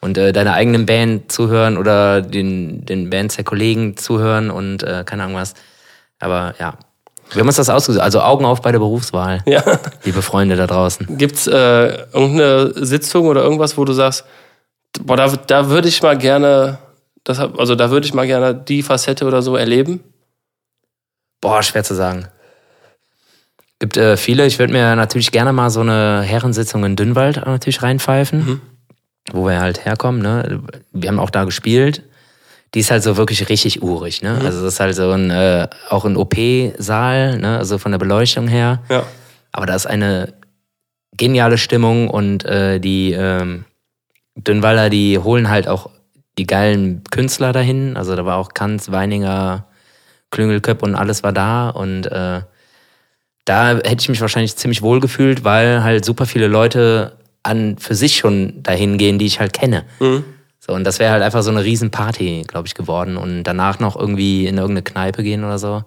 Und 0.00 0.18
äh, 0.18 0.32
deiner 0.32 0.54
eigenen 0.54 0.86
Band 0.86 1.32
zuhören 1.32 1.76
oder 1.78 2.22
den, 2.22 2.84
den 2.84 3.10
Bands 3.10 3.36
der 3.36 3.44
Kollegen 3.44 3.96
zuhören 3.96 4.50
und 4.50 4.82
äh, 4.82 5.04
keine 5.04 5.24
Ahnung 5.24 5.36
was. 5.36 5.54
Aber 6.18 6.54
ja, 6.58 6.78
wir 7.32 7.40
haben 7.40 7.48
uns 7.48 7.56
das 7.56 7.70
ausgesucht. 7.70 8.02
Also 8.02 8.20
Augen 8.20 8.44
auf 8.44 8.62
bei 8.62 8.72
der 8.72 8.78
Berufswahl, 8.78 9.42
ja. 9.46 9.62
liebe 10.04 10.22
Freunde 10.22 10.56
da 10.56 10.66
draußen. 10.66 11.18
Gibt's 11.18 11.46
äh, 11.46 11.52
irgendeine 12.12 12.72
Sitzung 12.74 13.26
oder 13.26 13.42
irgendwas, 13.42 13.76
wo 13.76 13.84
du 13.84 13.92
sagst, 13.92 14.24
boah, 15.00 15.16
da, 15.16 15.28
da 15.28 15.68
würde 15.68 15.88
ich 15.88 16.02
mal 16.02 16.16
gerne, 16.16 16.78
das, 17.24 17.38
also 17.38 17.74
da 17.74 17.90
würde 17.90 18.06
ich 18.06 18.14
mal 18.14 18.26
gerne 18.26 18.54
die 18.54 18.82
Facette 18.82 19.26
oder 19.26 19.42
so 19.42 19.56
erleben? 19.56 20.00
Boah, 21.40 21.62
schwer 21.62 21.84
zu 21.84 21.94
sagen. 21.94 22.28
Gibt 23.78 23.96
äh, 23.96 24.16
viele. 24.16 24.46
Ich 24.46 24.58
würde 24.58 24.72
mir 24.72 24.96
natürlich 24.96 25.32
gerne 25.32 25.52
mal 25.52 25.68
so 25.68 25.80
eine 25.80 26.22
Herrensitzung 26.22 26.84
in 26.84 26.96
Dünnwald 26.96 27.44
natürlich 27.44 27.82
reinpfeifen, 27.82 28.62
wo 29.32 29.46
wir 29.46 29.60
halt 29.60 29.84
herkommen. 29.84 30.22
Ne? 30.22 30.62
Wir 30.92 31.08
haben 31.08 31.18
auch 31.18 31.30
da 31.30 31.44
gespielt. 31.44 32.02
Die 32.74 32.80
ist 32.80 32.90
halt 32.90 33.02
so 33.02 33.16
wirklich 33.16 33.48
richtig 33.48 33.82
urig. 33.82 34.22
Ne? 34.22 34.32
Also 34.44 34.62
das 34.62 34.74
ist 34.74 34.80
halt 34.80 34.94
so 34.94 35.10
ein 35.10 35.30
äh, 35.30 35.68
auch 35.88 36.04
ein 36.04 36.16
OP-Saal, 36.16 37.38
ne? 37.38 37.58
also 37.58 37.78
von 37.78 37.92
der 37.92 37.98
Beleuchtung 37.98 38.48
her. 38.48 38.82
Ja. 38.88 39.04
Aber 39.52 39.66
da 39.66 39.74
ist 39.74 39.86
eine 39.86 40.34
geniale 41.16 41.58
Stimmung 41.58 42.10
und 42.10 42.44
äh, 42.44 42.78
die 42.78 43.12
ähm, 43.12 43.64
Dünnwalder, 44.36 44.90
die 44.90 45.18
holen 45.18 45.48
halt 45.48 45.68
auch 45.68 45.90
die 46.38 46.46
geilen 46.46 47.02
Künstler 47.10 47.52
dahin. 47.52 47.96
Also 47.96 48.14
da 48.16 48.26
war 48.26 48.36
auch 48.36 48.50
Kanz, 48.52 48.90
Weininger, 48.90 49.66
Klüngelköpp 50.30 50.82
und 50.82 50.94
alles 50.94 51.22
war 51.22 51.32
da 51.32 51.70
und 51.70 52.06
äh, 52.06 52.42
da 53.46 53.68
hätte 53.68 53.96
ich 54.00 54.08
mich 54.08 54.20
wahrscheinlich 54.20 54.56
ziemlich 54.56 54.82
wohl 54.82 55.00
gefühlt, 55.00 55.44
weil 55.44 55.82
halt 55.82 56.04
super 56.04 56.26
viele 56.26 56.48
Leute 56.48 57.16
an 57.46 57.78
für 57.78 57.94
sich 57.94 58.16
schon 58.16 58.62
dahin 58.62 58.98
gehen, 58.98 59.18
die 59.18 59.26
ich 59.26 59.40
halt 59.40 59.52
kenne. 59.52 59.84
So, 60.58 60.72
und 60.72 60.84
das 60.84 60.98
wäre 60.98 61.12
halt 61.12 61.22
einfach 61.22 61.42
so 61.42 61.50
eine 61.50 61.62
Riesenparty, 61.62 62.44
glaube 62.46 62.66
ich, 62.66 62.74
geworden. 62.74 63.16
Und 63.16 63.44
danach 63.44 63.78
noch 63.78 63.96
irgendwie 63.96 64.46
in 64.46 64.58
irgendeine 64.58 64.82
Kneipe 64.82 65.22
gehen 65.22 65.44
oder 65.44 65.58
so. 65.58 65.84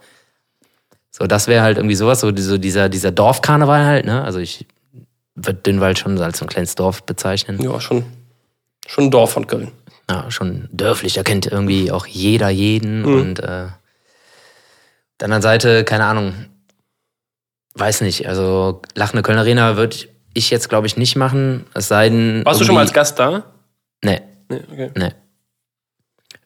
So, 1.11 1.27
das 1.27 1.47
wäre 1.47 1.63
halt 1.63 1.77
irgendwie 1.77 1.95
sowas, 1.95 2.21
so, 2.21 2.35
so 2.35 2.57
dieser, 2.57 2.87
dieser 2.87 3.11
Dorfkarneval 3.11 3.85
halt, 3.85 4.05
ne? 4.05 4.23
Also 4.23 4.39
ich 4.39 4.65
würde 5.35 5.59
Dünnwald 5.59 5.99
schon 5.99 6.17
als 6.21 6.39
so 6.39 6.45
ein 6.45 6.49
kleines 6.49 6.75
Dorf 6.75 7.03
bezeichnen. 7.03 7.61
Ja, 7.61 7.81
schon, 7.81 8.05
schon 8.87 9.05
ein 9.05 9.11
Dorf 9.11 9.31
von 9.33 9.47
Köln. 9.47 9.71
Ja, 10.09 10.31
schon 10.31 10.69
dörflich, 10.71 11.13
da 11.13 11.23
kennt 11.23 11.45
irgendwie 11.45 11.91
auch 11.91 12.05
jeder 12.05 12.49
jeden. 12.49 13.03
Und 13.05 13.39
äh, 13.39 13.67
der 15.19 15.25
anderen 15.25 15.41
Seite, 15.41 15.83
keine 15.83 16.05
Ahnung, 16.05 16.33
weiß 17.75 18.01
nicht, 18.01 18.27
also 18.27 18.81
Lachende 18.95 19.23
Köln 19.23 19.37
Arena 19.37 19.77
würde 19.77 19.97
ich 20.33 20.49
jetzt, 20.49 20.69
glaube 20.69 20.87
ich, 20.87 20.97
nicht 20.97 21.15
machen, 21.15 21.65
es 21.73 21.87
sei 21.87 22.09
denn. 22.09 22.45
Warst 22.45 22.61
du 22.61 22.65
schon 22.65 22.75
mal 22.75 22.81
als 22.81 22.93
Gast 22.93 23.17
da? 23.19 23.43
Nee, 24.03 24.21
Nee, 24.49 24.61
okay. 24.71 24.91
nee. 24.95 25.11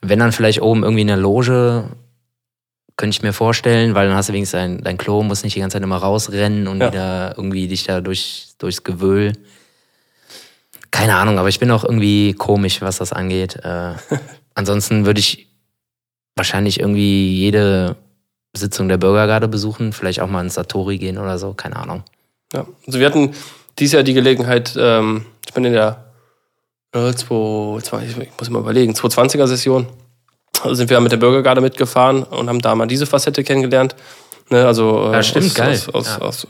Wenn 0.01 0.19
dann 0.19 0.31
vielleicht 0.33 0.61
oben 0.61 0.83
irgendwie 0.83 1.01
in 1.01 1.07
der 1.07 1.17
Loge, 1.17 1.85
könnte 2.97 3.15
ich 3.15 3.23
mir 3.23 3.31
vorstellen, 3.33 3.95
weil 3.95 4.07
dann 4.07 4.17
hast 4.17 4.29
du 4.29 4.33
wenigstens 4.33 4.59
dein, 4.59 4.77
dein 4.83 4.97
Klo, 4.97 5.23
musst 5.23 5.43
nicht 5.43 5.55
die 5.55 5.59
ganze 5.61 5.75
Zeit 5.75 5.83
immer 5.83 5.97
rausrennen 5.97 6.67
und 6.67 6.79
Ja. 6.81 6.91
wieder 6.91 7.33
irgendwie 7.37 7.67
dich 7.67 7.83
da 7.85 8.01
durch, 8.01 8.49
durchs 8.57 8.83
Gewöhl. 8.83 9.33
Keine 10.91 11.15
Ahnung, 11.15 11.39
aber 11.39 11.49
ich 11.49 11.59
bin 11.59 11.71
auch 11.71 11.83
irgendwie 11.83 12.33
komisch, 12.33 12.81
was 12.81 12.97
das 12.97 13.13
angeht. 13.13 13.55
Äh, 13.63 13.93
ansonsten 14.55 15.05
würde 15.05 15.19
ich 15.21 15.47
wahrscheinlich 16.35 16.79
irgendwie 16.79 17.35
jede 17.37 17.95
Sitzung 18.55 18.87
der 18.89 18.97
Bürgergarde 18.97 19.47
besuchen, 19.47 19.93
vielleicht 19.93 20.19
auch 20.19 20.27
mal 20.27 20.41
ins 20.43 20.53
Satori 20.55 20.97
gehen 20.97 21.17
oder 21.17 21.37
so, 21.39 21.53
keine 21.53 21.77
Ahnung. 21.77 22.03
Ja. 22.53 22.67
Also 22.85 22.99
wir 22.99 23.07
hatten 23.07 23.31
dieses 23.79 23.93
Jahr 23.93 24.03
die 24.03 24.13
Gelegenheit, 24.13 24.75
ähm, 24.77 25.25
ich 25.45 25.53
bin 25.53 25.65
in 25.65 25.73
der 25.73 26.05
äh, 26.93 27.13
2, 27.13 27.79
2, 27.81 28.03
ich 28.03 28.15
muss 28.39 28.49
mal 28.49 28.59
überlegen, 28.59 28.93
220er 28.93 29.47
Session, 29.47 29.87
also 30.61 30.75
sind 30.75 30.89
wir 30.89 30.99
mit 30.99 31.11
der 31.11 31.17
Bürgergarde 31.17 31.61
mitgefahren 31.61 32.23
und 32.23 32.49
haben 32.49 32.61
da 32.61 32.75
mal 32.75 32.87
diese 32.87 33.05
Facette 33.05 33.43
kennengelernt. 33.43 33.95
Ne, 34.49 34.65
also 34.65 35.09
äh, 35.09 35.13
Ja, 35.13 35.23
stimmt, 35.23 35.45
aus, 35.47 35.53
geil. 35.55 35.71
aus, 35.71 35.89
aus, 35.89 36.07
Ja. 36.07 36.21
aus, 36.21 36.47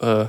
äh, 0.00 0.26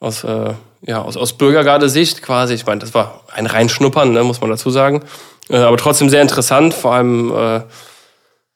aus, 0.00 0.24
äh, 0.24 0.54
ja, 0.84 1.02
aus, 1.02 1.16
aus 1.16 1.34
Bürgergarde-Sicht 1.34 2.22
quasi. 2.22 2.54
Ich 2.54 2.66
meine, 2.66 2.80
das 2.80 2.92
war 2.94 3.22
ein 3.32 3.46
Reinschnuppern, 3.46 4.12
ne, 4.12 4.24
muss 4.24 4.40
man 4.40 4.50
dazu 4.50 4.70
sagen. 4.70 5.02
Äh, 5.48 5.58
aber 5.58 5.76
trotzdem 5.76 6.08
sehr 6.08 6.22
interessant, 6.22 6.74
vor 6.74 6.94
allem 6.94 7.30
äh, 7.30 7.60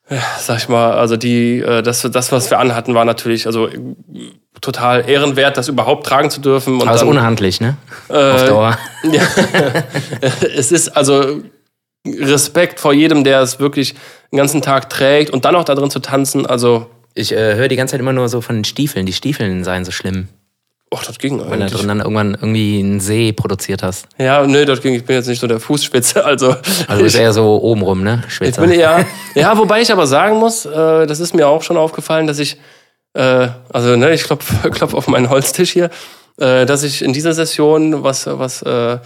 ja, 0.09 0.23
sag 0.39 0.59
ich 0.59 0.69
mal, 0.69 0.93
also 0.93 1.17
die, 1.17 1.59
äh, 1.61 1.83
das, 1.83 2.03
das, 2.03 2.33
was 2.33 2.51
wir 2.51 2.59
anhatten, 2.59 2.95
war 2.95 3.05
natürlich 3.05 3.47
also 3.47 3.69
total 4.61 5.09
ehrenwert, 5.09 5.57
das 5.57 5.69
überhaupt 5.69 6.07
tragen 6.07 6.31
zu 6.31 6.41
dürfen. 6.41 6.81
Und 6.81 6.89
ist 6.89 7.01
dann, 7.01 7.09
unhandlich, 7.09 7.61
ne? 7.61 7.77
Auf 8.09 8.43
äh, 8.43 8.47
Dauer. 8.47 8.79
ja, 9.13 9.23
es 10.55 10.71
ist 10.73 10.97
also 10.97 11.43
Respekt 12.07 12.79
vor 12.79 12.93
jedem, 12.93 13.25
der 13.25 13.41
es 13.41 13.59
wirklich 13.59 13.95
den 14.31 14.37
ganzen 14.39 14.63
Tag 14.63 14.89
trägt 14.91 15.31
und 15.31 15.45
dann 15.45 15.57
auch 15.57 15.65
da 15.65 15.75
drin 15.75 15.91
zu 15.91 15.99
tanzen. 15.99 16.47
Also, 16.47 16.87
Ich 17.15 17.33
äh, 17.33 17.57
höre 17.57 17.69
die 17.69 17.77
ganze 17.77 17.93
Zeit 17.93 18.01
immer 18.01 18.13
nur 18.13 18.29
so 18.29 18.41
von 18.41 18.57
den 18.57 18.65
Stiefeln. 18.65 19.07
Die 19.07 19.13
Stiefeln 19.13 19.65
seien 19.65 19.85
so 19.85 19.91
schlimm, 19.91 20.29
oh, 20.91 20.99
das 21.07 21.19
ging 21.19 21.41
eigentlich. 21.43 21.73
drin 21.73 21.89
dann 21.89 22.01
irgendwann 22.01 22.35
irgendwie 22.35 22.81
einen 22.81 23.01
See 23.01 23.33
produziert 23.33 23.83
hast. 23.83 24.07
Ja, 24.19 24.47
nö, 24.47 24.65
das 24.65 24.81
ging. 24.81 24.95
Ich 24.95 25.05
bin 25.05 25.17
jetzt 25.17 25.27
nicht 25.27 25.41
so 25.41 25.47
der 25.47 25.61
Fußspitze, 25.61 26.25
also. 26.25 26.55
Also 26.87 27.05
ist 27.05 27.15
ich, 27.15 27.21
eher 27.21 27.33
so 27.33 27.61
obenrum, 27.63 28.03
ne? 28.03 28.23
ich 28.27 28.35
Schwitzer. 28.35 28.63
bin 28.63 28.71
eher, 28.73 29.05
ja, 29.35 29.57
wobei 29.59 29.81
ich 29.81 29.91
aber 29.93 30.07
sagen 30.07 30.39
muss, 30.39 30.65
äh, 30.67 31.07
das 31.07 31.21
ist 31.21 31.35
mir 31.35 31.49
auch 31.49 31.63
schon 31.63 31.77
aufgefallen, 31.77 32.27
dass 32.27 32.39
ich, 32.39 32.57
äh, 33.15 33.49
also 33.73 33.97
ne, 33.97 34.13
ich 34.15 34.25
klopf, 34.25 34.53
klopf 34.71 34.95
auf 34.95 35.09
meinen 35.09 35.31
Holztisch 35.31 35.73
hier, 35.73 35.91
äh, 36.39 36.67
dass 36.67 36.83
ich 36.83 37.03
in 37.03 37.13
dieser 37.13 37.33
Session, 37.33 38.03
was, 38.05 38.27
was, 38.27 38.63
äh, 38.63 38.95
äh, 38.95 38.99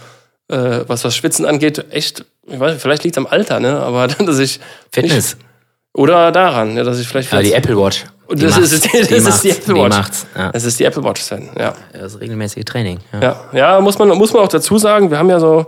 was 0.87 1.03
was 1.03 1.15
Schwitzen 1.15 1.45
angeht, 1.45 1.85
echt, 1.91 2.25
ich 2.47 2.59
weiß, 2.59 2.73
nicht, 2.73 2.81
vielleicht 2.81 3.03
liegt 3.03 3.15
es 3.15 3.23
am 3.23 3.27
Alter, 3.27 3.59
ne, 3.59 3.79
aber 3.79 4.07
dass 4.25 4.39
ich 4.39 4.59
Fitness. 4.91 5.37
oder 5.93 6.31
daran, 6.31 6.75
ja, 6.77 6.83
dass 6.83 6.99
ich 6.99 7.07
vielleicht 7.07 7.31
Ja, 7.31 7.41
die 7.41 7.53
Apple 7.53 7.77
Watch. 7.77 8.05
Und 8.31 8.41
das 8.41 8.57
ist- 8.57 8.85
das 8.93 8.93
ist 8.93 9.09
die 9.11 9.19
macht's, 9.21 9.45
Apple 9.45 9.75
Watch. 9.75 9.83
Die 9.95 9.97
macht's. 9.99 10.25
Ja. 10.37 10.49
es 10.53 10.63
ist 10.63 10.79
die 10.79 10.85
Apple 10.85 11.03
Watch 11.03 11.21
sein, 11.21 11.49
ja. 11.57 11.73
Das 11.93 12.13
ist 12.13 12.21
regelmäßige 12.21 12.63
Training. 12.65 12.99
Ja. 13.13 13.21
Ja, 13.21 13.45
ja 13.53 13.81
muss, 13.81 13.99
man, 13.99 14.09
muss 14.09 14.33
man 14.33 14.43
auch 14.43 14.47
dazu 14.47 14.77
sagen, 14.77 15.11
wir 15.11 15.17
haben 15.17 15.29
ja 15.29 15.39
so 15.39 15.65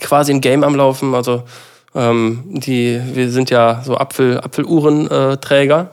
quasi 0.00 0.32
ein 0.32 0.40
Game 0.40 0.64
am 0.64 0.74
Laufen. 0.74 1.14
Also 1.14 1.44
ähm, 1.94 2.44
die, 2.46 3.00
wir 3.14 3.30
sind 3.30 3.50
ja 3.50 3.82
so 3.84 3.96
Apfel, 3.96 4.38
Apfeluhrenträger. 4.40 5.90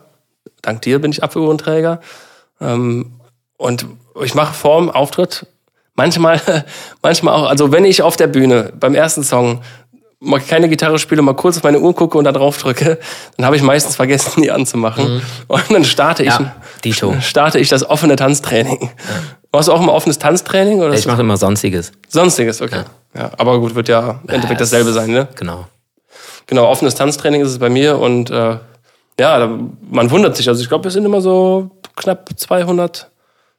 Dank 0.61 0.81
dir 0.81 0.99
bin 0.99 1.11
ich 1.11 1.23
Apfeluhrenträger. 1.23 2.01
Ähm, 2.59 3.13
und 3.57 3.85
ich 4.21 4.35
mache 4.35 4.53
vorm 4.53 4.89
Auftritt 4.89 5.47
manchmal, 5.95 6.41
manchmal 7.01 7.33
auch, 7.33 7.47
also 7.49 7.71
wenn 7.71 7.85
ich 7.85 8.01
auf 8.01 8.17
der 8.17 8.27
Bühne 8.27 8.73
beim 8.79 8.95
ersten 8.95 9.23
Song 9.23 9.61
mal 10.25 10.39
keine 10.41 10.67
Gitarre 10.69 10.99
spiele, 10.99 11.21
mal 11.21 11.35
kurz 11.35 11.57
auf 11.57 11.63
meine 11.63 11.79
Uhr 11.79 11.93
gucke 11.95 12.17
und 12.17 12.23
da 12.25 12.31
drauf 12.31 12.57
drücke, 12.57 12.97
dann 13.37 13.45
habe 13.45 13.55
ich 13.55 13.61
meistens 13.61 13.95
vergessen, 13.95 14.41
die 14.41 14.51
anzumachen. 14.51 15.21
Und 15.47 15.71
dann 15.71 15.85
starte 15.85 16.23
ich, 16.23 16.37
Mhm. 16.39 16.45
Ja, 16.45 16.55
Dito. 16.83 17.15
starte 17.21 17.59
ich 17.59 17.69
das 17.69 17.89
offene 17.89 18.15
Tanztraining. 18.15 18.89
Machst 19.51 19.67
du 19.69 19.71
auch 19.73 19.81
immer 19.81 19.93
offenes 19.93 20.19
Tanztraining? 20.19 20.81
Oder 20.81 20.93
Ich 20.93 21.05
mache 21.05 21.21
immer 21.21 21.37
Sonstiges. 21.37 21.91
Sonstiges, 22.09 22.61
okay. 22.61 22.81
Ja. 23.15 23.31
aber 23.37 23.59
gut, 23.59 23.75
wird 23.75 23.87
ja 23.87 24.19
im 24.23 24.29
Endeffekt 24.29 24.59
dasselbe 24.59 24.91
sein, 24.91 25.09
ne? 25.11 25.27
Genau. 25.35 25.65
Genau, 26.47 26.65
offenes 26.67 26.95
Tanztraining 26.95 27.41
ist 27.41 27.49
es 27.51 27.59
bei 27.59 27.69
mir 27.69 27.97
und 27.97 28.29
äh, 28.29 28.57
ja, 29.19 29.49
man 29.89 30.11
wundert 30.11 30.35
sich. 30.35 30.47
Also 30.49 30.61
ich 30.61 30.67
glaube, 30.67 30.87
es 30.89 30.93
sind 30.93 31.05
immer 31.05 31.21
so 31.21 31.71
knapp 31.95 32.29
200, 32.35 33.09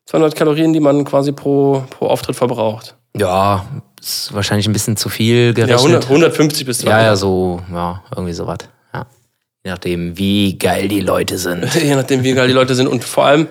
200 0.05 0.37
Kalorien, 0.37 0.73
die 0.75 0.81
man 0.81 1.05
quasi 1.05 1.33
pro, 1.33 1.83
pro 1.91 2.07
Auftritt 2.09 2.37
verbraucht. 2.37 2.95
Ja, 3.17 3.65
ist 4.07 4.35
wahrscheinlich 4.35 4.67
ein 4.69 4.73
bisschen 4.73 4.97
zu 4.97 5.09
viel 5.09 5.47
Ja, 5.49 5.53
gerechnet. 5.53 5.79
100, 5.79 6.05
150 6.05 6.67
bis 6.67 6.79
200. 6.79 7.01
Ja, 7.01 7.07
ja, 7.07 7.17
so, 7.17 7.61
ja, 7.73 8.03
irgendwie 8.15 8.33
sowas. 8.33 8.59
Ja. 8.95 9.07
Je 9.65 9.71
nachdem, 9.71 10.17
wie 10.19 10.59
geil 10.59 10.89
die 10.89 11.01
Leute 11.01 11.39
sind. 11.39 11.75
Je 11.83 11.95
nachdem, 11.95 12.23
wie 12.23 12.33
geil 12.35 12.49
die 12.49 12.55
Leute 12.55 12.75
sind 12.75 12.87
und 12.87 13.05
vor 13.05 13.27
allem, 13.27 13.49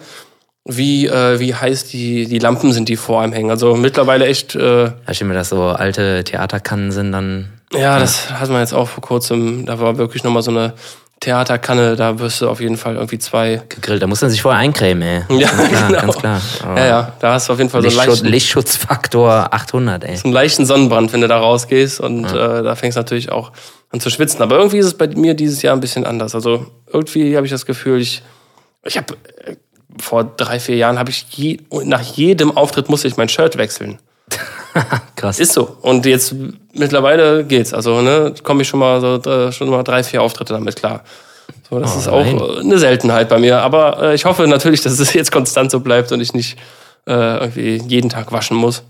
wie, 0.63 1.05
äh, 1.07 1.39
wie 1.39 1.53
heiß 1.53 1.85
die, 1.85 2.25
die 2.25 2.39
Lampen 2.39 2.71
sind, 2.73 2.89
die 2.89 2.95
vor 2.95 3.21
einem 3.21 3.33
hängen. 3.33 3.51
Also 3.51 3.75
mittlerweile 3.75 4.25
echt, 4.25 4.55
äh, 4.55 4.91
Da 5.05 5.13
stelle 5.13 5.29
mir 5.29 5.35
das 5.35 5.49
so 5.49 5.61
alte 5.63 6.23
Theaterkannen 6.23 6.91
sind 6.91 7.11
dann. 7.11 7.49
ja, 7.73 7.99
das 7.99 8.31
hat 8.31 8.49
man 8.49 8.61
jetzt 8.61 8.73
auch 8.73 8.87
vor 8.87 9.01
kurzem, 9.03 9.65
da 9.65 9.79
war 9.79 9.97
wirklich 9.97 10.23
nochmal 10.23 10.41
so 10.41 10.51
eine 10.51 10.73
Theaterkanne, 11.25 11.95
da 11.95 12.19
wirst 12.19 12.41
du 12.41 12.49
auf 12.49 12.61
jeden 12.61 12.77
Fall 12.77 12.95
irgendwie 12.95 13.17
zwei. 13.17 13.63
gegrillt. 13.67 14.01
Da 14.03 14.05
muss 14.05 14.21
man 14.21 14.29
sich 14.29 14.43
vorher 14.43 14.59
eincremen, 14.61 15.01
ey. 15.01 15.21
Ja, 15.39 15.49
ganz 15.49 15.69
klar, 15.69 15.87
genau. 15.87 16.01
ganz 16.01 16.17
klar. 16.17 16.41
Aber 16.63 16.79
Ja, 16.79 16.85
ja, 16.85 17.13
da 17.19 17.33
hast 17.33 17.49
du 17.49 17.53
auf 17.53 17.57
jeden 17.57 17.71
Fall 17.71 17.81
so 17.81 17.87
einen 17.87 17.95
Lichtschutz, 17.95 18.15
leichten, 18.19 18.27
Lichtschutzfaktor 18.27 19.47
800, 19.51 20.03
ey. 20.03 20.19
einen 20.23 20.33
leichten 20.33 20.65
Sonnenbrand, 20.67 21.13
wenn 21.13 21.21
du 21.21 21.27
da 21.27 21.39
rausgehst 21.39 21.99
und 21.99 22.25
äh, 22.25 22.63
da 22.63 22.75
fängst 22.75 22.95
du 22.95 22.99
natürlich 22.99 23.31
auch 23.31 23.51
an 23.89 23.99
zu 23.99 24.11
schwitzen. 24.11 24.41
Aber 24.43 24.57
irgendwie 24.57 24.77
ist 24.77 24.85
es 24.85 24.93
bei 24.93 25.07
mir 25.07 25.33
dieses 25.33 25.63
Jahr 25.63 25.75
ein 25.75 25.79
bisschen 25.79 26.05
anders. 26.05 26.35
Also 26.35 26.67
irgendwie 26.93 27.35
habe 27.35 27.47
ich 27.47 27.51
das 27.51 27.65
Gefühl, 27.65 27.99
ich, 27.99 28.21
ich 28.83 28.97
habe 28.97 29.15
vor 29.99 30.23
drei, 30.25 30.59
vier 30.59 30.75
Jahren 30.75 30.99
habe 30.99 31.09
ich 31.09 31.25
je, 31.31 31.57
nach 31.85 32.01
jedem 32.01 32.55
Auftritt 32.55 32.87
musste 32.87 33.07
ich 33.07 33.17
mein 33.17 33.29
Shirt 33.29 33.57
wechseln. 33.57 33.97
Krass. 35.15 35.39
Ist 35.39 35.53
so. 35.53 35.77
Und 35.81 36.05
jetzt 36.05 36.35
mittlerweile 36.73 37.43
geht's. 37.45 37.73
Also, 37.73 38.01
ne, 38.01 38.33
komme 38.43 38.61
ich 38.63 38.67
schon 38.67 38.79
mal 38.79 38.99
so 39.01 39.51
schon 39.51 39.69
mal 39.69 39.83
drei, 39.83 40.03
vier 40.03 40.21
Auftritte 40.21 40.53
damit 40.53 40.75
klar. 40.75 41.03
So, 41.69 41.79
das 41.79 41.95
Oh, 41.95 41.99
ist 41.99 42.07
auch 42.07 42.23
nein. 42.25 42.39
äh, 42.39 42.59
eine 42.61 42.77
Seltenheit 42.77 43.29
bei 43.29 43.39
mir. 43.39 43.61
Aber 43.61 44.01
äh, 44.01 44.15
ich 44.15 44.25
hoffe 44.25 44.47
natürlich, 44.47 44.81
dass 44.81 44.99
es 44.99 45.13
jetzt 45.19 45.31
konstant 45.31 45.71
so 45.71 45.79
bleibt 45.79 46.11
und 46.11 46.19
ich 46.21 46.33
nicht 46.33 46.57
äh, 47.07 47.13
irgendwie 47.13 47.81
jeden 47.87 48.09
Tag 48.09 48.31
waschen 48.31 48.57
muss. 48.57 48.83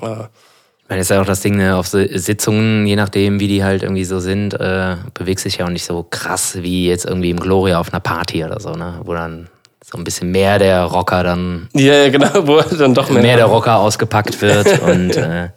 Äh, 0.00 0.06
Ich 0.06 0.88
meine, 0.88 0.98
das 0.98 1.00
ist 1.02 1.10
ja 1.10 1.20
auch 1.20 1.26
das 1.26 1.40
Ding, 1.40 1.56
ne, 1.56 1.76
auf 1.76 1.86
Sitzungen, 1.86 2.86
je 2.86 2.96
nachdem, 2.96 3.38
wie 3.40 3.48
die 3.48 3.62
halt 3.62 3.82
irgendwie 3.82 4.04
so 4.04 4.18
sind, 4.20 4.54
äh, 4.54 4.96
bewegst 5.14 5.44
dich 5.44 5.58
ja 5.58 5.66
auch 5.66 5.70
nicht 5.70 5.84
so 5.84 6.04
krass 6.08 6.62
wie 6.62 6.88
jetzt 6.88 7.04
irgendwie 7.04 7.30
im 7.30 7.38
Gloria 7.40 7.78
auf 7.78 7.92
einer 7.92 8.00
Party 8.00 8.44
oder 8.44 8.58
so, 8.60 8.70
ne? 8.72 9.00
Wo 9.04 9.12
dann 9.14 9.48
so 9.90 9.98
ein 9.98 10.04
bisschen 10.04 10.30
mehr 10.30 10.58
der 10.58 10.84
Rocker 10.84 11.24
dann, 11.24 11.68
ja, 11.74 11.94
ja, 11.94 12.08
genau, 12.10 12.46
wo 12.46 12.60
dann 12.60 12.94
doch 12.94 13.10
mehr. 13.10 13.22
mehr 13.22 13.36
der 13.36 13.46
Rocker 13.46 13.76
ausgepackt 13.78 14.40
wird 14.40 14.80
und 14.82 15.16
äh, 15.16 15.50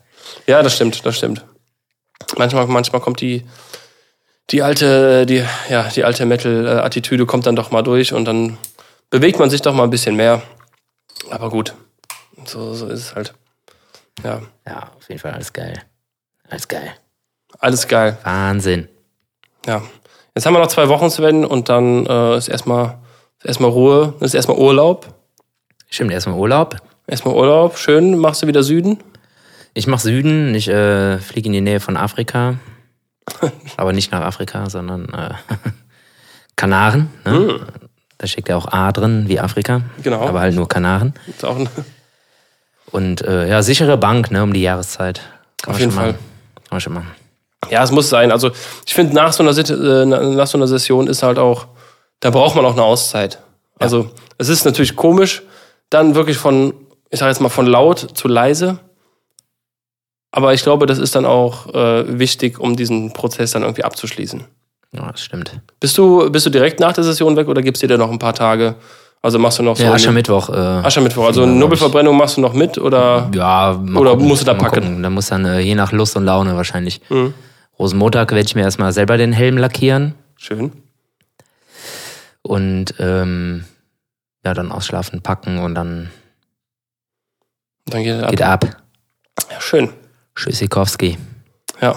Ja, 0.47 0.63
das 0.63 0.75
stimmt, 0.75 1.05
das 1.05 1.17
stimmt. 1.17 1.45
Manchmal, 2.37 2.65
manchmal 2.67 3.01
kommt 3.01 3.21
die, 3.21 3.45
die 4.49 4.63
alte, 4.63 5.25
die, 5.25 5.43
ja, 5.69 5.83
die 5.89 6.03
alte 6.03 6.25
Metal-Attitüde 6.25 7.25
kommt 7.25 7.45
dann 7.45 7.55
doch 7.55 7.71
mal 7.71 7.83
durch 7.83 8.13
und 8.13 8.25
dann 8.25 8.57
bewegt 9.09 9.39
man 9.39 9.49
sich 9.49 9.61
doch 9.61 9.73
mal 9.73 9.83
ein 9.83 9.89
bisschen 9.89 10.15
mehr. 10.15 10.41
Aber 11.29 11.49
gut, 11.49 11.75
so, 12.45 12.73
so 12.73 12.87
ist 12.87 12.99
es 12.99 13.15
halt. 13.15 13.33
Ja, 14.23 14.41
ja, 14.67 14.91
auf 14.97 15.07
jeden 15.09 15.19
Fall 15.19 15.31
alles 15.31 15.53
geil. 15.53 15.81
Alles 16.49 16.67
geil. 16.67 16.93
alles 17.59 17.87
geil. 17.87 18.17
Wahnsinn. 18.23 18.87
Ja. 19.65 19.81
Jetzt 20.35 20.45
haben 20.45 20.53
wir 20.53 20.59
noch 20.59 20.67
zwei 20.67 20.89
Wochen, 20.89 21.09
Sven, 21.09 21.45
und 21.45 21.69
dann 21.69 22.05
äh, 22.07 22.37
ist 22.37 22.47
erstmal 22.47 22.99
erstmal 23.43 23.71
Ruhe, 23.71 24.13
ist 24.19 24.33
erstmal 24.33 24.57
Urlaub. 24.57 25.07
Stimmt, 25.89 26.11
erstmal 26.11 26.37
Urlaub. 26.37 26.77
Erstmal 27.07 27.35
Urlaub, 27.35 27.77
schön, 27.77 28.17
machst 28.17 28.43
du 28.43 28.47
wieder 28.47 28.63
Süden. 28.63 28.99
Ich 29.73 29.87
mache 29.87 30.01
Süden, 30.01 30.53
ich 30.55 30.67
äh, 30.67 31.17
fliege 31.17 31.47
in 31.47 31.53
die 31.53 31.61
Nähe 31.61 31.79
von 31.79 31.97
Afrika. 31.97 32.55
Aber 33.77 33.93
nicht 33.93 34.11
nach 34.11 34.21
Afrika, 34.21 34.69
sondern 34.69 35.09
äh, 35.09 35.33
Kanaren. 36.55 37.09
Ne? 37.25 37.59
Da 38.17 38.27
steckt 38.27 38.49
ja 38.49 38.55
auch 38.55 38.71
A 38.71 38.91
drin, 38.91 39.25
wie 39.27 39.39
Afrika. 39.39 39.81
Genau. 40.01 40.21
Aber 40.21 40.39
halt 40.39 40.55
nur 40.55 40.67
Kanaren. 40.67 41.13
Ist 41.27 41.43
auch 41.43 41.57
ein, 41.57 41.67
Und 42.91 43.21
äh, 43.21 43.49
ja, 43.49 43.61
sichere 43.63 43.97
Bank, 43.97 44.31
ne, 44.31 44.43
um 44.43 44.53
die 44.53 44.61
Jahreszeit. 44.61 45.21
Kann 45.61 45.71
Auf 45.71 45.73
man 45.73 45.79
jeden 45.79 45.91
schon 45.91 45.99
Fall. 45.99 46.11
Machen. 46.13 46.23
Kann 46.55 46.69
man 46.71 46.81
schon 46.81 46.93
machen. 46.93 47.11
Ja, 47.69 47.83
es 47.83 47.91
muss 47.91 48.09
sein. 48.09 48.31
Also 48.31 48.51
ich 48.85 48.93
finde, 48.93 49.13
nach, 49.13 49.33
so 49.33 49.43
einer 49.43 49.57
äh, 49.57 50.05
nach 50.05 50.47
so 50.47 50.57
einer 50.57 50.67
Session 50.67 51.07
ist 51.07 51.23
halt 51.23 51.39
auch, 51.39 51.67
da 52.23 52.29
braucht 52.29 52.55
man 52.55 52.63
auch 52.65 52.71
eine 52.71 52.83
Auszeit. 52.83 53.39
Also 53.79 54.09
es 54.37 54.47
ist 54.47 54.63
natürlich 54.63 54.95
komisch, 54.95 55.41
dann 55.89 56.15
wirklich 56.15 56.37
von, 56.37 56.73
ich 57.09 57.19
sage 57.19 57.29
jetzt 57.31 57.41
mal, 57.41 57.49
von 57.49 57.67
laut 57.67 57.99
zu 58.13 58.29
leise. 58.29 58.79
Aber 60.31 60.53
ich 60.53 60.63
glaube, 60.63 60.85
das 60.85 60.99
ist 60.99 61.15
dann 61.15 61.25
auch 61.25 61.67
äh, 61.73 62.17
wichtig, 62.17 62.59
um 62.59 62.77
diesen 62.77 63.11
Prozess 63.11 63.51
dann 63.51 63.61
irgendwie 63.63 63.83
abzuschließen. 63.83 64.45
Ja, 64.93 65.11
das 65.11 65.21
stimmt. 65.21 65.51
Bist 65.81 65.97
du, 65.97 66.29
bist 66.31 66.45
du 66.45 66.49
direkt 66.49 66.79
nach 66.79 66.93
der 66.93 67.03
Session 67.03 67.35
weg 67.35 67.49
oder 67.49 67.61
gibst 67.61 67.83
du 67.83 67.87
dir 67.87 67.97
noch 67.97 68.09
ein 68.09 68.19
paar 68.19 68.33
Tage? 68.33 68.75
Also 69.21 69.37
machst 69.37 69.59
du 69.59 69.63
noch 69.63 69.75
so 69.75 69.83
Ja, 69.83 69.91
Aschermittwoch. 69.93 70.49
Äh, 70.49 70.53
Aschermittwoch. 70.53 71.25
Also 71.25 71.41
Ja. 71.41 71.47
Nobelverbrennung 71.47 72.15
machst 72.15 72.37
du 72.37 72.41
noch 72.41 72.53
mit 72.53 72.77
oder? 72.77 73.29
ja, 73.35 73.71
Oder 73.95 74.11
gucken, 74.11 74.27
musst 74.27 74.41
du 74.43 74.45
da 74.45 74.53
packen? 74.53 74.81
gucken. 74.81 75.03
Da 75.03 75.09
muss 75.09 75.27
dann 75.27 75.43
äh, 75.45 75.59
je 75.59 75.75
nach 75.75 75.91
Lust 75.91 76.15
und 76.15 76.23
Laune 76.25 76.55
wahrscheinlich. 76.55 77.01
Mhm. 77.09 77.33
Rosenmontag 77.77 78.31
werde 78.31 78.45
ich 78.45 78.55
mir 78.55 78.61
erstmal 78.61 78.93
selber 78.93 79.17
den 79.17 79.33
Helm 79.33 79.57
lackieren 79.57 80.13
Schön. 80.37 80.71
Und 82.43 82.93
ähm, 82.99 83.65
ja, 84.45 84.53
dann 84.53 84.71
ausschlafen, 84.71 85.21
packen 85.21 85.57
und 85.59 85.73
dann 85.75 86.11
Dann 87.85 88.03
geht 88.03 88.13
es 88.15 88.23
ab. 88.23 88.29
geht 88.29 88.41
ab. 88.41 88.65
Ja, 89.51 89.59
schön. 89.61 89.89
Tschüssikowski. 90.35 91.17
Ja. 91.81 91.95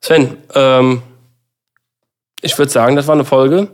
Sven, 0.00 0.36
ähm, 0.54 1.02
ich 2.42 2.56
würde 2.58 2.70
sagen, 2.70 2.96
das 2.96 3.06
war 3.06 3.14
eine 3.14 3.24
Folge. 3.24 3.68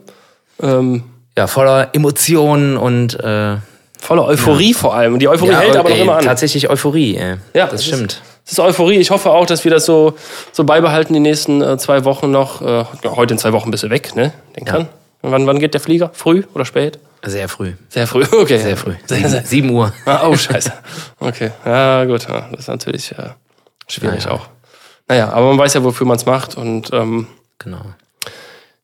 Ähm, 0.60 1.04
Ja, 1.36 1.46
voller 1.46 1.94
Emotionen 1.94 2.76
und 2.76 3.18
äh, 3.20 3.56
voller 3.98 4.24
Euphorie 4.26 4.74
vor 4.74 4.94
allem. 4.94 5.14
Und 5.14 5.18
die 5.20 5.28
Euphorie 5.28 5.50
ja, 5.52 5.60
hält 5.60 5.76
aber 5.76 5.88
noch 5.90 5.96
ey, 5.96 6.02
immer 6.02 6.16
an. 6.16 6.24
Tatsächlich 6.24 6.68
Euphorie, 6.70 7.16
ey. 7.16 7.36
Ja, 7.54 7.66
das 7.66 7.84
stimmt. 7.84 8.20
Es 8.44 8.52
ist 8.52 8.60
Euphorie. 8.60 8.96
Ich 8.98 9.10
hoffe 9.10 9.30
auch, 9.30 9.46
dass 9.46 9.64
wir 9.64 9.70
das 9.70 9.84
so, 9.86 10.16
so 10.52 10.64
beibehalten 10.64 11.12
die 11.14 11.20
nächsten 11.20 11.62
äh, 11.62 11.78
zwei 11.78 12.04
Wochen 12.04 12.30
noch. 12.30 12.60
Äh, 12.62 12.84
ja, 13.02 13.16
heute 13.16 13.34
in 13.34 13.38
zwei 13.38 13.52
Wochen 13.52 13.70
bist 13.70 13.82
du 13.84 13.90
weg, 13.90 14.14
ne? 14.16 14.32
Denk 14.56 14.66
Ja. 14.68 14.74
dran. 14.74 14.88
Wann, 15.22 15.46
wann 15.46 15.58
geht 15.58 15.74
der 15.74 15.80
Flieger? 15.80 16.10
Früh 16.12 16.42
oder 16.54 16.64
spät? 16.64 16.98
Sehr 17.24 17.48
früh. 17.48 17.74
Sehr 17.88 18.06
früh, 18.06 18.24
okay. 18.32 18.58
Sehr 18.58 18.76
früh. 18.76 18.94
Sehr, 19.06 19.18
Sieben, 19.18 19.28
sehr, 19.30 19.44
sieben 19.44 19.70
Uhr. 19.70 19.92
Ah, 20.04 20.26
oh, 20.26 20.36
scheiße. 20.36 20.72
Okay, 21.20 21.50
ja 21.64 22.04
gut. 22.04 22.26
Das 22.28 22.60
ist 22.60 22.68
natürlich 22.68 23.12
äh, 23.12 23.30
schwierig 23.86 24.24
Naja. 24.24 24.36
auch. 24.36 24.48
Naja, 25.08 25.30
aber 25.32 25.48
man 25.50 25.58
weiß 25.58 25.74
ja, 25.74 25.84
wofür 25.84 26.06
man 26.06 26.16
es 26.16 26.26
macht. 26.26 26.56
Und 26.56 26.90
ähm, 26.92 27.26
Genau. 27.58 27.82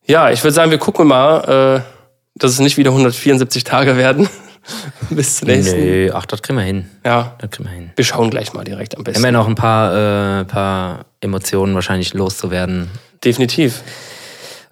ja, 0.05 0.31
ich 0.31 0.41
würde 0.43 0.53
sagen, 0.53 0.71
wir 0.71 0.77
gucken 0.77 1.07
mal, 1.07 1.83
äh, 1.83 1.91
dass 2.35 2.51
es 2.51 2.59
nicht 2.59 2.77
wieder 2.77 2.91
174 2.91 3.65
Tage 3.65 3.97
werden. 3.97 4.29
Bis 5.09 5.37
zum 5.37 5.47
nächsten. 5.49 5.79
Nö, 5.79 6.11
ach, 6.13 6.25
das 6.25 6.41
kriegen 6.41 6.57
wir 6.59 6.63
hin. 6.65 6.89
Ja, 7.03 7.35
Das 7.39 7.49
kriegen 7.51 7.67
wir 7.67 7.73
hin. 7.75 7.91
wir 7.95 8.05
schauen 8.05 8.29
gleich 8.29 8.53
mal 8.53 8.63
direkt 8.63 8.95
am 8.95 9.05
Wir 9.05 9.13
haben 9.13 9.21
besten. 9.21 9.25
ja 9.25 9.31
noch 9.31 9.47
ein 9.47 9.55
paar, 9.55 10.41
äh, 10.41 10.45
paar 10.45 11.05
Emotionen 11.21 11.75
wahrscheinlich 11.75 12.13
loszuwerden. 12.13 12.89
Definitiv. 13.25 13.81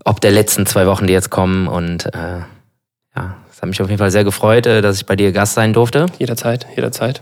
Ob 0.08 0.22
der 0.22 0.32
letzten 0.32 0.66
zwei 0.66 0.88
Wochen, 0.88 1.06
die 1.06 1.12
jetzt 1.12 1.30
kommen. 1.30 1.68
Und 1.68 2.06
äh, 2.16 2.40
ja, 3.16 3.36
es 3.52 3.62
hat 3.62 3.68
mich 3.68 3.82
auf 3.82 3.90
jeden 3.90 4.00
Fall 4.00 4.10
sehr 4.10 4.24
gefreut, 4.24 4.66
äh, 4.66 4.82
dass 4.82 4.96
ich 4.96 5.06
bei 5.06 5.18
dir 5.18 5.34
Gast 5.34 5.56
sein 5.56 5.74
durfte. 5.74 6.06
Jederzeit, 6.18 6.66
jederzeit. 6.78 7.22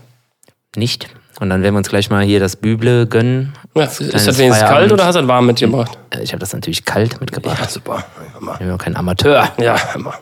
Nicht. 0.76 1.08
Und 1.40 1.50
dann 1.50 1.62
werden 1.64 1.74
wir 1.74 1.78
uns 1.78 1.88
gleich 1.88 2.10
mal 2.10 2.22
hier 2.24 2.38
das 2.38 2.54
Büble 2.54 3.08
gönnen. 3.08 3.54
Ja, 3.74 3.82
ist 3.84 4.00
das 4.00 4.38
wenigstens 4.38 4.68
kalt 4.68 4.92
oder 4.92 5.04
hast 5.04 5.16
du 5.16 5.20
das 5.20 5.28
warm 5.28 5.46
mitgebracht? 5.46 5.98
Äh, 6.10 6.22
Ich 6.22 6.30
habe 6.30 6.38
das 6.38 6.52
natürlich 6.52 6.84
kalt 6.84 7.20
mitgebracht. 7.20 7.58
Ja, 7.60 7.68
super. 7.68 8.04
Hammer. 8.34 8.52
Ich 8.52 8.58
bin 8.60 8.68
ja 8.68 8.76
kein 8.76 8.94
Amateur. 8.96 9.48
Ja, 9.58 9.94
Hammer. 9.94 10.14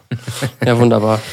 Ja, 0.64 0.78
wunderbar. 0.78 1.20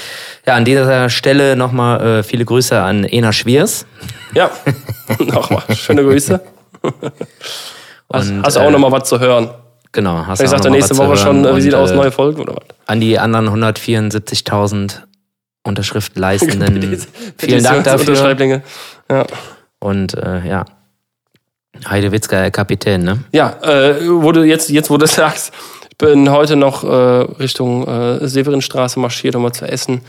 Ja, 0.48 0.56
an 0.56 0.66
dieser 0.66 1.08
Stelle 1.12 1.56
nochmal 1.56 2.02
äh, 2.02 2.24
viele 2.24 2.46
Grüße 2.46 2.82
an 2.82 3.04
Ena 3.04 3.32
Schwiers. 3.32 3.86
Ja, 4.34 4.50
nochmal. 5.20 5.62
Schöne 5.76 6.02
Grüße. 6.02 6.42
Hast, 8.12 8.30
Und, 8.32 8.44
hast 8.44 8.56
du 8.56 8.60
auch 8.62 8.68
äh, 8.68 8.72
noch 8.72 8.80
mal 8.80 8.92
was 8.92 9.08
zu 9.08 9.20
hören? 9.20 9.52
Genau, 9.92 10.26
hast 10.26 10.42
Ich 10.42 10.52
noch 10.52 10.64
mal 10.64 10.70
nächste 10.70 10.98
Woche 10.98 11.18
schon, 11.18 11.46
äh, 11.46 11.56
wie 11.56 11.62
sieht 11.62 11.76
aus, 11.76 11.92
äh, 11.92 11.96
neue 11.96 12.12
Folgen 12.12 12.42
oder 12.42 12.56
was? 12.56 12.64
An 12.88 13.02
die 13.02 13.20
anderen 13.20 13.50
174.000 13.50 15.02
Unterschriftleistenden. 15.64 17.06
Vielen 17.38 17.64
Dank 17.64 17.84
dafür. 17.84 18.64
Ja, 19.10 19.26
Und 19.80 20.14
äh, 20.16 20.48
ja, 20.48 20.66
Heidewitzka, 21.90 22.40
der 22.40 22.52
Kapitän, 22.52 23.04
ne? 23.04 23.20
ja 23.32 23.58
äh, 23.64 24.06
du 24.06 24.44
jetzt, 24.44 24.70
jetzt 24.70 24.90
wo 24.90 24.96
du 24.96 25.02
das 25.02 25.16
sagst, 25.16 25.54
ich 25.90 25.98
bin 25.98 26.32
heute 26.32 26.56
noch 26.56 26.84
äh, 26.84 26.88
Richtung 26.88 27.88
äh, 27.88 28.28
Severinstraße 28.28 29.00
marschiert, 29.00 29.36
um 29.36 29.44
mal 29.44 29.52
zu 29.52 29.66
essen 29.66 30.02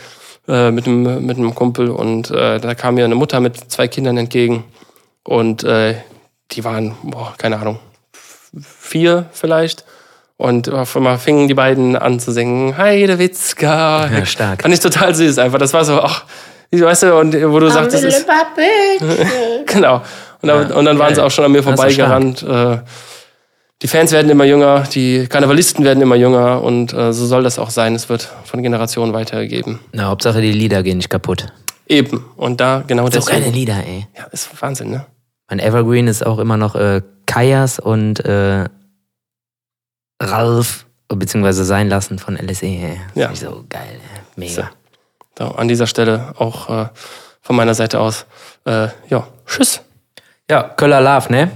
äh, 0.49 0.71
mit, 0.71 0.87
einem, 0.87 1.25
mit 1.27 1.37
einem 1.37 1.55
Kumpel. 1.55 1.91
Und 1.91 2.31
äh, 2.31 2.61
da 2.61 2.75
kam 2.75 2.95
mir 2.95 3.05
eine 3.05 3.15
Mutter 3.15 3.41
mit 3.41 3.57
zwei 3.71 3.89
Kindern 3.89 4.17
entgegen. 4.17 4.65
Und 5.25 5.65
äh, 5.65 5.97
die 6.53 6.65
waren, 6.65 6.95
boah, 7.03 7.35
keine 7.37 7.59
Ahnung, 7.59 7.79
vier 8.61 9.27
vielleicht. 9.33 9.85
Und 10.37 10.69
auf 10.71 10.97
einmal 10.97 11.19
fingen 11.19 11.47
die 11.47 11.55
beiden 11.55 11.95
an 11.95 12.19
zu 12.19 12.33
singen, 12.33 12.77
Heidewitzka. 12.77 14.09
Ja, 14.09 14.27
stark. 14.27 14.63
Fand 14.63 14.75
ich 14.75 14.81
total 14.81 15.15
süß 15.15 15.39
einfach. 15.39 15.59
Das 15.59 15.73
war 15.73 15.85
so, 15.85 16.01
ach, 16.01 16.25
weißt 16.73 17.05
du, 17.05 17.17
und 17.19 17.35
wo 17.53 17.61
du 17.61 17.71
sagst, 17.71 17.95
das 17.95 18.03
ist, 18.03 18.27
genau. 19.67 20.03
Und 20.41 20.49
dann, 20.49 20.73
und 20.73 20.85
dann 20.85 20.99
waren 20.99 21.15
sie 21.15 21.23
auch 21.23 21.31
schon 21.31 21.45
an 21.45 21.53
mir 21.53 21.63
Das 21.63 21.67
vorbeigerannt. 21.67 22.43
Äh, 22.43 22.79
die 23.83 23.89
Fans 23.89 24.13
werden 24.13 24.31
immer 24.31 24.45
jünger, 24.45 24.85
die 24.93 25.27
Karnevalisten 25.29 25.85
werden 25.85 26.03
immer 26.03 26.17
jünger 26.17 26.63
und 26.63 26.93
äh, 26.93 27.13
so 27.13 27.27
soll 27.27 27.43
das 27.43 27.59
auch 27.59 27.71
sein. 27.71 27.95
Es 27.95 28.09
wird 28.09 28.29
von 28.45 28.63
Generationen 28.63 29.13
weitergegeben. 29.13 29.81
Na, 29.93 30.07
Hauptsache 30.07 30.41
die 30.41 30.53
Lieder 30.53 30.83
gehen 30.83 30.99
nicht 30.99 31.11
kaputt. 31.11 31.47
Eben. 31.89 32.25
Und 32.37 32.61
da 32.61 32.85
genau 32.87 33.07
So 33.11 33.21
geile 33.21 33.41
deswegen. 33.41 33.55
Lieder, 33.55 33.77
ey. 33.85 34.07
Ja, 34.17 34.25
ist 34.33 34.51
Wahnsinn, 34.61 34.91
ne? 34.91 35.07
Mein 35.49 35.59
Evergreen 35.59 36.09
ist 36.09 36.25
auch 36.25 36.39
immer 36.39 36.57
noch 36.57 36.75
äh, 36.75 37.03
Kajas 37.27 37.79
und 37.79 38.25
äh, 38.25 38.69
Ralf, 40.21 40.87
beziehungsweise 41.09 41.65
sein 41.65 41.89
lassen 41.89 42.19
von 42.19 42.37
LSE. 42.37 42.67
Ey. 42.67 43.01
Ja. 43.15 43.35
So 43.35 43.65
geil, 43.69 44.01
mega. 44.37 44.53
So. 44.53 44.63
So, 45.39 45.45
an 45.55 45.69
dieser 45.69 45.87
Stelle 45.87 46.35
auch 46.39 46.69
äh, 46.69 46.89
von 47.41 47.57
meiner 47.57 47.75
Seite 47.75 48.01
aus. 48.01 48.27
Äh, 48.65 48.89
ja, 49.09 49.27
tschüss. 49.47 49.81
Ja, 50.51 50.63
Köller 50.63 51.01
Love, 51.01 51.33
ne? 51.33 51.51